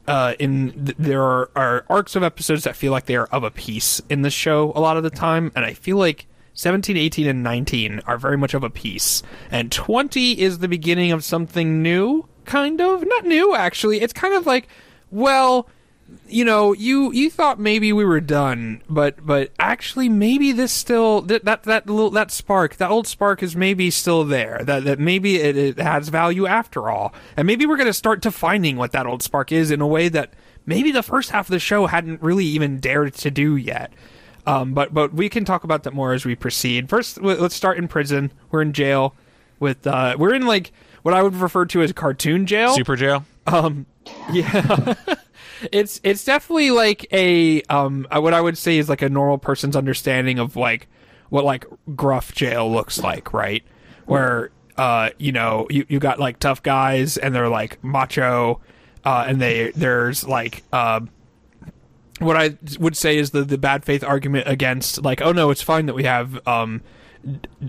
uh, 0.07 0.34
in 0.39 0.85
th- 0.85 0.97
there 0.97 1.22
are, 1.22 1.49
are 1.56 1.85
arcs 1.89 2.15
of 2.15 2.23
episodes 2.23 2.64
that 2.64 2.76
feel 2.76 2.91
like 2.91 3.06
they 3.06 3.15
are 3.15 3.26
of 3.27 3.43
a 3.43 3.51
piece 3.51 4.01
in 4.10 4.22
the 4.23 4.30
show 4.30 4.72
a 4.76 4.80
lot 4.80 4.97
of 4.97 5.03
the 5.03 5.10
time, 5.10 5.51
and 5.56 5.65
I 5.65 5.73
feel 5.73 5.97
like 5.97 6.26
17, 6.53 6.97
18, 6.97 7.27
and 7.27 7.43
19 7.43 8.01
are 8.07 8.18
very 8.18 8.38
much 8.38 8.53
of 8.53 8.64
a 8.64 8.69
piece, 8.69 9.22
and 9.51 9.72
20 9.72 10.39
is 10.39 10.60
the 10.60 10.68
beginning 10.68 11.11
of 11.11 11.23
something 11.23 11.81
new, 11.84 12.27
kind 12.45 12.81
of 12.81 13.05
not 13.05 13.26
new 13.26 13.55
actually. 13.55 14.01
It's 14.01 14.13
kind 14.13 14.34
of 14.34 14.45
like, 14.45 14.68
well, 15.09 15.68
you 16.27 16.45
know, 16.45 16.73
you 16.73 17.11
you 17.11 17.30
thought 17.30 17.59
maybe 17.59 17.93
we 17.93 18.03
were 18.05 18.19
done, 18.19 18.81
but 18.89 19.26
but 19.26 19.51
actually 19.59 20.09
maybe 20.09 20.51
this 20.51 20.72
still 20.72 21.22
that 21.22 21.45
that 21.45 21.63
that 21.63 21.88
little 21.88 22.09
that 22.11 22.31
spark, 22.31 22.77
that 22.77 22.91
old 22.91 23.07
spark 23.07 23.41
is 23.43 23.55
maybe 23.55 23.89
still 23.89 24.23
there. 24.23 24.61
That 24.63 24.84
that 24.84 24.99
maybe 24.99 25.38
it, 25.38 25.57
it 25.57 25.77
has 25.80 26.09
value 26.09 26.45
after 26.45 26.89
all, 26.89 27.13
and 27.38 27.47
maybe 27.47 27.65
we're 27.65 27.77
gonna 27.77 27.93
start 27.93 28.22
defining 28.22 28.77
what 28.77 28.91
that 28.91 29.05
old 29.05 29.23
spark 29.23 29.51
is 29.51 29.72
in 29.72 29.81
a 29.81 29.88
way 29.88 30.09
that 30.09 30.34
maybe 30.65 30.91
the 30.91 31.03
first 31.03 31.31
half 31.31 31.47
of 31.47 31.51
the 31.51 31.59
show 31.59 31.88
hadn't 31.88 32.22
really 32.22 32.45
even 32.45 32.80
dared 32.80 33.13
to 33.15 33.31
do 33.31 33.55
yet. 33.55 33.91
Um, 34.45 34.73
but 34.73 34.93
but 34.93 35.13
we 35.13 35.30
can 35.30 35.45
talk 35.45 35.63
about 35.63 35.84
that 35.84 35.93
more 35.93 36.13
as 36.13 36.26
we 36.26 36.35
proceed. 36.35 36.89
First, 36.89 37.22
let's 37.22 37.55
start 37.55 37.77
in 37.77 37.88
prison. 37.88 38.31
We're 38.49 38.63
in 38.63 38.73
jail 38.73 39.15
with 39.59 39.85
uh, 39.85 40.15
we're 40.18 40.34
in 40.34 40.45
like 40.45 40.72
what 41.02 41.14
I 41.14 41.23
would 41.23 41.36
refer 41.36 41.65
to 41.68 41.82
as 41.82 41.91
cartoon 41.91 42.45
jail. 42.45 42.73
Super 42.76 42.95
jail. 42.95 43.26
Yeah. 44.32 44.95
it's 45.72 45.99
it's 46.03 46.23
definitely 46.26 46.72
like 46.72 47.06
a 47.14 47.61
um 47.64 48.07
uh, 48.10 48.19
what 48.19 48.34
I 48.34 48.41
would 48.41 48.57
say 48.57 48.78
is 48.78 48.90
like 48.90 49.02
a 49.02 49.10
normal 49.10 49.38
person's 49.38 49.76
understanding 49.76 50.40
of 50.40 50.56
like 50.56 50.88
what 51.30 51.45
like 51.45 51.65
gruff 51.95 52.34
jail 52.34 52.72
looks 52.72 52.99
like, 52.99 53.34
right? 53.34 53.64
Where 54.06 54.52
uh 54.78 55.11
you 55.19 55.32
know, 55.32 55.68
you 55.69 55.86
you 55.88 55.99
got 55.99 56.19
like 56.19 56.40
tough 56.40 56.64
guys 56.64 57.18
and 57.18 57.34
they're 57.36 57.49
like 57.49 57.84
macho 57.84 58.61
uh 59.06 59.26
and 59.28 59.40
they 59.41 59.72
there's 59.72 60.23
like 60.28 60.64
uh 60.73 61.02
what 62.19 62.38
I 62.38 62.57
would 62.80 62.95
say 62.98 63.18
is 63.18 63.32
the 63.32 63.44
the 63.44 63.57
bad 63.57 63.84
faith 63.86 64.03
argument 64.03 64.48
against 64.48 65.03
like 65.03 65.22
oh 65.22 65.32
no 65.32 65.49
it's 65.52 65.61
fine 65.61 65.86
that 65.88 65.95
we 65.95 66.03
have 66.03 66.40
um 66.48 66.82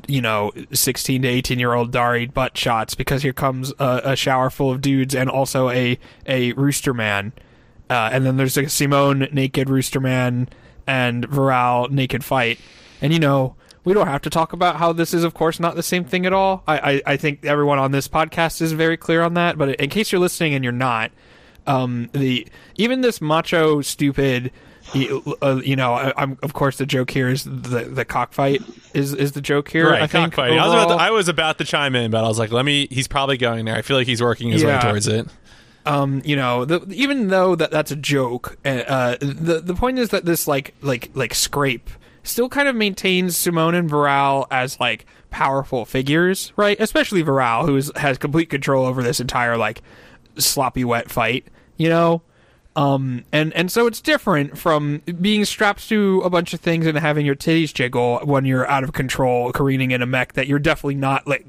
you 0.07 0.21
know 0.21 0.53
16 0.73 1.23
to 1.23 1.29
18 1.29 1.59
year 1.59 1.75
old 1.75 1.91
Dari 1.91 2.27
butt 2.27 2.57
shots 2.57 2.95
because 2.95 3.23
here 3.23 3.33
comes 3.33 3.73
a, 3.79 4.01
a 4.05 4.17
shower 4.17 4.51
full 4.51 4.71
of 4.71 4.81
dudes 4.81 5.15
and 5.15 5.29
also 5.29 5.69
a 5.71 5.99
a 6.27 6.53
rooster 6.53 6.95
man. 6.95 7.33
Uh, 7.91 8.09
and 8.13 8.25
then 8.25 8.37
there's 8.37 8.57
a 8.57 8.69
Simone 8.69 9.29
naked 9.33 9.69
rooster 9.69 10.01
man 10.01 10.49
and 10.87 11.29
Viral 11.29 11.91
naked 11.91 12.25
fight. 12.25 12.59
And 13.01 13.13
you 13.13 13.19
know 13.19 13.57
we 13.85 13.93
don't 13.93 14.07
have 14.07 14.23
to 14.23 14.31
talk 14.31 14.53
about 14.53 14.77
how 14.77 14.93
this 14.93 15.13
is 15.13 15.25
of 15.25 15.35
course 15.35 15.61
not 15.61 15.75
the 15.75 15.83
same 15.83 16.05
thing 16.05 16.25
at 16.25 16.33
all. 16.33 16.63
I, 16.67 16.79
I, 16.79 17.03
I 17.07 17.17
think 17.17 17.45
everyone 17.45 17.79
on 17.79 17.93
this 17.93 18.09
podcast 18.09 18.63
is 18.63 18.73
very 18.73 18.97
clear 18.97 19.23
on 19.23 19.35
that. 19.35 19.59
But 19.59 19.81
in 19.81 19.91
case 19.91 20.13
you're 20.13 20.21
listening 20.21 20.55
and 20.55 20.65
you're 20.65 20.73
not 20.73 21.11
um 21.67 22.11
the 22.13 22.47
even 22.77 23.03
this 23.03 23.21
macho 23.21 23.81
stupid 23.83 24.51
you, 24.95 25.37
uh, 25.43 25.61
you 25.65 25.77
know 25.77 25.95
I, 25.95 26.13
I'm 26.17 26.39
of 26.43 26.53
course 26.53 26.77
the 26.79 26.87
joke 26.87 27.11
here 27.11 27.29
is 27.29 27.45
the 27.45 27.89
the 27.91 28.05
cockfight 28.05 28.63
is 28.95 29.15
is 29.15 29.33
the 29.33 29.41
joke 29.41 29.71
here 29.71 29.91
Right, 29.91 30.03
I 30.03 30.07
think 30.07 30.33
cockfighting. 30.35 30.59
I 30.59 30.65
was, 30.67 30.75
about 30.75 30.89
to. 30.97 31.03
I 31.03 31.11
was 31.11 31.29
about 31.29 31.59
to 31.59 31.65
chime 31.65 31.95
in, 31.97 32.11
but 32.11 32.25
I 32.25 32.29
was 32.29 32.39
like, 32.39 32.53
let 32.53 32.65
me. 32.65 32.89
He's 32.91 33.09
probably 33.09 33.37
going 33.39 33.65
there. 33.65 33.75
I 33.77 33.83
feel 33.83 33.97
like 33.97 34.07
he's 34.07 34.23
working 34.23 34.51
his 34.51 34.63
Yeah. 34.63 34.77
way 34.85 34.91
towards 34.91 35.07
it. 35.09 35.29
um, 35.87 36.21
you 36.25 36.37
know, 36.37 36.65
the, 36.65 36.87
even 36.93 37.29
though 37.29 37.55
that 37.57 37.71
that's 37.71 37.91
a 37.91 37.97
joke, 37.97 38.57
uh, 38.65 39.17
the 39.21 39.61
the 39.65 39.75
point 39.75 39.99
is 39.99 40.11
that 40.11 40.25
this 40.27 40.47
like 40.47 40.75
like 40.83 41.11
like 41.15 41.35
scrape 41.35 41.89
still 42.23 42.49
kind 42.49 42.69
of 42.69 42.77
maintains 42.77 43.37
Simone 43.37 43.75
and 43.75 43.91
Viral 43.91 44.47
as 44.51 44.79
like 44.79 45.07
powerful 45.31 45.85
figures, 45.85 46.53
right? 46.57 46.79
Especially 46.79 47.23
Viral, 47.25 47.65
who 47.65 47.77
is, 47.77 47.91
has 47.97 48.17
complete 48.19 48.49
control 48.51 48.85
over 48.87 49.03
this 49.03 49.19
entire 49.21 49.57
like 49.57 49.83
sloppy 50.39 50.85
wet 50.85 51.11
fight, 51.11 51.47
you 51.79 51.89
know. 51.89 52.23
Um, 52.75 53.25
and 53.33 53.53
and 53.53 53.71
so 53.71 53.87
it's 53.87 54.01
different 54.01 54.57
from 54.57 55.03
being 55.21 55.45
strapped 55.45 55.89
to 55.91 56.23
a 56.25 56.31
bunch 56.31 56.55
of 56.55 56.61
things 56.61 56.87
and 56.87 56.97
having 56.97 57.27
your 57.27 57.35
titties 57.35 57.73
jiggle 57.73 58.21
when 58.25 58.47
you're 58.47 58.67
out 58.67 58.83
of 58.83 58.93
control, 58.93 59.53
careening 59.53 59.91
in 59.91 60.01
a 60.01 60.07
mech 60.07 60.33
that 60.35 60.47
you're 60.47 60.59
definitely 60.59 60.95
not 60.95 61.27
like 61.27 61.45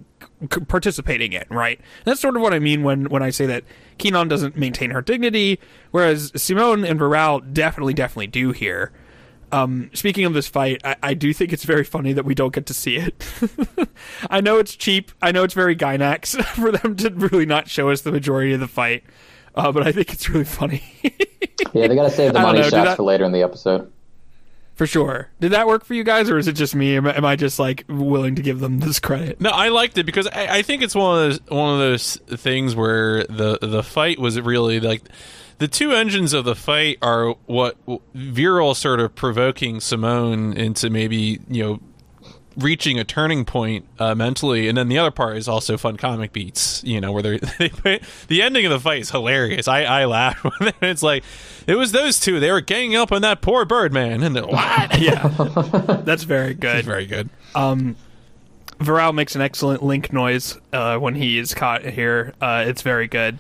c- 0.52 0.62
participating 0.62 1.32
in, 1.32 1.46
right? 1.50 1.80
That's 2.04 2.20
sort 2.20 2.36
of 2.36 2.42
what 2.42 2.54
I 2.54 2.60
mean 2.60 2.84
when 2.84 3.06
when 3.06 3.24
I 3.24 3.30
say 3.30 3.46
that 3.46 3.64
Kinon 4.00 4.28
doesn't 4.28 4.58
maintain 4.58 4.90
her 4.90 5.02
dignity, 5.02 5.60
whereas 5.92 6.32
Simone 6.36 6.84
and 6.84 7.00
Viral 7.00 7.54
definitely 7.54 7.94
definitely 7.94 8.28
do 8.28 8.52
here. 8.52 8.92
Um, 9.54 9.92
speaking 9.94 10.26
of 10.26 10.34
this 10.34 10.48
fight, 10.48 10.82
I, 10.84 10.96
I 11.04 11.14
do 11.14 11.32
think 11.32 11.54
it's 11.54 11.64
very 11.64 11.84
funny 11.84 12.12
that 12.14 12.26
we 12.26 12.34
don't 12.34 12.54
get 12.54 12.66
to 12.66 12.74
see 12.74 12.98
it. 12.98 13.24
I 14.30 14.42
know 14.42 14.58
it's 14.58 14.76
cheap. 14.76 15.12
I 15.22 15.32
know 15.32 15.44
it's 15.44 15.54
very 15.54 15.76
Gainax 15.76 16.44
for 16.56 16.72
them 16.72 16.96
to 16.98 17.12
really 17.12 17.46
not 17.46 17.70
show 17.70 17.92
us 17.92 18.02
the 18.02 18.12
majority 18.12 18.54
of 18.54 18.60
the 18.60 18.68
fight, 18.68 19.04
uh, 19.56 19.72
but 19.72 19.86
I 19.88 19.92
think 19.92 20.12
it's 20.14 20.30
really 20.30 20.46
funny. 20.46 20.84
Yeah, 21.74 21.88
they 21.88 21.96
got 21.96 22.04
to 22.04 22.12
save 22.12 22.34
the 22.34 22.40
money 22.40 22.60
know, 22.60 22.64
shots 22.70 22.74
that- 22.90 22.98
for 22.98 23.04
later 23.04 23.24
in 23.26 23.32
the 23.32 23.42
episode. 23.42 23.92
for 24.76 24.86
sure. 24.86 25.30
Did 25.40 25.54
that 25.54 25.66
work 25.66 25.86
for 25.86 25.96
you 25.96 26.04
guys, 26.04 26.30
or 26.30 26.38
is 26.38 26.48
it 26.48 26.54
just 26.54 26.76
me? 26.76 26.96
Am, 26.98 27.08
I- 27.08 27.18
am 27.18 27.26
I 27.26 27.36
just 27.36 27.58
like 27.58 27.84
willing 27.88 28.36
to 28.36 28.44
give 28.44 28.60
them 28.60 28.80
this 28.80 29.00
credit? 29.00 29.42
No, 29.42 29.50
I 29.50 29.70
liked 29.70 29.98
it 29.98 30.04
because 30.06 30.28
I, 30.28 30.58
I 30.58 30.62
think 30.62 30.84
it's 30.84 30.94
one 30.94 31.18
of 31.18 31.24
those 31.32 31.40
one 31.50 31.74
of 31.74 31.80
those 31.80 32.18
things 32.28 32.76
where 32.76 33.24
the 33.24 33.58
the 33.60 33.82
fight 33.82 34.20
was 34.20 34.40
really 34.40 34.80
like 34.80 35.02
the 35.58 35.68
two 35.68 35.94
engines 35.94 36.34
of 36.34 36.46
the 36.46 36.56
fight 36.56 36.98
are 37.02 37.30
what 37.48 37.76
Viral 38.16 38.76
sort 38.76 39.00
of 39.00 39.16
provoking 39.16 39.80
Simone 39.80 40.54
into 40.56 40.92
maybe 40.92 41.40
you 41.50 41.64
know 41.64 41.80
reaching 42.58 43.00
a 43.00 43.04
turning 43.04 43.46
point 43.46 43.86
uh, 44.00 44.16
mentally, 44.16 44.68
and 44.68 44.78
then 44.78 44.88
the 44.88 44.98
other 44.98 45.12
part 45.12 45.38
is 45.38 45.48
also 45.48 45.78
fun 45.78 45.98
comic 45.98 46.34
beats. 46.34 46.84
You 46.84 47.02
know 47.02 47.12
where 47.12 47.24
they're, 47.24 47.38
they 47.60 47.70
put, 47.70 48.04
the 48.28 48.42
ending 48.42 48.66
of 48.66 48.72
the 48.72 48.80
fight 48.80 49.02
is 49.02 49.12
hilarious. 49.12 49.68
I 49.68 49.84
I 49.84 50.06
laugh 50.06 50.44
when 50.60 50.74
it's 50.82 51.04
like 51.04 51.24
it 51.68 51.76
was 51.76 51.92
those 51.92 52.20
two. 52.20 52.40
They 52.40 52.52
were 52.52 52.62
ganging 52.62 52.96
up 52.96 53.12
on 53.12 53.22
that 53.22 53.42
poor 53.42 53.66
Birdman, 53.66 54.24
and 54.24 54.36
they're 54.36 54.46
what? 54.46 54.98
Yeah, 55.04 55.28
that's 56.06 56.24
very 56.24 56.54
good. 56.54 56.86
Very 56.86 57.06
good. 57.06 57.30
Viral 58.84 59.14
makes 59.14 59.36
an 59.36 59.42
excellent 59.42 59.84
link 59.84 60.12
noise 60.14 60.58
uh, 60.72 60.98
when 60.98 61.16
he 61.16 61.38
is 61.38 61.54
caught 61.54 61.84
here. 61.84 62.34
Uh, 62.42 62.66
it's 62.68 62.82
very 62.82 63.08
good. 63.08 63.38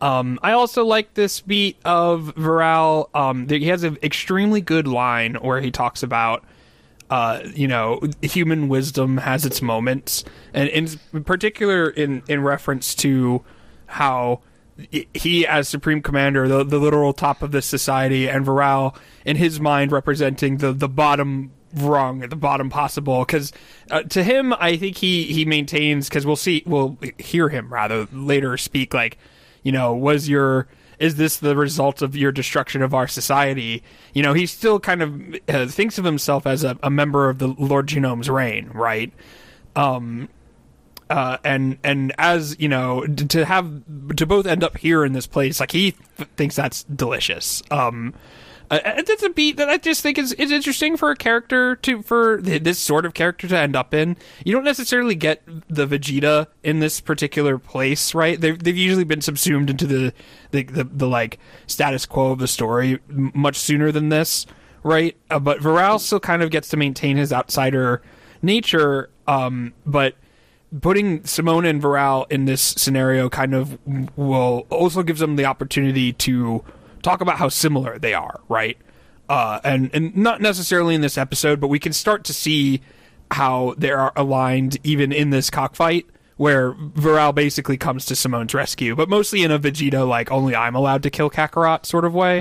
Um, 0.00 0.38
I 0.42 0.52
also 0.52 0.84
like 0.84 1.14
this 1.14 1.40
beat 1.40 1.76
of 1.84 2.32
Viral. 2.36 3.08
Um, 3.14 3.48
he 3.48 3.66
has 3.68 3.82
an 3.82 3.98
extremely 4.02 4.60
good 4.60 4.86
line 4.86 5.34
where 5.34 5.60
he 5.60 5.70
talks 5.70 6.02
about, 6.02 6.44
uh, 7.10 7.40
you 7.54 7.66
know, 7.66 8.00
human 8.22 8.68
wisdom 8.68 9.18
has 9.18 9.46
its 9.46 9.62
moments, 9.62 10.24
and 10.52 10.68
in 10.68 11.24
particular, 11.24 11.88
in 11.88 12.22
in 12.28 12.42
reference 12.42 12.94
to 12.96 13.42
how 13.86 14.40
he, 15.14 15.46
as 15.46 15.68
supreme 15.68 16.02
commander, 16.02 16.46
the 16.46 16.64
the 16.64 16.78
literal 16.78 17.12
top 17.12 17.42
of 17.42 17.50
this 17.50 17.66
society, 17.66 18.28
and 18.28 18.46
Viral, 18.46 18.96
in 19.24 19.36
his 19.36 19.58
mind, 19.58 19.90
representing 19.90 20.58
the 20.58 20.72
the 20.72 20.88
bottom 20.88 21.52
rung 21.74 22.22
at 22.22 22.30
the 22.30 22.36
bottom 22.36 22.70
possible. 22.70 23.24
Because 23.24 23.52
uh, 23.90 24.02
to 24.02 24.22
him 24.22 24.52
i 24.54 24.76
think 24.76 24.98
he 24.98 25.24
he 25.24 25.44
maintains 25.44 26.08
because 26.08 26.26
we'll 26.26 26.36
see 26.36 26.62
we'll 26.66 26.98
hear 27.18 27.48
him 27.48 27.72
rather 27.72 28.06
later 28.12 28.56
speak 28.56 28.92
like 28.94 29.18
you 29.62 29.72
know 29.72 29.94
was 29.94 30.28
your 30.28 30.68
is 30.98 31.16
this 31.16 31.36
the 31.36 31.56
result 31.56 32.02
of 32.02 32.16
your 32.16 32.32
destruction 32.32 32.82
of 32.82 32.94
our 32.94 33.06
society? 33.06 33.82
You 34.14 34.22
know 34.22 34.32
he 34.32 34.46
still 34.46 34.80
kind 34.80 35.02
of 35.02 35.36
uh, 35.48 35.66
thinks 35.66 35.98
of 35.98 36.04
himself 36.04 36.46
as 36.46 36.64
a, 36.64 36.78
a 36.82 36.90
member 36.90 37.28
of 37.28 37.38
the 37.38 37.48
lord 37.48 37.86
genome's 37.86 38.28
reign 38.28 38.70
right? 38.74 39.12
Um 39.76 40.28
uh, 41.10 41.38
and 41.42 41.78
and 41.82 42.12
as 42.18 42.54
you 42.58 42.68
know 42.68 43.06
to 43.06 43.44
have 43.44 43.82
to 44.16 44.26
both 44.26 44.46
end 44.46 44.62
up 44.62 44.76
here 44.76 45.04
in 45.04 45.14
this 45.14 45.26
place 45.26 45.58
like 45.58 45.72
he 45.72 45.92
th- 46.16 46.28
thinks 46.36 46.56
that's 46.56 46.84
delicious. 46.84 47.62
Um 47.70 48.14
uh, 48.70 48.80
uh, 48.84 49.02
that's 49.02 49.22
a 49.22 49.30
beat 49.30 49.56
that 49.56 49.68
I 49.68 49.78
just 49.78 50.02
think 50.02 50.18
is, 50.18 50.32
is 50.34 50.50
interesting 50.50 50.96
for 50.96 51.10
a 51.10 51.16
character 51.16 51.76
to 51.76 52.02
for 52.02 52.40
th- 52.40 52.62
this 52.62 52.78
sort 52.78 53.06
of 53.06 53.14
character 53.14 53.48
to 53.48 53.58
end 53.58 53.74
up 53.74 53.94
in. 53.94 54.16
You 54.44 54.52
don't 54.52 54.64
necessarily 54.64 55.14
get 55.14 55.42
the 55.68 55.86
Vegeta 55.86 56.48
in 56.62 56.80
this 56.80 57.00
particular 57.00 57.58
place, 57.58 58.14
right? 58.14 58.40
They've 58.40 58.58
they've 58.58 58.76
usually 58.76 59.04
been 59.04 59.20
subsumed 59.20 59.70
into 59.70 59.86
the 59.86 60.12
the 60.50 60.64
the, 60.64 60.84
the 60.84 61.08
like 61.08 61.38
status 61.66 62.04
quo 62.04 62.32
of 62.32 62.38
the 62.38 62.48
story 62.48 62.98
much 63.08 63.56
sooner 63.56 63.90
than 63.90 64.10
this, 64.10 64.46
right? 64.82 65.16
Uh, 65.30 65.38
but 65.38 65.60
Viral 65.60 65.98
still 65.98 66.20
kind 66.20 66.42
of 66.42 66.50
gets 66.50 66.68
to 66.68 66.76
maintain 66.76 67.16
his 67.16 67.32
outsider 67.32 68.02
nature, 68.42 69.08
um, 69.26 69.72
but 69.86 70.14
putting 70.82 71.24
Simone 71.24 71.64
and 71.64 71.82
Viral 71.82 72.30
in 72.30 72.44
this 72.44 72.60
scenario 72.60 73.30
kind 73.30 73.54
of 73.54 73.78
will 74.16 74.66
also 74.68 75.02
gives 75.02 75.20
them 75.20 75.36
the 75.36 75.46
opportunity 75.46 76.12
to 76.12 76.62
talk 77.02 77.20
about 77.20 77.38
how 77.38 77.48
similar 77.48 77.98
they 77.98 78.14
are, 78.14 78.40
right? 78.48 78.76
Uh, 79.28 79.60
and 79.64 79.90
and 79.92 80.16
not 80.16 80.40
necessarily 80.40 80.94
in 80.94 81.00
this 81.00 81.18
episode, 81.18 81.60
but 81.60 81.68
we 81.68 81.78
can 81.78 81.92
start 81.92 82.24
to 82.24 82.32
see 82.32 82.80
how 83.30 83.74
they 83.76 83.90
are 83.90 84.12
aligned 84.16 84.78
even 84.84 85.12
in 85.12 85.30
this 85.30 85.50
cockfight 85.50 86.06
where 86.38 86.72
Viral 86.72 87.34
basically 87.34 87.76
comes 87.76 88.06
to 88.06 88.14
Simone's 88.14 88.54
rescue, 88.54 88.94
but 88.94 89.08
mostly 89.08 89.42
in 89.42 89.50
a 89.50 89.58
Vegeta 89.58 90.08
like 90.08 90.30
only 90.30 90.54
I'm 90.54 90.74
allowed 90.74 91.02
to 91.02 91.10
kill 91.10 91.28
Kakarot 91.30 91.84
sort 91.84 92.04
of 92.04 92.14
way. 92.14 92.38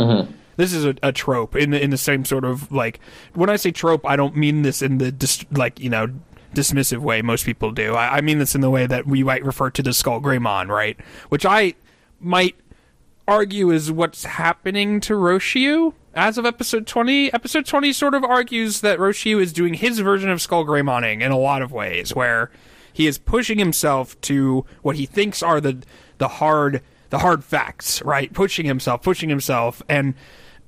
This 0.55 0.71
is 0.71 0.85
a, 0.85 0.95
a 1.03 1.11
trope 1.11 1.55
in 1.55 1.71
the 1.71 1.81
in 1.81 1.89
the 1.89 1.97
same 1.97 2.23
sort 2.25 2.45
of 2.45 2.71
like 2.71 2.99
when 3.34 3.49
I 3.49 3.57
say 3.57 3.71
trope, 3.71 4.05
I 4.07 4.15
don't 4.15 4.35
mean 4.35 4.61
this 4.61 4.81
in 4.81 4.97
the 4.99 5.11
dis- 5.11 5.45
like 5.51 5.79
you 5.79 5.89
know 5.89 6.07
dismissive 6.53 6.99
way 6.99 7.21
most 7.21 7.45
people 7.45 7.71
do. 7.71 7.93
I, 7.95 8.17
I 8.17 8.21
mean 8.21 8.39
this 8.39 8.55
in 8.55 8.61
the 8.61 8.69
way 8.69 8.88
that 8.88 9.05
we 9.05 9.23
might 9.23 9.43
refer 9.43 9.69
to 9.71 9.84
the 9.84 9.93
Skull 9.93 10.21
Greymon, 10.21 10.69
right? 10.69 10.97
Which 11.29 11.45
I 11.45 11.75
might 12.19 12.55
argue 13.27 13.71
is 13.71 13.91
what's 13.91 14.23
happening 14.23 14.99
to 15.01 15.13
Rossiu 15.13 15.93
as 16.13 16.37
of 16.37 16.45
episode 16.45 16.87
20. 16.87 17.33
Episode 17.33 17.65
20 17.65 17.93
sort 17.93 18.13
of 18.13 18.23
argues 18.23 18.81
that 18.81 18.99
Rossiu 18.99 19.41
is 19.41 19.53
doing 19.53 19.75
his 19.75 19.99
version 19.99 20.29
of 20.29 20.41
Skull 20.41 20.65
Greymoning 20.65 21.21
in 21.21 21.31
a 21.31 21.37
lot 21.37 21.61
of 21.61 21.71
ways, 21.71 22.15
where 22.15 22.49
he 22.91 23.05
is 23.07 23.17
pushing 23.17 23.59
himself 23.59 24.19
to 24.21 24.65
what 24.81 24.95
he 24.95 25.05
thinks 25.05 25.43
are 25.43 25.61
the 25.61 25.83
the 26.17 26.27
hard 26.27 26.81
the 27.09 27.19
hard 27.19 27.43
facts, 27.43 28.01
right? 28.03 28.33
Pushing 28.33 28.65
himself, 28.65 29.03
pushing 29.03 29.29
himself, 29.29 29.81
and 29.87 30.13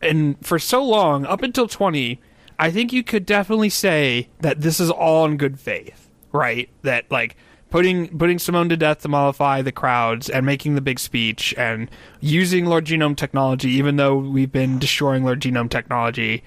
and 0.01 0.35
for 0.45 0.59
so 0.59 0.83
long, 0.83 1.25
up 1.25 1.41
until 1.41 1.67
20, 1.67 2.21
I 2.57 2.71
think 2.71 2.93
you 2.93 3.03
could 3.03 3.25
definitely 3.25 3.69
say 3.69 4.29
that 4.39 4.61
this 4.61 4.79
is 4.79 4.89
all 4.89 5.25
in 5.25 5.37
good 5.37 5.59
faith, 5.59 6.09
right? 6.31 6.69
That 6.83 7.09
like 7.09 7.35
putting 7.69 8.17
putting 8.17 8.39
Simone 8.39 8.69
to 8.69 8.77
death 8.77 9.01
to 9.01 9.07
mollify 9.07 9.61
the 9.61 9.71
crowds 9.71 10.29
and 10.29 10.45
making 10.45 10.75
the 10.75 10.81
big 10.81 10.99
speech 10.99 11.53
and 11.57 11.89
using 12.19 12.65
Lord 12.65 12.85
Genome 12.85 13.15
technology, 13.15 13.69
even 13.71 13.95
though 13.97 14.17
we've 14.17 14.51
been 14.51 14.79
destroying 14.79 15.23
Lord 15.23 15.41
Genome 15.41 15.69
technology, 15.69 16.43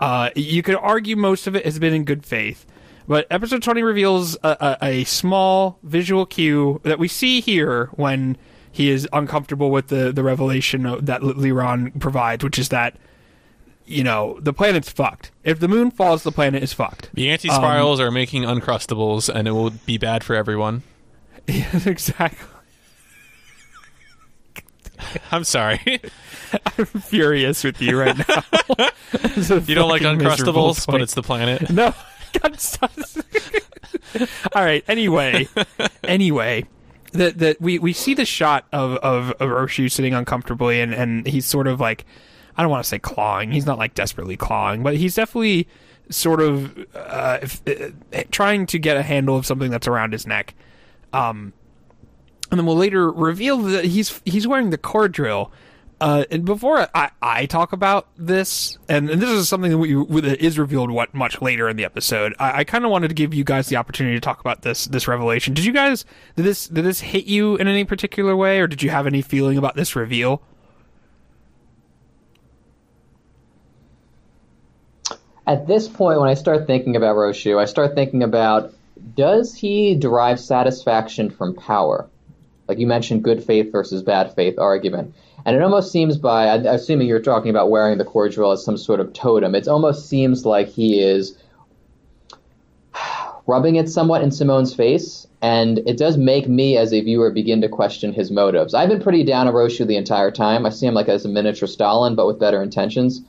Uh, 0.00 0.30
you 0.36 0.62
could 0.62 0.76
argue 0.76 1.16
most 1.16 1.46
of 1.46 1.56
it 1.56 1.64
has 1.64 1.78
been 1.78 1.92
in 1.92 2.04
good 2.04 2.24
faith, 2.24 2.64
but 3.08 3.26
episode 3.30 3.62
20 3.64 3.82
reveals 3.82 4.36
a, 4.44 4.76
a, 4.80 4.86
a 5.00 5.04
small 5.04 5.78
visual 5.82 6.24
cue 6.24 6.80
that 6.84 6.98
we 7.00 7.08
see 7.08 7.40
here 7.40 7.86
when 7.94 8.36
he 8.70 8.90
is 8.90 9.08
uncomfortable 9.12 9.70
with 9.70 9.88
the, 9.88 10.12
the 10.12 10.22
revelation 10.22 10.82
that 11.04 11.22
Leeron 11.22 11.98
provides, 11.98 12.44
which 12.44 12.60
is 12.60 12.68
that, 12.68 12.96
you 13.88 14.04
know, 14.04 14.38
the 14.40 14.52
planet's 14.52 14.90
fucked. 14.90 15.30
If 15.44 15.60
the 15.60 15.68
moon 15.68 15.90
falls, 15.90 16.22
the 16.22 16.32
planet 16.32 16.62
is 16.62 16.72
fucked. 16.72 17.10
The 17.14 17.30
anti 17.30 17.48
spirals 17.48 18.00
are 18.00 18.10
making 18.10 18.42
uncrustables, 18.42 19.32
and 19.32 19.48
it 19.48 19.52
will 19.52 19.70
be 19.70 19.98
bad 19.98 20.24
for 20.24 20.34
everyone. 20.34 20.82
Exactly. 21.86 22.46
I'm 25.32 25.44
sorry. 25.44 25.80
I'm 26.78 26.84
furious 26.86 27.64
with 27.64 27.80
you 27.80 27.98
right 27.98 28.16
now. 28.16 28.44
You 29.66 29.74
don't 29.74 29.88
like 29.88 30.02
uncrustables, 30.02 30.86
but 30.86 31.00
it's 31.00 31.14
the 31.14 31.22
planet. 31.22 31.70
No. 31.70 31.94
All 34.54 34.64
right. 34.64 34.84
Anyway, 34.88 35.48
anyway, 36.04 36.66
that 37.12 37.38
that 37.38 37.60
we 37.60 37.78
we 37.78 37.92
see 37.92 38.14
the 38.14 38.24
shot 38.24 38.66
of 38.72 38.96
of, 38.98 39.36
Rossiu 39.38 39.90
sitting 39.90 40.14
uncomfortably, 40.14 40.80
and 40.80 40.94
and 40.94 41.26
he's 41.26 41.46
sort 41.46 41.66
of 41.66 41.80
like, 41.80 42.04
I 42.58 42.62
don't 42.62 42.70
want 42.70 42.82
to 42.82 42.88
say 42.88 42.98
clawing. 42.98 43.52
He's 43.52 43.66
not 43.66 43.78
like 43.78 43.94
desperately 43.94 44.36
clawing, 44.36 44.82
but 44.82 44.96
he's 44.96 45.14
definitely 45.14 45.68
sort 46.10 46.40
of 46.40 46.76
uh, 46.94 47.38
if, 47.40 47.62
uh, 47.66 48.24
trying 48.32 48.66
to 48.66 48.78
get 48.78 48.96
a 48.96 49.02
handle 49.02 49.36
of 49.36 49.46
something 49.46 49.70
that's 49.70 49.86
around 49.86 50.12
his 50.12 50.26
neck. 50.26 50.54
Um, 51.12 51.52
and 52.50 52.58
then 52.58 52.66
we'll 52.66 52.76
later 52.76 53.12
reveal 53.12 53.58
that 53.58 53.84
he's 53.84 54.20
he's 54.24 54.46
wearing 54.46 54.70
the 54.70 54.78
core 54.78 55.08
drill. 55.08 55.52
Uh, 56.00 56.24
and 56.30 56.44
before 56.44 56.88
I, 56.94 57.10
I 57.20 57.46
talk 57.46 57.72
about 57.72 58.06
this, 58.16 58.78
and, 58.88 59.10
and 59.10 59.20
this 59.20 59.30
is 59.30 59.48
something 59.48 59.72
that, 59.72 59.78
we, 59.78 60.20
that 60.20 60.40
is 60.40 60.56
revealed 60.56 60.92
what 60.92 61.12
much 61.12 61.42
later 61.42 61.68
in 61.68 61.76
the 61.76 61.84
episode. 61.84 62.34
I, 62.38 62.60
I 62.60 62.64
kind 62.64 62.84
of 62.84 62.92
wanted 62.92 63.08
to 63.08 63.14
give 63.14 63.34
you 63.34 63.42
guys 63.42 63.66
the 63.66 63.74
opportunity 63.76 64.16
to 64.16 64.20
talk 64.20 64.40
about 64.40 64.62
this 64.62 64.86
this 64.86 65.08
revelation. 65.08 65.54
Did 65.54 65.64
you 65.64 65.72
guys 65.72 66.04
did 66.36 66.44
this 66.44 66.68
did 66.68 66.84
this 66.84 67.00
hit 67.00 67.24
you 67.26 67.56
in 67.56 67.68
any 67.68 67.84
particular 67.84 68.36
way, 68.36 68.60
or 68.60 68.66
did 68.66 68.82
you 68.82 68.90
have 68.90 69.06
any 69.06 69.22
feeling 69.22 69.58
about 69.58 69.76
this 69.76 69.94
reveal? 69.94 70.42
At 75.48 75.66
this 75.66 75.88
point, 75.88 76.20
when 76.20 76.28
I 76.28 76.34
start 76.34 76.66
thinking 76.66 76.94
about 76.94 77.16
Rossiu, 77.16 77.58
I 77.58 77.64
start 77.64 77.94
thinking 77.94 78.22
about 78.22 78.74
does 79.16 79.54
he 79.54 79.94
derive 79.94 80.38
satisfaction 80.38 81.30
from 81.30 81.54
power? 81.54 82.06
Like 82.68 82.78
you 82.78 82.86
mentioned, 82.86 83.24
good 83.24 83.42
faith 83.42 83.72
versus 83.72 84.02
bad 84.02 84.34
faith 84.34 84.58
argument. 84.58 85.14
And 85.46 85.56
it 85.56 85.62
almost 85.62 85.90
seems 85.90 86.18
by, 86.18 86.48
assuming 86.48 87.08
you're 87.08 87.20
talking 87.20 87.48
about 87.48 87.70
wearing 87.70 87.96
the 87.96 88.04
core 88.04 88.28
drill 88.28 88.52
as 88.52 88.62
some 88.62 88.76
sort 88.76 89.00
of 89.00 89.14
totem, 89.14 89.54
it 89.54 89.66
almost 89.68 90.06
seems 90.06 90.44
like 90.44 90.68
he 90.68 91.00
is 91.00 91.38
rubbing 93.46 93.76
it 93.76 93.88
somewhat 93.88 94.22
in 94.22 94.30
Simone's 94.30 94.74
face, 94.74 95.26
and 95.40 95.78
it 95.86 95.96
does 95.96 96.18
make 96.18 96.46
me, 96.46 96.76
as 96.76 96.92
a 96.92 97.00
viewer, 97.00 97.30
begin 97.30 97.62
to 97.62 97.70
question 97.70 98.12
his 98.12 98.30
motives. 98.30 98.74
I've 98.74 98.90
been 98.90 99.00
pretty 99.00 99.24
down 99.24 99.48
on 99.48 99.54
Rossiu 99.54 99.86
the 99.86 99.96
entire 99.96 100.30
time. 100.30 100.66
I 100.66 100.68
see 100.68 100.86
him 100.86 100.92
like 100.92 101.08
as 101.08 101.24
a 101.24 101.28
miniature 101.30 101.66
Stalin, 101.66 102.14
but 102.14 102.26
with 102.26 102.38
better 102.38 102.62
intentions. 102.62 103.22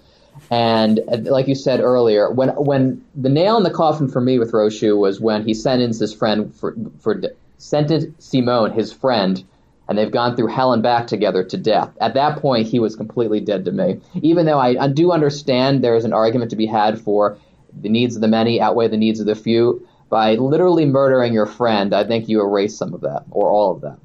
And 0.52 0.99
uh, 1.11 1.18
like 1.32 1.48
you 1.48 1.56
said 1.56 1.80
earlier, 1.80 2.32
when 2.32 2.49
when 2.49 3.03
the 3.16 3.30
nail 3.30 3.57
in 3.57 3.64
the 3.64 3.72
coffin 3.72 4.07
for 4.07 4.22
me 4.22 4.40
with 4.40 4.52
Rossiu 4.52 4.98
was 4.98 5.20
when 5.20 5.44
he 5.44 5.53
sentenced 5.53 5.99
his 5.99 6.14
friend 6.14 6.53
for 6.53 6.76
for 6.99 7.22
sentenced 7.57 8.22
Simone, 8.22 8.72
his 8.72 8.91
friend, 8.91 9.44
and 9.88 9.98
they've 9.98 10.11
gone 10.11 10.36
through 10.36 10.48
hell 10.48 10.74
and 10.74 10.84
back 10.84 11.07
together 11.07 11.44
to 11.44 11.57
death. 11.57 11.91
At 11.99 12.14
that 12.14 12.40
point, 12.40 12.68
he 12.68 12.80
was 12.80 12.95
completely 12.95 13.40
dead 13.40 13.66
to 13.66 13.72
me. 13.72 13.99
Even 14.22 14.45
though 14.45 14.60
I, 14.60 14.84
I 14.84 14.88
do 14.88 15.11
understand 15.11 15.84
there 15.84 15.95
is 15.95 16.06
an 16.06 16.14
argument 16.14 16.52
to 16.52 16.56
be 16.56 16.66
had 16.68 17.02
for 17.02 17.38
the 17.82 17.90
needs 17.90 18.16
of 18.16 18.22
the 18.22 18.28
many 18.28 18.61
outweigh 18.61 18.88
the 18.88 18.98
needs 18.98 19.20
of 19.20 19.26
the 19.26 19.36
few. 19.36 19.86
By 20.10 20.36
literally 20.36 20.86
murdering 20.86 21.34
your 21.34 21.45
friend, 21.45 21.94
I 21.94 22.03
think 22.03 22.28
you 22.28 22.41
erase 22.41 22.76
some 22.76 22.95
of 22.95 23.02
that 23.02 23.26
or 23.30 23.52
all 23.52 23.72
of 23.72 23.82
that. 23.82 23.99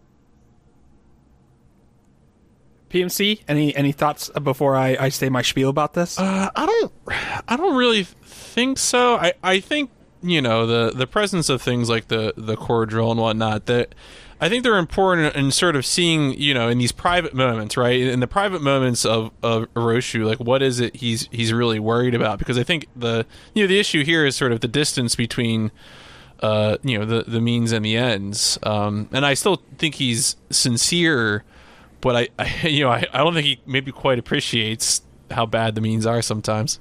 PMC, 2.94 3.40
any 3.48 3.74
any 3.74 3.90
thoughts 3.90 4.30
before 4.42 4.76
I, 4.76 4.96
I 5.00 5.08
say 5.08 5.28
my 5.28 5.42
spiel 5.42 5.68
about 5.68 5.94
this? 5.94 6.18
Uh, 6.18 6.50
I 6.54 6.64
don't. 6.66 6.92
I 7.48 7.56
don't 7.56 7.76
really 7.76 8.04
think 8.04 8.78
so. 8.78 9.16
I, 9.16 9.32
I 9.42 9.58
think 9.58 9.90
you 10.22 10.40
know 10.40 10.64
the 10.64 10.96
the 10.96 11.06
presence 11.06 11.48
of 11.48 11.60
things 11.60 11.88
like 11.90 12.06
the 12.06 12.32
the 12.36 12.56
core 12.56 12.86
drill 12.86 13.10
and 13.10 13.20
whatnot 13.20 13.66
that 13.66 13.96
I 14.40 14.48
think 14.48 14.62
they're 14.62 14.78
important 14.78 15.34
in 15.34 15.50
sort 15.50 15.74
of 15.74 15.84
seeing 15.84 16.38
you 16.40 16.54
know 16.54 16.68
in 16.68 16.78
these 16.78 16.92
private 16.92 17.34
moments, 17.34 17.76
right? 17.76 18.00
In 18.00 18.20
the 18.20 18.28
private 18.28 18.62
moments 18.62 19.04
of 19.04 19.32
of 19.42 19.66
Rossiu, 19.74 20.24
like 20.24 20.38
what 20.38 20.62
is 20.62 20.78
it 20.78 20.94
he's 20.94 21.28
he's 21.32 21.52
really 21.52 21.80
worried 21.80 22.14
about? 22.14 22.38
Because 22.38 22.56
I 22.56 22.62
think 22.62 22.86
the 22.94 23.26
you 23.54 23.64
know 23.64 23.66
the 23.66 23.80
issue 23.80 24.04
here 24.04 24.24
is 24.24 24.36
sort 24.36 24.52
of 24.52 24.60
the 24.60 24.68
distance 24.68 25.16
between. 25.16 25.72
Uh, 26.40 26.76
you 26.82 26.98
know 26.98 27.06
the 27.06 27.22
the 27.22 27.40
means 27.40 27.72
and 27.72 27.84
the 27.84 27.96
ends, 27.96 28.58
um, 28.64 29.08
and 29.12 29.24
I 29.24 29.32
still 29.32 29.62
think 29.78 29.94
he's 29.94 30.36
sincere, 30.50 31.42
but 32.04 32.14
I, 32.14 32.28
I 32.38 32.68
you 32.68 32.84
know 32.84 32.90
I, 32.90 33.04
I 33.12 33.18
don't 33.18 33.34
think 33.34 33.46
he 33.46 33.60
maybe 33.66 33.90
quite 33.90 34.20
appreciates 34.20 35.02
how 35.32 35.46
bad 35.46 35.74
the 35.74 35.80
means 35.80 36.06
are 36.06 36.22
sometimes. 36.22 36.78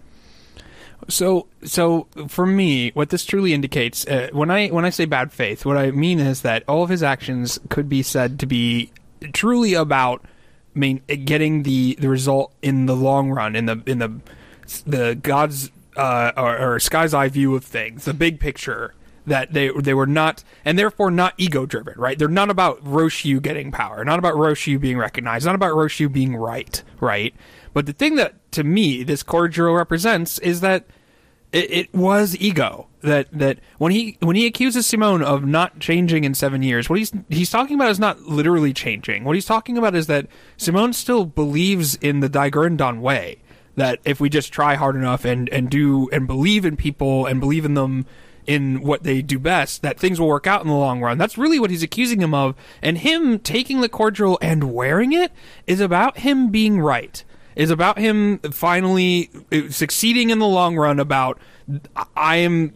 So, 1.10 1.48
so 1.66 2.08
for 2.30 2.46
me, 2.46 2.92
what 2.92 3.10
this 3.10 3.26
truly 3.26 3.54
indicates, 3.54 4.08
uh, 4.08 4.30
when 4.32 4.52
I 4.52 4.68
when 4.68 4.86
I 4.86 4.90
say 4.90 5.06
bad 5.06 5.34
faith, 5.34 5.66
what 5.66 5.76
I 5.76 5.92
mean 5.92 6.20
is 6.20 6.44
that 6.44 6.64
all 6.68 6.84
of 6.84 6.90
his 6.90 7.02
actions 7.02 7.60
could 7.70 7.90
be 7.90 8.04
said 8.04 8.40
to 8.40 8.46
be 8.46 8.92
truly 9.34 9.74
about 9.74 10.24
getting 10.76 11.64
the 11.64 11.96
the 12.00 12.10
result 12.10 12.54
in 12.62 12.86
the 12.86 12.96
long 12.96 13.32
run, 13.32 13.56
in 13.56 13.66
the 13.66 13.82
in 13.86 14.00
the 14.00 14.22
the 14.86 15.16
God's 15.16 15.72
uh, 15.98 16.32
or, 16.38 16.76
or 16.76 16.80
sky's 16.80 17.14
eye 17.14 17.30
view 17.30 17.56
of 17.56 17.66
things, 17.66 18.06
the 18.06 18.14
big 18.14 18.40
picture. 18.40 18.94
That 19.26 19.54
they 19.54 19.70
they 19.70 19.94
were 19.94 20.08
not, 20.08 20.44
and 20.66 20.78
therefore 20.78 21.10
not 21.10 21.34
ego 21.38 21.66
driven, 21.66 21.94
right? 21.98 22.20
They're 22.20 22.28
not 22.28 22.50
about 22.50 22.84
Rossiu 22.84 23.42
getting 23.42 23.72
power, 23.72 24.04
not 24.04 24.20
about 24.20 24.36
Rossiu 24.36 24.80
being 24.80 24.98
recognized, 24.98 25.46
not 25.46 25.56
about 25.56 25.76
Rossiu 25.76 26.12
being 26.12 26.36
right, 26.36 26.84
right? 27.00 27.34
But 27.74 27.86
the 27.86 27.94
thing 27.94 28.16
that 28.16 28.52
to 28.52 28.64
me 28.64 29.04
this 29.04 29.24
core 29.24 29.48
drill 29.48 29.74
represents 29.74 30.40
is 30.40 30.62
that 30.62 30.86
it, 31.54 31.72
it 31.72 31.94
was 31.94 32.36
ego 32.38 32.88
that 33.04 33.28
that 33.32 33.60
when 33.78 33.92
he 33.92 34.18
when 34.22 34.36
he 34.36 34.46
accuses 34.46 34.88
Simone 34.88 35.22
of 35.22 35.46
not 35.46 35.80
changing 35.80 36.24
in 36.24 36.34
seven 36.34 36.64
years, 36.64 36.90
what 36.90 36.98
he's 36.98 37.12
he's 37.30 37.52
talking 37.52 37.76
about 37.76 37.92
is 37.92 38.00
not 38.00 38.22
literally 38.22 38.74
changing. 38.74 39.24
What 39.24 39.36
he's 39.36 39.46
talking 39.46 39.78
about 39.78 39.94
is 39.94 40.08
that 40.08 40.28
Simone 40.58 40.94
still 40.94 41.26
believes 41.26 41.96
in 41.96 42.22
the 42.22 42.30
Dai-Gurren 42.30 42.78
Dan 42.78 43.02
way. 43.02 43.40
That 43.76 44.00
if 44.06 44.20
we 44.20 44.30
just 44.30 44.52
try 44.54 44.76
hard 44.76 44.96
enough 44.96 45.26
and 45.26 45.50
and 45.50 45.70
do 45.70 46.10
and 46.12 46.28
believe 46.28 46.66
in 46.66 46.76
people 46.76 47.26
and 47.26 47.40
believe 47.40 47.66
in 47.66 47.74
them 47.76 48.06
in 48.46 48.82
what 48.82 49.04
they 49.04 49.22
do 49.22 49.40
best, 49.40 49.82
that 49.82 50.00
things 50.00 50.20
will 50.20 50.28
work 50.28 50.48
out 50.48 50.62
in 50.62 50.68
the 50.68 50.74
long 50.74 51.02
run. 51.02 51.18
That's 51.18 51.38
really 51.38 51.60
what 51.60 51.70
he's 51.70 51.84
accusing 51.84 52.22
him 52.22 52.34
of. 52.34 52.56
And 52.82 52.98
him 52.98 53.40
taking 53.40 53.82
the 53.82 53.90
core 53.90 54.12
drill 54.12 54.38
and 54.42 54.74
wearing 54.74 55.14
it 55.14 55.32
is 55.68 55.80
about 55.80 56.20
him 56.20 56.50
being 56.50 56.80
right. 56.80 57.24
Is 57.56 57.70
about 57.70 58.00
him 58.00 58.40
finally 58.40 59.30
succeeding 59.70 60.32
in 60.32 60.40
the 60.40 60.48
long 60.48 60.76
run. 60.76 61.00
About 61.00 61.40
I 62.18 62.38
am 62.38 62.74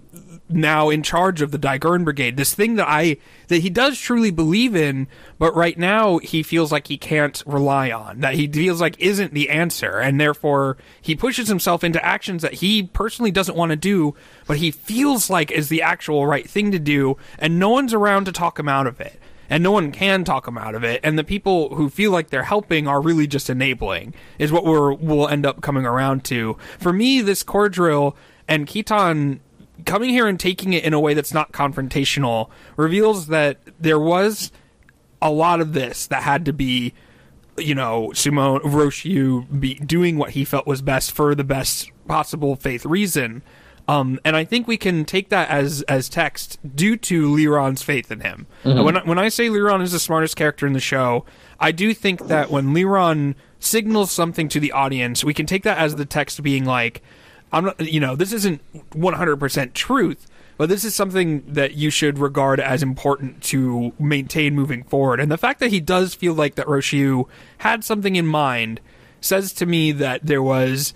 now 0.50 0.90
in 0.90 1.04
charge 1.04 1.42
of 1.42 1.52
the 1.52 1.58
Dai-Gurren 1.58 2.04
Brigade. 2.04 2.38
This 2.38 2.54
thing 2.54 2.76
that 2.76 2.88
I 2.88 3.18
that 3.48 3.60
he 3.60 3.70
does 3.70 4.00
truly 4.00 4.32
believe 4.32 4.76
in, 4.76 5.08
but 5.38 5.56
right 5.56 5.78
now 5.78 6.18
he 6.20 6.44
feels 6.44 6.72
like 6.72 6.88
he 6.88 6.98
can't 6.98 7.44
rely 7.46 7.92
on. 7.92 8.22
That 8.22 8.36
he 8.36 8.48
feels 8.48 8.82
like 8.82 9.00
isn't 9.00 9.34
the 9.34 9.50
answer, 9.50 10.00
and 10.00 10.20
therefore 10.20 10.78
he 11.02 11.16
pushes 11.16 11.48
himself 11.48 11.84
into 11.84 12.04
actions 12.04 12.42
that 12.42 12.56
he 12.56 12.84
personally 12.84 13.32
doesn't 13.32 13.58
want 13.58 13.72
to 13.72 13.76
do, 13.76 14.16
but 14.48 14.58
he 14.58 14.72
feels 14.72 15.30
like 15.30 15.52
is 15.52 15.70
the 15.70 15.82
actual 15.82 16.26
right 16.26 16.50
thing 16.50 16.72
to 16.72 16.80
do, 16.80 17.18
and 17.38 17.60
no 17.60 17.70
one's 17.70 17.94
around 17.94 18.26
to 18.26 18.32
talk 18.32 18.60
him 18.60 18.70
out 18.70 18.88
of 18.88 19.02
it. 19.02 19.20
And 19.50 19.64
no 19.64 19.72
one 19.72 19.94
can 19.94 20.26
talk 20.26 20.46
him 20.46 20.58
out 20.58 20.76
of 20.76 20.84
it, 20.84 21.00
and 21.06 21.18
the 21.18 21.24
people 21.24 21.74
who 21.76 21.90
feel 21.90 22.12
like 22.12 22.32
they're 22.32 22.44
helping 22.44 22.86
are 22.86 23.00
really 23.00 23.28
just 23.28 23.50
enabling. 23.50 24.14
Is 24.40 24.52
what 24.52 24.66
we're 24.66 24.92
we'll 24.92 25.30
end 25.30 25.46
up 25.46 25.62
coming 25.62 25.86
around 25.86 26.26
to. 26.26 26.58
For 26.78 26.92
me, 26.92 27.22
this 27.22 27.44
core 27.44 27.70
drill 27.70 28.18
and 28.46 28.68
Kittan 28.68 29.40
coming 29.86 30.10
here 30.10 30.28
and 30.28 30.40
taking 30.40 30.74
it 30.74 30.84
in 30.84 30.94
a 30.94 31.00
way 31.00 31.14
that's 31.14 31.34
not 31.34 31.52
confrontational 31.52 32.50
reveals 32.76 33.28
that 33.28 33.58
there 33.80 34.00
was 34.00 34.52
a 35.22 35.32
lot 35.32 35.62
of 35.62 35.74
this 35.74 36.08
that 36.08 36.24
had 36.24 36.46
to 36.46 36.54
be 36.54 36.94
you 37.58 37.74
know 37.76 38.12
Simone 38.14 38.62
Rossiu 38.62 39.60
be 39.60 39.76
doing 39.76 40.18
what 40.18 40.32
he 40.32 40.46
felt 40.46 40.68
was 40.68 40.82
best 40.82 41.12
for 41.12 41.36
the 41.36 41.44
best 41.44 41.92
possible 42.08 42.56
faith 42.56 42.86
reason 42.86 43.42
um, 43.90 44.20
and 44.26 44.36
I 44.36 44.44
think 44.44 44.68
we 44.68 44.76
can 44.78 45.06
take 45.06 45.30
that 45.30 45.50
as 45.50 45.82
as 45.84 46.10
text 46.10 46.60
due 46.76 46.98
to 46.98 47.30
Leeron's 47.30 47.82
faith 47.82 48.12
in 48.12 48.20
him. 48.20 48.46
And 48.66 48.84
When 48.84 48.98
I, 48.98 49.04
when 49.04 49.18
I 49.18 49.30
say 49.30 49.48
Leeron 49.48 49.82
is 49.82 49.94
the 49.94 50.00
smartest 50.00 50.36
character 50.36 50.68
in 50.68 50.74
the 50.74 50.82
show, 50.82 51.24
I 51.60 51.72
do 51.72 51.94
think 51.94 52.28
that 52.28 52.52
when 52.52 52.74
Leeron 52.74 53.36
signals 53.60 54.12
something 54.12 54.50
to 54.50 54.60
the 54.60 54.74
audience, 54.74 55.24
we 55.24 55.34
can 55.34 55.46
take 55.46 55.64
that 55.64 55.78
as 55.78 55.96
the 55.96 56.06
text 56.06 56.44
being 56.44 56.66
like, 56.66 57.02
I'm 57.52 57.66
not, 57.66 57.80
you 57.80 58.00
know, 58.00 58.16
this 58.16 58.34
isn't 58.34 58.62
100% 58.92 59.74
truth, 59.74 60.28
but 60.58 60.70
this 60.70 60.84
is 60.84 60.96
something 60.96 61.44
that 61.48 61.74
you 61.74 61.90
should 61.90 62.20
regard 62.20 62.60
as 62.60 62.84
important 62.84 63.42
to 63.44 63.94
maintain 64.00 64.56
moving 64.56 64.84
forward. 64.84 65.20
And 65.20 65.32
the 65.32 65.38
fact 65.38 65.60
that 65.60 65.72
he 65.72 65.80
does 65.80 66.14
feel 66.14 66.34
like 66.34 66.56
that 66.56 66.68
Rossiu 66.68 67.28
had 67.60 67.84
something 67.84 68.16
in 68.16 68.26
mind 68.26 68.82
says 69.22 69.54
to 69.54 69.66
me 69.66 69.92
that 69.94 70.26
there 70.26 70.44
was 70.44 70.94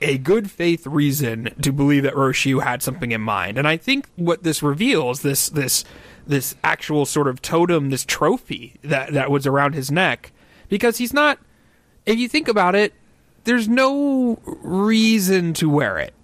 a 0.00 0.18
good 0.18 0.50
faith 0.50 0.86
reason 0.86 1.54
to 1.60 1.72
believe 1.72 2.02
that 2.04 2.14
Rossiu 2.14 2.62
had 2.62 2.82
something 2.82 3.12
in 3.12 3.20
mind. 3.20 3.58
And 3.58 3.66
I 3.66 3.76
think 3.76 4.08
what 4.16 4.42
this 4.42 4.62
reveals, 4.62 5.22
this 5.22 5.48
this 5.48 5.84
this 6.26 6.54
actual 6.64 7.04
sort 7.04 7.28
of 7.28 7.42
totem, 7.42 7.90
this 7.90 8.04
trophy 8.04 8.76
that 8.82 9.12
that 9.12 9.30
was 9.30 9.46
around 9.46 9.74
his 9.74 9.90
neck, 9.90 10.32
because 10.68 10.98
he's 10.98 11.12
not. 11.12 11.38
If 12.06 12.18
you 12.18 12.28
think 12.28 12.48
about 12.48 12.74
it, 12.74 12.92
there's 13.44 13.68
no 13.68 14.38
reason 14.44 15.54
to 15.54 15.68
wear 15.68 15.98
it, 15.98 16.14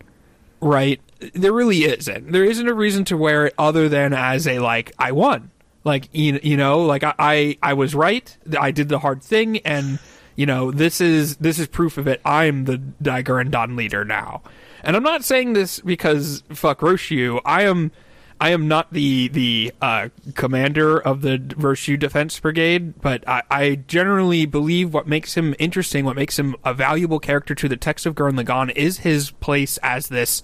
right? 0.60 1.00
There 1.34 1.52
really 1.52 1.84
isn't. 1.84 2.32
There 2.32 2.44
isn't 2.44 2.66
a 2.66 2.74
reason 2.74 3.04
to 3.06 3.16
wear 3.16 3.46
it 3.46 3.54
other 3.58 3.88
than 3.88 4.12
as 4.12 4.46
a 4.46 4.58
like 4.58 4.92
I 4.98 5.12
won, 5.12 5.50
like 5.84 6.08
you, 6.12 6.40
you 6.42 6.56
know, 6.56 6.80
like 6.80 7.04
I, 7.04 7.14
I 7.18 7.58
I 7.62 7.74
was 7.74 7.94
right. 7.94 8.36
I 8.58 8.70
did 8.70 8.88
the 8.88 9.00
hard 9.00 9.22
thing, 9.22 9.58
and 9.58 9.98
you 10.36 10.46
know 10.46 10.70
this 10.70 11.00
is 11.00 11.36
this 11.36 11.58
is 11.58 11.68
proof 11.68 11.98
of 11.98 12.08
it. 12.08 12.20
I'm 12.24 12.64
the 12.64 12.78
Dai-Gurren 12.78 13.50
Dan 13.50 13.76
leader 13.76 14.04
now, 14.04 14.42
and 14.82 14.96
I'm 14.96 15.02
not 15.02 15.24
saying 15.24 15.52
this 15.52 15.80
because 15.80 16.42
fuck 16.50 16.80
Rossiu. 16.80 17.40
I 17.44 17.62
am 17.64 17.92
I 18.40 18.50
am 18.50 18.68
not 18.68 18.90
the 18.90 19.28
the 19.28 19.72
uh, 19.82 20.08
commander 20.34 20.98
of 20.98 21.20
the 21.20 21.36
Rossiu 21.38 21.98
Defense 21.98 22.40
Brigade, 22.40 22.98
but 23.02 23.28
I, 23.28 23.42
I, 23.50 23.74
generally 23.74 24.46
believe 24.46 24.94
what 24.94 25.06
makes 25.06 25.34
him 25.34 25.54
interesting, 25.58 26.06
what 26.06 26.16
makes 26.16 26.38
him 26.38 26.56
a 26.64 26.72
valuable 26.72 27.20
character 27.20 27.54
to 27.54 27.68
the 27.68 27.76
text 27.76 28.06
of 28.06 28.14
Gurren 28.14 28.42
Lagann, 28.42 28.74
is 28.74 29.00
his 29.00 29.30
place 29.30 29.78
as 29.82 30.08
this, 30.08 30.42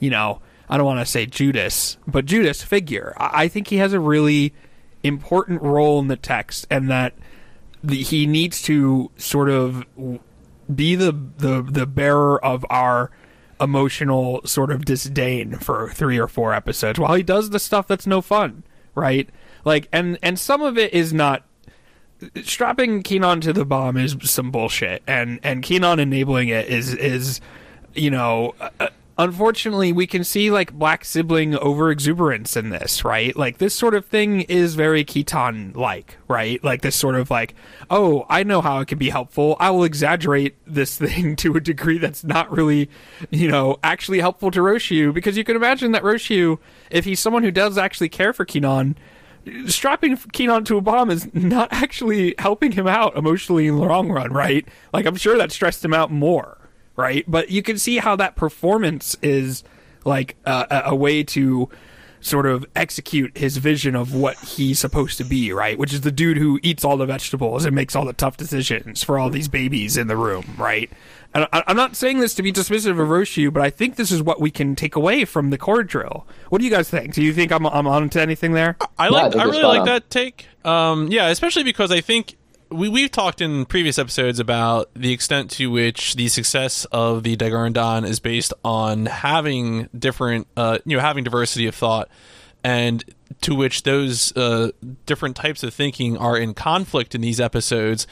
you 0.00 0.08
know, 0.08 0.40
I 0.70 0.78
don't 0.78 0.86
want 0.86 1.00
to 1.00 1.06
say 1.06 1.26
Judas, 1.26 1.98
but 2.06 2.24
Judas 2.24 2.62
figure. 2.62 3.12
I, 3.18 3.44
I, 3.44 3.48
think 3.48 3.68
he 3.68 3.76
has 3.76 3.92
a 3.92 4.00
really 4.00 4.54
important 5.02 5.60
role 5.60 6.00
in 6.00 6.08
the 6.08 6.16
text, 6.16 6.66
and 6.70 6.90
that 6.90 7.12
the, 7.82 8.02
he 8.02 8.26
needs 8.26 8.62
to 8.62 9.10
sort 9.18 9.50
of 9.50 9.84
be 10.74 10.94
the 10.94 11.12
the 11.12 11.62
the 11.62 11.86
bearer 11.86 12.42
of 12.42 12.64
our 12.70 13.10
emotional 13.60 14.40
sort 14.44 14.70
of 14.70 14.84
disdain 14.84 15.56
for 15.58 15.90
three 15.90 16.18
or 16.18 16.28
four 16.28 16.54
episodes 16.54 16.98
while 16.98 17.14
he 17.14 17.22
does 17.22 17.50
the 17.50 17.58
stuff 17.58 17.86
that's 17.86 18.06
no 18.06 18.20
fun, 18.20 18.64
right? 18.94 19.28
Like, 19.64 19.88
and 19.92 20.18
and 20.22 20.38
some 20.38 20.62
of 20.62 20.76
it 20.76 20.92
is 20.92 21.12
not 21.12 21.44
strapping 22.42 23.02
Kinon 23.02 23.40
to 23.42 23.52
the 23.52 23.64
bomb 23.64 23.96
is 23.96 24.16
some 24.22 24.50
bullshit, 24.50 25.02
and 25.06 25.40
and 25.42 25.62
Kinon 25.62 25.98
enabling 25.98 26.48
it 26.48 26.68
is 26.68 26.94
is 26.94 27.40
you 27.94 28.10
know. 28.10 28.54
Unfortunately, 29.16 29.92
we 29.92 30.08
can 30.08 30.24
see 30.24 30.50
like 30.50 30.72
black 30.72 31.04
sibling 31.04 31.56
over 31.58 31.88
exuberance 31.90 32.56
in 32.56 32.70
this, 32.70 33.04
right? 33.04 33.36
Like 33.36 33.58
this 33.58 33.72
sort 33.72 33.94
of 33.94 34.04
thing 34.06 34.40
is 34.42 34.74
very 34.74 35.04
Kittan 35.04 35.76
like, 35.76 36.18
right? 36.26 36.62
Like 36.64 36.82
this 36.82 36.96
sort 36.96 37.14
of 37.14 37.30
like, 37.30 37.54
oh, 37.90 38.26
I 38.28 38.42
know 38.42 38.60
how 38.60 38.80
it 38.80 38.88
can 38.88 38.98
be 38.98 39.10
helpful. 39.10 39.56
I 39.60 39.70
will 39.70 39.84
exaggerate 39.84 40.56
this 40.66 40.96
thing 40.98 41.36
to 41.36 41.54
a 41.54 41.60
degree 41.60 41.98
that's 41.98 42.24
not 42.24 42.50
really, 42.50 42.90
you 43.30 43.46
know, 43.46 43.78
actually 43.84 44.18
helpful 44.18 44.50
to 44.50 44.60
Rossiu 44.60 45.14
because 45.14 45.36
you 45.36 45.44
can 45.44 45.54
imagine 45.54 45.92
that 45.92 46.02
Rossiu, 46.02 46.58
if 46.90 47.04
he's 47.04 47.20
someone 47.20 47.44
who 47.44 47.52
does 47.52 47.78
actually 47.78 48.08
care 48.08 48.32
for 48.32 48.44
Kinon, 48.44 48.96
strapping 49.68 50.16
Kinon 50.16 50.64
to 50.64 50.76
a 50.76 50.80
bomb 50.80 51.10
is 51.10 51.32
not 51.32 51.68
actually 51.72 52.34
helping 52.40 52.72
him 52.72 52.88
out 52.88 53.16
emotionally 53.16 53.68
in 53.68 53.76
the 53.76 53.84
long 53.84 54.10
run, 54.10 54.32
right? 54.32 54.66
Like 54.92 55.06
I'm 55.06 55.16
sure 55.16 55.38
that 55.38 55.52
stressed 55.52 55.84
him 55.84 55.94
out 55.94 56.10
more 56.10 56.58
right? 56.96 57.24
But 57.26 57.50
you 57.50 57.62
can 57.62 57.78
see 57.78 57.98
how 57.98 58.16
that 58.16 58.36
performance 58.36 59.16
is 59.22 59.64
like 60.04 60.36
a, 60.44 60.82
a 60.86 60.94
way 60.94 61.22
to 61.24 61.68
sort 62.24 62.46
of 62.46 62.64
execute 62.74 63.36
his 63.36 63.58
vision 63.58 63.94
of 63.94 64.14
what 64.14 64.38
he's 64.38 64.78
supposed 64.78 65.18
to 65.18 65.24
be, 65.24 65.52
right? 65.52 65.78
Which 65.78 65.92
is 65.92 66.00
the 66.00 66.10
dude 66.10 66.38
who 66.38 66.58
eats 66.62 66.82
all 66.82 66.96
the 66.96 67.04
vegetables 67.04 67.66
and 67.66 67.74
makes 67.74 67.94
all 67.94 68.06
the 68.06 68.14
tough 68.14 68.38
decisions 68.38 69.02
for 69.04 69.18
all 69.18 69.28
these 69.28 69.46
babies 69.46 69.98
in 69.98 70.06
the 70.06 70.16
room, 70.16 70.54
right? 70.56 70.90
And 71.34 71.46
I, 71.52 71.64
am 71.66 71.76
not 71.76 71.96
saying 71.96 72.20
this 72.20 72.34
to 72.36 72.42
be 72.42 72.50
dismissive 72.50 72.92
of 72.92 73.08
Rossiu, 73.08 73.52
but 73.52 73.62
I 73.62 73.68
think 73.68 73.96
this 73.96 74.10
is 74.10 74.22
what 74.22 74.40
we 74.40 74.50
can 74.50 74.74
take 74.74 74.96
away 74.96 75.26
from 75.26 75.50
the 75.50 75.58
core 75.58 75.82
drill. 75.82 76.26
What 76.48 76.60
do 76.60 76.64
you 76.64 76.70
guys 76.70 76.88
think? 76.88 77.12
Do 77.12 77.22
you 77.22 77.34
think 77.34 77.52
I'm 77.52 77.66
I'm 77.66 77.86
on 77.86 78.08
to 78.10 78.20
anything 78.22 78.52
there? 78.52 78.76
I 78.96 79.08
like. 79.08 79.34
Yeah, 79.34 79.42
I, 79.42 79.44
I 79.44 79.46
really 79.46 79.62
like 79.64 79.84
that 79.84 80.08
take. 80.08 80.46
Um, 80.64 81.08
yeah, 81.08 81.28
especially 81.28 81.64
because 81.64 81.90
I 81.90 82.00
think 82.00 82.36
we 82.74 82.88
we've 82.88 83.10
talked 83.10 83.40
in 83.40 83.64
previous 83.66 83.98
episodes 83.98 84.40
about 84.40 84.90
the 84.94 85.12
extent 85.12 85.50
to 85.52 85.70
which 85.70 86.16
the 86.16 86.28
success 86.28 86.84
of 86.86 87.22
the 87.22 87.36
Dai-Gurren 87.36 87.72
Dan 87.72 88.04
is 88.04 88.18
based 88.18 88.52
on 88.64 89.06
having 89.06 89.88
different, 89.96 90.48
uh, 90.56 90.78
you 90.84 90.96
know, 90.96 91.00
having 91.00 91.24
diversity 91.24 91.66
of 91.66 91.74
thought, 91.74 92.08
and 92.64 93.04
to 93.42 93.54
which 93.54 93.84
those 93.84 94.36
uh, 94.36 94.70
different 95.06 95.36
types 95.36 95.62
of 95.62 95.72
thinking 95.72 96.16
are 96.16 96.36
in 96.36 96.52
conflict 96.52 97.14
in 97.14 97.20
these 97.20 97.40
episodes. 97.40 98.06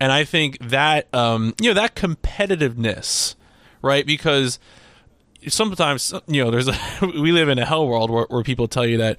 And 0.00 0.10
I 0.10 0.24
think 0.24 0.58
that 0.58 1.06
um, 1.14 1.54
you 1.60 1.68
know 1.68 1.74
that 1.74 1.94
competitiveness, 1.94 3.36
right? 3.80 4.04
Because 4.04 4.58
sometimes 5.48 6.12
you 6.26 6.44
know 6.44 6.50
there's 6.50 6.68
a 6.68 6.76
we 7.02 7.32
live 7.32 7.48
in 7.48 7.58
a 7.58 7.64
hell 7.64 7.86
world 7.86 8.10
where, 8.10 8.26
where 8.28 8.42
people 8.42 8.68
tell 8.68 8.86
you 8.86 8.98
that 8.98 9.18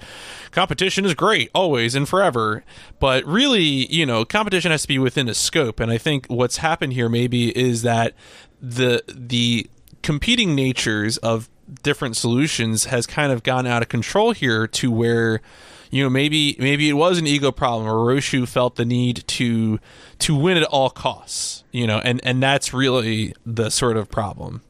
competition 0.52 1.06
is 1.06 1.14
great 1.14 1.49
always 1.53 1.95
and 1.95 2.07
forever. 2.07 2.64
But 2.99 3.26
really 3.26 3.61
you 3.91 4.06
know 4.06 4.26
competition 4.26 4.72
has 4.72 4.84
to 4.84 4.88
be 4.88 4.99
within 4.99 5.27
a 5.27 5.34
scope. 5.34 5.80
And 5.80 5.91
i 5.91 5.98
think 5.98 6.27
what's 6.27 6.57
happened 6.57 6.93
here 6.93 7.10
maybe 7.10 7.56
is 7.57 7.81
that 7.84 8.14
the 8.61 9.03
the 9.07 9.69
competing 10.02 10.56
natures 10.56 11.18
of 11.18 11.49
different 11.84 12.18
solutions 12.18 12.85
has 12.85 13.07
kind 13.07 13.31
of 13.31 13.43
gone 13.43 13.65
out 13.65 13.81
of 13.81 13.89
control 13.89 14.31
here 14.31 14.68
to 14.68 14.91
where 14.91 15.41
you 15.89 16.03
know 16.03 16.10
maybe 16.10 16.56
maybe 16.60 16.89
it 16.89 16.93
was 16.93 17.18
an 17.18 17.27
ego 17.27 17.52
problem 17.52 17.88
or 17.88 17.95
Rossiu 17.95 18.48
felt 18.48 18.76
the 18.76 18.85
need 18.85 19.23
to 19.27 19.80
to 20.19 20.35
win 20.35 20.57
at 20.57 20.64
all 20.64 20.89
costs 20.89 21.64
you 21.72 21.88
know 21.88 21.99
and 21.99 22.19
and 22.23 22.41
that's 22.41 22.73
really 22.73 23.34
the 23.45 23.69
sort 23.69 23.98
of 23.98 24.10
problem 24.10 24.61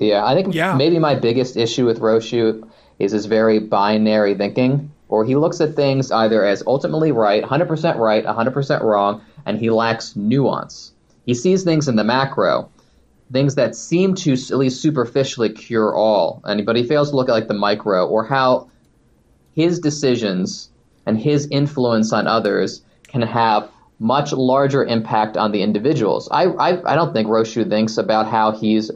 yeah, 0.00 0.24
I 0.24 0.34
think 0.34 0.54
yeah. 0.54 0.74
maybe 0.74 0.98
my 0.98 1.14
biggest 1.14 1.56
issue 1.56 1.86
with 1.86 2.00
Rossiu 2.00 2.68
is 2.98 3.12
his 3.12 3.26
very 3.26 3.58
binary 3.58 4.34
thinking, 4.34 4.90
or 5.08 5.24
he 5.24 5.36
looks 5.36 5.60
at 5.60 5.74
things 5.74 6.10
either 6.10 6.44
as 6.44 6.62
ultimately 6.66 7.12
right, 7.12 7.42
100% 7.42 7.96
right, 7.96 8.24
100% 8.24 8.82
wrong, 8.82 9.22
and 9.44 9.58
he 9.58 9.70
lacks 9.70 10.16
nuance. 10.16 10.92
He 11.26 11.34
sees 11.34 11.64
things 11.64 11.88
in 11.88 11.96
the 11.96 12.04
macro, 12.04 12.70
things 13.32 13.54
that 13.56 13.74
seem 13.74 14.14
to 14.16 14.32
at 14.32 14.56
least 14.56 14.80
superficially 14.80 15.50
cure 15.50 15.94
all, 15.94 16.40
and 16.44 16.64
but 16.64 16.76
he 16.76 16.86
fails 16.86 17.10
to 17.10 17.16
look 17.16 17.28
at 17.28 17.32
like 17.32 17.48
the 17.48 17.54
micro 17.54 18.06
or 18.06 18.24
how 18.24 18.70
his 19.52 19.80
decisions 19.80 20.70
and 21.06 21.18
his 21.18 21.46
influence 21.50 22.12
on 22.12 22.26
others 22.26 22.82
can 23.08 23.22
have 23.22 23.70
much 23.98 24.32
larger 24.32 24.84
impact 24.84 25.36
on 25.36 25.52
the 25.52 25.62
individuals. 25.62 26.28
I 26.30 26.44
I, 26.44 26.92
I 26.92 26.94
don't 26.96 27.12
think 27.12 27.28
Rossiu 27.28 27.68
thinks 27.68 27.98
about 27.98 28.26
how 28.26 28.52
he's 28.52 28.90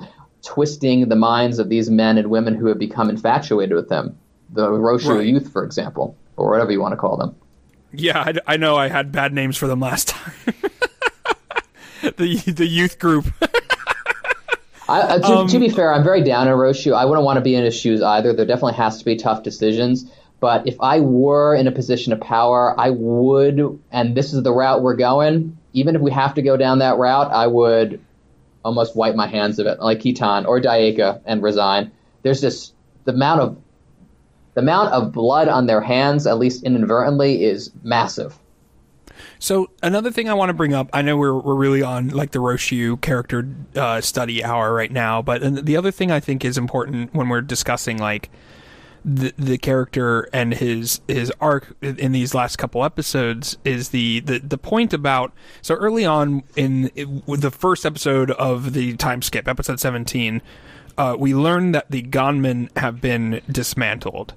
twisting 0.45 1.09
the 1.09 1.17
minds 1.17 1.59
of 1.59 1.69
these 1.69 1.91
men 1.91 2.19
and 2.19 2.29
women 2.31 2.55
who 2.55 2.67
have 2.67 2.79
become 2.79 3.11
infatuated 3.11 3.75
with 3.75 3.89
them. 3.89 4.19
The 4.51 4.69
Rossiu 4.69 5.17
right. 5.17 5.27
youth, 5.27 5.51
for 5.53 5.65
example, 5.65 6.17
or 6.37 6.51
whatever 6.51 6.71
you 6.71 6.81
want 6.81 6.93
to 6.93 6.97
call 6.97 7.17
them. 7.17 7.35
Yeah, 7.93 8.19
I, 8.19 8.55
I 8.55 8.57
know 8.57 8.77
I 8.77 8.89
had 8.89 9.13
bad 9.13 9.33
names 9.33 9.57
for 9.57 9.67
them 9.67 9.81
last 9.81 10.09
time. 10.09 10.35
the 12.17 12.37
the 12.47 12.67
youth 12.67 12.99
group. 12.99 13.27
I, 14.87 15.01
uh, 15.01 15.19
to, 15.19 15.27
um, 15.27 15.49
to, 15.49 15.59
be 15.59 15.71
fair, 15.71 15.95
I'm 15.95 16.05
very 16.05 16.23
down 16.23 16.47
on 16.47 16.59
Rossiu. 16.59 16.95
I 16.95 17.07
wouldn't 17.07 17.25
want 17.25 17.39
to 17.39 17.41
be 17.41 17.55
in 17.55 17.65
his 17.65 17.75
shoes 17.75 18.03
either. 18.03 18.35
There 18.35 18.45
definitely 18.45 18.75
has 18.75 18.99
to 18.99 19.05
be 19.05 19.17
tough 19.17 19.43
decisions. 19.43 20.11
But 20.41 20.67
if 20.67 20.77
I 20.79 21.01
were 21.01 21.55
in 21.55 21.67
a 21.67 21.73
position 21.73 22.13
of 22.13 22.21
power, 22.21 22.79
I 22.79 22.91
would, 22.91 23.81
and 23.91 24.15
this 24.15 24.35
is 24.35 24.43
the 24.43 24.53
route 24.53 24.83
we're 24.83 24.97
going, 24.97 25.57
even 25.73 25.97
if 25.97 26.03
we 26.03 26.11
have 26.11 26.35
to 26.35 26.43
go 26.43 26.59
down 26.59 26.81
that 26.81 26.99
route, 26.99 27.33
I 27.33 27.47
would 27.47 27.99
almost 28.65 28.97
wipe 28.97 29.15
my 29.15 29.27
hands 29.27 29.59
of 29.59 29.67
it, 29.67 29.81
like 29.81 30.01
Kittan 30.01 30.47
or 30.47 30.61
Dayakka, 30.61 31.21
and 31.25 31.43
resign. 31.43 31.93
There's 32.23 32.41
just 32.41 32.75
the 33.05 33.13
amount 33.13 33.41
of 33.41 33.57
the 34.55 34.61
amount 34.61 34.93
of 34.93 35.13
blood 35.13 35.49
on 35.49 35.67
their 35.67 35.81
hands, 35.81 36.27
at 36.27 36.39
least 36.39 36.63
inadvertently, 36.63 37.45
is 37.45 37.71
massive. 37.83 38.39
So 39.39 39.71
another 39.83 40.11
thing 40.11 40.29
I 40.29 40.35
want 40.35 40.51
to 40.51 40.55
bring 40.55 40.75
up, 40.75 40.89
I 40.93 41.03
know 41.03 41.17
we're 41.17 41.39
we're 41.39 41.55
really 41.55 41.83
on 41.83 42.09
like 42.09 42.31
the 42.31 42.39
Rossiu 42.39 43.01
character 43.01 43.49
uh, 43.77 44.01
study 44.01 44.43
hour 44.43 44.73
right 44.73 44.91
now, 44.91 45.23
but 45.23 45.65
the 45.65 45.77
other 45.77 45.91
thing 45.91 46.11
I 46.11 46.21
think 46.21 46.45
is 46.45 46.57
important 46.57 47.15
when 47.15 47.29
we're 47.29 47.43
discussing 47.43 47.99
like 47.99 48.31
the 49.05 49.35
the 49.37 49.59
character 49.59 50.29
and 50.33 50.55
his 50.55 51.01
his 51.07 51.33
arc 51.41 51.77
in 51.83 52.13
these 52.13 52.35
last 52.35 52.57
couple 52.57 52.85
episodes 52.85 53.59
is 53.65 53.91
the 53.91 54.21
the, 54.21 54.39
the 54.39 54.59
point 54.59 54.93
about 54.95 55.33
so 55.61 55.75
early 55.75 56.05
on 56.05 56.43
in 56.57 56.91
the 56.95 57.51
first 57.51 57.85
episode 57.85 58.31
of 58.33 58.73
the 58.73 58.97
time 58.97 59.21
skip 59.21 59.47
episode 59.47 59.79
17 59.79 60.41
uh, 60.97 61.17
we 61.19 61.35
learned 61.35 61.75
that 61.75 61.91
the 61.91 62.01
gunmen 62.03 62.71
have 62.77 63.01
been 63.01 63.43
dismantled 63.51 64.33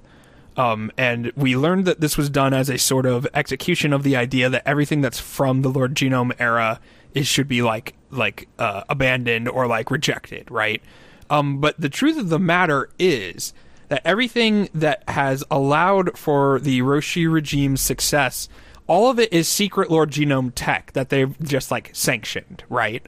um, 0.58 0.90
and 0.98 1.32
we 1.36 1.56
learned 1.56 1.86
that 1.86 2.00
this 2.00 2.18
was 2.18 2.28
done 2.28 2.52
as 2.52 2.68
a 2.68 2.78
sort 2.78 3.06
of 3.06 3.26
execution 3.32 3.92
of 3.92 4.02
the 4.02 4.16
idea 4.16 4.50
that 4.50 4.66
everything 4.66 5.00
that's 5.00 5.20
from 5.20 5.62
the 5.62 5.68
Lord 5.68 5.94
Genome 5.94 6.32
era 6.40 6.80
is 7.14 7.28
should 7.28 7.46
be 7.46 7.62
like 7.62 7.94
like 8.10 8.48
uh, 8.58 8.82
abandoned 8.88 9.48
or 9.48 9.68
like 9.68 9.90
rejected, 9.90 10.50
right? 10.50 10.82
Um, 11.30 11.60
but 11.60 11.80
the 11.80 11.88
truth 11.88 12.18
of 12.18 12.28
the 12.28 12.40
matter 12.40 12.90
is 12.98 13.54
that 13.88 14.02
everything 14.04 14.68
that 14.74 15.02
has 15.08 15.44
allowed 15.50 16.18
for 16.18 16.58
the 16.60 16.80
Rossiu 16.80 17.30
regime's 17.30 17.80
success, 17.80 18.48
all 18.86 19.10
of 19.10 19.18
it 19.18 19.32
is 19.32 19.48
secret 19.48 19.90
Lord 19.90 20.10
Genome 20.10 20.52
tech 20.54 20.92
that 20.92 21.08
they've 21.08 21.38
just 21.40 21.70
like 21.70 21.90
sanctioned, 21.92 22.64
right? 22.68 23.04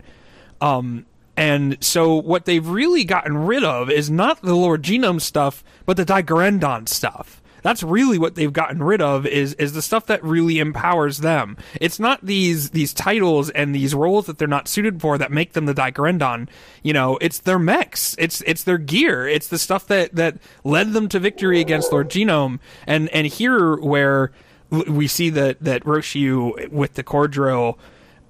Um, 0.60 1.06
And 1.36 1.82
so 1.82 2.14
what 2.16 2.44
they've 2.44 2.66
really 2.66 3.04
gotten 3.04 3.46
rid 3.46 3.64
of 3.64 3.90
is 3.90 4.10
not 4.10 4.42
the 4.42 4.54
Lord 4.54 4.82
Genome 4.82 5.20
stuff, 5.22 5.64
but 5.86 5.96
the 5.96 6.04
Dai-Gurren 6.04 6.60
Dan 6.60 6.86
stuff. 6.86 7.39
That's 7.62 7.82
really 7.82 8.18
what 8.18 8.34
they've 8.34 8.52
gotten 8.52 8.82
rid 8.82 9.00
of 9.00 9.26
is 9.26 9.54
is 9.54 9.72
the 9.72 9.82
stuff 9.82 10.06
that 10.06 10.22
really 10.24 10.58
empowers 10.58 11.18
them. 11.18 11.56
It's 11.80 11.98
not 11.98 12.24
these 12.24 12.70
these 12.70 12.92
titles 12.92 13.50
and 13.50 13.74
these 13.74 13.94
roles 13.94 14.26
that 14.26 14.38
they're 14.38 14.48
not 14.48 14.68
suited 14.68 15.00
for 15.00 15.18
that 15.18 15.32
make 15.32 15.52
them 15.52 15.66
the 15.66 15.74
Dai-Gurren 15.74 16.18
Dan. 16.18 16.48
You 16.82 16.92
know, 16.92 17.18
it's 17.20 17.38
their 17.38 17.58
mechs. 17.58 18.14
It's 18.18 18.42
it's 18.46 18.64
their 18.64 18.78
gear. 18.78 19.26
It's 19.26 19.48
the 19.48 19.58
stuff 19.58 19.86
that 19.88 20.14
that 20.14 20.38
led 20.64 20.92
them 20.92 21.08
to 21.08 21.18
victory 21.18 21.60
against 21.60 21.92
Lord 21.92 22.10
Genome. 22.10 22.58
And 22.86 23.08
and 23.10 23.26
here 23.26 23.76
where 23.76 24.32
we 24.70 25.06
see 25.06 25.30
that 25.30 25.62
that 25.62 25.84
Rossiu 25.84 26.70
with 26.70 26.94
the 26.94 27.02
core 27.02 27.28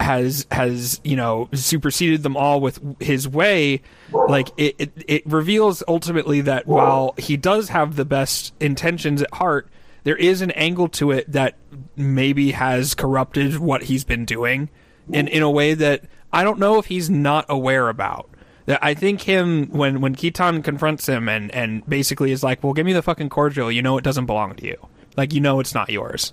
has 0.01 0.47
has 0.51 1.01
you 1.05 1.15
know 1.15 1.49
superseded 1.53 2.23
them 2.23 2.37
all 2.37 2.61
with 2.61 2.81
his 3.01 3.29
way 3.29 3.83
like 4.13 4.49
it, 4.57 4.75
it, 4.79 4.93
it 5.07 5.27
reveals 5.27 5.83
ultimately 5.87 6.41
that 6.41 6.67
while 6.67 7.15
he 7.19 7.37
does 7.37 7.69
have 7.69 7.97
the 7.97 8.05
best 8.05 8.55
intentions 8.61 9.21
at 9.21 9.33
heart 9.35 9.69
there 10.05 10.17
is 10.17 10.41
an 10.41 10.51
angle 10.53 10.89
to 10.89 11.11
it 11.11 11.31
that 11.31 11.57
maybe 11.97 12.53
has 12.53 12.95
corrupted 12.95 13.59
what 13.59 13.85
he's 13.85 14.05
been 14.05 14.25
doing 14.25 14.71
in 15.13 15.29
in 15.29 15.43
a 15.43 15.51
way 15.51 15.75
that 15.75 16.05
I 16.33 16.45
don't 16.45 16.59
know 16.59 16.79
if 16.79 16.87
he's 16.87 17.11
not 17.11 17.47
aware 17.49 17.89
about. 17.89 18.29
That 18.67 18.79
I 18.83 18.95
think 18.95 19.23
him 19.23 19.69
when 19.71 20.01
when 20.01 20.15
Kittan 20.15 20.63
confronts 20.63 21.09
him 21.09 21.29
and 21.29 21.51
and 21.53 21.87
basically 21.89 22.33
is 22.33 22.43
like 22.43 22.63
well 22.63 22.73
give 22.73 22.87
me 22.87 22.93
the 22.93 23.03
fucking 23.03 23.29
core 23.29 23.51
drill. 23.51 23.73
You 23.73 23.83
know 23.83 23.99
it 23.99 24.05
doesn't 24.05 24.27
belong 24.27 24.55
to 24.57 24.67
you. 24.67 24.77
Like 25.17 25.33
you 25.33 25.41
know 25.41 25.61
it's 25.61 25.75
not 25.75 25.91
yours. 25.91 26.33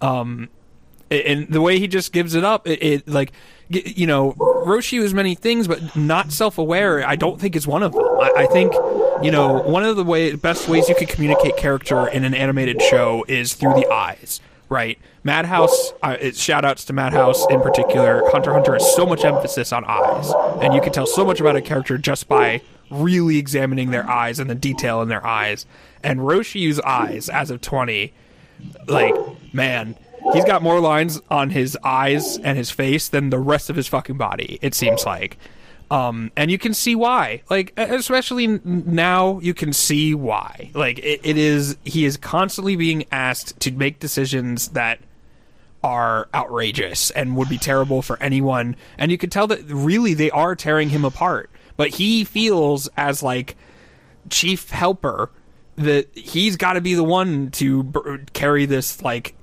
Um 0.00 0.48
and 1.12 1.48
the 1.48 1.60
way 1.60 1.78
he 1.78 1.86
just 1.86 2.12
gives 2.12 2.34
it 2.34 2.44
up, 2.44 2.66
it, 2.66 2.82
it 2.82 3.08
like 3.08 3.32
you 3.72 4.06
know, 4.06 4.32
Rossiu 4.32 5.02
is 5.02 5.14
many 5.14 5.34
things, 5.34 5.66
but 5.66 5.96
not 5.96 6.32
self-aware. 6.32 7.06
I 7.06 7.16
don't 7.16 7.40
think 7.40 7.56
is 7.56 7.66
one 7.66 7.82
of 7.82 7.92
them. 7.92 8.04
I, 8.04 8.32
I, 8.38 8.46
think 8.46 8.72
you 9.22 9.30
know 9.30 9.62
one 9.62 9.84
of 9.84 9.96
the 9.96 10.04
way 10.04 10.34
best 10.34 10.68
ways 10.68 10.88
you 10.88 10.94
can 10.94 11.06
communicate 11.06 11.56
character 11.56 12.06
in 12.08 12.24
an 12.24 12.34
animated 12.34 12.82
show 12.82 13.24
is 13.28 13.54
through 13.54 13.74
the 13.74 13.90
eyes. 13.90 14.40
Right, 14.68 14.98
Madhouse. 15.22 15.92
Uh, 16.02 16.30
shout 16.32 16.64
outs 16.64 16.84
to 16.86 16.92
Madhouse 16.92 17.46
in 17.50 17.60
particular. 17.60 18.22
Hunter 18.30 18.52
Hunter 18.52 18.72
has 18.72 18.94
so 18.94 19.04
much 19.04 19.24
emphasis 19.24 19.72
on 19.72 19.84
eyes, 19.86 20.32
and 20.62 20.72
you 20.74 20.80
can 20.80 20.92
tell 20.92 21.06
so 21.06 21.24
much 21.24 21.40
about 21.40 21.56
a 21.56 21.62
character 21.62 21.98
just 21.98 22.26
by 22.26 22.62
really 22.90 23.36
examining 23.38 23.90
their 23.90 24.08
eyes 24.08 24.38
and 24.38 24.48
the 24.48 24.54
detail 24.54 25.02
in 25.02 25.08
their 25.08 25.26
eyes. 25.26 25.66
And 26.02 26.20
Rossiu's 26.20 26.80
eyes, 26.80 27.28
as 27.28 27.50
of 27.50 27.60
twenty, 27.60 28.12
like 28.86 29.14
man, 29.52 29.96
he's 30.32 30.44
got 30.44 30.62
more 30.62 30.80
lines 30.80 31.20
on 31.30 31.50
his 31.50 31.76
eyes 31.82 32.38
and 32.38 32.56
his 32.56 32.70
face 32.70 33.08
than 33.08 33.30
the 33.30 33.38
rest 33.38 33.70
of 33.70 33.76
his 33.76 33.88
fucking 33.88 34.16
body. 34.16 34.58
It 34.62 34.74
seems 34.74 35.04
like. 35.04 35.38
Um, 35.90 36.32
and 36.36 36.50
you 36.50 36.58
can 36.58 36.72
see 36.72 36.94
why. 36.94 37.42
Like, 37.50 37.74
especially 37.76 38.46
now, 38.64 39.40
you 39.40 39.52
can 39.52 39.74
see 39.74 40.14
why. 40.14 40.70
Like, 40.72 40.98
it, 41.00 41.20
it 41.22 41.36
is 41.36 41.76
he 41.84 42.06
is 42.06 42.16
constantly 42.16 42.76
being 42.76 43.04
asked 43.12 43.60
to 43.60 43.70
make 43.72 44.00
decisions 44.00 44.68
that 44.68 45.00
are 45.84 46.28
outrageous 46.34 47.10
and 47.10 47.36
would 47.36 47.48
be 47.48 47.58
terrible 47.58 48.00
for 48.02 48.20
anyone. 48.22 48.76
And 48.96 49.10
you 49.10 49.18
can 49.18 49.30
tell 49.30 49.46
that 49.48 49.64
really 49.66 50.14
they 50.14 50.30
are 50.30 50.54
tearing 50.54 50.88
him 50.88 51.04
apart. 51.04 51.50
But 51.76 51.90
he 51.90 52.24
feels 52.24 52.88
as 52.96 53.22
like 53.22 53.56
chief 54.30 54.70
helper 54.70 55.30
that 55.76 56.08
he's 56.16 56.56
got 56.56 56.74
to 56.74 56.80
be 56.80 56.94
the 56.94 57.04
one 57.04 57.50
to 57.50 57.82
b- 57.82 58.00
carry 58.32 58.66
this 58.66 59.02
like 59.02 59.34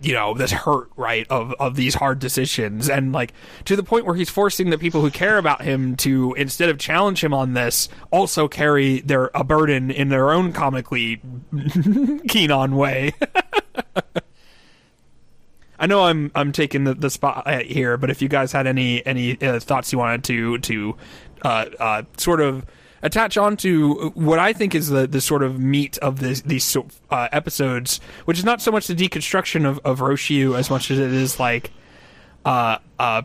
you 0.00 0.14
know 0.14 0.34
this 0.34 0.52
hurt 0.52 0.90
right 0.96 1.26
of 1.28 1.52
of 1.60 1.76
these 1.76 1.94
hard 1.94 2.18
decisions. 2.18 2.88
And 2.88 3.12
like 3.12 3.32
to 3.64 3.76
the 3.76 3.82
point 3.82 4.06
where 4.06 4.14
he's 4.14 4.30
forcing 4.30 4.70
the 4.70 4.78
people 4.78 5.00
who 5.00 5.10
care 5.10 5.38
about 5.38 5.62
him 5.62 5.96
to 5.96 6.34
instead 6.34 6.68
of 6.68 6.78
challenge 6.78 7.22
him 7.22 7.34
on 7.34 7.54
this 7.54 7.88
also 8.10 8.48
carry 8.48 9.00
their 9.00 9.30
a 9.34 9.44
burden 9.44 9.90
in 9.90 10.08
their 10.08 10.30
own 10.30 10.52
comically 10.52 11.20
keen 12.28 12.50
on 12.50 12.76
way. 12.76 13.12
I 15.80 15.86
know 15.86 16.04
I'm 16.04 16.32
I'm 16.34 16.52
taking 16.52 16.84
the, 16.84 16.94
the 16.94 17.10
spot 17.10 17.48
here, 17.62 17.96
but 17.96 18.10
if 18.10 18.20
you 18.20 18.28
guys 18.28 18.50
had 18.52 18.66
any 18.66 19.04
any 19.06 19.40
uh, 19.40 19.60
thoughts 19.60 19.92
you 19.92 19.98
wanted 19.98 20.24
to 20.24 20.58
to 20.58 20.96
uh, 21.42 21.66
uh, 21.78 22.02
sort 22.16 22.40
of 22.40 22.66
attach 23.02 23.36
on 23.36 23.56
to 23.58 24.10
what 24.14 24.38
I 24.38 24.52
think 24.52 24.74
is 24.74 24.88
the, 24.88 25.06
the 25.06 25.20
sort 25.20 25.42
of 25.42 25.58
meat 25.58 25.98
of 25.98 26.20
this, 26.20 26.40
these 26.42 26.76
uh, 27.10 27.28
episodes, 27.32 28.00
which 28.24 28.38
is 28.38 28.44
not 28.44 28.60
so 28.60 28.70
much 28.70 28.86
the 28.86 28.94
deconstruction 28.94 29.66
of, 29.66 29.80
of 29.84 30.00
Rossiu 30.00 30.58
as 30.58 30.70
much 30.70 30.90
as 30.90 30.98
it 30.98 31.12
is 31.12 31.38
like 31.38 31.70
uh, 32.44 32.78
uh, 32.98 33.22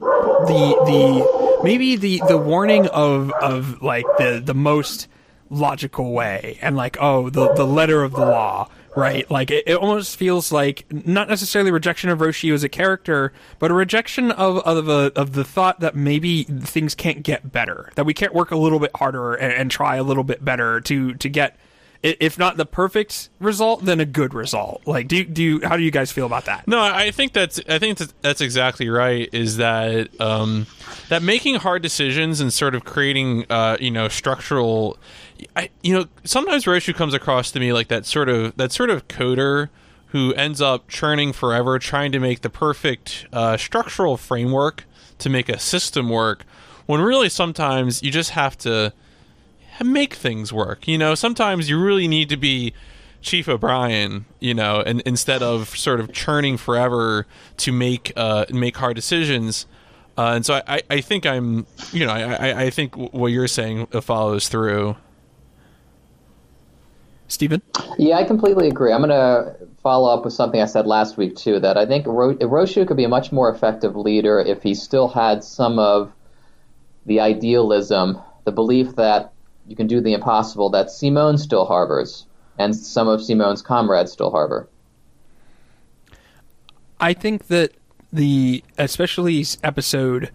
the 0.00 0.76
the 0.86 1.60
maybe 1.64 1.96
the 1.96 2.22
the 2.28 2.36
warning 2.36 2.86
of 2.88 3.30
of 3.32 3.82
like 3.82 4.04
the 4.18 4.42
the 4.44 4.54
most 4.54 5.08
logical 5.50 6.12
way 6.12 6.58
and 6.60 6.76
like 6.76 6.96
oh 7.00 7.30
the 7.30 7.52
the 7.54 7.66
letter 7.66 8.02
of 8.02 8.12
the 8.12 8.24
law 8.24 8.68
right? 8.96 9.30
Like 9.30 9.50
it, 9.50 9.64
it, 9.66 9.76
almost 9.76 10.16
feels 10.16 10.52
like 10.52 10.86
not 10.90 11.28
necessarily 11.28 11.70
rejection 11.70 12.10
of 12.10 12.18
Rossiu 12.18 12.54
as 12.54 12.64
a 12.64 12.68
character, 12.68 13.32
but 13.58 13.70
a 13.70 13.74
rejection 13.74 14.30
of 14.32 14.58
of, 14.58 14.88
a, 14.88 15.12
of 15.16 15.32
the 15.32 15.44
thought 15.44 15.80
that 15.80 15.94
maybe 15.94 16.44
things 16.44 16.94
can't 16.94 17.22
get 17.22 17.52
better, 17.52 17.90
that 17.96 18.06
we 18.06 18.14
can't 18.14 18.34
work 18.34 18.50
a 18.50 18.56
little 18.56 18.78
bit 18.78 18.90
harder 18.96 19.34
and, 19.34 19.52
and 19.52 19.70
try 19.70 19.96
a 19.96 20.02
little 20.02 20.24
bit 20.24 20.44
better 20.44 20.80
to 20.82 21.14
to 21.14 21.28
get. 21.28 21.56
If 22.04 22.38
not 22.38 22.58
the 22.58 22.66
perfect 22.66 23.30
result, 23.40 23.86
then 23.86 23.98
a 23.98 24.04
good 24.04 24.34
result. 24.34 24.82
Like, 24.86 25.08
do 25.08 25.24
do 25.24 25.42
you, 25.42 25.60
how 25.64 25.76
do 25.76 25.82
you 25.82 25.90
guys 25.90 26.12
feel 26.12 26.26
about 26.26 26.44
that? 26.44 26.68
No, 26.68 26.80
I 26.80 27.10
think 27.10 27.32
that's 27.32 27.60
I 27.66 27.78
think 27.78 27.98
that's 28.20 28.42
exactly 28.42 28.90
right. 28.90 29.28
Is 29.32 29.56
that 29.56 30.20
um, 30.20 30.66
that 31.08 31.22
making 31.22 31.54
hard 31.56 31.80
decisions 31.80 32.40
and 32.40 32.52
sort 32.52 32.74
of 32.74 32.84
creating 32.84 33.46
uh, 33.48 33.78
you 33.80 33.90
know 33.90 34.08
structural 34.08 34.98
I, 35.56 35.70
you 35.82 35.94
know, 35.94 36.06
sometimes 36.24 36.64
Rossiu 36.64 36.94
comes 36.94 37.14
across 37.14 37.50
to 37.52 37.60
me 37.60 37.72
like 37.72 37.88
that 37.88 38.06
sort 38.06 38.28
of 38.28 38.56
that 38.56 38.72
sort 38.72 38.90
of 38.90 39.08
coder 39.08 39.68
who 40.08 40.32
ends 40.34 40.60
up 40.60 40.88
churning 40.88 41.32
forever, 41.32 41.78
trying 41.78 42.12
to 42.12 42.20
make 42.20 42.42
the 42.42 42.50
perfect 42.50 43.26
uh, 43.32 43.56
structural 43.56 44.16
framework 44.16 44.84
to 45.18 45.28
make 45.28 45.48
a 45.48 45.58
system 45.58 46.08
work. 46.08 46.44
When 46.86 47.00
really, 47.00 47.28
sometimes 47.28 48.02
you 48.02 48.10
just 48.10 48.30
have 48.30 48.56
to 48.58 48.92
make 49.82 50.14
things 50.14 50.52
work. 50.52 50.86
You 50.86 50.98
know, 50.98 51.14
sometimes 51.14 51.68
you 51.68 51.80
really 51.80 52.06
need 52.06 52.28
to 52.28 52.36
be 52.36 52.74
Chief 53.20 53.48
O'Brien, 53.48 54.26
you 54.38 54.54
know, 54.54 54.82
and 54.84 55.00
instead 55.06 55.42
of 55.42 55.70
sort 55.70 55.98
of 56.00 56.12
churning 56.12 56.56
forever 56.58 57.26
to 57.58 57.72
make 57.72 58.12
uh, 58.16 58.44
make 58.50 58.76
hard 58.76 58.94
decisions. 58.96 59.66
Uh, 60.16 60.34
and 60.36 60.46
so 60.46 60.62
I, 60.66 60.82
I 60.88 61.00
think 61.00 61.26
I'm, 61.26 61.66
you 61.92 62.06
know, 62.06 62.12
I, 62.12 62.66
I 62.66 62.70
think 62.70 62.94
what 62.94 63.28
you're 63.28 63.48
saying 63.48 63.86
follows 63.86 64.48
through. 64.48 64.96
Stephen? 67.26 67.62
Yeah, 67.98 68.16
I 68.16 68.24
completely 68.24 68.68
agree. 68.68 68.92
I'm 68.92 69.00
going 69.00 69.10
to 69.10 69.56
follow 69.82 70.14
up 70.16 70.24
with 70.24 70.34
something 70.34 70.60
I 70.60 70.66
said 70.66 70.86
last 70.86 71.16
week, 71.16 71.34
too, 71.34 71.58
that 71.60 71.76
I 71.76 71.84
think 71.84 72.06
Ro- 72.06 72.36
Rossiu 72.36 72.86
could 72.86 72.96
be 72.96 73.04
a 73.04 73.08
much 73.08 73.32
more 73.32 73.50
effective 73.50 73.96
leader 73.96 74.38
if 74.38 74.62
he 74.62 74.74
still 74.74 75.08
had 75.08 75.42
some 75.42 75.78
of 75.80 76.12
the 77.06 77.20
idealism, 77.20 78.20
the 78.44 78.52
belief 78.52 78.94
that 78.96 79.33
you 79.66 79.76
can 79.76 79.86
do 79.86 80.00
the 80.00 80.12
impossible 80.12 80.70
that 80.70 80.90
Simone 80.90 81.38
still 81.38 81.64
harbors 81.64 82.26
and 82.58 82.74
some 82.74 83.08
of 83.08 83.22
Simone's 83.22 83.62
comrades 83.62 84.12
still 84.12 84.30
harbor. 84.30 84.68
I 87.00 87.12
think 87.12 87.48
that 87.48 87.72
the, 88.12 88.62
especially 88.78 89.44
episode 89.62 90.30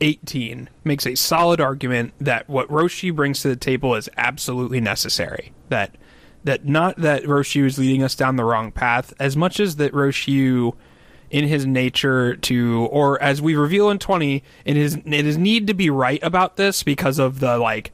18, 0.00 0.68
makes 0.84 1.06
a 1.06 1.14
solid 1.14 1.60
argument 1.60 2.14
that 2.18 2.48
what 2.48 2.68
Rossiu 2.68 3.14
brings 3.14 3.42
to 3.42 3.48
the 3.48 3.56
table 3.56 3.94
is 3.94 4.08
absolutely 4.16 4.80
necessary. 4.80 5.52
That 5.68 5.96
that 6.44 6.64
not 6.66 6.96
that 6.96 7.22
Rossiu 7.22 7.66
is 7.66 7.78
leading 7.78 8.02
us 8.02 8.14
down 8.16 8.36
the 8.36 8.44
wrong 8.44 8.72
path 8.72 9.14
as 9.20 9.36
much 9.36 9.60
as 9.60 9.76
that 9.76 9.92
Rossiu 9.92 10.74
in 11.30 11.46
his 11.46 11.64
nature 11.64 12.36
to 12.36 12.88
or 12.90 13.20
as 13.22 13.40
we 13.40 13.54
reveal 13.54 13.90
in 13.90 13.98
20 13.98 14.42
in 14.64 14.76
his 14.76 14.96
in 14.96 15.24
his 15.24 15.38
need 15.38 15.66
to 15.68 15.74
be 15.74 15.88
right 15.88 16.22
about 16.22 16.56
this 16.56 16.82
because 16.82 17.18
of 17.18 17.38
the 17.40 17.56
like 17.58 17.92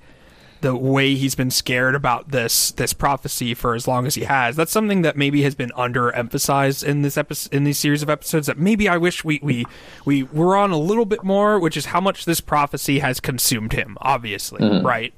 the 0.61 0.75
way 0.75 1.15
he's 1.15 1.35
been 1.35 1.51
scared 1.51 1.95
about 1.95 2.31
this 2.31 2.73
this 2.73 2.93
prophecy 2.93 3.55
for 3.55 3.75
as 3.75 3.87
long 3.87 4.07
as 4.07 4.15
he 4.15 4.25
has 4.25 4.57
that's 4.57 4.73
something 4.73 5.03
that 5.03 5.17
maybe 5.17 5.43
has 5.43 5.55
been 5.55 5.71
underemphasized 5.71 6.85
in 6.85 7.03
this 7.03 7.17
episode 7.17 7.53
in 7.53 7.65
these 7.65 7.79
series 7.79 8.03
of 8.03 8.11
episodes 8.11 8.47
that 8.47 8.59
maybe 8.59 8.89
I 8.89 8.97
wish 8.97 9.25
we 9.25 9.41
we 9.43 9.67
we 10.05 10.23
were 10.25 10.57
on 10.57 10.71
a 10.71 10.79
little 10.79 11.05
bit 11.05 11.23
more 11.23 11.59
which 11.59 11.77
is 11.77 11.87
how 11.87 12.01
much 12.01 12.25
this 12.25 12.41
prophecy 12.41 12.99
has 12.99 13.21
consumed 13.21 13.73
him 13.73 13.97
obviously 14.01 14.61
mm-hmm. 14.61 14.87
right 14.87 15.15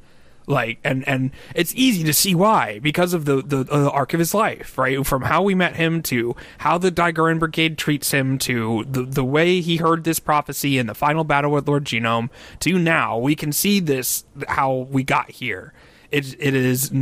like 0.51 0.79
and 0.85 1.07
and 1.09 1.31
it's 1.55 1.75
easy 1.75 2.05
to 2.05 2.13
see 2.13 2.35
why 2.35 2.79
because 2.81 3.15
of 3.15 3.25
the 3.25 3.41
the, 3.43 3.67
uh, 3.71 3.89
arc 3.91 4.13
of 4.13 4.19
his 4.19 4.35
life 4.35 4.77
right? 4.77 5.07
From 5.07 5.23
how 5.23 5.43
we 5.43 5.55
met 5.55 5.77
him 5.77 6.03
to 6.05 6.35
how 6.59 6.77
the 6.77 6.91
Dai-Gurren 6.91 7.39
Brigade 7.39 7.79
treats 7.79 8.11
him 8.11 8.39
to 8.39 8.85
the 8.89 9.03
the 9.03 9.25
way 9.25 9.61
he 9.61 9.77
heard 9.77 10.05
this 10.05 10.19
prophecy 10.19 10.79
in 10.79 10.87
the 10.87 10.95
final 10.95 11.25
battle 11.25 11.53
with 11.53 11.69
Lord 11.69 11.85
Genome 11.85 12.29
to 12.61 12.79
now 12.79 13.17
we 13.17 13.35
can 13.35 13.53
see 13.53 13.81
this 13.81 14.25
how 14.49 14.75
we 14.91 15.03
got 15.03 15.31
here. 15.31 15.73
It 16.11 16.35
it 16.41 16.55
is 16.55 16.93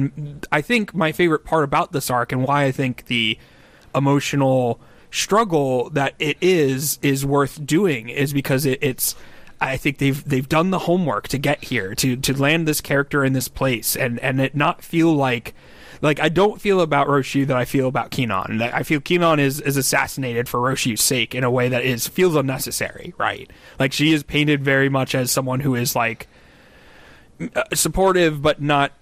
I 0.52 0.60
think 0.60 0.94
my 0.94 1.12
favorite 1.12 1.44
part 1.44 1.64
about 1.64 1.92
this 1.92 2.10
arc 2.10 2.32
and 2.32 2.44
why 2.44 2.64
I 2.64 2.72
think 2.72 3.06
the 3.06 3.38
emotional 3.94 4.80
struggle 5.10 5.88
that 5.90 6.14
it 6.18 6.36
is 6.40 6.98
is 7.02 7.24
worth 7.24 7.64
doing 7.64 8.10
is 8.10 8.32
because 8.32 8.66
it, 8.66 8.78
it's 8.82 9.14
I 9.60 9.76
think 9.76 9.98
they've 9.98 10.22
they've 10.24 10.48
done 10.48 10.70
the 10.70 10.80
homework 10.80 11.28
to 11.28 11.38
get 11.38 11.64
here 11.64 11.94
to 11.96 12.16
to 12.16 12.40
land 12.40 12.68
this 12.68 12.80
character 12.80 13.24
in 13.24 13.32
this 13.32 13.48
place 13.48 13.96
and 13.96 14.18
and 14.20 14.40
it 14.40 14.54
not 14.54 14.82
feel 14.82 15.12
like 15.12 15.54
like 16.00 16.20
I 16.20 16.28
don't 16.28 16.60
feel 16.60 16.80
about 16.80 17.08
Rossiu 17.08 17.46
that 17.46 17.56
I 17.56 17.64
feel 17.64 17.88
about 17.88 18.10
Kinon. 18.10 18.60
I 18.72 18.82
feel 18.82 19.00
Kinon 19.00 19.38
is 19.38 19.60
is 19.60 19.76
assassinated 19.76 20.48
for 20.48 20.60
Rossiu's 20.60 21.02
sake 21.02 21.34
in 21.34 21.44
a 21.44 21.50
way 21.50 21.68
that 21.68 21.84
is 21.84 22.06
feels 22.06 22.36
unnecessary, 22.36 23.14
right? 23.18 23.50
Like 23.78 23.92
she 23.92 24.12
is 24.12 24.22
painted 24.22 24.62
very 24.62 24.88
much 24.88 25.14
as 25.14 25.30
someone 25.30 25.60
who 25.60 25.74
is 25.74 25.96
like 25.96 26.28
uh, 27.54 27.64
supportive 27.74 28.42
but 28.42 28.60
not 28.62 28.92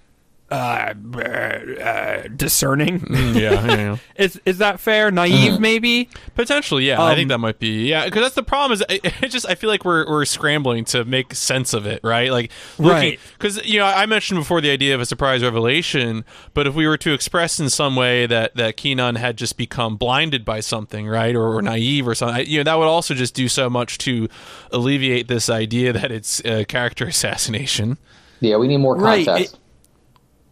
uh, 0.51 0.95
uh, 1.19 2.29
discerning. 2.37 3.01
Mm, 3.01 3.35
yeah, 3.35 3.67
yeah, 3.67 3.77
yeah. 3.77 3.97
is 4.17 4.41
is 4.45 4.59
that 4.59 4.81
fair? 4.81 5.11
Naive, 5.11 5.53
Mm-hmm. 5.55 5.63
maybe. 5.63 6.09
Potentially, 6.35 6.87
yeah. 6.87 7.01
I 7.03 7.11
Um, 7.11 7.17
think 7.17 7.29
that 7.31 7.39
might 7.39 7.59
be 7.59 7.89
yeah. 7.89 8.05
Because 8.05 8.23
that's 8.23 8.35
the 8.35 8.43
problem 8.43 8.73
is 8.73 8.85
it, 8.89 9.01
it 9.23 9.29
just 9.29 9.47
I 9.49 9.55
feel 9.55 9.69
like 9.71 9.85
we're 9.85 10.07
we're 10.09 10.25
scrambling 10.25 10.85
to 10.87 11.05
make 11.05 11.35
sense 11.35 11.75
of 11.75 11.87
it, 11.87 12.01
right? 12.05 12.31
Like 12.31 12.51
Right. 12.79 13.19
Because 13.39 13.65
you 13.67 13.79
know 13.79 13.87
I 13.87 14.07
mentioned 14.07 14.39
before 14.41 14.61
the 14.61 14.71
idea 14.71 14.95
of 14.95 15.01
a 15.01 15.07
surprise 15.07 15.43
revelation, 15.43 16.25
but 16.55 16.67
if 16.67 16.75
we 16.75 16.87
were 16.87 16.99
to 16.99 17.13
express 17.13 17.59
in 17.59 17.69
some 17.71 17.97
way 17.97 18.27
that 18.27 18.55
that 18.57 18.77
Kinon 18.77 19.17
had 19.17 19.37
just 19.37 19.57
become 19.57 19.97
blinded 19.97 20.45
by 20.45 20.61
something, 20.61 21.07
right, 21.09 21.35
or, 21.35 21.55
or 21.57 21.63
naive 21.63 22.07
or 22.07 22.15
something, 22.15 22.37
I- 22.37 22.41
you 22.41 22.59
know 22.59 22.65
that 22.65 22.79
would 22.79 22.87
also 22.89 23.15
just 23.15 23.35
do 23.35 23.49
so 23.49 23.69
much 23.69 23.99
to 23.99 24.29
alleviate 24.71 25.29
this 25.29 25.51
idea 25.51 25.93
that 25.93 26.11
it's 26.13 26.41
uh, 26.45 26.65
character 26.69 27.07
assassination. 27.09 27.99
Yeah, 28.41 28.57
we 28.59 28.69
need 28.69 28.77
more 28.79 28.97
Right, 28.97 29.27
context. 29.27 29.55
it- 29.55 29.61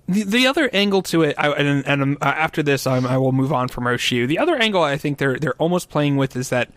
The, 0.07 0.23
the 0.25 0.47
other 0.47 0.69
angle 0.73 1.03
to 1.03 1.23
it, 1.23 1.35
I, 1.39 1.51
and, 1.53 1.87
and 1.87 2.03
um, 2.03 2.19
uh, 2.21 2.27
after 2.27 2.63
this, 2.63 2.87
I'm, 2.87 3.07
I 3.07 3.17
will 3.17 3.33
move 3.33 3.53
on 3.53 3.69
from 3.69 3.85
Rossiu. 3.85 4.29
The 4.29 4.39
other 4.39 4.55
angle 4.57 4.83
I 4.83 4.99
think 4.99 5.19
they're 5.19 5.39
they're 5.39 5.55
almost 5.55 5.89
playing 5.89 6.17
with 6.17 6.37
is 6.37 6.51
that 6.51 6.71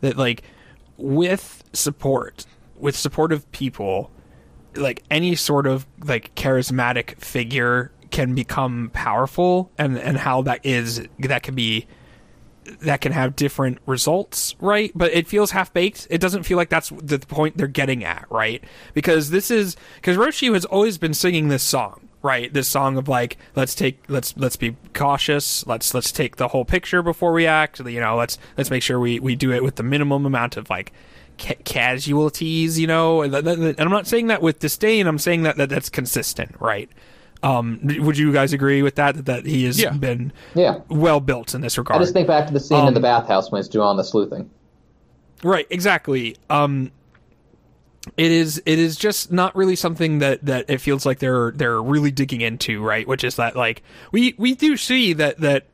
that 0.00 0.16
like 0.16 0.42
with 0.96 1.62
support, 1.72 2.46
with 2.76 2.96
supportive 2.96 3.50
people, 3.52 4.10
like 4.74 5.02
any 5.10 5.34
sort 5.34 5.66
of 5.66 5.86
like 6.02 6.34
charismatic 6.34 7.20
figure 7.20 7.92
can 8.10 8.34
become 8.34 8.90
powerful, 8.94 9.70
and 9.76 9.98
and 9.98 10.16
how 10.16 10.42
that 10.42 10.64
is 10.64 11.06
that 11.18 11.42
can 11.42 11.54
be 11.54 11.86
that 12.80 13.00
can 13.00 13.12
have 13.12 13.36
different 13.36 13.78
results, 13.86 14.54
right? 14.60 14.92
But 14.94 15.12
it 15.12 15.26
feels 15.26 15.50
half 15.50 15.72
baked. 15.72 16.06
It 16.10 16.20
doesn't 16.20 16.44
feel 16.44 16.56
like 16.56 16.68
that's 16.68 16.90
the 16.90 17.18
point 17.18 17.56
they're 17.56 17.66
getting 17.66 18.04
at, 18.04 18.26
right? 18.30 18.62
Because 18.94 19.30
this 19.30 19.50
is 19.50 19.76
because 19.96 20.16
Rossiu 20.16 20.54
has 20.54 20.64
always 20.64 20.98
been 20.98 21.14
singing 21.14 21.48
this 21.48 21.62
song, 21.62 22.08
right? 22.22 22.52
This 22.52 22.68
song 22.68 22.96
of 22.96 23.08
like, 23.08 23.36
let's 23.56 23.74
take, 23.74 24.02
let's 24.08 24.36
let's 24.36 24.56
be 24.56 24.76
cautious. 24.94 25.66
Let's 25.66 25.94
let's 25.94 26.12
take 26.12 26.36
the 26.36 26.48
whole 26.48 26.64
picture 26.64 27.02
before 27.02 27.32
we 27.32 27.46
act. 27.46 27.80
You 27.80 28.00
know, 28.00 28.16
let's 28.16 28.38
let's 28.56 28.70
make 28.70 28.82
sure 28.82 28.98
we 29.00 29.20
we 29.20 29.36
do 29.36 29.52
it 29.52 29.62
with 29.62 29.76
the 29.76 29.82
minimum 29.82 30.26
amount 30.26 30.56
of 30.56 30.68
like 30.70 30.92
ca- 31.38 31.54
casualties. 31.64 32.78
You 32.78 32.86
know, 32.86 33.22
and, 33.22 33.32
th- 33.32 33.44
th- 33.44 33.58
and 33.58 33.80
I'm 33.80 33.90
not 33.90 34.06
saying 34.06 34.26
that 34.28 34.42
with 34.42 34.58
disdain. 34.58 35.06
I'm 35.06 35.18
saying 35.18 35.42
that, 35.44 35.56
that 35.56 35.68
that's 35.68 35.88
consistent, 35.88 36.54
right? 36.60 36.90
Um, 37.42 37.80
would 38.00 38.18
you 38.18 38.34
guys 38.34 38.52
agree 38.52 38.82
with 38.82 38.96
that? 38.96 39.14
That, 39.16 39.24
that 39.24 39.46
he 39.46 39.64
has 39.64 39.80
Yeah. 39.80 39.92
been 39.92 40.30
Yeah. 40.54 40.80
well 40.90 41.20
built 41.20 41.54
in 41.54 41.62
this 41.62 41.78
regard. 41.78 41.98
I 41.98 42.02
just 42.02 42.12
think 42.12 42.28
back 42.28 42.46
to 42.48 42.52
the 42.52 42.60
scene 42.60 42.80
Um, 42.80 42.88
in 42.88 42.92
the 42.94 43.00
bathhouse 43.00 43.50
when 43.50 43.60
he's 43.60 43.68
doing 43.68 43.82
all 43.82 43.96
the 43.96 44.04
sleuthing. 44.04 44.50
Right, 45.42 45.66
exactly. 45.70 46.36
Um 46.50 46.92
it 48.16 48.30
is 48.30 48.62
it 48.66 48.78
is 48.78 48.96
just 48.96 49.32
not 49.32 49.54
really 49.56 49.76
something 49.76 50.18
that 50.18 50.44
that 50.44 50.68
it 50.68 50.78
feels 50.80 51.06
like 51.06 51.18
they're 51.18 51.50
they're 51.52 51.80
really 51.82 52.10
digging 52.10 52.40
into, 52.40 52.82
right? 52.82 53.06
Which 53.06 53.24
is 53.24 53.36
that 53.36 53.56
like 53.56 53.82
we 54.12 54.34
we 54.38 54.54
do 54.54 54.76
see 54.76 55.12
that 55.14 55.38
that 55.38 55.66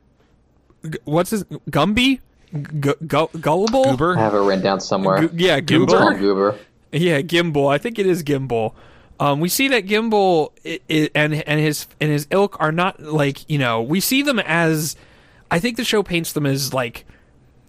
what's 1.05 1.31
his 1.31 1.43
Gumby 1.69 2.19
G- 2.53 2.93
gu- 3.05 3.29
gullible 3.41 3.87
I 3.87 3.91
Goober, 3.91 4.15
have 4.15 4.33
it 4.33 4.39
written 4.39 4.63
down 4.63 4.79
somewhere. 4.79 5.27
Gu- 5.27 5.35
yeah, 5.35 5.59
Gimbal? 5.59 5.87
Goober. 5.87 6.17
Goober. 6.17 6.59
Yeah, 6.93 7.21
Gimbal. 7.21 7.69
I 7.71 7.77
think 7.77 7.99
it 7.99 8.05
is 8.05 8.23
Gimbal. 8.23 8.73
Um, 9.19 9.39
we 9.39 9.49
see 9.49 9.67
that 9.69 9.85
Gimbal 9.85 10.51
i 10.65 10.79
i 10.89 11.09
and 11.15 11.33
and 11.33 11.59
his 11.59 11.87
and 11.99 12.09
his 12.11 12.27
ilk 12.31 12.55
are 12.59 12.71
not 12.71 13.01
like 13.01 13.49
you 13.49 13.57
know 13.57 13.81
we 13.81 13.99
see 13.99 14.21
them 14.21 14.39
as 14.39 14.95
I 15.49 15.59
think 15.59 15.77
the 15.77 15.83
show 15.83 16.03
paints 16.03 16.33
them 16.33 16.45
as 16.45 16.73
like 16.73 17.05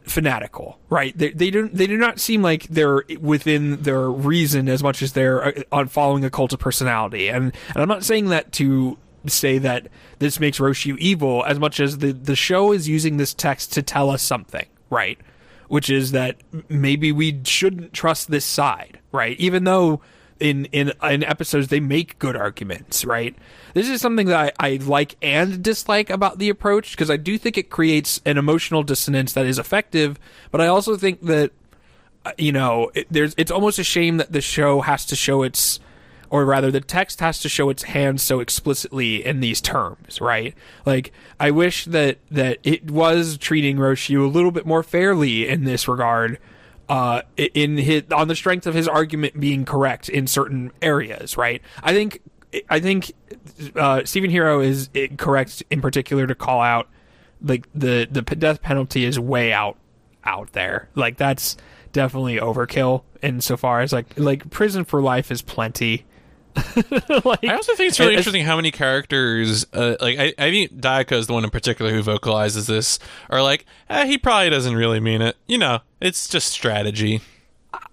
fanatical, 0.08 0.78
right? 0.88 1.16
They 1.16 1.30
they 1.30 1.50
don't 1.50 1.74
they 1.74 1.86
do 1.86 1.96
not 1.96 2.20
seem 2.20 2.42
like 2.42 2.64
they're 2.64 3.04
within 3.20 3.82
their 3.82 4.10
reason 4.10 4.68
as 4.68 4.82
much 4.82 5.02
as 5.02 5.12
they're 5.12 5.44
uh, 5.44 5.62
on 5.72 5.88
following 5.88 6.24
a 6.24 6.30
cult 6.30 6.52
of 6.52 6.58
personality. 6.58 7.28
And 7.28 7.54
and 7.68 7.76
I'm 7.76 7.88
not 7.88 8.04
saying 8.04 8.28
that 8.28 8.52
to 8.52 8.98
say 9.26 9.58
that 9.58 9.88
this 10.18 10.40
makes 10.40 10.58
Rossiu 10.58 10.96
evil 10.98 11.44
as 11.44 11.58
much 11.58 11.80
as 11.80 11.98
the 11.98 12.12
the 12.12 12.36
show 12.36 12.72
is 12.72 12.88
using 12.88 13.16
this 13.16 13.34
text 13.34 13.72
to 13.74 13.82
tell 13.82 14.10
us 14.10 14.22
something, 14.22 14.66
right? 14.90 15.18
Which 15.68 15.90
is 15.90 16.12
that 16.12 16.36
maybe 16.68 17.12
we 17.12 17.40
shouldn't 17.44 17.92
trust 17.92 18.30
this 18.30 18.44
side, 18.44 19.00
right? 19.12 19.38
Even 19.38 19.64
though 19.64 20.00
in 20.40 20.66
in 20.66 20.92
in 21.02 21.24
episodes 21.24 21.68
they 21.68 21.80
make 21.80 22.18
good 22.18 22.36
arguments, 22.36 23.04
right? 23.04 23.36
This 23.74 23.88
is 23.88 24.00
something 24.00 24.26
that 24.26 24.54
I, 24.58 24.72
I 24.72 24.76
like 24.76 25.16
and 25.22 25.62
dislike 25.62 26.10
about 26.10 26.38
the 26.38 26.48
approach 26.48 26.92
because 26.92 27.10
I 27.10 27.16
do 27.16 27.38
think 27.38 27.58
it 27.58 27.70
creates 27.70 28.20
an 28.24 28.38
emotional 28.38 28.82
dissonance 28.82 29.32
that 29.32 29.46
is 29.46 29.58
effective, 29.58 30.18
but 30.50 30.60
I 30.60 30.66
also 30.66 30.96
think 30.96 31.22
that 31.22 31.52
uh, 32.24 32.32
you 32.38 32.52
know 32.52 32.90
it, 32.94 33.06
there's 33.10 33.34
it's 33.36 33.50
almost 33.50 33.78
a 33.78 33.84
shame 33.84 34.16
that 34.18 34.32
the 34.32 34.40
show 34.40 34.80
has 34.82 35.04
to 35.06 35.16
show 35.16 35.42
its 35.42 35.80
or 36.30 36.44
rather 36.44 36.70
the 36.70 36.80
text 36.80 37.20
has 37.20 37.40
to 37.40 37.48
show 37.48 37.70
its 37.70 37.84
hand 37.84 38.20
so 38.20 38.40
explicitly 38.40 39.24
in 39.24 39.40
these 39.40 39.60
terms 39.60 40.20
right 40.20 40.54
like 40.84 41.12
i 41.40 41.50
wish 41.50 41.84
that 41.86 42.18
that 42.30 42.58
it 42.64 42.90
was 42.90 43.38
treating 43.38 43.76
Rossiu 43.76 44.24
a 44.24 44.28
little 44.28 44.50
bit 44.50 44.66
more 44.66 44.82
fairly 44.82 45.48
in 45.48 45.64
this 45.64 45.88
regard 45.88 46.38
uh 46.88 47.22
in 47.36 47.76
his 47.76 48.04
on 48.12 48.28
the 48.28 48.36
strength 48.36 48.66
of 48.66 48.74
his 48.74 48.88
argument 48.88 49.38
being 49.38 49.64
correct 49.64 50.08
in 50.08 50.26
certain 50.26 50.72
areas 50.80 51.36
right 51.36 51.60
i 51.82 51.92
think 51.92 52.20
i 52.70 52.80
think 52.80 53.12
uh 53.76 54.02
stephen 54.04 54.30
hero 54.30 54.60
is 54.60 54.88
eh, 54.94 55.08
correct 55.16 55.62
in 55.70 55.80
particular 55.80 56.26
to 56.26 56.34
call 56.34 56.60
out 56.60 56.88
like 57.42 57.68
the 57.74 58.08
the 58.10 58.22
death 58.22 58.62
penalty 58.62 59.04
is 59.04 59.18
way 59.18 59.52
out 59.52 59.76
out 60.24 60.52
there. 60.52 60.88
Like 60.94 61.16
that's 61.16 61.56
definitely 61.92 62.36
overkill 62.36 63.02
insofar 63.22 63.80
as 63.80 63.92
like 63.92 64.18
like 64.18 64.48
prison 64.50 64.84
for 64.84 65.00
life 65.00 65.30
is 65.30 65.42
plenty. 65.42 66.04
like, 67.24 67.44
I 67.44 67.54
also 67.54 67.74
think 67.76 67.88
it's 67.90 68.00
really 68.00 68.16
interesting 68.16 68.44
how 68.44 68.56
many 68.56 68.72
characters, 68.72 69.64
uh, 69.72 69.94
like 70.00 70.18
I, 70.18 70.34
I 70.38 70.50
think 70.50 70.72
Dayakka 70.72 71.12
is 71.12 71.28
the 71.28 71.32
one 71.32 71.44
in 71.44 71.50
particular 71.50 71.92
who 71.92 72.02
vocalizes 72.02 72.66
this, 72.66 72.98
are 73.30 73.40
like, 73.42 73.64
eh, 73.88 74.06
he 74.06 74.18
probably 74.18 74.50
doesn't 74.50 74.74
really 74.74 74.98
mean 74.98 75.22
it. 75.22 75.36
You 75.46 75.58
know, 75.58 75.80
it's 76.00 76.28
just 76.28 76.48
strategy. 76.48 77.20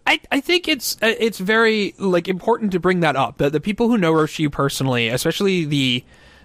I, 0.07 0.19
I 0.32 0.40
think 0.40 0.68
it's 0.68 0.98
uh, 1.02 1.14
it's 1.19 1.40
very 1.40 1.95
like 1.98 2.27
important 2.27 2.72
to 2.73 2.80
bring 2.80 2.99
that 3.02 3.15
up. 3.15 3.38
That 3.38 3.52
the 3.52 3.60
people 3.60 3.90
who 3.90 3.98
know 3.98 4.14
Rossiu 4.14 4.52
personally, 4.52 5.07
especially 5.07 5.65
the 5.65 6.03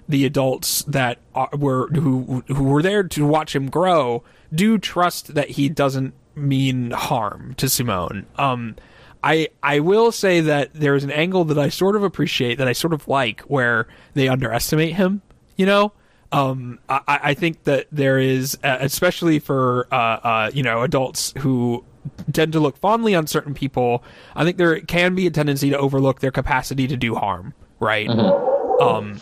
the 0.09 0.25
adults 0.25 0.83
that 0.85 1.19
are, 1.35 1.51
were 1.57 1.89
who 1.89 2.43
who 2.49 2.65
were 2.65 2.83
there 2.83 3.03
to 3.05 3.27
watch 3.27 3.55
him 3.55 3.69
grow, 3.69 4.25
do 4.53 4.79
trust 4.79 5.35
that 5.35 5.51
he 5.51 5.69
doesn't 5.69 6.15
mean 6.35 6.91
harm 6.91 7.55
to 7.59 7.69
Simone. 7.69 8.27
Um, 8.37 8.77
I 9.23 9.49
I 9.63 9.81
will 9.81 10.11
say 10.11 10.41
that 10.41 10.71
there's 10.73 11.05
an 11.05 11.11
angle 11.11 11.45
that 11.45 11.59
I 11.59 11.69
sort 11.69 11.97
of 11.97 12.03
appreciate 12.03 12.57
that 12.59 12.69
I 12.69 12.73
sort 12.73 12.93
of 12.95 13.07
like 13.07 13.43
where 13.43 13.87
they 14.15 14.29
underestimate 14.29 14.95
him. 14.95 15.23
You 15.57 15.67
know, 15.67 15.93
um, 16.33 16.79
I, 16.89 17.03
I 17.07 17.35
think 17.35 17.65
that 17.65 17.87
there 17.91 18.19
is, 18.19 18.59
uh, 18.63 18.79
especially 18.81 19.39
for 19.39 19.87
uh, 19.93 19.95
uh, 19.95 20.51
you 20.55 20.63
know 20.63 20.83
adults 20.83 21.35
who 21.39 21.85
tend 22.33 22.53
to 22.53 22.61
look 22.61 22.77
fondly 22.79 23.15
on 23.15 23.27
certain 23.27 23.55
people. 23.55 24.03
I 24.35 24.45
think 24.45 24.57
there 24.57 24.81
can 24.81 25.15
be 25.15 25.27
a 25.27 25.31
tendency 25.31 25.71
to 25.71 25.79
overlook 25.79 26.21
their 26.21 26.31
capacity 26.31 26.87
to 26.87 26.97
do 26.97 27.15
harm. 27.15 27.55
Right. 27.79 28.09
Um, 28.09 29.21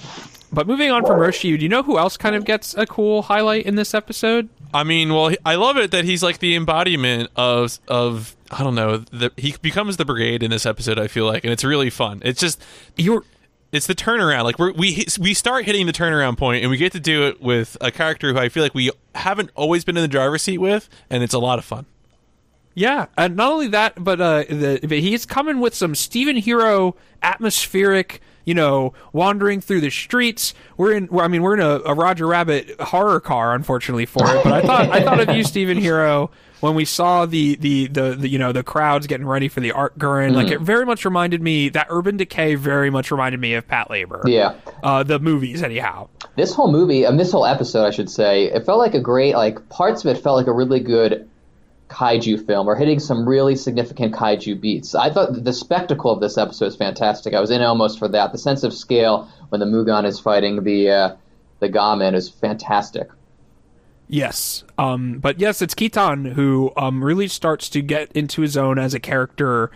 but 0.52 0.66
moving 0.66 0.90
on 0.90 1.04
from 1.04 1.18
Rossiu, 1.18 1.58
do 1.58 1.62
you 1.62 1.68
know 1.68 1.82
who 1.82 1.98
else 1.98 2.16
kind 2.16 2.34
of 2.34 2.44
gets 2.44 2.74
a 2.74 2.86
cool 2.86 3.22
highlight 3.22 3.66
in 3.66 3.74
this 3.74 3.94
episode? 3.94 4.48
I 4.72 4.84
mean, 4.84 5.12
well, 5.12 5.34
I 5.44 5.54
love 5.56 5.76
it 5.76 5.90
that 5.92 6.04
he's 6.04 6.22
like 6.22 6.38
the 6.38 6.54
embodiment 6.54 7.30
of 7.36 7.78
of 7.88 8.36
I 8.50 8.62
don't 8.62 8.74
know. 8.74 8.98
The, 8.98 9.32
he 9.36 9.54
becomes 9.60 9.96
the 9.96 10.04
brigade 10.04 10.42
in 10.42 10.50
this 10.50 10.66
episode. 10.66 10.98
I 10.98 11.08
feel 11.08 11.26
like, 11.26 11.44
and 11.44 11.52
it's 11.52 11.64
really 11.64 11.90
fun. 11.90 12.22
It's 12.24 12.40
just 12.40 12.62
You're 12.96 13.24
it's 13.72 13.86
the 13.86 13.94
turnaround. 13.94 14.44
Like 14.44 14.58
we're, 14.58 14.72
we 14.72 15.06
we 15.20 15.34
start 15.34 15.64
hitting 15.64 15.86
the 15.86 15.92
turnaround 15.92 16.38
point, 16.38 16.62
and 16.62 16.70
we 16.70 16.76
get 16.76 16.92
to 16.92 17.00
do 17.00 17.26
it 17.26 17.40
with 17.40 17.76
a 17.80 17.90
character 17.90 18.32
who 18.32 18.38
I 18.38 18.48
feel 18.48 18.62
like 18.62 18.74
we 18.74 18.90
haven't 19.14 19.50
always 19.54 19.84
been 19.84 19.96
in 19.96 20.02
the 20.02 20.08
driver's 20.08 20.42
seat 20.42 20.58
with, 20.58 20.88
and 21.10 21.22
it's 21.22 21.34
a 21.34 21.38
lot 21.38 21.58
of 21.58 21.64
fun. 21.64 21.86
Yeah, 22.74 23.06
and 23.16 23.36
not 23.36 23.52
only 23.52 23.68
that, 23.68 24.02
but 24.02 24.20
uh, 24.20 24.44
the, 24.48 24.78
but 24.82 24.98
he's 24.98 25.26
coming 25.26 25.60
with 25.60 25.74
some 25.74 25.94
Stephen 25.94 26.36
Hero 26.36 26.96
atmospheric. 27.22 28.20
You 28.44 28.54
know, 28.54 28.94
wandering 29.12 29.60
through 29.60 29.82
the 29.82 29.90
streets. 29.90 30.54
We're 30.78 30.92
in. 30.92 31.10
I 31.20 31.28
mean, 31.28 31.42
we're 31.42 31.52
in 31.52 31.60
a, 31.60 31.80
a 31.84 31.92
Roger 31.92 32.26
Rabbit 32.26 32.80
horror 32.80 33.20
car, 33.20 33.54
unfortunately 33.54 34.06
for 34.06 34.22
it. 34.24 34.42
But 34.42 34.54
I 34.54 34.62
thought 34.62 34.88
I 34.90 35.04
thought 35.04 35.20
of 35.20 35.36
you, 35.36 35.44
Stephen 35.44 35.76
Hero, 35.76 36.30
when 36.60 36.74
we 36.74 36.84
saw 36.84 37.26
the 37.26 37.56
the, 37.56 37.86
the 37.88 38.16
the 38.18 38.28
you 38.28 38.38
know 38.38 38.52
the 38.52 38.62
crowds 38.62 39.06
getting 39.06 39.26
ready 39.26 39.48
for 39.48 39.60
the 39.60 39.72
Arc-Gurren. 39.72 40.34
Like 40.34 40.50
it 40.50 40.60
very 40.60 40.84
much 40.84 41.04
reminded 41.04 41.42
me 41.42 41.68
that 41.70 41.86
Urban 41.90 42.16
Decay 42.16 42.54
very 42.56 42.90
much 42.90 43.10
reminded 43.10 43.40
me 43.40 43.54
of 43.54 43.66
Patlabor. 43.66 44.22
Yeah. 44.26 44.54
uh, 44.82 45.02
the 45.02 45.18
movies 45.18 45.62
anyhow. 45.62 46.08
This 46.36 46.54
whole 46.54 46.70
movie, 46.70 47.04
um, 47.04 47.16
this 47.16 47.32
whole 47.32 47.46
episode, 47.46 47.84
I 47.84 47.90
should 47.90 48.10
say, 48.10 48.44
it 48.44 48.64
felt 48.64 48.78
like 48.78 48.94
a 48.94 49.00
great, 49.00 49.34
like, 49.34 49.68
parts 49.68 50.04
of 50.04 50.16
it 50.16 50.22
felt 50.22 50.36
like 50.36 50.46
a 50.46 50.52
really 50.52 50.78
good 50.78 51.28
kaiju 51.88 52.46
film 52.46 52.68
or 52.68 52.76
hitting 52.76 53.00
some 53.00 53.28
really 53.28 53.56
significant 53.56 54.14
kaiju 54.14 54.60
beats. 54.60 54.94
I 54.94 55.10
thought 55.10 55.42
the 55.42 55.52
spectacle 55.52 56.12
of 56.12 56.20
this 56.20 56.38
episode 56.38 56.66
is 56.66 56.76
fantastic. 56.76 57.34
I 57.34 57.40
was 57.40 57.50
in 57.50 57.62
almost 57.62 57.98
for 57.98 58.08
that. 58.08 58.32
The 58.32 58.38
sense 58.38 58.62
of 58.62 58.72
scale 58.72 59.28
when 59.48 59.58
the 59.60 59.66
Mugann 59.66 60.04
is 60.04 60.20
fighting 60.20 60.62
the 60.64 60.90
uh, 60.90 61.16
the 61.60 61.68
gunmen 61.68 62.14
is 62.14 62.28
fantastic. 62.28 63.08
Yes. 64.08 64.64
Um, 64.78 65.18
but 65.18 65.38
yes, 65.38 65.60
it's 65.60 65.74
Kittan 65.74 66.32
who 66.32 66.72
um, 66.76 67.04
really 67.04 67.28
starts 67.28 67.68
to 67.70 67.82
get 67.82 68.10
into 68.12 68.42
his 68.42 68.56
own 68.56 68.78
as 68.78 68.94
a 68.94 69.00
character, 69.00 69.70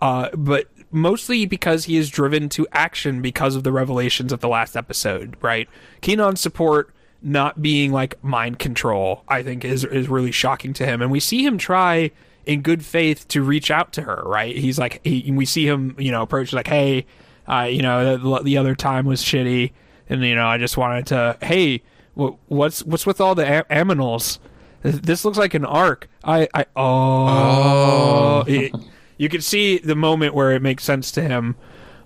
uh, 0.00 0.28
but 0.34 0.66
mostly 0.90 1.46
because 1.46 1.84
he 1.84 1.96
is 1.96 2.10
driven 2.10 2.48
to 2.50 2.66
action 2.72 3.22
because 3.22 3.56
of 3.56 3.64
the 3.64 3.72
revelations 3.72 4.32
of 4.32 4.40
the 4.40 4.48
last 4.48 4.76
episode, 4.76 5.36
right? 5.40 5.68
Kinon's 6.02 6.40
support 6.40 6.92
not 7.22 7.62
being 7.62 7.90
like 7.90 8.22
mind 8.22 8.58
control, 8.58 9.24
I 9.26 9.42
think 9.42 9.64
is 9.64 9.84
is 9.84 10.08
really 10.08 10.32
shocking 10.32 10.72
to 10.74 10.86
him. 10.86 11.02
And 11.02 11.10
we 11.10 11.20
see 11.20 11.44
him 11.44 11.58
try 11.58 12.10
in 12.46 12.62
good 12.62 12.84
faith 12.84 13.26
to 13.28 13.42
reach 13.42 13.70
out 13.70 13.92
to 13.94 14.02
her, 14.02 14.22
right? 14.24 14.54
He's 14.56 14.78
like 14.78 15.00
he, 15.04 15.30
we 15.32 15.44
see 15.44 15.66
him, 15.66 15.96
you 15.98 16.12
know, 16.12 16.22
approach 16.22 16.52
like, 16.52 16.68
"Hey, 16.68 17.06
uh, 17.48 17.62
you 17.62 17.82
know, 17.82 18.16
the, 18.16 18.42
the 18.42 18.58
other 18.58 18.74
time 18.74 19.06
was 19.06 19.22
shitty 19.22 19.72
and 20.08 20.22
you 20.22 20.34
know, 20.34 20.46
I 20.46 20.58
just 20.58 20.76
wanted 20.76 21.06
to, 21.08 21.36
hey, 21.42 21.82
what's 22.18 22.84
what's 22.84 23.06
with 23.06 23.20
all 23.20 23.34
the 23.34 23.60
a- 23.60 23.64
aminals? 23.64 24.38
This 24.82 25.24
looks 25.24 25.38
like 25.38 25.54
an 25.54 25.64
arc. 25.64 26.08
I, 26.22 26.48
I 26.54 26.66
oh, 26.76 27.26
oh. 27.26 28.44
It, 28.46 28.72
you 29.16 29.28
can 29.28 29.40
see 29.40 29.78
the 29.78 29.96
moment 29.96 30.34
where 30.34 30.52
it 30.52 30.62
makes 30.62 30.84
sense 30.84 31.10
to 31.12 31.22
him. 31.22 31.56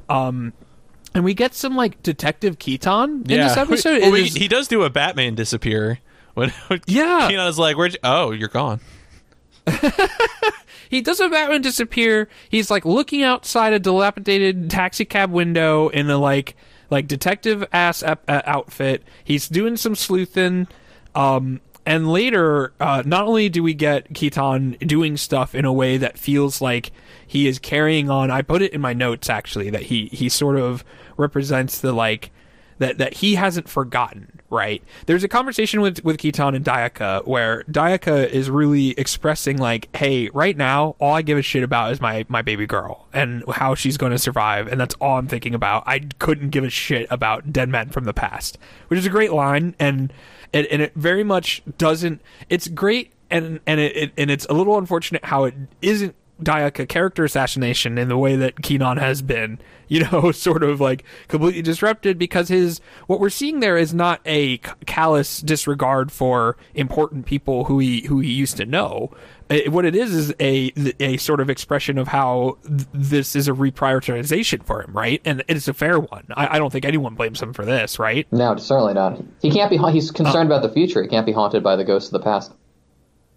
Um, 0.09 0.55
and 1.15 1.25
we 1.25 1.35
get 1.35 1.55
some 1.55 1.77
like 1.77 2.03
Detective 2.03 2.59
Kittan 2.59 3.31
in 3.31 3.39
yeah. 3.39 3.49
this 3.49 3.57
episode. 3.57 4.01
Well, 4.03 4.15
is, 4.15 4.35
he 4.35 4.49
does 4.49 4.69
do 4.69 4.83
a 4.83 4.91
Batman 4.91 5.35
disappear. 5.35 5.99
When, 6.35 6.53
yeah, 6.87 7.29
Kinon's 7.31 7.59
like, 7.59 7.77
"Where'd? 7.77 7.99
Oh, 8.03 8.31
you're 8.31 8.49
gone." 8.49 8.81
he 10.89 11.03
does 11.03 11.21
a 11.21 11.29
Batman 11.29 11.61
disappear. 11.61 12.29
He's 12.49 12.71
like 12.71 12.85
looking 12.85 13.23
outside 13.23 13.73
a 13.75 13.79
dilapidated 13.79 14.71
taxi 14.71 15.05
cab 15.05 15.31
window 15.31 15.89
in 15.89 16.09
a 16.09 16.17
like 16.17 16.57
like 16.93 17.09
detective 17.09 17.65
ass 17.73 18.03
uh, 18.03 18.17
outfit. 18.29 19.03
He's 19.25 19.49
doing 19.49 19.77
some 19.77 19.95
sleuthing. 19.95 20.69
Um, 21.15 21.61
and 21.85 22.13
later, 22.13 22.75
uh, 22.79 23.03
not 23.05 23.27
only 23.27 23.49
do 23.49 23.63
we 23.63 23.75
get 23.75 24.13
Kittan 24.13 24.79
doing 24.87 25.17
stuff 25.17 25.55
in 25.55 25.65
a 25.65 25.73
way 25.73 25.97
that 25.97 26.19
feels 26.19 26.61
like 26.61 26.93
he 27.27 27.49
is 27.49 27.59
carrying 27.59 28.11
on. 28.11 28.31
I 28.31 28.43
put 28.43 28.61
it 28.61 28.75
in 28.75 28.81
my 28.83 28.93
notes 28.93 29.31
actually 29.31 29.71
that 29.71 29.85
he 29.85 30.07
he 30.13 30.29
sort 30.29 30.59
of 30.59 30.85
represents 31.17 31.81
the 31.81 31.93
like 31.93 32.31
that 32.79 32.99
that 32.99 33.15
he 33.15 33.37
hasn't 33.37 33.69
forgotten 33.71 34.32
right? 34.53 34.83
There's 35.07 35.25
a 35.25 35.29
conversation 35.29 35.81
with 35.81 36.05
with 36.05 36.19
Kittan 36.19 36.55
and 36.55 36.65
Dayakka 36.65 37.27
where 37.27 37.65
Dayakka 37.65 38.29
is 38.29 38.51
really 38.51 38.91
expressing 38.91 39.57
like, 39.57 39.89
"Hey, 39.97 40.29
right 40.29 40.57
now, 40.57 40.95
all 41.01 41.15
I 41.15 41.23
give 41.23 41.39
a 41.39 41.43
shit 41.43 41.63
about 41.63 41.91
is 41.93 42.01
my 42.01 42.25
my 42.29 42.43
baby 42.43 42.67
girl 42.67 43.09
and 43.13 43.43
how 43.51 43.75
she's 43.75 43.97
going 43.97 44.13
to 44.13 44.19
survive, 44.19 44.69
and 44.69 44.81
that's 44.81 44.95
all 44.97 45.19
I'm 45.19 45.27
thinking 45.27 45.55
about. 45.55 45.85
I 45.87 46.01
couldn't 46.19 46.51
give 46.51 46.65
a 46.65 46.71
shit 46.71 47.07
about 47.11 47.53
dead 47.53 47.69
men 47.69 47.89
from 47.89 48.05
the 48.05 48.15
past," 48.15 48.59
which 48.89 48.99
is 48.99 49.07
a 49.07 49.11
great 49.11 49.33
line, 49.33 49.75
and 49.81 50.13
and, 50.53 50.67
and 50.67 50.83
it 50.83 50.93
very 50.95 51.25
much 51.25 51.63
doesn't. 51.79 52.21
It's 52.51 52.69
great, 52.69 53.13
and 53.31 53.59
and 53.67 53.81
it, 53.81 53.97
it 53.97 54.13
and 54.19 54.31
it's 54.31 54.45
a 54.47 54.53
little 54.53 54.77
unfortunate 54.79 55.25
how 55.25 55.45
it 55.45 55.55
isn't 55.81 56.15
Dayakka 56.41 56.89
character 56.89 57.25
assassination 57.25 57.99
in 57.99 58.09
the 58.09 58.17
way 58.17 58.37
that 58.37 58.57
Kinon 58.57 58.99
has 58.99 59.23
been, 59.23 59.59
you 59.89 60.05
know, 60.05 60.33
sort 60.33 60.63
of 60.63 60.81
like 60.81 61.05
completely 61.29 61.63
disrupted 61.63 62.19
because 62.19 62.49
his 62.49 62.81
what 63.07 63.21
we're 63.21 63.31
seeing 63.31 63.61
there 63.61 63.77
is 63.77 63.95
not 63.95 64.21
a 64.27 64.59
callous 64.87 65.41
disregard 65.41 66.11
for 66.11 66.57
important 66.75 67.27
people 67.27 67.65
who 67.65 67.79
he 67.79 68.07
who 68.07 68.21
he 68.21 68.31
used 68.31 68.57
to 68.57 68.67
know. 68.67 69.13
It, 69.49 69.71
what 69.71 69.85
it 69.85 69.95
is 69.95 70.15
is 70.15 70.35
a 70.41 70.73
a 70.99 71.17
sort 71.19 71.41
of 71.41 71.51
expression 71.51 71.99
of 71.99 72.09
how 72.09 72.59
th- 72.67 72.89
this 72.93 73.37
is 73.37 73.49
a 73.49 73.53
reprioritization 73.53 74.65
for 74.65 74.83
him, 74.83 74.93
right? 74.93 75.21
And 75.25 75.45
it's 75.47 75.69
a 75.69 75.75
fair 75.75 76.01
one. 76.01 76.25
I, 76.35 76.57
I, 76.57 76.59
don't 76.59 76.73
think 76.73 76.87
anyone 76.87 77.15
blames 77.15 77.43
him 77.43 77.53
for 77.53 77.65
this, 77.65 77.99
right? 77.99 78.27
No, 78.33 78.57
certainly 78.57 78.95
not. 78.95 79.21
He 79.43 79.51
can't 79.51 79.71
be. 79.71 79.77
He's 79.93 80.11
concerned 80.11 80.51
uh, 80.51 80.55
about 80.57 80.67
the 80.67 80.73
future. 80.73 81.03
He 81.03 81.09
can't 81.09 81.27
be 81.27 81.33
haunted 81.33 81.63
by 81.63 81.77
the 81.77 81.85
ghosts 81.85 82.09
of 82.09 82.13
the 82.15 82.25
past. 82.25 82.53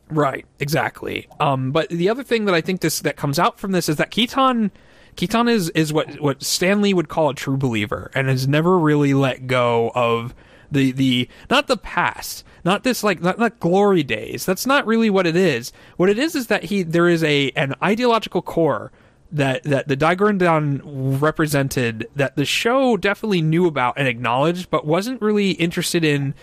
Right, 0.10 0.46
exactly. 0.60 1.28
Um, 1.40 1.72
but 1.72 1.90
the 1.90 2.10
other 2.10 2.24
thing 2.24 2.46
that 2.46 2.54
I 2.56 2.62
think 2.62 2.82
this 2.82 3.00
that 3.00 3.16
comes 3.16 3.40
out 3.40 3.60
from 3.60 3.72
this 3.72 3.90
is 3.90 3.96
that 3.96 4.12
Kittan 4.12 4.72
Kittan 5.16 5.50
is 5.50 5.70
is 5.72 5.92
what 5.92 6.20
what 6.22 6.44
Stanley 6.44 6.94
would 6.94 7.10
call 7.10 7.30
a 7.30 7.34
true 7.34 7.58
believer 7.58 8.12
and 8.14 8.28
has 8.28 8.48
never 8.48 8.78
really 8.78 9.14
let 9.14 9.48
go 9.48 9.92
of 9.96 10.36
the 10.72 10.92
the 10.92 11.30
not 11.50 11.68
the 11.68 11.78
past, 11.78 12.44
not 12.64 12.84
this 12.84 13.04
like 13.04 13.22
not, 13.22 13.40
not 13.40 13.60
glory 13.60 14.04
days. 14.04 14.46
That's 14.46 14.66
not 14.66 14.86
really 14.86 15.10
what 15.10 15.26
it 15.26 15.36
is. 15.36 15.72
What 15.98 16.10
it 16.10 16.20
is 16.20 16.36
is 16.36 16.48
that 16.48 16.66
he 16.66 16.84
there 16.84 17.08
is 17.08 17.24
a 17.24 17.52
an 17.52 17.74
ideological 17.82 18.42
core 18.42 18.92
that 19.32 19.64
that 19.64 19.88
the 19.88 19.96
Dai 19.96 20.16
represented 20.16 22.08
that 22.16 22.36
the 22.36 22.46
show 22.46 22.96
definitely 22.98 23.42
knew 23.42 23.66
about 23.66 23.96
and 23.98 24.08
acknowledged, 24.08 24.70
but 24.70 24.86
wasn't 24.86 25.22
really 25.22 25.52
interested 25.52 26.04
in 26.04 26.36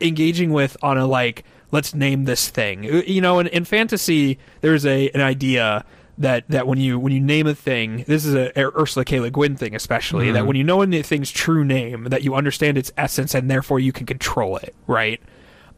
engaging 0.00 0.52
with 0.52 0.76
on 0.82 0.98
a 0.98 1.06
like 1.06 1.44
let's 1.70 1.94
name 1.94 2.24
this 2.24 2.48
thing. 2.48 2.84
You 2.84 3.20
know, 3.20 3.38
in, 3.38 3.46
in 3.48 3.64
fantasy, 3.64 4.38
there's 4.60 4.86
a 4.86 5.10
an 5.10 5.20
idea 5.20 5.84
that 6.18 6.44
that 6.48 6.66
when 6.66 6.78
you 6.78 6.98
when 6.98 7.12
you 7.12 7.20
name 7.20 7.46
a 7.46 7.54
thing, 7.54 8.04
this 8.06 8.24
is 8.24 8.34
a, 8.34 8.52
a 8.58 8.70
Ursula 8.78 9.04
K. 9.04 9.20
Le 9.20 9.30
Guin 9.30 9.56
thing, 9.56 9.74
especially 9.74 10.26
mm-hmm. 10.26 10.34
that 10.34 10.46
when 10.46 10.56
you 10.56 10.64
know 10.64 10.82
a 10.82 11.02
thing's 11.02 11.30
true 11.30 11.64
name, 11.64 12.04
that 12.04 12.22
you 12.22 12.34
understand 12.34 12.76
its 12.76 12.92
essence 12.96 13.34
and 13.34 13.50
therefore 13.50 13.80
you 13.80 13.92
can 13.92 14.06
control 14.06 14.56
it, 14.56 14.74
right? 14.86 15.20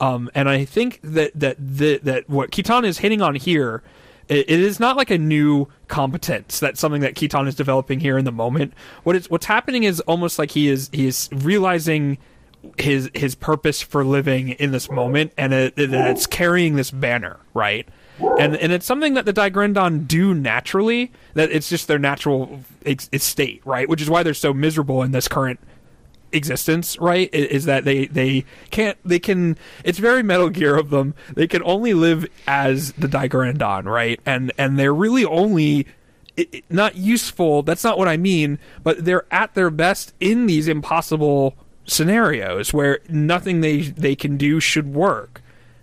Um, 0.00 0.30
and 0.34 0.48
I 0.48 0.64
think 0.64 0.98
that 1.02 1.32
that 1.34 1.56
the, 1.58 1.98
that 1.98 2.28
what 2.28 2.50
Kittan 2.50 2.84
is 2.84 2.98
hitting 2.98 3.20
on 3.20 3.34
here, 3.34 3.82
it, 4.28 4.50
it 4.50 4.60
is 4.60 4.80
not 4.80 4.96
like 4.96 5.10
a 5.10 5.18
new 5.18 5.68
competence. 5.88 6.58
That's 6.58 6.80
something 6.80 7.02
that 7.02 7.14
Kittan 7.14 7.46
is 7.46 7.54
developing 7.54 8.00
here 8.00 8.16
in 8.16 8.24
the 8.24 8.32
moment. 8.32 8.72
What 9.04 9.14
is 9.14 9.28
what's 9.28 9.46
happening 9.46 9.84
is 9.84 10.00
almost 10.00 10.38
like 10.38 10.52
he 10.52 10.68
is 10.68 10.88
he 10.92 11.06
is 11.06 11.28
realizing 11.32 12.16
his 12.78 13.10
his 13.14 13.34
purpose 13.34 13.82
for 13.82 14.04
living 14.04 14.50
in 14.50 14.72
this 14.72 14.90
moment, 14.90 15.32
and 15.36 15.52
it, 15.52 15.74
it, 15.76 15.92
it's 15.92 16.26
carrying 16.26 16.76
this 16.76 16.90
banner, 16.90 17.38
right? 17.54 17.88
And 18.38 18.56
and 18.56 18.72
it's 18.72 18.86
something 18.86 19.14
that 19.14 19.24
the 19.24 19.32
Dai-Gurren 19.32 19.74
Dan 19.74 20.04
do 20.04 20.34
naturally. 20.34 21.12
That 21.34 21.50
it's 21.50 21.68
just 21.68 21.88
their 21.88 21.98
natural 21.98 22.60
state, 23.16 23.62
right? 23.64 23.88
Which 23.88 24.02
is 24.02 24.10
why 24.10 24.22
they're 24.22 24.34
so 24.34 24.52
miserable 24.52 25.02
in 25.02 25.12
this 25.12 25.28
current 25.28 25.60
existence 26.32 26.96
right 27.00 27.28
is 27.34 27.64
that 27.64 27.84
they 27.84 28.06
they 28.06 28.44
can't 28.70 28.96
they 29.04 29.18
can 29.18 29.58
it's 29.82 29.98
very 29.98 30.22
metal 30.22 30.48
gear 30.48 30.76
of 30.76 30.90
them 30.90 31.12
they 31.34 31.48
can 31.48 31.60
only 31.64 31.92
live 31.92 32.24
as 32.46 32.92
the 32.92 33.08
Dai-Gurren 33.08 33.58
Dan 33.58 33.86
right 33.86 34.20
and 34.24 34.52
and 34.56 34.78
they're 34.78 34.94
really 34.94 35.24
only 35.24 35.88
not 36.68 36.94
useful 36.94 37.62
that's 37.64 37.82
not 37.82 37.98
what 37.98 38.06
i 38.06 38.16
mean 38.16 38.60
but 38.84 39.04
they're 39.04 39.26
at 39.32 39.54
their 39.54 39.70
best 39.70 40.14
in 40.20 40.46
these 40.46 40.68
impossible 40.68 41.56
scenarios 41.86 42.72
where 42.72 43.00
nothing 43.08 43.60
they 43.60 43.82
they 43.82 44.14
can 44.14 44.36
do 44.36 44.60
should 44.60 44.92
work. 44.94 45.42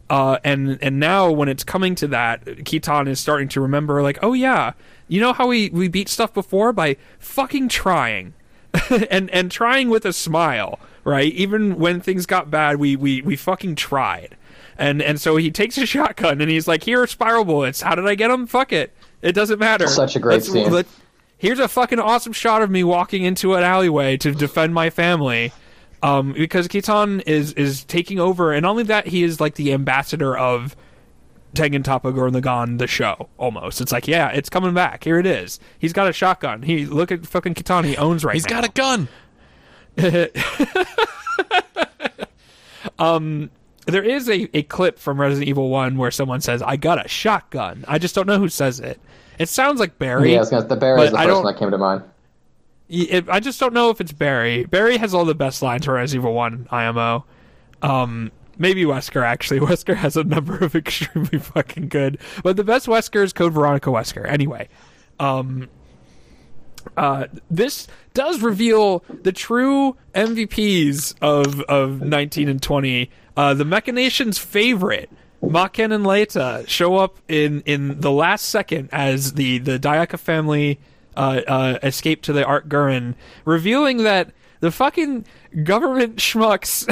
Uh, 0.10 0.38
and 0.44 0.80
and 0.82 1.00
now 1.00 1.30
when 1.30 1.50
it's 1.50 1.64
coming 1.64 1.94
to 1.96 2.08
that, 2.08 2.46
Kittan 2.46 3.08
is 3.08 3.20
starting 3.20 3.50
to 3.50 3.62
remember 3.62 4.02
like, 4.02 4.20
oh 4.22 4.34
yeah, 4.34 4.74
you 5.08 5.20
know 5.20 5.34
how 5.34 5.48
we, 5.48 5.70
we 5.70 5.88
beat 5.88 6.08
stuff 6.08 6.34
before 6.34 6.72
by 6.72 6.96
fucking 7.20 7.68
trying, 7.68 8.34
and 9.10 9.30
and 9.32 9.52
trying 9.52 9.90
with 9.90 10.06
a 10.06 10.14
smile, 10.14 10.80
right? 11.04 11.32
Even 11.34 11.78
when 11.78 12.00
things 12.00 12.26
got 12.26 12.50
bad, 12.50 12.78
we 12.78 12.96
we 12.96 13.22
we 13.22 13.36
fucking 13.36 13.76
tried. 13.76 14.38
And 14.78 15.02
and 15.02 15.20
so 15.20 15.36
he 15.36 15.52
takes 15.52 15.78
a 15.78 15.86
shotgun 15.86 16.40
and 16.40 16.50
he's 16.50 16.68
like, 16.68 16.84
here 16.84 17.02
are 17.02 17.08
spiral 17.08 17.44
bullets. 17.44 17.82
How 17.82 17.96
did 17.96 18.08
I 18.08 18.16
get 18.16 18.30
them? 18.30 18.48
Fuck 18.48 18.72
it, 18.72 18.94
it 19.22 19.34
doesn't 19.34 19.60
matter. 19.60 19.88
Such 19.88 20.16
a 20.16 20.20
great 20.20 20.36
let's, 20.36 20.52
scene. 20.52 20.72
Let, 20.72 20.86
here's 21.38 21.60
a 21.60 21.68
fucking 21.68 22.00
awesome 22.00 22.34
shot 22.34 22.62
of 22.62 22.70
me 22.70 22.86
walking 22.86 23.24
into 23.24 23.56
an 23.56 23.64
alleyway 23.64 24.16
to 24.18 24.32
defend 24.34 24.74
my 24.74 24.90
family 24.90 25.52
um, 26.04 26.34
because 26.34 26.68
Kittan 26.68 27.24
is 27.26 27.54
is 27.54 27.84
taking 27.86 28.20
over, 28.20 28.54
and 28.54 28.66
only 28.66 28.84
that 28.84 29.08
he 29.08 29.24
is 29.24 29.40
like 29.40 29.56
the 29.56 29.74
ambassador 29.74 30.38
of 30.38 30.76
Tengen 31.56 31.84
Toppa 31.84 32.14
Gurren 32.14 32.40
Lagann, 32.40 32.78
the 32.78 32.88
show. 32.88 33.30
Almost, 33.38 33.82
it's 33.82 33.92
like 33.92 34.08
yeah, 34.08 34.30
it's 34.30 34.50
coming 34.50 34.74
back. 34.74 35.04
Here 35.04 35.20
it 35.20 35.26
is. 35.26 35.60
He's 35.80 35.94
got 35.94 36.08
a 36.08 36.14
shotgun. 36.14 36.62
He 36.62 36.86
look 36.86 37.12
at 37.12 37.26
fucking 37.26 37.56
Kittan. 37.56 37.86
He 37.86 37.98
owns 37.98 38.24
right. 38.24 38.36
He's 38.36 38.48
now. 38.48 38.62
got 38.62 38.66
a 38.66 38.72
gun. 38.72 39.08
um, 43.00 43.50
there 43.88 44.04
is 44.04 44.30
a, 44.30 44.48
a 44.56 44.64
clip 44.64 45.00
from 45.00 45.20
Resident 45.20 45.48
Evil 45.48 45.70
One 45.70 45.98
where 45.98 46.12
someone 46.12 46.42
says, 46.42 46.62
"I 46.62 46.78
got 46.78 47.04
a 47.04 47.08
shotgun." 47.08 47.86
I 47.88 47.98
just 47.98 48.14
don't 48.14 48.28
know 48.28 48.38
who 48.38 48.50
says 48.50 48.80
it. 48.80 49.00
It 49.40 49.50
sounds 49.50 49.80
like 49.80 49.98
Barry. 49.98 50.34
Yeah, 50.34 50.44
the 50.44 50.76
Barry 50.76 51.04
is 51.04 51.12
the 51.12 51.18
first 51.18 51.36
one 51.36 51.46
that 51.46 51.58
came 51.58 51.72
to 51.72 51.78
mind. 51.78 52.04
I 52.90 53.40
just 53.40 53.60
don't 53.60 53.74
know 53.74 53.90
if 53.90 54.00
it's 54.00 54.14
Barry. 54.14 54.64
Barry 54.66 54.98
has 54.98 55.14
all 55.14 55.26
the 55.26 55.36
best 55.36 55.62
lines 55.62 55.86
for 55.86 55.94
Resident 55.94 56.24
Evil 56.24 56.34
One 56.34 56.68
IMO. 56.72 57.26
Um, 57.82 58.32
maybe 58.58 58.84
Wesker 58.84 59.24
actually. 59.24 59.60
Wesker 59.68 59.96
has 59.96 60.16
a 60.16 60.24
number 60.24 60.58
of 60.58 60.76
extremely 60.76 61.40
fucking 61.40 61.90
good, 61.90 62.20
but 62.44 62.56
the 62.56 62.64
best 62.64 62.88
Wesker 62.88 63.24
is 63.24 63.34
Code 63.34 63.54
Veronica 63.54 63.90
Wesker. 63.90 64.26
Anyway, 64.26 64.70
um, 65.20 65.70
uh, 66.96 67.28
this 67.50 67.88
does 68.14 68.42
reveal 68.42 69.04
the 69.24 69.32
true 69.32 69.98
MVPs 70.16 71.16
of 71.22 71.62
of 71.62 72.02
19 72.02 72.48
and 72.48 72.62
20. 72.62 73.12
Uh, 73.36 73.54
the 73.54 73.66
Mechanations' 73.66 74.38
favorite, 74.38 75.12
Makken 75.44 75.94
and 75.94 76.06
Leite 76.06 76.68
show 76.70 76.96
up 76.96 77.20
in 77.28 77.62
in 77.66 78.00
the 78.00 78.12
last 78.12 78.46
second 78.46 78.90
as 78.92 79.34
the 79.34 79.58
the 79.58 79.78
Dayakka 79.78 80.18
family 80.18 80.80
uh, 81.18 81.42
uh, 81.48 81.80
escape 81.84 82.22
to 82.24 82.34
the 82.34 82.46
Arc-Gurren, 82.46 83.16
revealing 83.46 84.04
that 84.04 84.32
the 84.60 84.72
fucking 84.72 85.26
government 85.64 86.16
schmucks 86.18 86.86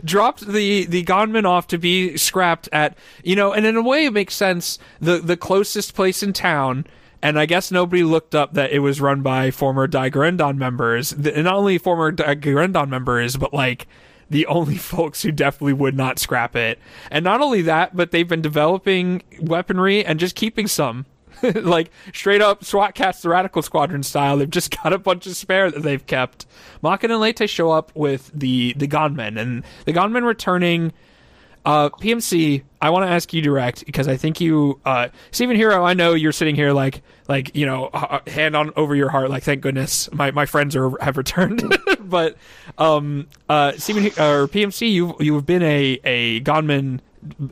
dropped 0.04 0.46
the 0.46 0.84
the 0.86 1.02
gunman 1.02 1.46
off 1.46 1.66
to 1.68 1.78
be 1.78 2.16
scrapped 2.16 2.68
at 2.72 2.96
you 3.24 3.34
know, 3.36 3.52
and 3.52 3.66
in 3.66 3.76
a 3.76 3.82
way 3.82 4.04
it 4.06 4.12
makes 4.12 4.34
sense. 4.34 4.78
The 5.00 5.18
the 5.18 5.36
closest 5.36 5.94
place 5.94 6.22
in 6.22 6.32
town. 6.32 6.86
And 7.24 7.38
I 7.38 7.46
guess 7.46 7.70
nobody 7.70 8.02
looked 8.02 8.34
up 8.34 8.54
that 8.54 8.72
it 8.72 8.80
was 8.80 9.00
run 9.00 9.22
by 9.22 9.52
former 9.52 9.86
Dai-Gurren 9.86 10.36
Dan 10.38 10.58
members. 10.58 11.10
The- 11.10 11.40
Not 11.40 11.54
only 11.54 11.78
former 11.78 12.10
Dai-Gurren 12.10 12.72
Dan 12.72 12.90
members, 12.90 13.36
but 13.36 13.54
like 13.54 13.86
the 14.28 14.44
only 14.46 14.76
folks 14.94 15.22
who 15.22 15.30
definitely 15.30 15.74
would 15.74 15.96
not 15.96 16.18
scrap 16.18 16.56
it. 16.56 16.80
And 17.12 17.22
not 17.24 17.40
only 17.40 17.62
that, 17.62 17.94
but 17.96 18.10
they've 18.10 18.26
been 18.26 18.42
developing 18.42 19.22
weaponry 19.40 20.04
and 20.04 20.18
just 20.18 20.34
keeping 20.34 20.66
some. 20.66 21.06
like 21.54 21.90
straight 22.12 22.40
up 22.40 22.64
SWAT 22.64 22.94
Kats 22.94 23.22
the 23.22 23.28
Radical 23.28 23.62
Squadron 23.62 24.02
style. 24.02 24.36
They've 24.36 24.50
just 24.50 24.76
got 24.82 24.92
a 24.92 24.98
bunch 24.98 25.26
of 25.26 25.36
spare 25.36 25.70
that 25.70 25.82
they've 25.82 26.06
kept. 26.06 26.46
Makken 26.82 27.04
and 27.04 27.20
Leite 27.20 27.48
show 27.48 27.70
up 27.70 27.94
with 27.94 28.30
the 28.34 28.74
the 28.74 28.86
gunmen 28.86 29.38
and 29.38 29.64
the 29.84 29.92
gunmen 29.92 30.24
returning 30.24 30.92
uh, 31.64 31.90
PMC, 31.90 32.62
I 32.80 32.90
want 32.90 33.06
to 33.06 33.12
ask 33.12 33.32
you 33.32 33.40
direct 33.40 33.86
because 33.86 34.08
I 34.08 34.16
think 34.16 34.40
you, 34.40 34.80
uh, 34.84 35.08
Stephen 35.30 35.54
Hero. 35.54 35.84
I 35.84 35.94
know 35.94 36.14
you're 36.14 36.32
sitting 36.32 36.56
here 36.56 36.72
like, 36.72 37.02
like 37.28 37.54
you 37.54 37.66
know, 37.66 37.90
hand 38.26 38.56
on 38.56 38.72
over 38.74 38.96
your 38.96 39.08
heart, 39.08 39.30
like 39.30 39.44
thank 39.44 39.60
goodness 39.60 40.10
my, 40.12 40.32
my 40.32 40.44
friends 40.44 40.74
are 40.74 40.90
have 41.00 41.16
returned. 41.16 41.62
but 42.00 42.36
um, 42.78 43.28
uh, 43.48 43.72
Stephen 43.72 44.06
or 44.06 44.48
PMC, 44.48 44.90
you 44.90 45.14
you've 45.20 45.46
been 45.46 45.62
a 45.62 46.00
a 46.04 46.40
gunman 46.40 47.00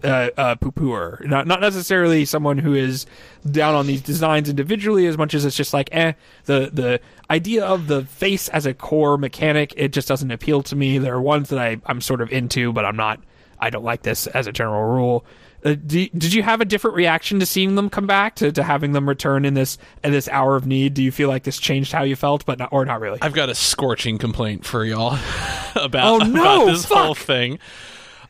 uh, 0.05 0.31
uh, 0.37 0.55
poo-pooer, 0.57 1.25
not 1.27 1.47
not 1.47 1.61
necessarily 1.61 2.25
someone 2.25 2.59
who 2.59 2.75
is 2.75 3.07
down 3.51 3.75
on 3.75 3.87
these 3.87 4.03
designs 4.03 4.49
individually 4.49 5.07
as 5.07 5.17
much 5.17 5.35
as 5.35 5.45
it's 5.45 5.57
just 5.57 5.73
like, 5.73 5.89
eh, 5.93 6.13
the 6.47 6.71
the 6.73 7.01
idea 7.31 7.65
of 7.65 7.87
the 7.87 8.05
face 8.05 8.49
as 8.49 8.67
a 8.67 8.75
core 8.75 9.17
mechanic, 9.19 9.73
it 9.77 9.93
just 9.93 10.09
doesn't 10.09 10.31
appeal 10.31 10.63
to 10.65 10.77
me. 10.77 10.99
There 10.99 11.15
are 11.15 11.21
ones 11.23 11.49
that 11.51 11.59
I 11.59 11.79
I'm 11.87 12.01
sort 12.01 12.21
of 12.21 12.31
into, 12.33 12.73
but 12.73 12.85
I'm 12.85 12.97
not. 12.97 13.21
I 13.59 13.71
don't 13.71 13.85
like 13.85 14.03
this 14.03 14.27
as 14.29 14.47
a 14.47 14.53
general 14.53 14.83
rule. 14.85 15.25
Uh, 15.63 15.75
do, 15.75 16.09
did 16.09 16.33
you 16.33 16.43
have 16.43 16.63
a 16.63 16.65
different 16.65 16.97
reaction 16.97 17.39
to 17.39 17.45
seeing 17.45 17.75
them 17.75 17.91
come 17.91 18.07
back 18.07 18.35
to, 18.37 18.51
to 18.51 18.63
having 18.63 18.93
them 18.93 19.07
return 19.07 19.45
in 19.45 19.53
this 19.53 19.77
in 20.03 20.11
this 20.11 20.27
hour 20.29 20.57
of 20.57 20.67
need? 20.67 20.95
Do 20.95 21.03
you 21.03 21.13
feel 21.13 21.29
like 21.29 21.43
this 21.43 21.59
changed 21.59 21.93
how 21.93 22.03
you 22.03 22.17
felt, 22.17 22.47
but 22.47 22.59
not 22.59 22.71
or 22.73 22.87
not 22.87 23.01
really? 23.01 23.19
I've 23.21 23.35
got 23.35 23.51
a 23.51 23.55
scorching 23.55 24.17
complaint 24.17 24.65
for 24.65 24.85
y'all 24.87 25.19
about, 25.77 26.23
Oh, 26.23 26.25
no, 26.25 26.41
about 26.63 26.73
this 26.73 26.87
fuck. 26.87 26.99
whole 27.05 27.15
thing. 27.15 27.59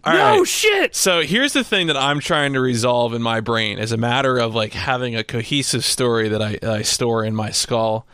All 0.05 0.13
no 0.13 0.39
right. 0.39 0.49
shit. 0.49 0.97
So 0.97 1.21
here's 1.23 1.53
the 1.53 1.65
thing 1.65 1.89
that 1.89 1.97
I'm 1.97 2.21
trying 2.21 2.55
to 2.55 2.61
resolve 2.61 3.13
in 3.15 3.23
my 3.23 3.41
brain 3.41 3.79
as 3.79 3.93
a 3.93 3.97
matter 3.97 4.39
of 4.39 4.55
like 4.55 4.73
having 4.73 5.15
a 5.15 5.25
cohesive 5.25 5.85
story 5.85 6.29
that 6.29 6.41
I, 6.41 6.59
I 6.63 6.83
store 6.83 7.25
in 7.25 7.35
my 7.35 7.51
skull. 7.51 8.07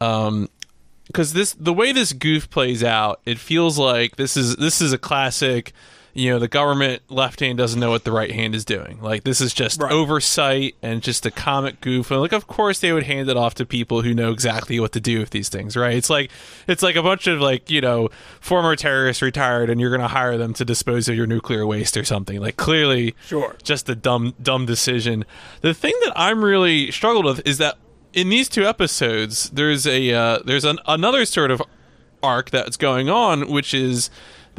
Um, 0.00 0.48
because 1.06 1.32
this 1.32 1.54
the 1.54 1.72
way 1.72 1.92
this 1.92 2.12
goof 2.12 2.48
plays 2.50 2.84
out, 2.84 3.20
it 3.26 3.38
feels 3.38 3.78
like 3.78 4.16
this 4.16 4.36
is 4.36 4.56
this 4.56 4.80
is 4.80 4.92
a 4.92 4.98
classic. 4.98 5.72
You 6.12 6.30
know, 6.30 6.38
the 6.38 6.48
government 6.48 7.02
left 7.08 7.40
hand 7.40 7.58
doesn't 7.58 7.78
know 7.78 7.90
what 7.90 8.04
the 8.04 8.10
right 8.12 8.32
hand 8.32 8.54
is 8.54 8.64
doing. 8.64 9.00
Like 9.00 9.22
this 9.24 9.40
is 9.40 9.54
just 9.54 9.80
Right. 9.80 9.92
oversight 9.92 10.74
and 10.82 11.02
just 11.02 11.24
a 11.24 11.30
comic 11.30 11.80
goof. 11.80 12.10
And 12.10 12.20
like, 12.20 12.32
of 12.32 12.46
course, 12.46 12.80
they 12.80 12.92
would 12.92 13.04
hand 13.04 13.28
it 13.30 13.36
off 13.36 13.54
to 13.54 13.64
people 13.66 14.02
who 14.02 14.12
know 14.12 14.32
exactly 14.32 14.80
what 14.80 14.92
to 14.92 15.00
do 15.00 15.20
with 15.20 15.30
these 15.30 15.48
things, 15.48 15.76
right? 15.76 15.94
It's 15.94 16.10
like 16.10 16.30
it's 16.66 16.82
like 16.82 16.96
a 16.96 17.02
bunch 17.02 17.26
of 17.26 17.40
like 17.40 17.70
you 17.70 17.80
know 17.80 18.08
former 18.40 18.74
terrorists 18.76 19.22
retired, 19.22 19.70
and 19.70 19.80
you're 19.80 19.90
going 19.90 20.00
to 20.00 20.08
hire 20.08 20.36
them 20.36 20.52
to 20.54 20.64
dispose 20.64 21.08
of 21.08 21.14
your 21.16 21.26
nuclear 21.26 21.64
waste 21.66 21.96
or 21.96 22.04
something. 22.04 22.40
Like 22.40 22.56
clearly, 22.56 23.14
Sure. 23.26 23.54
just 23.62 23.88
a 23.88 23.94
dumb 23.94 24.34
dumb 24.42 24.66
decision. 24.66 25.24
The 25.60 25.74
thing 25.74 25.94
that 26.04 26.12
I'm 26.16 26.44
really 26.44 26.90
struggled 26.90 27.24
with 27.24 27.46
is 27.46 27.58
that 27.58 27.76
in 28.12 28.28
these 28.28 28.48
two 28.48 28.64
episodes, 28.66 29.50
there's 29.50 29.86
a 29.86 30.12
uh, 30.12 30.38
there's 30.44 30.64
an, 30.64 30.78
another 30.88 31.24
sort 31.24 31.52
of 31.52 31.62
arc 32.22 32.50
that's 32.50 32.76
going 32.76 33.08
on, 33.08 33.48
which 33.48 33.72
is 33.72 34.10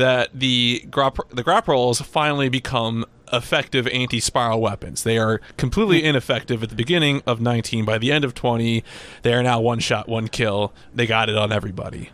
that 0.01 0.29
the 0.33 0.83
grop 0.89 1.17
the 1.29 1.43
Grapearls 1.43 2.03
finally 2.03 2.49
become 2.49 3.05
effective 3.31 3.87
anti-spiral 3.87 4.59
weapons. 4.59 5.03
They 5.03 5.17
are 5.17 5.39
completely 5.57 6.01
hmm. 6.01 6.07
ineffective 6.07 6.63
at 6.63 6.69
the 6.69 6.75
beginning 6.75 7.21
of 7.25 7.39
19. 7.39 7.85
By 7.85 7.97
the 7.97 8.11
end 8.11 8.25
of 8.25 8.33
20, 8.33 8.83
they 9.21 9.33
are 9.33 9.43
now 9.43 9.61
one 9.61 9.79
shot, 9.79 10.09
one 10.09 10.27
kill. 10.27 10.73
They 10.93 11.05
got 11.05 11.29
it 11.29 11.37
on 11.37 11.51
everybody. 11.51 12.09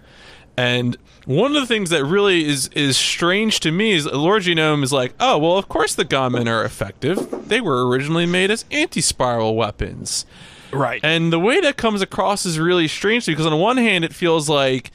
And 0.57 0.97
one 1.25 1.55
of 1.55 1.61
the 1.61 1.67
things 1.67 1.91
that 1.91 2.03
really 2.03 2.45
is 2.45 2.67
is 2.69 2.97
strange 2.97 3.59
to 3.61 3.71
me 3.71 3.93
is 3.93 4.05
Lord 4.05 4.43
Genome 4.43 4.83
is 4.83 4.91
like, 4.91 5.13
oh 5.19 5.37
well, 5.37 5.57
of 5.57 5.69
course 5.69 5.95
the 5.95 6.05
gunmen 6.05 6.47
are 6.47 6.63
effective. 6.63 7.47
They 7.47 7.61
were 7.61 7.87
originally 7.87 8.25
made 8.25 8.51
as 8.51 8.65
anti-spiral 8.69 9.55
weapons. 9.55 10.25
Right. 10.73 10.99
And 11.03 11.31
the 11.31 11.39
way 11.39 11.61
that 11.61 11.77
comes 11.77 12.01
across 12.01 12.45
is 12.45 12.59
really 12.59 12.87
strange 12.87 13.25
because 13.25 13.45
on 13.45 13.57
one 13.57 13.77
hand, 13.77 14.03
it 14.03 14.13
feels 14.13 14.49
like 14.49 14.91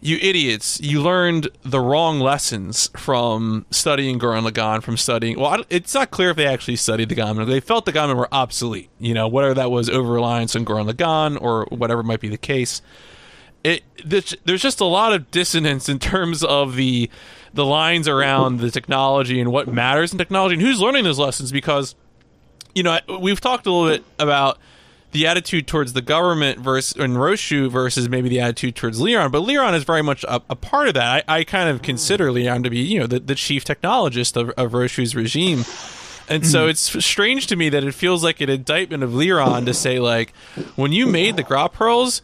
you 0.00 0.18
idiots, 0.20 0.80
you 0.80 1.02
learned 1.02 1.48
the 1.62 1.80
wrong 1.80 2.20
lessons 2.20 2.90
from 2.96 3.66
studying 3.70 4.18
Gurren 4.18 4.82
from 4.82 4.96
studying. 4.96 5.38
Well, 5.38 5.64
it's 5.70 5.94
not 5.94 6.10
clear 6.10 6.30
if 6.30 6.36
they 6.36 6.46
actually 6.46 6.76
studied 6.76 7.08
the 7.08 7.14
Gunmen. 7.14 7.48
They 7.48 7.60
felt 7.60 7.86
the 7.86 7.92
Gunmen 7.92 8.16
were 8.16 8.28
obsolete. 8.32 8.90
You 8.98 9.14
know, 9.14 9.26
whether 9.26 9.54
that 9.54 9.70
was 9.70 9.88
over 9.88 10.12
reliance 10.12 10.54
on 10.54 10.64
Gurren 10.64 11.40
or 11.40 11.66
whatever 11.70 12.02
might 12.02 12.20
be 12.20 12.28
the 12.28 12.38
case. 12.38 12.82
It 13.64 13.82
there's 14.04 14.36
there's 14.44 14.62
just 14.62 14.80
a 14.80 14.84
lot 14.84 15.12
of 15.12 15.30
dissonance 15.30 15.88
in 15.88 15.98
terms 15.98 16.44
of 16.44 16.76
the 16.76 17.10
the 17.52 17.64
lines 17.64 18.06
around 18.06 18.60
the 18.60 18.70
technology 18.70 19.40
and 19.40 19.50
what 19.50 19.66
matters 19.66 20.12
in 20.12 20.18
technology 20.18 20.54
and 20.54 20.62
who's 20.62 20.78
learning 20.78 21.04
those 21.04 21.18
lessons 21.18 21.50
because 21.50 21.94
you 22.76 22.82
know, 22.82 23.00
we've 23.20 23.40
talked 23.40 23.66
a 23.66 23.72
little 23.72 23.88
bit 23.88 24.04
about 24.18 24.58
the 25.16 25.26
attitude 25.26 25.66
towards 25.66 25.94
the 25.94 26.02
government 26.02 26.60
versus 26.60 26.94
and 27.00 27.16
Rossiu 27.16 27.70
versus 27.70 28.06
maybe 28.06 28.28
the 28.28 28.40
attitude 28.40 28.76
towards 28.76 29.00
Leeron, 29.00 29.32
but 29.32 29.42
Leeron 29.42 29.72
is 29.72 29.82
very 29.82 30.02
much 30.02 30.24
a, 30.24 30.42
a 30.50 30.54
part 30.54 30.88
of 30.88 30.94
that. 30.94 31.24
I, 31.26 31.38
I 31.38 31.44
kind 31.44 31.70
of 31.70 31.80
consider 31.80 32.28
Leeron 32.28 32.62
to 32.64 32.70
be, 32.70 32.80
you 32.80 33.00
know, 33.00 33.06
the, 33.06 33.18
the 33.18 33.34
chief 33.34 33.64
technologist 33.64 34.36
of, 34.36 34.50
of 34.50 34.72
Rossiu's 34.72 35.16
regime. 35.16 35.64
And 36.28 36.46
so 36.46 36.64
hmm. 36.64 36.70
it's 36.70 37.02
strange 37.02 37.46
to 37.46 37.56
me 37.56 37.70
that 37.70 37.82
it 37.82 37.94
feels 37.94 38.22
like 38.22 38.42
an 38.42 38.50
indictment 38.50 39.02
of 39.02 39.12
Leeron 39.12 39.64
to 39.64 39.72
say, 39.72 39.98
like, 40.00 40.34
when 40.74 40.92
you 40.92 41.06
made 41.06 41.36
the 41.36 41.44
Grapearls, 41.44 42.20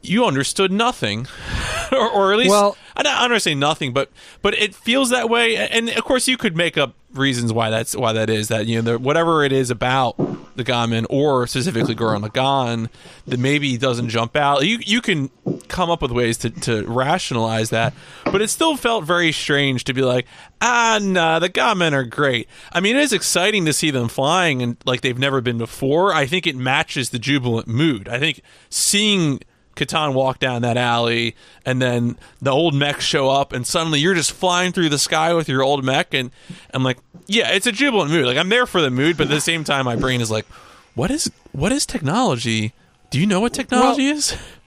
you 0.00 0.24
understood 0.24 0.70
nothing, 0.70 1.26
or, 1.92 2.08
or 2.08 2.32
at 2.32 2.38
least 2.38 2.50
Well- 2.50 2.76
I 2.94 3.02
don't, 3.02 3.12
I 3.12 3.20
don't 3.22 3.30
want 3.30 3.36
to 3.36 3.40
say 3.40 3.54
nothing, 3.54 3.92
but 3.92 4.10
but 4.42 4.54
it 4.54 4.74
feels 4.74 5.10
that 5.10 5.28
way. 5.28 5.56
And 5.56 5.88
of 5.88 6.04
course, 6.04 6.26
you 6.26 6.36
could 6.36 6.56
make 6.56 6.76
up 6.76 6.94
reasons 7.12 7.52
why 7.52 7.70
that's 7.70 7.96
why 7.96 8.12
that 8.12 8.30
is. 8.30 8.48
That 8.48 8.66
you 8.66 8.76
know, 8.76 8.92
the, 8.92 8.98
whatever 8.98 9.44
it 9.44 9.52
is 9.52 9.70
about 9.70 10.16
the 10.56 10.64
gunmen 10.64 11.06
or 11.08 11.46
specifically 11.46 11.94
Gurren 11.94 12.26
Lagann 12.26 12.88
that 13.26 13.38
maybe 13.38 13.76
doesn't 13.78 14.08
jump 14.08 14.36
out. 14.36 14.66
You 14.66 14.78
you 14.84 15.00
can 15.00 15.30
come 15.68 15.90
up 15.90 16.02
with 16.02 16.10
ways 16.10 16.36
to, 16.38 16.50
to 16.50 16.84
rationalize 16.86 17.70
that, 17.70 17.94
but 18.24 18.42
it 18.42 18.48
still 18.48 18.76
felt 18.76 19.04
very 19.04 19.32
strange 19.32 19.84
to 19.84 19.94
be 19.94 20.02
like, 20.02 20.26
ah, 20.60 20.98
nah, 21.00 21.38
the 21.38 21.48
gunmen 21.48 21.94
are 21.94 22.04
great. 22.04 22.48
I 22.72 22.80
mean, 22.80 22.96
it 22.96 23.02
is 23.02 23.12
exciting 23.12 23.64
to 23.66 23.72
see 23.72 23.90
them 23.90 24.08
flying 24.08 24.62
and 24.62 24.76
like 24.84 25.00
they've 25.00 25.18
never 25.18 25.40
been 25.40 25.58
before. 25.58 26.12
I 26.12 26.26
think 26.26 26.46
it 26.46 26.56
matches 26.56 27.10
the 27.10 27.18
jubilant 27.18 27.68
mood. 27.68 28.08
I 28.08 28.18
think 28.18 28.42
seeing 28.68 29.40
Kittan 29.78 30.12
walk 30.12 30.38
down 30.38 30.62
that 30.62 30.76
alley, 30.76 31.36
and 31.64 31.80
then 31.80 32.18
the 32.42 32.50
old 32.50 32.74
mechs 32.74 33.04
show 33.04 33.30
up, 33.30 33.52
and 33.52 33.66
suddenly 33.66 34.00
you're 34.00 34.14
just 34.14 34.32
flying 34.32 34.72
through 34.72 34.88
the 34.88 34.98
sky 34.98 35.32
with 35.34 35.48
your 35.48 35.62
old 35.62 35.84
mech, 35.84 36.12
and 36.12 36.30
I'm 36.74 36.82
like, 36.82 36.98
yeah, 37.26 37.52
it's 37.52 37.66
a 37.66 37.72
jubilant 37.72 38.10
mood. 38.10 38.26
Like 38.26 38.36
I'm 38.36 38.48
there 38.48 38.66
for 38.66 38.80
the 38.80 38.90
mood, 38.90 39.16
but 39.16 39.24
at 39.24 39.30
the 39.30 39.40
same 39.40 39.64
time, 39.64 39.84
my 39.84 39.96
brain 39.96 40.20
is 40.20 40.30
like, 40.30 40.46
what 40.94 41.10
is 41.10 41.30
what 41.52 41.72
is 41.72 41.86
technology? 41.86 42.74
Do 43.10 43.18
you 43.18 43.26
know 43.26 43.40
what 43.40 43.54
technology 43.54 44.06
is? 44.06 44.36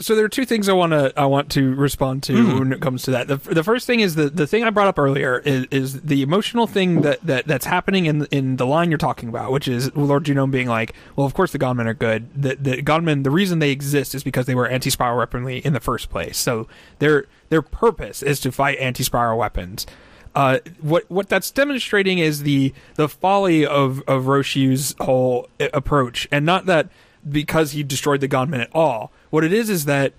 so 0.00 0.16
there 0.16 0.24
are 0.24 0.30
two 0.30 0.46
things 0.46 0.68
I 0.68 0.72
want 0.72 0.92
to 0.92 1.12
I 1.16 1.26
want 1.26 1.50
to 1.52 1.74
respond 1.74 2.22
to 2.24 2.58
when 2.58 2.72
it 2.72 2.80
comes 2.80 3.02
to 3.04 3.10
that. 3.12 3.28
The, 3.28 3.36
the 3.36 3.62
first 3.62 3.86
thing 3.86 4.00
is 4.00 4.14
the 4.14 4.30
the 4.30 4.46
thing 4.46 4.64
I 4.64 4.70
brought 4.70 4.88
up 4.88 4.98
earlier 4.98 5.38
is, 5.40 5.66
is 5.70 6.00
the 6.00 6.22
emotional 6.22 6.66
thing 6.66 7.02
that, 7.02 7.20
that 7.22 7.46
that's 7.46 7.66
happening 7.66 8.06
in 8.06 8.24
in 8.26 8.56
the 8.56 8.66
line 8.66 8.90
you're 8.90 8.98
talking 8.98 9.28
about, 9.28 9.52
which 9.52 9.68
is 9.68 9.94
Lord 9.94 10.24
Genome 10.24 10.50
being 10.50 10.68
like, 10.68 10.94
well, 11.16 11.26
of 11.26 11.34
course 11.34 11.52
the 11.52 11.58
gunmen 11.58 11.86
are 11.86 11.94
good. 11.94 12.28
The 12.34 12.56
the 12.56 12.82
gunmen, 12.82 13.22
the 13.22 13.30
reason 13.30 13.58
they 13.58 13.70
exist 13.70 14.14
is 14.14 14.24
because 14.24 14.46
they 14.46 14.54
were 14.54 14.66
anti-spiral 14.66 15.18
weaponry 15.18 15.58
in 15.58 15.74
the 15.74 15.80
first 15.80 16.08
place. 16.10 16.38
So 16.38 16.66
their 16.98 17.26
their 17.50 17.62
purpose 17.62 18.22
is 18.22 18.40
to 18.40 18.52
fight 18.52 18.78
anti-spiral 18.78 19.38
weapons. 19.38 19.86
Uh, 20.34 20.58
what 20.80 21.10
what 21.10 21.28
that's 21.28 21.50
demonstrating 21.50 22.18
is 22.18 22.44
the 22.44 22.72
the 22.94 23.08
folly 23.08 23.66
of 23.66 24.02
of 24.06 24.24
Rossiu's 24.24 24.94
whole 25.00 25.48
uh, 25.58 25.68
approach, 25.74 26.28
and 26.30 26.46
not 26.46 26.66
that 26.66 26.88
because 27.28 27.72
he 27.72 27.82
destroyed 27.82 28.20
the 28.20 28.28
gunmen 28.28 28.60
at 28.60 28.70
all. 28.74 29.12
What 29.30 29.44
it 29.44 29.52
is 29.52 29.70
is 29.70 29.84
that 29.84 30.12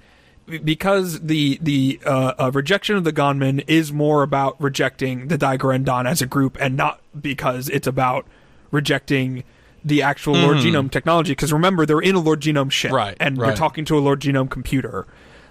because 0.64 1.22
the 1.22 1.60
the 1.62 2.00
uh, 2.06 2.34
uh, 2.38 2.52
rejection 2.54 2.96
of 2.96 3.04
the 3.04 3.12
gunmen 3.12 3.60
is 3.62 3.92
more 3.92 4.24
about 4.24 4.60
rejecting 4.62 5.28
the 5.28 5.38
Dai-Gurren 5.38 5.84
Dan 5.86 6.08
as 6.08 6.22
a 6.22 6.26
group, 6.26 6.58
and 6.60 6.76
not 6.76 7.00
because 7.20 7.70
it's 7.70 7.88
about 7.88 8.26
rejecting 8.72 9.44
the 9.84 10.02
actual 10.02 10.34
Lord 10.34 10.58
Genome 10.58 10.92
technology. 10.92 11.32
Because 11.32 11.52
remember, 11.54 11.86
they're 11.86 12.00
in 12.00 12.16
a 12.16 12.20
Lord 12.20 12.42
Genome 12.42 12.72
ship, 12.72 12.92
Right, 12.92 13.18
and 13.20 13.38
right. 13.38 13.48
they're 13.48 13.56
talking 13.56 13.86
to 13.86 13.98
a 13.98 14.02
Lord 14.02 14.20
Genome 14.20 14.50
computer. 14.50 15.06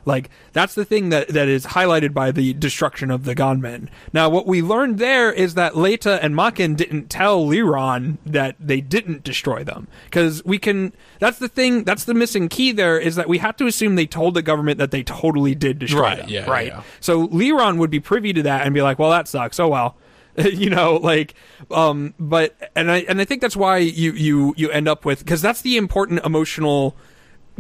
Like 0.04 0.30
that's 0.52 0.74
the 0.74 0.84
thing 0.84 1.10
that 1.10 1.28
that 1.28 1.48
is 1.48 1.66
highlighted 1.66 2.12
by 2.14 2.30
the 2.32 2.52
destruction 2.54 3.10
of 3.10 3.24
the 3.24 3.34
gunmen. 3.34 3.90
Now, 4.12 4.28
what 4.28 4.46
we 4.46 4.62
learned 4.62 4.98
there 4.98 5.32
is 5.32 5.54
that 5.54 5.76
Leite 5.76 6.06
and 6.06 6.34
Makken 6.34 6.76
didn't 6.76 7.08
tell 7.10 7.44
Leeron 7.46 8.18
that 8.24 8.56
they 8.58 8.80
didn't 8.80 9.24
destroy 9.24 9.62
them 9.64 9.88
because 10.04 10.44
we 10.44 10.58
can. 10.58 10.92
That's 11.18 11.38
the 11.38 11.48
thing. 11.48 11.84
That's 11.84 12.04
the 12.04 12.14
missing 12.14 12.48
key. 12.48 12.72
There 12.72 12.98
is 12.98 13.16
that 13.16 13.28
we 13.28 13.38
have 13.38 13.56
to 13.58 13.66
assume 13.66 13.94
they 13.94 14.06
told 14.06 14.34
the 14.34 14.42
government 14.42 14.78
that 14.78 14.90
they 14.90 15.02
totally 15.02 15.54
did 15.54 15.78
destroy 15.78 16.00
Right, 16.02 16.18
them. 16.18 16.28
yeah, 16.28 16.50
right. 16.50 16.66
yeah. 16.68 16.82
So 17.00 17.28
Leeron 17.28 17.78
would 17.78 17.90
be 17.90 18.00
privy 18.00 18.32
to 18.32 18.42
that 18.44 18.64
and 18.64 18.74
be 18.74 18.82
like, 18.82 18.98
"Well, 18.98 19.10
that 19.10 19.28
sucks. 19.28 19.60
Oh 19.60 19.68
well." 19.68 19.96
you 20.36 20.70
know 20.70 20.94
like 20.94 21.34
um 21.72 22.14
but 22.20 22.54
and 22.76 22.88
i 22.88 22.98
and 23.08 23.20
i 23.20 23.24
think 23.24 23.42
that's 23.42 23.56
why 23.56 23.78
you 23.78 24.12
you 24.12 24.54
you 24.56 24.70
end 24.70 24.86
up 24.86 25.04
with 25.04 25.18
because 25.18 25.42
that's 25.42 25.60
the 25.62 25.76
important 25.76 26.24
emotional 26.24 26.94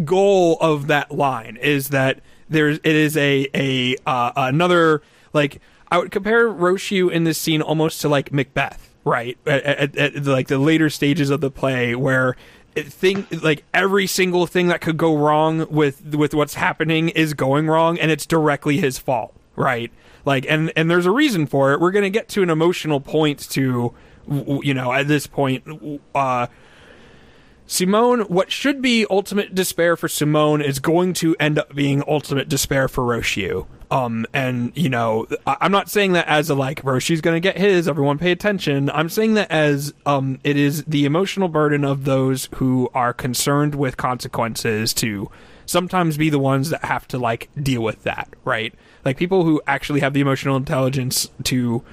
goal 0.04 0.56
of 0.60 0.86
that 0.86 1.10
line 1.10 1.56
is 1.60 1.88
that 1.88 2.20
there's 2.50 2.78
it 2.78 2.96
is 2.96 3.16
a 3.16 3.48
a 3.54 3.96
uh, 4.04 4.32
another 4.36 5.02
like 5.32 5.60
I 5.90 5.98
would 5.98 6.10
compare 6.10 6.48
Rossiu 6.48 7.10
in 7.10 7.24
this 7.24 7.38
scene 7.38 7.62
almost 7.62 8.00
to 8.02 8.08
like 8.08 8.32
Macbeth, 8.32 8.94
right? 9.04 9.38
At, 9.46 9.64
at, 9.64 9.96
at 9.96 10.24
like 10.26 10.48
the 10.48 10.58
later 10.58 10.90
stages 10.90 11.30
of 11.30 11.40
the 11.40 11.50
play 11.50 11.94
where 11.94 12.36
it 12.74 12.92
thing 12.92 13.26
like 13.42 13.64
every 13.74 14.06
single 14.06 14.46
thing 14.46 14.68
that 14.68 14.80
could 14.80 14.96
go 14.96 15.16
wrong 15.16 15.66
with 15.70 16.14
with 16.14 16.34
what's 16.34 16.54
happening 16.54 17.08
is 17.10 17.34
going 17.34 17.66
wrong 17.68 17.98
and 17.98 18.10
it's 18.10 18.26
directly 18.26 18.78
his 18.78 18.98
fault, 18.98 19.34
right? 19.56 19.90
Like 20.24 20.46
and 20.48 20.72
and 20.76 20.90
there's 20.90 21.06
a 21.06 21.10
reason 21.10 21.46
for 21.46 21.72
it. 21.72 21.80
We're 21.80 21.90
going 21.90 22.04
to 22.04 22.10
get 22.10 22.28
to 22.30 22.42
an 22.42 22.50
emotional 22.50 23.00
point 23.00 23.48
to 23.50 23.94
you 24.28 24.74
know, 24.74 24.92
at 24.92 25.08
this 25.08 25.26
point 25.26 25.64
uh 26.14 26.46
Simone, 27.72 28.22
what 28.22 28.50
should 28.50 28.82
be 28.82 29.06
ultimate 29.08 29.54
despair 29.54 29.96
for 29.96 30.08
Simone 30.08 30.60
is 30.60 30.80
going 30.80 31.12
to 31.14 31.36
end 31.38 31.56
up 31.56 31.72
being 31.72 32.02
ultimate 32.08 32.48
despair 32.48 32.88
for 32.88 33.04
Rossiu. 33.04 33.68
Um, 33.92 34.26
and 34.34 34.72
you 34.74 34.88
know, 34.88 35.28
I- 35.46 35.58
I'm 35.60 35.70
not 35.70 35.88
saying 35.88 36.14
that 36.14 36.26
as 36.26 36.50
a 36.50 36.56
like 36.56 36.82
Rossiu's 36.82 37.20
going 37.20 37.36
to 37.36 37.40
get 37.40 37.56
his. 37.56 37.86
Everyone 37.86 38.18
pay 38.18 38.32
attention. 38.32 38.90
I'm 38.90 39.08
saying 39.08 39.34
that 39.34 39.52
as 39.52 39.94
um, 40.04 40.40
it 40.42 40.56
is 40.56 40.82
the 40.86 41.04
emotional 41.04 41.46
burden 41.46 41.84
of 41.84 42.06
those 42.06 42.48
who 42.56 42.90
are 42.92 43.12
concerned 43.12 43.76
with 43.76 43.96
consequences 43.96 44.92
to 44.94 45.30
sometimes 45.64 46.16
be 46.16 46.28
the 46.28 46.40
ones 46.40 46.70
that 46.70 46.84
have 46.86 47.06
to 47.06 47.18
like 47.18 47.50
deal 47.62 47.82
with 47.84 48.02
that, 48.02 48.34
right? 48.44 48.74
Like 49.04 49.16
people 49.16 49.44
who 49.44 49.62
actually 49.68 50.00
have 50.00 50.12
the 50.12 50.20
emotional 50.20 50.56
intelligence 50.56 51.30
to 51.44 51.84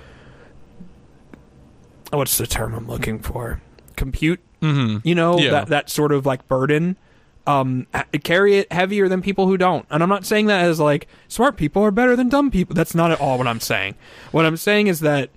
what's 2.12 2.40
the 2.40 2.48
term 2.48 2.74
I'm 2.74 2.88
looking 2.88 3.20
for? 3.20 3.62
Compute. 3.95 4.40
Mm-hmm. 4.61 5.07
You 5.07 5.15
know 5.15 5.39
Yeah. 5.39 5.51
that 5.51 5.67
that 5.67 5.89
sort 5.89 6.11
of 6.11 6.25
like 6.25 6.47
burden. 6.47 6.97
Um, 7.45 7.88
carry 8.25 8.57
it 8.57 8.69
heavier 8.73 9.07
than 9.07 9.21
people 9.21 9.47
who 9.47 9.55
don't. 9.55 9.85
And 9.89 10.03
I'm 10.03 10.09
not 10.09 10.25
saying 10.25 10.47
that 10.47 10.65
as 10.65 10.81
like 10.81 11.07
smart 11.29 11.55
people 11.55 11.81
are 11.81 11.91
better 11.91 12.13
than 12.17 12.27
dumb 12.27 12.51
people. 12.51 12.75
That's 12.75 12.93
not 12.93 13.09
at 13.11 13.21
all 13.21 13.38
what 13.38 13.47
I'm 13.47 13.61
saying. 13.61 13.95
What 14.31 14.45
I'm 14.45 14.57
saying 14.57 14.88
is 14.88 14.99
that 14.99 15.29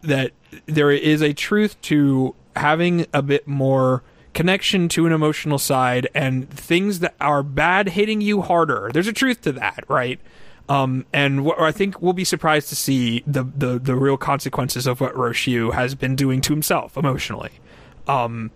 that 0.00 0.32
there 0.66 0.90
is 0.90 1.22
a 1.22 1.32
truth 1.32 1.80
to 1.82 2.34
having 2.56 3.06
a 3.14 3.22
bit 3.22 3.46
more 3.46 4.02
connection 4.34 4.88
to 4.88 5.06
an 5.06 5.12
emotional 5.12 5.56
side 5.58 6.08
and 6.16 6.50
things 6.50 6.98
that 6.98 7.14
are 7.20 7.44
bad 7.44 7.90
hitting 7.90 8.20
you 8.20 8.42
harder. 8.42 8.90
There's 8.92 9.06
a 9.06 9.12
truth 9.12 9.42
to 9.42 9.52
that, 9.52 9.84
right? 9.86 10.18
Um, 10.68 11.06
and 11.12 11.44
what 11.44 11.60
I 11.60 11.70
think 11.70 12.02
we'll 12.02 12.12
be 12.12 12.24
surprised 12.24 12.70
to 12.70 12.74
see 12.76 13.22
the, 13.26 13.44
the, 13.44 13.78
the 13.78 13.94
real 13.94 14.16
consequences 14.16 14.86
of 14.88 15.00
what 15.00 15.14
Rossiu 15.14 15.74
has 15.74 15.94
been 15.94 16.16
doing 16.16 16.40
to 16.40 16.52
himself 16.52 16.96
emotionally. 16.96 17.50
Um, 18.08 18.50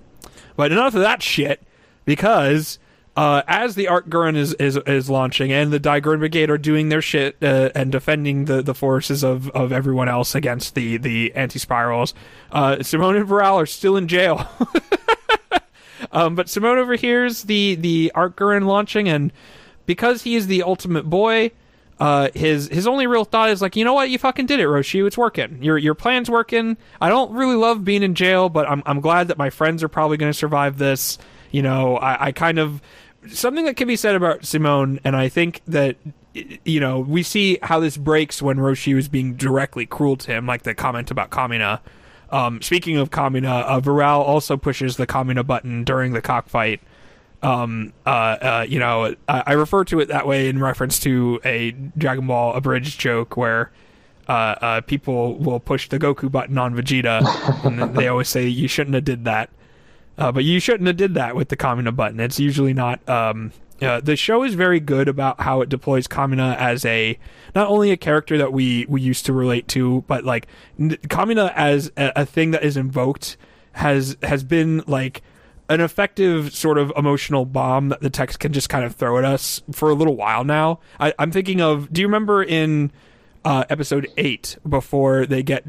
but 0.57 0.73
enough 0.73 0.95
of 0.95 1.01
that 1.01 1.23
shit, 1.23 1.63
because 2.05 2.79
uh, 3.17 3.43
as 3.49 3.75
the 3.75 3.89
Arc-Gurren 3.89 4.37
is, 4.37 4.53
is 4.55 4.77
is 4.87 5.09
launching 5.09 5.51
and 5.51 5.73
the 5.73 5.79
Dai-Gurren 5.79 6.19
Brigade 6.19 6.51
are 6.51 6.59
doing 6.59 6.91
their 6.91 7.01
shit 7.01 7.37
uh, 7.43 7.71
and 7.75 7.91
defending 7.91 8.45
the, 8.45 8.61
the 8.61 8.75
forces 8.75 9.25
of, 9.25 9.49
of 9.51 9.73
everyone 9.73 10.09
else 10.09 10.35
against 10.35 10.75
the 10.75 10.99
the 10.99 11.33
anti 11.35 11.59
spirals, 11.59 12.13
uh, 12.53 12.83
Simone 12.83 13.17
and 13.17 13.27
Viral 13.27 13.55
are 13.55 13.67
still 13.67 13.97
in 13.97 14.07
jail. 14.07 14.47
um, 16.13 16.35
but 16.35 16.51
Simone 16.51 16.79
overhears 16.79 17.45
the 17.45 17.75
the 17.77 18.13
Arc-Gurren 18.15 18.67
launching, 18.67 19.09
and 19.09 19.33
because 19.87 20.23
he 20.23 20.37
is 20.37 20.47
the 20.47 20.63
ultimate 20.63 21.09
boy. 21.09 21.53
Uh, 21.99 22.29
his 22.35 22.69
his 22.69 22.87
only 22.87 23.07
real 23.07 23.25
thought 23.25 23.49
is 23.49 23.63
like, 23.63 23.75
you 23.75 23.85
know 23.85 23.95
what, 23.95 24.11
you 24.11 24.19
fucking 24.19 24.47
did 24.47 24.61
it, 24.61 24.67
Rossiu. 24.67 25.07
It's 25.07 25.17
working. 25.17 25.63
Your 25.63 25.79
your 25.79 25.95
plan's 25.95 26.29
working. 26.29 26.77
I 27.01 27.09
don't 27.09 27.33
really 27.33 27.57
love 27.57 27.85
being 27.85 28.03
in 28.03 28.15
jail, 28.15 28.49
but 28.49 28.69
I'm 28.69 28.83
I'm 28.85 29.01
glad 29.01 29.29
that 29.29 29.39
my 29.39 29.49
friends 29.49 29.83
are 29.83 29.89
probably 29.89 30.19
going 30.19 30.31
to 30.31 30.39
survive 30.39 30.77
this. 30.77 31.17
You 31.51 31.63
know, 31.63 31.97
I, 31.97 32.27
I 32.27 32.33
kind 32.33 32.59
of 32.59 32.83
something 33.31 33.65
that 33.65 33.77
can 33.77 33.89
be 33.89 33.97
said 33.97 34.15
about 34.15 34.45
Simone, 34.45 35.01
and 35.05 35.17
I 35.17 35.31
think 35.31 35.63
that 35.67 35.97
you 36.35 36.81
know 36.81 37.01
we 37.01 37.23
see 37.23 37.59
how 37.63 37.81
this 37.81 37.97
breaks 37.97 38.43
when 38.43 38.59
Rossiu 38.59 38.97
was 38.97 39.09
being 39.09 39.35
directly 39.35 39.87
cruel 39.87 40.17
to 40.19 40.33
him, 40.33 40.47
like 40.47 40.65
the 40.65 40.75
comment 40.75 41.11
about 41.11 41.31
Kamina. 41.31 41.81
Um, 42.29 42.61
speaking 42.61 42.97
of 42.99 43.11
Kamina, 43.11 43.87
uh, 43.87 44.21
also 44.21 44.57
pushes 44.57 44.97
the 44.97 45.07
Kamina 45.07 45.47
button 45.47 45.85
during 45.85 46.13
the 46.13 46.21
cockfight 46.21 46.81
um 47.47 47.93
uh, 48.05 48.11
uh 48.11 48.67
you 48.69 48.79
know 48.79 49.15
I, 49.29 49.43
I 49.47 49.53
refer 49.53 49.85
to 49.85 50.01
it 50.01 50.09
that 50.09 50.27
way 50.27 50.49
in 50.49 50.61
reference 50.61 50.99
to 51.01 51.41
a 51.45 51.71
dragon 51.97 52.27
ball 52.27 52.55
abridged 52.55 52.99
joke 52.99 53.37
where 53.37 53.71
uh, 54.29 54.33
uh 54.33 54.81
people 54.81 55.37
will 55.37 55.61
push 55.61 55.89
the 55.89 55.99
goku 55.99 56.31
button 56.31 56.59
on 56.59 56.75
vegeta 56.75 57.23
and 57.65 57.95
they 57.97 58.09
always 58.09 58.29
say 58.29 58.47
you 58.47 58.69
shouldn't 58.69 58.95
have 58.95 59.05
did 59.05 59.25
that. 59.25 59.51
Uh, 60.19 60.33
but 60.33 60.45
you 60.45 60.59
shouldn't 60.59 60.87
have 60.87 60.97
did 60.97 61.13
that 61.13 61.37
with 61.37 61.51
the 61.51 61.57
kamina 61.57 61.95
button. 61.95 62.19
It's 62.21 62.41
usually 62.41 62.73
not 62.73 63.07
um 63.09 63.53
uh, 63.83 64.01
the 64.01 64.17
show 64.17 64.43
is 64.43 64.55
very 64.55 64.81
good 64.81 65.07
about 65.09 65.41
how 65.41 65.61
it 65.61 65.69
deploys 65.69 66.09
Kamina 66.09 66.57
as 66.57 66.85
a 66.85 67.19
not 67.55 67.69
only 67.69 67.91
a 67.91 67.97
character 67.97 68.39
that 68.39 68.53
we 68.53 68.87
we 68.89 69.01
used 69.01 69.27
to 69.27 69.33
relate 69.33 69.69
to, 69.69 70.03
but 70.07 70.25
like 70.25 70.47
Kamina 70.79 71.53
as 71.55 71.93
a, 71.97 72.13
a 72.17 72.27
thing 72.27 72.53
that 72.53 72.65
is 72.65 72.77
invoked 72.77 73.37
has 73.73 74.17
has 74.23 74.45
been 74.45 74.83
like 74.87 75.23
an 75.69 75.81
effective 75.81 76.55
sort 76.55 76.79
of 76.79 76.93
emotional 76.97 77.45
bomb 77.45 77.89
that 77.89 78.01
the 78.01 78.11
text 78.11 78.39
can 78.39 78.53
just 78.53 78.69
kind 78.69 78.85
of 78.85 78.95
throw 78.95 79.19
at 79.19 79.25
us 79.25 79.63
for 79.73 79.91
a 79.91 79.95
little 79.95 80.17
while 80.17 80.45
now. 80.45 80.81
I, 81.01 81.13
I'm 81.19 81.31
thinking 81.31 81.61
of. 81.61 81.93
Do 81.93 82.01
you 82.01 82.07
remember 82.07 82.43
in 82.43 82.93
uh, 83.45 83.65
episode 83.71 84.09
eight 84.17 84.59
before 84.69 85.27
they 85.27 85.43
get 85.43 85.65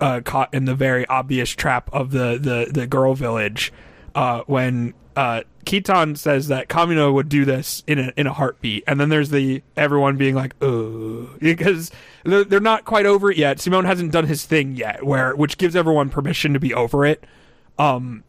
uh, 0.00 0.20
caught 0.24 0.52
in 0.52 0.64
the 0.64 0.74
very 0.74 1.06
obvious 1.06 1.50
trap 1.50 1.88
of 1.92 2.10
the 2.10 2.38
the 2.38 2.70
the 2.72 2.86
girl 2.86 3.14
village 3.14 3.72
uh, 4.14 4.42
when 4.46 4.94
uh, 5.16 5.42
says 5.66 6.48
that 6.48 6.68
Kamina 6.68 7.12
would 7.12 7.28
do 7.28 7.44
this 7.44 7.82
in 7.86 7.98
a 7.98 8.12
in 8.16 8.26
a 8.26 8.32
heartbeat, 8.32 8.84
and 8.86 9.00
then 9.00 9.08
there's 9.08 9.30
the 9.30 9.62
everyone 9.76 10.16
being 10.16 10.34
like, 10.34 10.54
"Ugh," 10.60 11.28
because 11.40 11.90
they're, 12.24 12.44
they're 12.44 12.60
not 12.60 12.84
quite 12.84 13.06
over 13.06 13.30
it 13.30 13.36
yet. 13.36 13.60
Simone 13.60 13.84
hasn't 13.84 14.12
done 14.12 14.26
his 14.26 14.44
thing 14.44 14.76
yet, 14.76 15.04
where 15.04 15.34
which 15.34 15.58
gives 15.58 15.76
everyone 15.76 16.10
permission 16.10 16.52
to 16.52 16.60
be 16.60 16.74
over 16.74 17.04
it. 17.04 17.24
Um, 17.78 18.24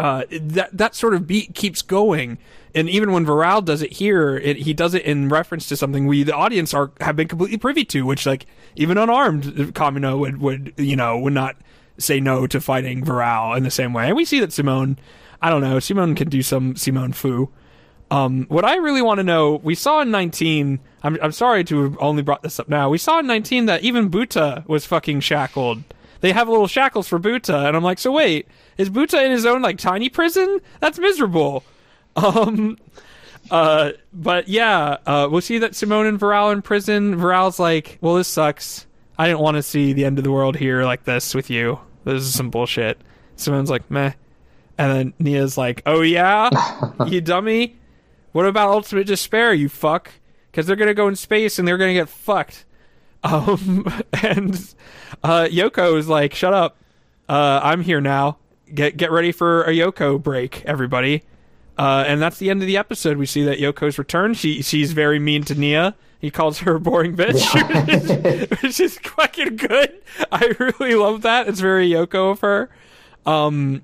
uh, 0.00 0.24
that 0.30 0.74
that 0.74 0.94
sort 0.94 1.12
of 1.12 1.26
beat 1.26 1.54
keeps 1.54 1.82
going, 1.82 2.38
and 2.74 2.88
even 2.88 3.12
when 3.12 3.26
Viral 3.26 3.62
does 3.62 3.82
it 3.82 3.92
here, 3.92 4.38
it, 4.38 4.56
he 4.56 4.72
does 4.72 4.94
it 4.94 5.02
in 5.02 5.28
reference 5.28 5.68
to 5.68 5.76
something 5.76 6.06
we, 6.06 6.22
the 6.22 6.34
audience, 6.34 6.72
are 6.72 6.90
have 7.02 7.16
been 7.16 7.28
completely 7.28 7.58
privy 7.58 7.84
to, 7.84 8.06
which 8.06 8.24
like 8.24 8.46
even 8.76 8.96
unarmed 8.96 9.44
Kamina 9.74 10.18
would 10.18 10.40
would 10.40 10.72
you 10.78 10.96
know 10.96 11.18
would 11.18 11.34
not 11.34 11.56
say 11.98 12.18
no 12.18 12.46
to 12.46 12.62
fighting 12.62 13.04
Viral 13.04 13.54
in 13.54 13.62
the 13.62 13.70
same 13.70 13.92
way, 13.92 14.06
and 14.06 14.16
we 14.16 14.24
see 14.24 14.40
that 14.40 14.54
Simone, 14.54 14.98
I 15.42 15.50
don't 15.50 15.60
know, 15.60 15.78
Simone 15.78 16.14
can 16.14 16.30
do 16.30 16.40
some 16.40 16.76
Simone 16.76 17.12
foo. 17.12 17.50
Um, 18.10 18.46
what 18.48 18.64
I 18.64 18.76
really 18.76 19.02
want 19.02 19.18
to 19.18 19.22
know, 19.22 19.60
we 19.62 19.74
saw 19.74 20.00
in 20.00 20.10
19. 20.10 20.80
I'm 21.02 21.18
I'm 21.20 21.32
sorry 21.32 21.62
to 21.64 21.82
have 21.82 21.98
only 22.00 22.22
brought 22.22 22.42
this 22.42 22.58
up 22.58 22.70
now. 22.70 22.88
We 22.88 22.96
saw 22.96 23.18
in 23.18 23.26
19 23.26 23.66
that 23.66 23.82
even 23.82 24.10
Buta 24.10 24.66
was 24.66 24.86
fucking 24.86 25.20
shackled. 25.20 25.84
They 26.20 26.32
have 26.32 26.48
little 26.48 26.66
shackles 26.66 27.08
for 27.08 27.18
Buta, 27.18 27.66
and 27.66 27.76
I'm 27.76 27.82
like, 27.82 27.98
so 27.98 28.12
wait, 28.12 28.46
is 28.76 28.90
Buta 28.90 29.24
in 29.24 29.30
his 29.32 29.46
own 29.46 29.62
like 29.62 29.78
tiny 29.78 30.08
prison? 30.08 30.60
That's 30.80 30.98
miserable. 30.98 31.64
Um, 32.16 32.76
uh, 33.52 33.92
but 34.12 34.48
yeah, 34.48 34.96
uh, 35.06 35.28
we'll 35.30 35.40
see 35.40 35.58
that 35.58 35.76
Simone 35.76 36.06
and 36.06 36.18
Viral 36.18 36.52
in 36.52 36.60
prison. 36.60 37.16
Viral's 37.16 37.60
like, 37.60 37.98
well, 38.00 38.16
this 38.16 38.26
sucks. 38.26 38.86
I 39.16 39.26
didn't 39.26 39.40
want 39.40 39.56
to 39.56 39.62
see 39.62 39.92
the 39.92 40.04
end 40.04 40.18
of 40.18 40.24
the 40.24 40.32
world 40.32 40.56
here 40.56 40.84
like 40.84 41.04
this 41.04 41.36
with 41.36 41.50
you. 41.50 41.78
This 42.04 42.22
is 42.22 42.34
some 42.34 42.50
bullshit. 42.50 43.00
Simone's 43.36 43.70
like, 43.70 43.88
meh. 43.90 44.12
And 44.76 44.92
then 44.92 45.14
Nia's 45.18 45.56
like, 45.56 45.82
oh 45.86 46.00
yeah, 46.00 46.50
you 47.06 47.20
dummy. 47.20 47.76
What 48.32 48.46
about 48.46 48.70
Ultimate 48.70 49.06
Despair, 49.06 49.52
you 49.52 49.68
fuck? 49.68 50.10
Because 50.50 50.66
they're 50.66 50.76
gonna 50.76 50.94
go 50.94 51.08
in 51.08 51.16
space 51.16 51.58
and 51.58 51.68
they're 51.68 51.78
gonna 51.78 51.94
get 51.94 52.08
fucked. 52.08 52.64
Um, 53.22 53.86
and 54.22 54.54
uh, 55.22 55.48
Yoko 55.50 55.96
is 55.98 56.08
like, 56.08 56.34
"Shut 56.34 56.52
up! 56.52 56.76
Uh, 57.28 57.60
I'm 57.62 57.82
here 57.82 58.00
now. 58.00 58.38
Get 58.72 58.96
get 58.96 59.10
ready 59.10 59.32
for 59.32 59.62
a 59.64 59.70
Yoko 59.70 60.22
break, 60.22 60.62
everybody." 60.64 61.22
Uh, 61.78 62.04
and 62.06 62.20
that's 62.20 62.38
the 62.38 62.50
end 62.50 62.60
of 62.60 62.66
the 62.66 62.76
episode. 62.76 63.16
We 63.16 63.24
see 63.26 63.42
that 63.44 63.58
Yoko's 63.58 63.98
returned. 63.98 64.36
She 64.36 64.62
she's 64.62 64.92
very 64.92 65.18
mean 65.18 65.44
to 65.44 65.54
Nia. 65.54 65.94
He 66.20 66.30
calls 66.30 66.58
her 66.58 66.74
a 66.74 66.80
boring 66.80 67.16
bitch, 67.16 67.40
which 68.62 68.78
is 68.78 68.98
fucking 68.98 69.56
good. 69.56 70.02
I 70.30 70.52
really 70.58 70.94
love 70.94 71.22
that. 71.22 71.48
It's 71.48 71.60
very 71.60 71.88
Yoko 71.88 72.32
of 72.32 72.40
her. 72.40 72.68
Um, 73.24 73.80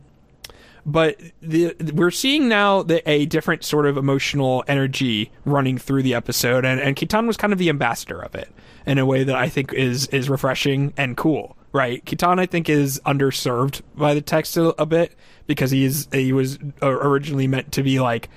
but 0.86 1.20
the, 1.40 1.74
we're 1.92 2.12
seeing 2.12 2.48
now 2.48 2.84
the, 2.84 3.06
a 3.10 3.26
different 3.26 3.64
sort 3.64 3.86
of 3.86 3.96
emotional 3.96 4.62
energy 4.68 5.32
running 5.44 5.78
through 5.78 6.04
the 6.04 6.14
episode, 6.14 6.64
and, 6.64 6.80
and 6.80 6.94
Kittan 6.94 7.26
was 7.26 7.36
kind 7.36 7.52
of 7.52 7.58
the 7.58 7.68
ambassador 7.68 8.20
of 8.20 8.36
it 8.36 8.48
in 8.86 8.98
a 8.98 9.04
way 9.04 9.24
that 9.24 9.34
I 9.34 9.48
think 9.48 9.72
is 9.72 10.06
is 10.08 10.30
refreshing 10.30 10.94
and 10.96 11.16
cool. 11.16 11.56
Right, 11.72 12.02
Kittan 12.04 12.38
I 12.38 12.46
think 12.46 12.70
is 12.70 13.00
underserved 13.04 13.82
by 13.96 14.14
the 14.14 14.22
text 14.22 14.56
a, 14.56 14.80
a 14.80 14.86
bit 14.86 15.12
because 15.48 15.72
he 15.72 15.84
is 15.84 16.08
he 16.12 16.32
was 16.32 16.58
uh, 16.80 16.86
originally 16.86 17.48
meant 17.48 17.72
to 17.72 17.82
be 17.82 17.98
like 17.98 18.30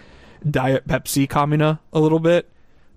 Diet 0.50 0.88
Pepsi 0.88 1.28
Kamina 1.28 1.80
a 1.94 2.00
little 2.00 2.20
bit 2.20 2.50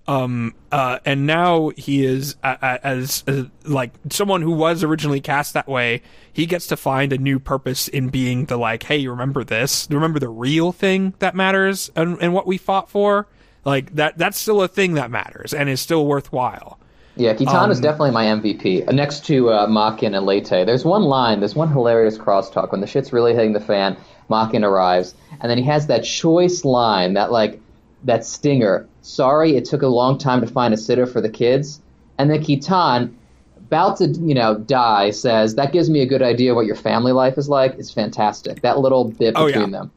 um 0.09 0.55
uh 0.73 0.99
and 1.05 1.27
now 1.27 1.70
he 1.77 2.05
is 2.05 2.35
uh, 2.43 2.79
as, 2.83 3.23
as 3.27 3.47
like 3.65 3.93
someone 4.11 4.43
who 4.43 4.51
was 4.51 4.83
originally 4.83 5.20
cast 5.20 5.55
that 5.55 5.69
way 5.69 6.03
he 6.33 6.45
gets 6.45 6.66
to 6.66 6.77
find 6.77 7.12
a 7.12 7.19
new 7.19 7.39
purpose 7.39 7.87
in 7.87 8.09
being 8.09 8.47
the 8.47 8.57
like 8.57 8.83
hey 8.85 9.07
remember 9.07 9.45
this 9.45 9.87
remember 9.91 10.19
the 10.19 10.29
real 10.29 10.73
thing 10.73 11.15
that 11.20 11.37
matters 11.37 11.91
and, 11.95 12.19
and 12.20 12.35
what 12.35 12.47
we 12.47 12.59
fought 12.59 12.91
for 12.91 13.29
like 13.65 13.95
that 13.95 14.19
that's 14.19 14.39
still 14.39 14.61
a 14.61 14.69
thing 14.69 14.95
that 14.95 15.11
matters 15.11 15.55
and 15.55 15.69
is 15.69 15.81
still 15.81 16.05
worthwhile 16.05 16.79
yeah, 17.15 17.35
Kittan 17.35 17.55
um, 17.65 17.70
is 17.70 17.79
definitely 17.79 18.12
my 18.12 18.24
MVP. 18.24 18.91
Next 18.91 19.27
to 19.27 19.51
uh, 19.51 19.66
Makken 19.66 20.16
and 20.16 20.27
Leite, 20.27 20.65
there's 20.65 20.85
one 20.85 21.03
line, 21.03 21.41
there's 21.41 21.55
one 21.55 21.70
hilarious 21.70 22.16
crosstalk 22.16 22.73
when 22.73 22.81
the 22.81 22.87
shit's 22.87 23.12
really 23.12 23.35
hitting 23.35 23.53
the 23.53 23.61
fan. 23.61 23.99
Makken 24.31 24.66
arrives, 24.66 25.15
and 25.41 25.51
then 25.51 25.59
he 25.59 25.65
has 25.65 25.89
that 25.89 26.05
choice 26.05 26.65
line, 26.65 27.12
that 27.15 27.31
like 27.31 27.61
that 28.05 28.24
stinger. 28.24 28.89
Sorry, 29.03 29.57
it 29.57 29.65
took 29.65 29.83
a 29.83 29.89
long 29.89 30.19
time 30.19 30.41
to 30.41 30.47
find 30.47 30.73
a 30.74 30.77
sitter 30.77 31.07
for 31.07 31.20
the 31.20 31.29
kids. 31.29 31.81
And 32.19 32.31
then 32.31 32.43
Kittan, 32.43 33.15
about 33.57 33.97
to 33.99 34.09
you 34.09 34.35
know 34.35 34.59
die, 34.59 35.11
says 35.11 35.55
that 35.55 35.73
gives 35.73 35.89
me 35.89 36.01
a 36.01 36.07
good 36.07 36.23
idea 36.23 36.55
what 36.55 36.66
your 36.66 36.77
family 36.77 37.12
life 37.12 37.39
is 37.39 37.49
like. 37.49 37.74
It's 37.79 37.93
fantastic. 37.93 38.62
That 38.62 38.79
little 38.79 39.05
bit 39.05 39.35
between 39.35 39.37
oh, 39.37 39.47
between 39.47 39.70
yeah. 39.70 39.79
them. 39.79 39.93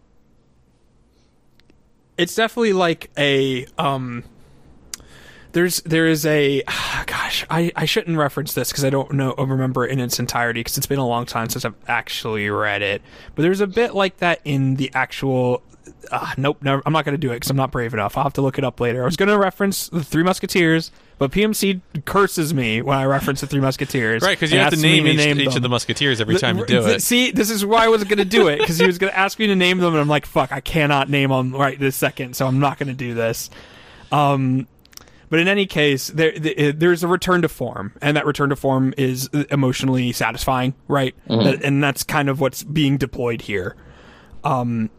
It's 2.18 2.36
definitely 2.36 2.74
like 2.74 3.12
a 3.18 3.68
um. 3.78 4.24
There's 5.52 5.82
there 5.82 6.08
is 6.08 6.26
a 6.26 6.64
gosh 7.06 7.46
I, 7.50 7.72
I 7.76 7.86
shouldn't 7.86 8.18
reference 8.18 8.54
this 8.54 8.72
because 8.72 8.84
I 8.84 8.90
don't 8.90 9.14
know 9.14 9.34
remember 9.36 9.86
it 9.86 9.92
in 9.92 10.00
its 10.00 10.20
entirety 10.20 10.60
because 10.60 10.78
it's 10.78 10.88
been 10.88 11.00
a 11.00 11.08
long 11.08 11.26
time 11.26 11.50
since 11.50 11.64
I've 11.64 11.76
actually 11.88 12.50
read 12.50 12.82
it 12.82 13.02
but 13.36 13.42
there's 13.42 13.62
a 13.62 13.68
bit 13.68 13.96
like 13.96 14.18
that 14.18 14.42
in 14.44 14.76
the 14.76 14.92
actual 14.94 15.64
uh, 16.12 16.34
nope, 16.38 16.62
never, 16.62 16.82
I'm 16.86 16.94
not 16.94 17.06
going 17.06 17.14
to 17.14 17.20
do 17.20 17.32
it 17.32 17.36
because 17.36 17.50
I'm 17.50 17.58
not 17.58 17.72
brave 17.72 17.94
enough. 17.94 18.18
I'll 18.18 18.24
have 18.24 18.34
to 18.34 18.42
look 18.42 18.58
it 18.58 18.64
up 18.64 18.80
later. 18.80 19.04
I 19.04 19.06
was 19.06 19.16
going 19.16 19.30
to 19.30 19.38
reference 19.38 19.90
the 19.90 20.04
Three 20.04 20.24
Musketeers, 20.24 20.92
but 21.18 21.32
PMC 21.32 21.82
curses 22.06 22.54
me 22.54 22.82
when 22.82 22.98
I 22.98 23.06
reference 23.06 23.42
the 23.42 23.48
Three 23.48 23.60
Musketeers. 23.60 24.22
Right, 24.22 24.38
because 24.38 24.52
you 24.52 24.60
have 24.60 24.74
to 24.74 24.80
name, 24.80 25.08
each, 25.08 25.18
name 25.18 25.40
each 25.40 25.56
of 25.56 25.62
the 25.62 25.70
Musketeers 25.70 26.22
every 26.22 26.38
time 26.38 26.58
you 26.58 26.66
do 26.66 26.82
the, 26.82 26.96
it. 26.96 27.02
See, 27.02 27.32
this 27.32 27.50
is 27.50 27.66
why 27.66 27.86
I 27.86 27.90
wasn't 27.90 28.10
going 28.10 28.20
to 28.20 28.26
do 28.26 28.48
it 28.48 28.60
because 28.60 28.78
he 28.78 28.86
was 28.86 28.98
going 28.98 29.12
to 29.12 29.18
ask 29.18 29.40
me 29.40 29.48
to 29.48 29.56
name 29.56 29.80
them, 29.80 29.94
and 29.94 30.02
I'm 30.02 30.08
like, 30.08 30.26
fuck, 30.26 30.52
I 30.52 30.62
cannot 30.62 31.10
name 31.10 31.30
them 31.30 31.54
right 31.54 31.80
this 31.80 31.96
second, 31.96 32.36
so 32.36 32.48
I'm 32.48 32.60
not 32.60 32.78
going 32.78 32.90
to 32.90 32.94
do 32.94 33.14
this. 33.14 33.50
Um, 34.12 34.68
but 35.30 35.40
in 35.40 35.48
any 35.48 35.66
case, 35.66 36.08
there 36.08 36.32
there's 36.38 37.04
a 37.04 37.08
return 37.08 37.42
to 37.42 37.50
form, 37.50 37.94
and 38.02 38.16
that 38.16 38.26
return 38.26 38.50
to 38.50 38.56
form 38.56 38.94
is 38.98 39.28
emotionally 39.50 40.12
satisfying, 40.12 40.76
right? 40.88 41.16
Mm-hmm. 41.28 41.64
And 41.64 41.84
that's 41.84 42.04
kind 42.04 42.30
of 42.30 42.40
what's 42.40 42.64
being 42.64 42.98
deployed 42.98 43.42
here. 43.42 43.76
Um, 44.44 44.90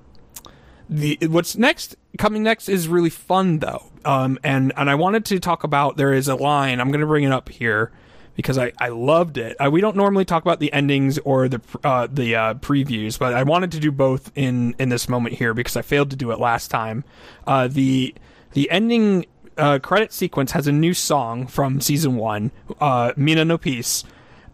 the 0.88 1.18
what's 1.22 1.56
next 1.56 1.96
coming 2.18 2.42
next 2.42 2.68
is 2.68 2.88
really 2.88 3.10
fun 3.10 3.58
though. 3.58 3.84
Um, 4.04 4.38
and 4.44 4.72
and 4.76 4.88
i 4.88 4.94
wanted 4.94 5.24
to 5.26 5.40
talk 5.40 5.64
about 5.64 5.96
there 5.96 6.12
is 6.12 6.28
a 6.28 6.36
line 6.36 6.80
i'm 6.80 6.88
going 6.88 7.00
to 7.00 7.06
bring 7.06 7.24
it 7.24 7.32
up 7.32 7.48
here 7.48 7.90
because 8.36 8.56
i 8.56 8.72
i 8.78 8.88
loved 8.88 9.36
it. 9.36 9.56
Uh, 9.58 9.68
we 9.70 9.80
don't 9.80 9.96
normally 9.96 10.24
talk 10.24 10.42
about 10.42 10.60
the 10.60 10.72
endings 10.72 11.18
or 11.18 11.48
the 11.48 11.60
uh, 11.82 12.06
the 12.10 12.36
uh, 12.36 12.54
previews 12.54 13.18
but 13.18 13.34
i 13.34 13.42
wanted 13.42 13.72
to 13.72 13.80
do 13.80 13.90
both 13.90 14.30
in 14.36 14.74
in 14.78 14.90
this 14.90 15.08
moment 15.08 15.34
here 15.34 15.54
because 15.54 15.76
i 15.76 15.82
failed 15.82 16.10
to 16.10 16.16
do 16.16 16.30
it 16.30 16.38
last 16.38 16.70
time. 16.70 17.02
Uh, 17.46 17.66
the 17.66 18.14
the 18.52 18.70
ending 18.70 19.26
uh, 19.58 19.78
credit 19.78 20.12
sequence 20.12 20.52
has 20.52 20.66
a 20.66 20.72
new 20.72 20.94
song 20.94 21.46
from 21.46 21.80
season 21.80 22.16
one 22.16 22.52
uh, 22.80 23.12
Minna 23.16 23.44
no 23.44 23.58
Peace. 23.58 24.04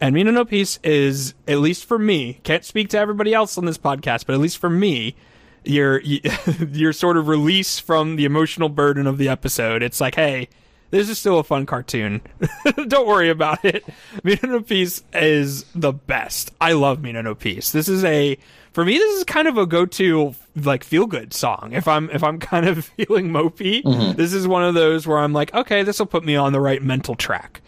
And 0.01 0.15
Minna 0.15 0.33
no 0.33 0.45
Peace 0.45 0.81
is 0.83 1.35
at 1.47 1.59
least 1.59 1.85
for 1.85 1.99
me 1.99 2.41
can't 2.43 2.65
speak 2.65 2.89
to 2.91 2.99
everybody 2.99 3.35
else 3.35 3.59
on 3.59 3.67
this 3.67 3.79
podcast 3.79 4.27
but 4.27 4.33
at 4.33 4.41
least 4.41 4.59
for 4.59 4.71
me 4.71 5.15
your 5.65 6.01
your 6.73 6.93
sort 6.93 7.17
of 7.17 7.29
release 7.29 7.79
from 7.79 8.17
the 8.17 8.25
emotional 8.25 8.69
burden 8.69 9.07
of 9.07 9.19
the 9.19 9.29
episode. 9.29 9.83
It's 9.83 10.01
like, 10.01 10.15
hey, 10.15 10.49
this 10.93 11.09
is 11.09 11.19
still 11.19 11.39
a 11.39 11.45
fun 11.45 11.65
cartoon. 11.67 12.21
Don't 12.89 13.09
worry 13.09 13.31
about 13.31 13.65
it. 13.65 13.85
Minna 14.23 14.41
no 14.43 14.61
Peace 14.61 15.03
is 15.15 15.65
the 15.75 15.93
best. 15.93 16.53
I 16.61 16.73
love 16.73 17.01
Minna 17.01 17.23
no 17.23 17.35
Peace. 17.35 17.73
This 17.73 17.89
is 17.89 18.05
a 18.05 18.37
for 18.73 18.85
me 18.85 18.99
this 18.99 19.17
is 19.17 19.25
kind 19.25 19.49
of 19.49 19.57
a 19.57 19.67
go-to 19.67 20.35
like 20.55 20.85
feel 20.85 21.07
good 21.07 21.33
song. 21.33 21.71
If 21.73 21.89
I'm 21.89 22.11
if 22.11 22.23
I'm 22.23 22.39
kind 22.53 22.69
of 22.69 22.85
feeling 22.85 23.31
mopey, 23.31 23.83
mm-hmm. 23.83 24.17
this 24.17 24.35
is 24.35 24.47
one 24.47 24.65
of 24.65 24.75
those 24.75 25.07
where 25.07 25.19
I'm 25.19 25.33
like, 25.33 25.55
okay, 25.55 25.83
this 25.83 25.99
will 25.99 26.07
put 26.07 26.25
me 26.25 26.37
on 26.37 26.53
the 26.53 26.61
right 26.61 26.83
mental 26.83 27.15
track. 27.15 27.63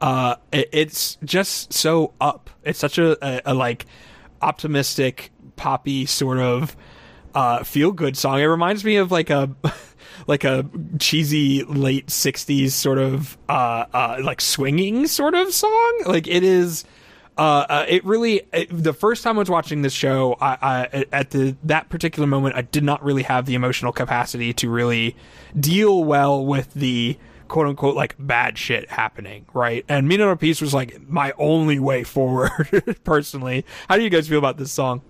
Uh, 0.00 0.36
it, 0.50 0.70
it's 0.72 1.18
just 1.22 1.74
so 1.74 2.14
up. 2.18 2.48
It's 2.64 2.78
such 2.78 2.96
a, 2.96 3.22
a, 3.22 3.52
a 3.52 3.54
like 3.54 3.84
optimistic 4.40 5.30
poppy 5.56 6.06
sort 6.06 6.38
of 6.38 6.74
uh, 7.34 7.62
feel 7.64 7.92
good 7.92 8.16
song. 8.16 8.40
It 8.40 8.44
reminds 8.44 8.84
me 8.84 8.96
of 8.96 9.10
like 9.10 9.30
a 9.30 9.54
like 10.26 10.44
a 10.44 10.66
cheesy 10.98 11.64
late 11.64 12.08
'60s 12.08 12.70
sort 12.70 12.98
of 12.98 13.36
uh, 13.48 13.86
uh, 13.92 14.20
like 14.22 14.40
swinging 14.40 15.06
sort 15.06 15.34
of 15.34 15.52
song. 15.52 16.02
Like 16.06 16.26
it 16.26 16.42
is. 16.42 16.84
Uh, 17.38 17.64
uh, 17.70 17.86
it 17.88 18.04
really 18.04 18.42
it, 18.52 18.68
the 18.70 18.92
first 18.92 19.22
time 19.22 19.36
I 19.36 19.38
was 19.38 19.48
watching 19.48 19.80
this 19.80 19.94
show, 19.94 20.36
I, 20.42 20.58
I, 20.92 21.04
at 21.10 21.30
the 21.30 21.56
that 21.64 21.88
particular 21.88 22.26
moment, 22.26 22.54
I 22.54 22.62
did 22.62 22.84
not 22.84 23.02
really 23.02 23.22
have 23.22 23.46
the 23.46 23.54
emotional 23.54 23.92
capacity 23.92 24.52
to 24.54 24.68
really 24.68 25.16
deal 25.58 26.04
well 26.04 26.44
with 26.44 26.74
the 26.74 27.16
quote 27.50 27.66
unquote 27.66 27.96
like 27.96 28.14
bad 28.18 28.56
shit 28.56 28.90
happening, 28.90 29.44
right? 29.52 29.84
And 29.88 30.08
Minna 30.08 30.26
no 30.26 30.36
Peace 30.36 30.60
was 30.60 30.72
like 30.72 31.06
my 31.08 31.32
only 31.38 31.78
way 31.78 32.04
forward, 32.04 32.50
personally. 33.04 33.66
How 33.88 33.96
do 33.96 34.02
you 34.02 34.10
guys 34.10 34.28
feel 34.28 34.38
about 34.38 34.56
this 34.58 34.72
song? 34.72 35.02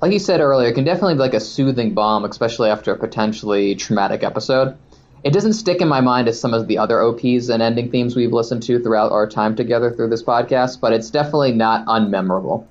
Like 0.00 0.12
you 0.12 0.18
said 0.18 0.40
earlier, 0.40 0.68
it 0.68 0.74
can 0.74 0.84
definitely 0.84 1.14
be 1.14 1.20
like 1.20 1.34
a 1.34 1.40
soothing 1.40 1.92
balm, 1.92 2.24
especially 2.24 2.70
after 2.70 2.92
a 2.92 2.98
potentially 2.98 3.74
traumatic 3.74 4.22
episode. 4.22 4.76
It 5.22 5.32
doesn't 5.32 5.52
stick 5.52 5.82
in 5.82 5.88
my 5.88 6.00
mind 6.00 6.28
as 6.28 6.40
some 6.40 6.54
of 6.54 6.66
the 6.66 6.78
other 6.78 7.02
OPs 7.02 7.50
and 7.50 7.62
ending 7.62 7.90
themes 7.90 8.16
we've 8.16 8.32
listened 8.32 8.62
to 8.64 8.82
throughout 8.82 9.12
our 9.12 9.28
time 9.28 9.54
together 9.54 9.90
through 9.90 10.08
this 10.08 10.22
podcast, 10.22 10.80
but 10.80 10.94
it's 10.94 11.10
definitely 11.10 11.52
not 11.52 11.84
unmemorable. 11.86 12.66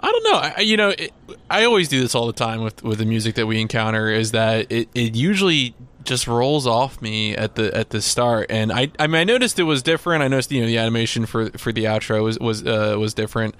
I 0.00 0.12
don't 0.12 0.24
know. 0.24 0.38
I, 0.38 0.60
you 0.60 0.76
know, 0.76 0.90
it, 0.90 1.12
I 1.50 1.64
always 1.64 1.88
do 1.88 2.00
this 2.00 2.14
all 2.14 2.28
the 2.28 2.32
time 2.32 2.62
with 2.62 2.84
with 2.84 2.98
the 2.98 3.04
music 3.04 3.34
that 3.34 3.46
we 3.46 3.60
encounter. 3.60 4.10
Is 4.10 4.30
that 4.30 4.70
it? 4.70 4.88
It 4.94 5.16
usually 5.16 5.74
just 6.04 6.28
rolls 6.28 6.68
off 6.68 7.02
me 7.02 7.34
at 7.34 7.56
the 7.56 7.76
at 7.76 7.90
the 7.90 8.00
start, 8.00 8.46
and 8.48 8.70
I 8.70 8.92
I 9.00 9.08
mean 9.08 9.16
I 9.16 9.24
noticed 9.24 9.58
it 9.58 9.64
was 9.64 9.82
different. 9.82 10.22
I 10.22 10.28
noticed 10.28 10.52
you 10.52 10.60
know 10.60 10.68
the 10.68 10.78
animation 10.78 11.26
for 11.26 11.50
for 11.58 11.72
the 11.72 11.84
outro 11.84 12.22
was 12.22 12.38
was 12.38 12.64
uh, 12.64 12.94
was 12.96 13.12
different. 13.12 13.56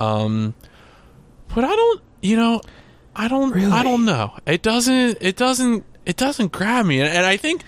Um, 0.00 0.54
but 1.54 1.64
I 1.64 1.74
don't, 1.74 2.02
you 2.22 2.36
know, 2.36 2.60
I 3.16 3.28
don't, 3.28 3.50
really? 3.50 3.70
I 3.70 3.82
don't 3.82 4.04
know. 4.04 4.36
It 4.46 4.62
doesn't, 4.62 5.18
it 5.20 5.36
doesn't, 5.36 5.84
it 6.06 6.16
doesn't 6.16 6.52
grab 6.52 6.86
me. 6.86 7.00
And, 7.00 7.26
I 7.26 7.36
think, 7.36 7.62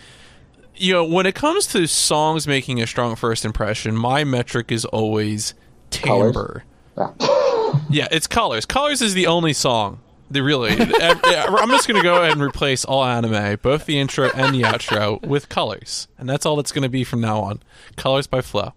you 0.77 0.93
know, 0.93 1.05
when 1.05 1.27
it 1.27 1.35
comes 1.35 1.67
to 1.69 1.87
songs 1.87 2.47
making 2.47 2.83
a 2.83 2.87
strong 2.87 3.17
first 3.17 3.45
impression, 3.45 3.97
my 3.97 4.25
metric 4.25 4.71
is 4.71 4.85
always 4.85 5.55
timbre. 5.91 6.65
Yeah. 6.97 7.13
yeah, 7.91 8.09
it's 8.11 8.27
colors. 8.27 8.67
Colors 8.67 9.03
is 9.03 9.15
the 9.15 9.27
only 9.27 9.53
song. 9.53 10.01
The 10.29 10.43
really, 10.43 10.71
I'm 10.73 11.71
just 11.71 11.87
gonna 11.87 12.03
go 12.03 12.17
ahead 12.21 12.33
and 12.33 12.43
replace 12.43 12.85
all 12.85 13.05
anime, 13.05 13.61
both 13.63 13.87
the 13.87 13.97
intro 13.97 14.29
and 14.35 14.53
the 14.53 14.63
outro, 14.63 15.25
with 15.25 15.49
colors, 15.49 16.09
and 16.19 16.29
that's 16.29 16.45
all 16.45 16.57
that's 16.57 16.73
gonna 16.73 16.89
be 16.89 17.05
from 17.05 17.21
now 17.21 17.43
on. 17.43 17.63
Colors 17.97 18.27
by 18.27 18.41
Flow. 18.41 18.73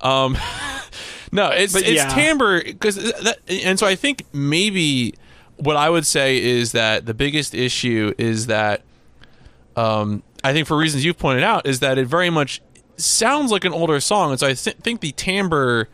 Um, 0.00 0.38
no, 1.32 1.50
it's 1.50 1.72
but, 1.72 1.82
it's 1.82 1.92
yeah. 1.92 2.08
timbre 2.08 2.62
because 2.62 2.98
and 3.48 3.78
so 3.78 3.86
I 3.86 3.94
think 3.94 4.24
maybe 4.32 5.14
what 5.56 5.76
I 5.76 5.90
would 5.90 6.06
say 6.06 6.42
is 6.42 6.72
that 6.72 7.06
the 7.06 7.14
biggest 7.14 7.54
issue 7.54 8.14
is 8.18 8.46
that 8.46 8.82
um, 9.76 10.22
I 10.42 10.52
think 10.52 10.66
for 10.66 10.76
reasons 10.76 11.04
you've 11.04 11.18
pointed 11.18 11.44
out 11.44 11.66
is 11.66 11.80
that 11.80 11.98
it 11.98 12.06
very 12.06 12.30
much 12.30 12.60
sounds 12.96 13.52
like 13.52 13.64
an 13.64 13.72
older 13.72 14.00
song, 14.00 14.30
and 14.30 14.40
so 14.40 14.46
I 14.46 14.54
th- 14.54 14.76
think 14.76 15.00
the 15.00 15.12
timbre 15.12 15.88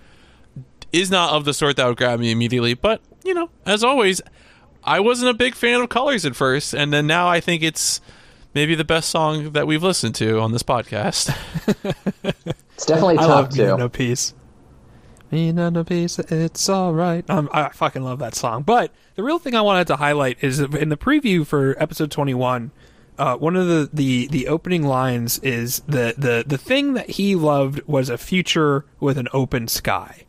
is 0.92 1.10
not 1.10 1.32
of 1.32 1.44
the 1.44 1.52
sort 1.52 1.76
that 1.76 1.86
would 1.86 1.96
grab 1.96 2.20
me 2.20 2.30
immediately. 2.30 2.74
But 2.74 3.00
you 3.24 3.34
know, 3.34 3.50
as 3.64 3.84
always, 3.84 4.22
I 4.84 5.00
wasn't 5.00 5.30
a 5.30 5.34
big 5.34 5.54
fan 5.54 5.80
of 5.80 5.88
Colors 5.88 6.24
at 6.24 6.36
first, 6.36 6.72
and 6.74 6.92
then 6.92 7.06
now 7.06 7.28
I 7.28 7.40
think 7.40 7.62
it's 7.62 8.00
maybe 8.54 8.74
the 8.74 8.84
best 8.84 9.10
song 9.10 9.52
that 9.52 9.66
we've 9.66 9.82
listened 9.82 10.14
to 10.16 10.40
on 10.40 10.52
this 10.52 10.62
podcast. 10.62 11.36
it's 12.74 12.86
definitely 12.86 13.16
top 13.16 13.50
two. 13.50 13.76
No 13.76 13.88
peace. 15.30 15.32
Me 15.32 15.52
none 15.52 15.76
of 15.76 15.86
peace, 15.86 16.18
it's 16.18 16.68
all 16.68 16.92
right. 16.92 17.28
Um, 17.28 17.48
I 17.52 17.68
fucking 17.70 18.02
love 18.02 18.18
that 18.20 18.34
song. 18.34 18.62
But 18.62 18.92
the 19.14 19.22
real 19.22 19.38
thing 19.38 19.54
I 19.54 19.60
wanted 19.60 19.86
to 19.88 19.96
highlight 19.96 20.38
is 20.42 20.60
in 20.60 20.88
the 20.88 20.96
preview 20.96 21.46
for 21.46 21.80
episode 21.82 22.10
21, 22.10 22.70
uh, 23.18 23.36
one 23.36 23.56
of 23.56 23.66
the, 23.66 23.88
the, 23.92 24.26
the 24.28 24.48
opening 24.48 24.82
lines 24.82 25.38
is 25.38 25.80
the, 25.80 26.14
the, 26.16 26.44
the 26.46 26.58
thing 26.58 26.94
that 26.94 27.10
he 27.10 27.34
loved 27.34 27.80
was 27.86 28.10
a 28.10 28.18
future 28.18 28.84
with 29.00 29.18
an 29.18 29.28
open 29.32 29.68
sky. 29.68 30.26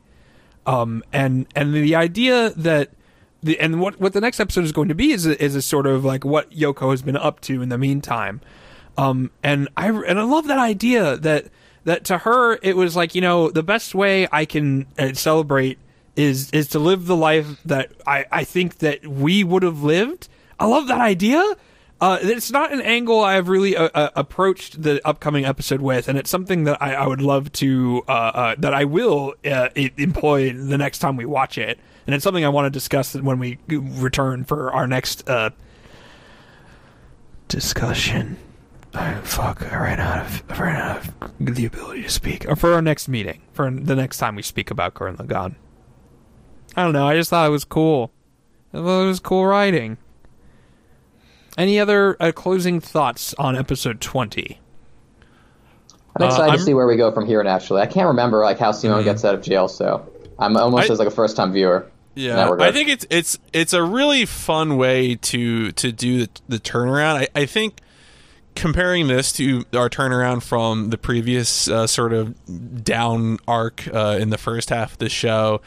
Um, 0.65 1.03
and 1.13 1.47
and 1.55 1.73
the 1.73 1.95
idea 1.95 2.49
that 2.49 2.89
the 3.41 3.57
and 3.59 3.79
what 3.79 4.01
what 4.01 4.11
the 4.11 4.19
next 4.19 4.39
episode 4.41 4.65
is 4.65 4.73
going 4.73 4.89
to 4.89 4.95
be 4.95 5.11
is 5.11 5.25
a, 5.25 5.41
is 5.41 5.55
a 5.55 5.61
sort 5.61 5.87
of 5.87 6.03
like 6.03 6.25
what 6.25 6.51
Yoko 6.51 6.91
has 6.91 7.01
been 7.01 7.15
up 7.15 7.39
to 7.41 7.61
in 7.61 7.69
the 7.69 7.77
meantime. 7.77 8.41
Um, 8.97 9.31
and 9.41 9.69
I 9.77 9.89
and 9.89 10.19
I 10.19 10.23
love 10.23 10.47
that 10.47 10.59
idea 10.59 11.15
that 11.17 11.45
that 11.87 12.03
to 12.03 12.17
her 12.19 12.59
it 12.61 12.75
was 12.75 12.97
like 12.97 13.15
you 13.15 13.21
know 13.21 13.49
the 13.49 13.63
best 13.63 13.95
way 13.95 14.27
I 14.29 14.43
can 14.43 14.85
uh, 14.99 15.13
celebrate 15.13 15.79
is 16.17 16.51
is 16.51 16.67
to 16.69 16.79
live 16.79 17.05
the 17.05 17.15
life 17.15 17.61
that 17.63 17.91
I 18.05 18.25
I 18.29 18.43
think 18.43 18.79
that 18.79 19.07
we 19.07 19.43
would 19.43 19.63
have 19.63 19.81
lived. 19.83 20.27
I 20.59 20.65
love 20.65 20.87
that 20.87 20.99
idea. 20.99 21.41
Uh, 22.01 22.19
it's 22.21 22.51
not 22.51 22.73
an 22.73 22.81
angle 22.81 23.21
I've 23.21 23.47
really 23.47 23.75
uh, 23.75 23.89
uh, 23.95 24.09
approached 24.15 24.83
the 24.83 25.01
upcoming 25.07 25.45
episode 25.45 25.81
with, 25.81 26.09
and 26.09 26.17
it's 26.17 26.29
something 26.29 26.65
that 26.65 26.79
I, 26.81 26.93
I 26.93 27.07
would 27.07 27.21
love 27.21 27.51
to 27.53 28.03
uh, 28.07 28.11
uh, 28.11 28.55
that 28.59 28.73
I 28.73 28.83
will 28.83 29.33
employ 29.43 30.51
the 30.51 30.77
next 30.77 30.99
time 30.99 31.15
we 31.15 31.25
watch 31.25 31.57
it, 31.57 31.79
and 32.05 32.13
it's 32.13 32.23
something 32.23 32.43
I 32.43 32.49
want 32.49 32.65
to 32.65 32.69
discuss 32.69 33.15
when 33.15 33.39
we 33.39 33.59
return 33.67 34.43
for 34.43 34.73
our 34.73 34.87
next 34.87 35.27
discussion. 37.47 38.37
I, 38.97 39.15
fuck, 39.21 39.61
I 39.71 39.77
ran 39.77 39.99
out 39.99 40.25
of 40.25 40.43
I 40.49 40.59
ran 40.61 40.75
out 40.81 40.97
of 40.97 41.13
the 41.39 41.65
ability 41.65 42.03
to 42.03 42.09
speak. 42.09 42.45
Or 42.49 42.55
for 42.55 42.73
our 42.73 42.81
next 42.81 43.07
meeting, 43.07 43.41
for 43.53 43.69
the 43.69 43.95
next 43.95 44.17
time 44.17 44.35
we 44.35 44.41
speak 44.41 44.71
about 44.71 44.93
Gurren 44.95 45.17
Lagann. 45.17 45.55
I 46.75 46.83
don't 46.83 46.93
know. 46.93 47.07
I 47.07 47.15
just 47.15 47.29
thought 47.29 47.47
it 47.47 47.51
was 47.51 47.63
cool. 47.65 48.11
I 48.73 48.77
thought 48.77 49.03
it 49.03 49.07
was 49.07 49.19
cool 49.19 49.45
writing. 49.45 49.97
Any 51.57 51.79
other 51.79 52.17
uh, 52.19 52.31
closing 52.31 52.79
thoughts 52.79 53.33
on 53.35 53.55
episode 53.55 54.01
twenty? 54.01 54.59
I'm 56.15 56.25
excited 56.25 56.49
I'm- 56.49 56.57
to 56.57 56.63
see 56.63 56.73
where 56.73 56.87
we 56.87 56.97
go 56.97 57.11
from 57.11 57.25
here. 57.25 57.43
Naturally, 57.43 57.81
I 57.81 57.87
can't 57.87 58.07
remember 58.07 58.43
like 58.43 58.59
how 58.59 58.71
Simone 58.71 59.03
gets 59.03 59.23
out 59.23 59.35
of 59.35 59.41
jail, 59.41 59.67
so 59.67 60.07
I'm 60.39 60.57
almost 60.57 60.89
I- 60.89 60.93
as 60.93 60.99
like 60.99 61.07
a 61.07 61.11
first 61.11 61.35
time 61.35 61.53
viewer. 61.53 61.87
Yeah. 62.15 62.49
I 62.59 62.71
think 62.71 62.89
it's 62.89 63.05
it's 63.11 63.37
it's 63.53 63.73
a 63.73 63.83
really 63.83 64.25
fun 64.25 64.75
way 64.77 65.15
to 65.15 65.71
to 65.73 65.91
do 65.91 66.25
the, 66.25 66.29
the 66.49 66.57
turnaround. 66.57 67.15
I, 67.15 67.27
I 67.35 67.45
think 67.45 67.79
comparing 68.57 69.07
this 69.07 69.31
to 69.33 69.63
our 69.73 69.87
turnaround 69.89 70.41
from 70.41 70.89
the 70.89 70.97
previous 70.97 71.67
uh, 71.67 71.85
sort 71.85 72.11
of 72.11 72.83
down 72.83 73.37
arc 73.47 73.87
uh, 73.93 74.17
in 74.19 74.31
the 74.31 74.37
first 74.37 74.71
half 74.71 74.93
of 74.93 74.97
the 74.97 75.09
show, 75.09 75.61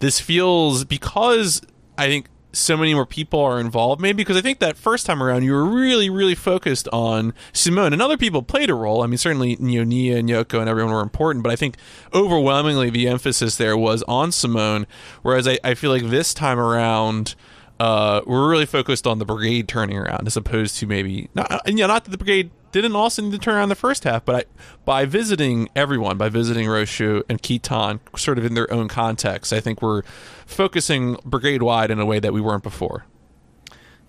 this 0.00 0.20
feels 0.20 0.84
because 0.84 1.62
I 1.96 2.06
think 2.06 2.28
so 2.52 2.76
many 2.76 2.94
more 2.94 3.06
people 3.06 3.40
are 3.40 3.58
involved. 3.58 4.00
Maybe 4.00 4.18
because 4.18 4.36
I 4.36 4.42
think 4.42 4.58
that 4.58 4.76
first 4.76 5.06
time 5.06 5.22
around 5.22 5.42
you 5.42 5.52
were 5.52 5.64
really 5.64 6.10
really 6.10 6.34
focused 6.34 6.86
on 6.92 7.32
Simone 7.54 7.94
and 7.94 8.02
other 8.02 8.18
people 8.18 8.42
played 8.42 8.68
a 8.68 8.74
role. 8.74 9.02
I 9.02 9.06
mean, 9.06 9.18
certainly 9.18 9.56
you 9.58 9.78
know 9.80 9.84
Nia 9.84 10.18
and 10.18 10.28
Yoko 10.28 10.60
and 10.60 10.68
everyone 10.68 10.92
were 10.92 11.00
important, 11.00 11.42
but 11.42 11.50
I 11.50 11.56
think 11.56 11.76
overwhelmingly 12.12 12.90
the 12.90 13.08
emphasis 13.08 13.56
there 13.56 13.76
was 13.76 14.02
on 14.04 14.32
Simone. 14.32 14.86
Whereas 15.22 15.48
I, 15.48 15.58
I 15.64 15.74
feel 15.74 15.90
like 15.90 16.04
this 16.04 16.34
time 16.34 16.58
around 16.58 17.34
uh, 17.80 18.20
we're 18.26 18.48
really 18.48 18.66
focused 18.66 19.06
on 19.06 19.18
the 19.18 19.24
brigade 19.24 19.68
turning 19.68 19.98
around 19.98 20.26
as 20.26 20.36
opposed 20.36 20.76
to 20.78 20.86
maybe 20.86 21.28
not, 21.34 21.66
and 21.66 21.78
yeah, 21.78 21.86
not 21.86 22.04
that 22.04 22.10
the 22.10 22.18
brigade 22.18 22.50
didn't 22.72 22.96
also 22.96 23.22
need 23.22 23.32
to 23.32 23.38
turn 23.38 23.54
around 23.54 23.68
the 23.68 23.74
first 23.76 24.04
half, 24.04 24.24
but 24.24 24.34
I, 24.34 24.44
by 24.84 25.04
visiting 25.04 25.68
everyone, 25.76 26.18
by 26.18 26.28
visiting 26.28 26.66
Rossiu 26.66 27.22
and 27.28 27.40
Kittan, 27.40 28.00
sort 28.18 28.36
of 28.36 28.44
in 28.44 28.54
their 28.54 28.72
own 28.72 28.88
context, 28.88 29.52
I 29.52 29.60
think 29.60 29.80
we're 29.80 30.02
focusing 30.44 31.16
brigade 31.24 31.62
wide 31.62 31.90
in 31.90 32.00
a 32.00 32.04
way 32.04 32.18
that 32.18 32.32
we 32.32 32.40
weren't 32.40 32.64
before. 32.64 33.06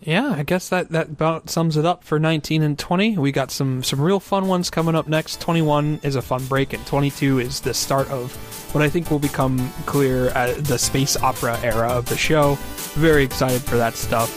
Yeah, 0.06 0.36
I 0.38 0.44
guess 0.44 0.70
that 0.70 0.90
that 0.90 1.08
about 1.10 1.50
sums 1.50 1.78
it 1.78 1.86
up 1.86 2.04
for 2.04 2.20
19 2.20 2.62
and 2.62 2.78
20. 2.78 3.18
We 3.18 3.32
got 3.32 3.50
some 3.50 3.82
some 3.82 4.00
real 4.00 4.20
fun 4.20 4.48
ones 4.48 4.70
coming 4.70 4.94
up 4.94 5.08
next. 5.08 5.42
21 5.42 6.02
is 6.04 6.16
a 6.16 6.22
fun 6.22 6.46
break, 6.46 6.74
and 6.74 6.86
22 6.86 7.40
is 7.40 7.60
the 7.62 7.74
start 7.74 8.08
of 8.12 8.32
what 8.76 8.84
I 8.84 8.90
think 8.90 9.10
will 9.10 9.18
become 9.18 9.72
clear 9.88 10.28
at 10.30 10.64
the 10.66 10.78
space 10.78 11.18
opera 11.18 11.60
era 11.64 11.88
of 11.88 12.06
the 12.08 12.16
show. 12.18 12.54
Very 12.94 13.24
excited 13.24 13.64
for 13.64 13.78
that 13.78 13.96
stuff. 13.96 14.30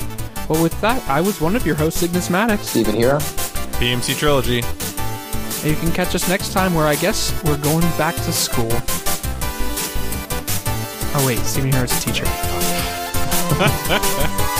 But 0.49 0.63
with 0.63 0.81
that, 0.81 1.07
I 1.07 1.21
was 1.21 1.39
one 1.39 1.55
of 1.55 1.67
your 1.67 1.75
hosts, 1.75 2.03
Ignis 2.03 2.31
Maddox. 2.31 2.67
Stephen 2.67 2.95
Hero. 2.95 3.19
PMC 3.79 4.17
trilogy. 4.17 4.63
And 4.63 5.67
You 5.67 5.77
can 5.77 5.93
catch 5.93 6.15
us 6.15 6.27
next 6.31 6.55
time, 6.55 6.73
where 6.75 6.87
I 6.87 6.95
guess 6.95 7.31
we're 7.45 7.59
going 7.63 7.83
back 7.99 8.15
to 8.15 8.33
school. 8.33 8.71
Oh 11.15 11.25
wait, 11.27 11.41
Stephen 11.41 11.71
Harris 11.73 11.93
is 11.93 12.03
a 12.03 12.07
teacher. 12.07 12.25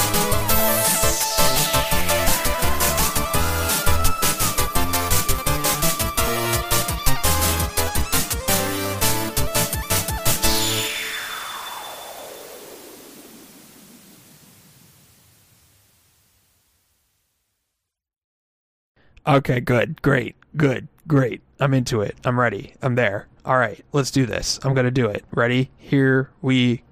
Okay, 19.27 19.61
good, 19.61 20.01
great, 20.03 20.37
good, 20.57 20.89
great. 21.07 21.43
I'm 21.61 21.75
into 21.75 22.01
it. 22.01 22.17
I'm 22.25 22.39
ready. 22.39 22.75
I'm 22.83 22.95
there. 22.95 23.27
All 23.45 23.57
right, 23.59 23.85
let's 23.93 24.11
do 24.11 24.27
this. 24.27 24.61
I'm 24.63 24.75
gonna 24.75 24.91
do 24.91 25.07
it. 25.07 25.25
Ready? 25.33 25.71
Here 25.79 26.31
we 26.43 26.83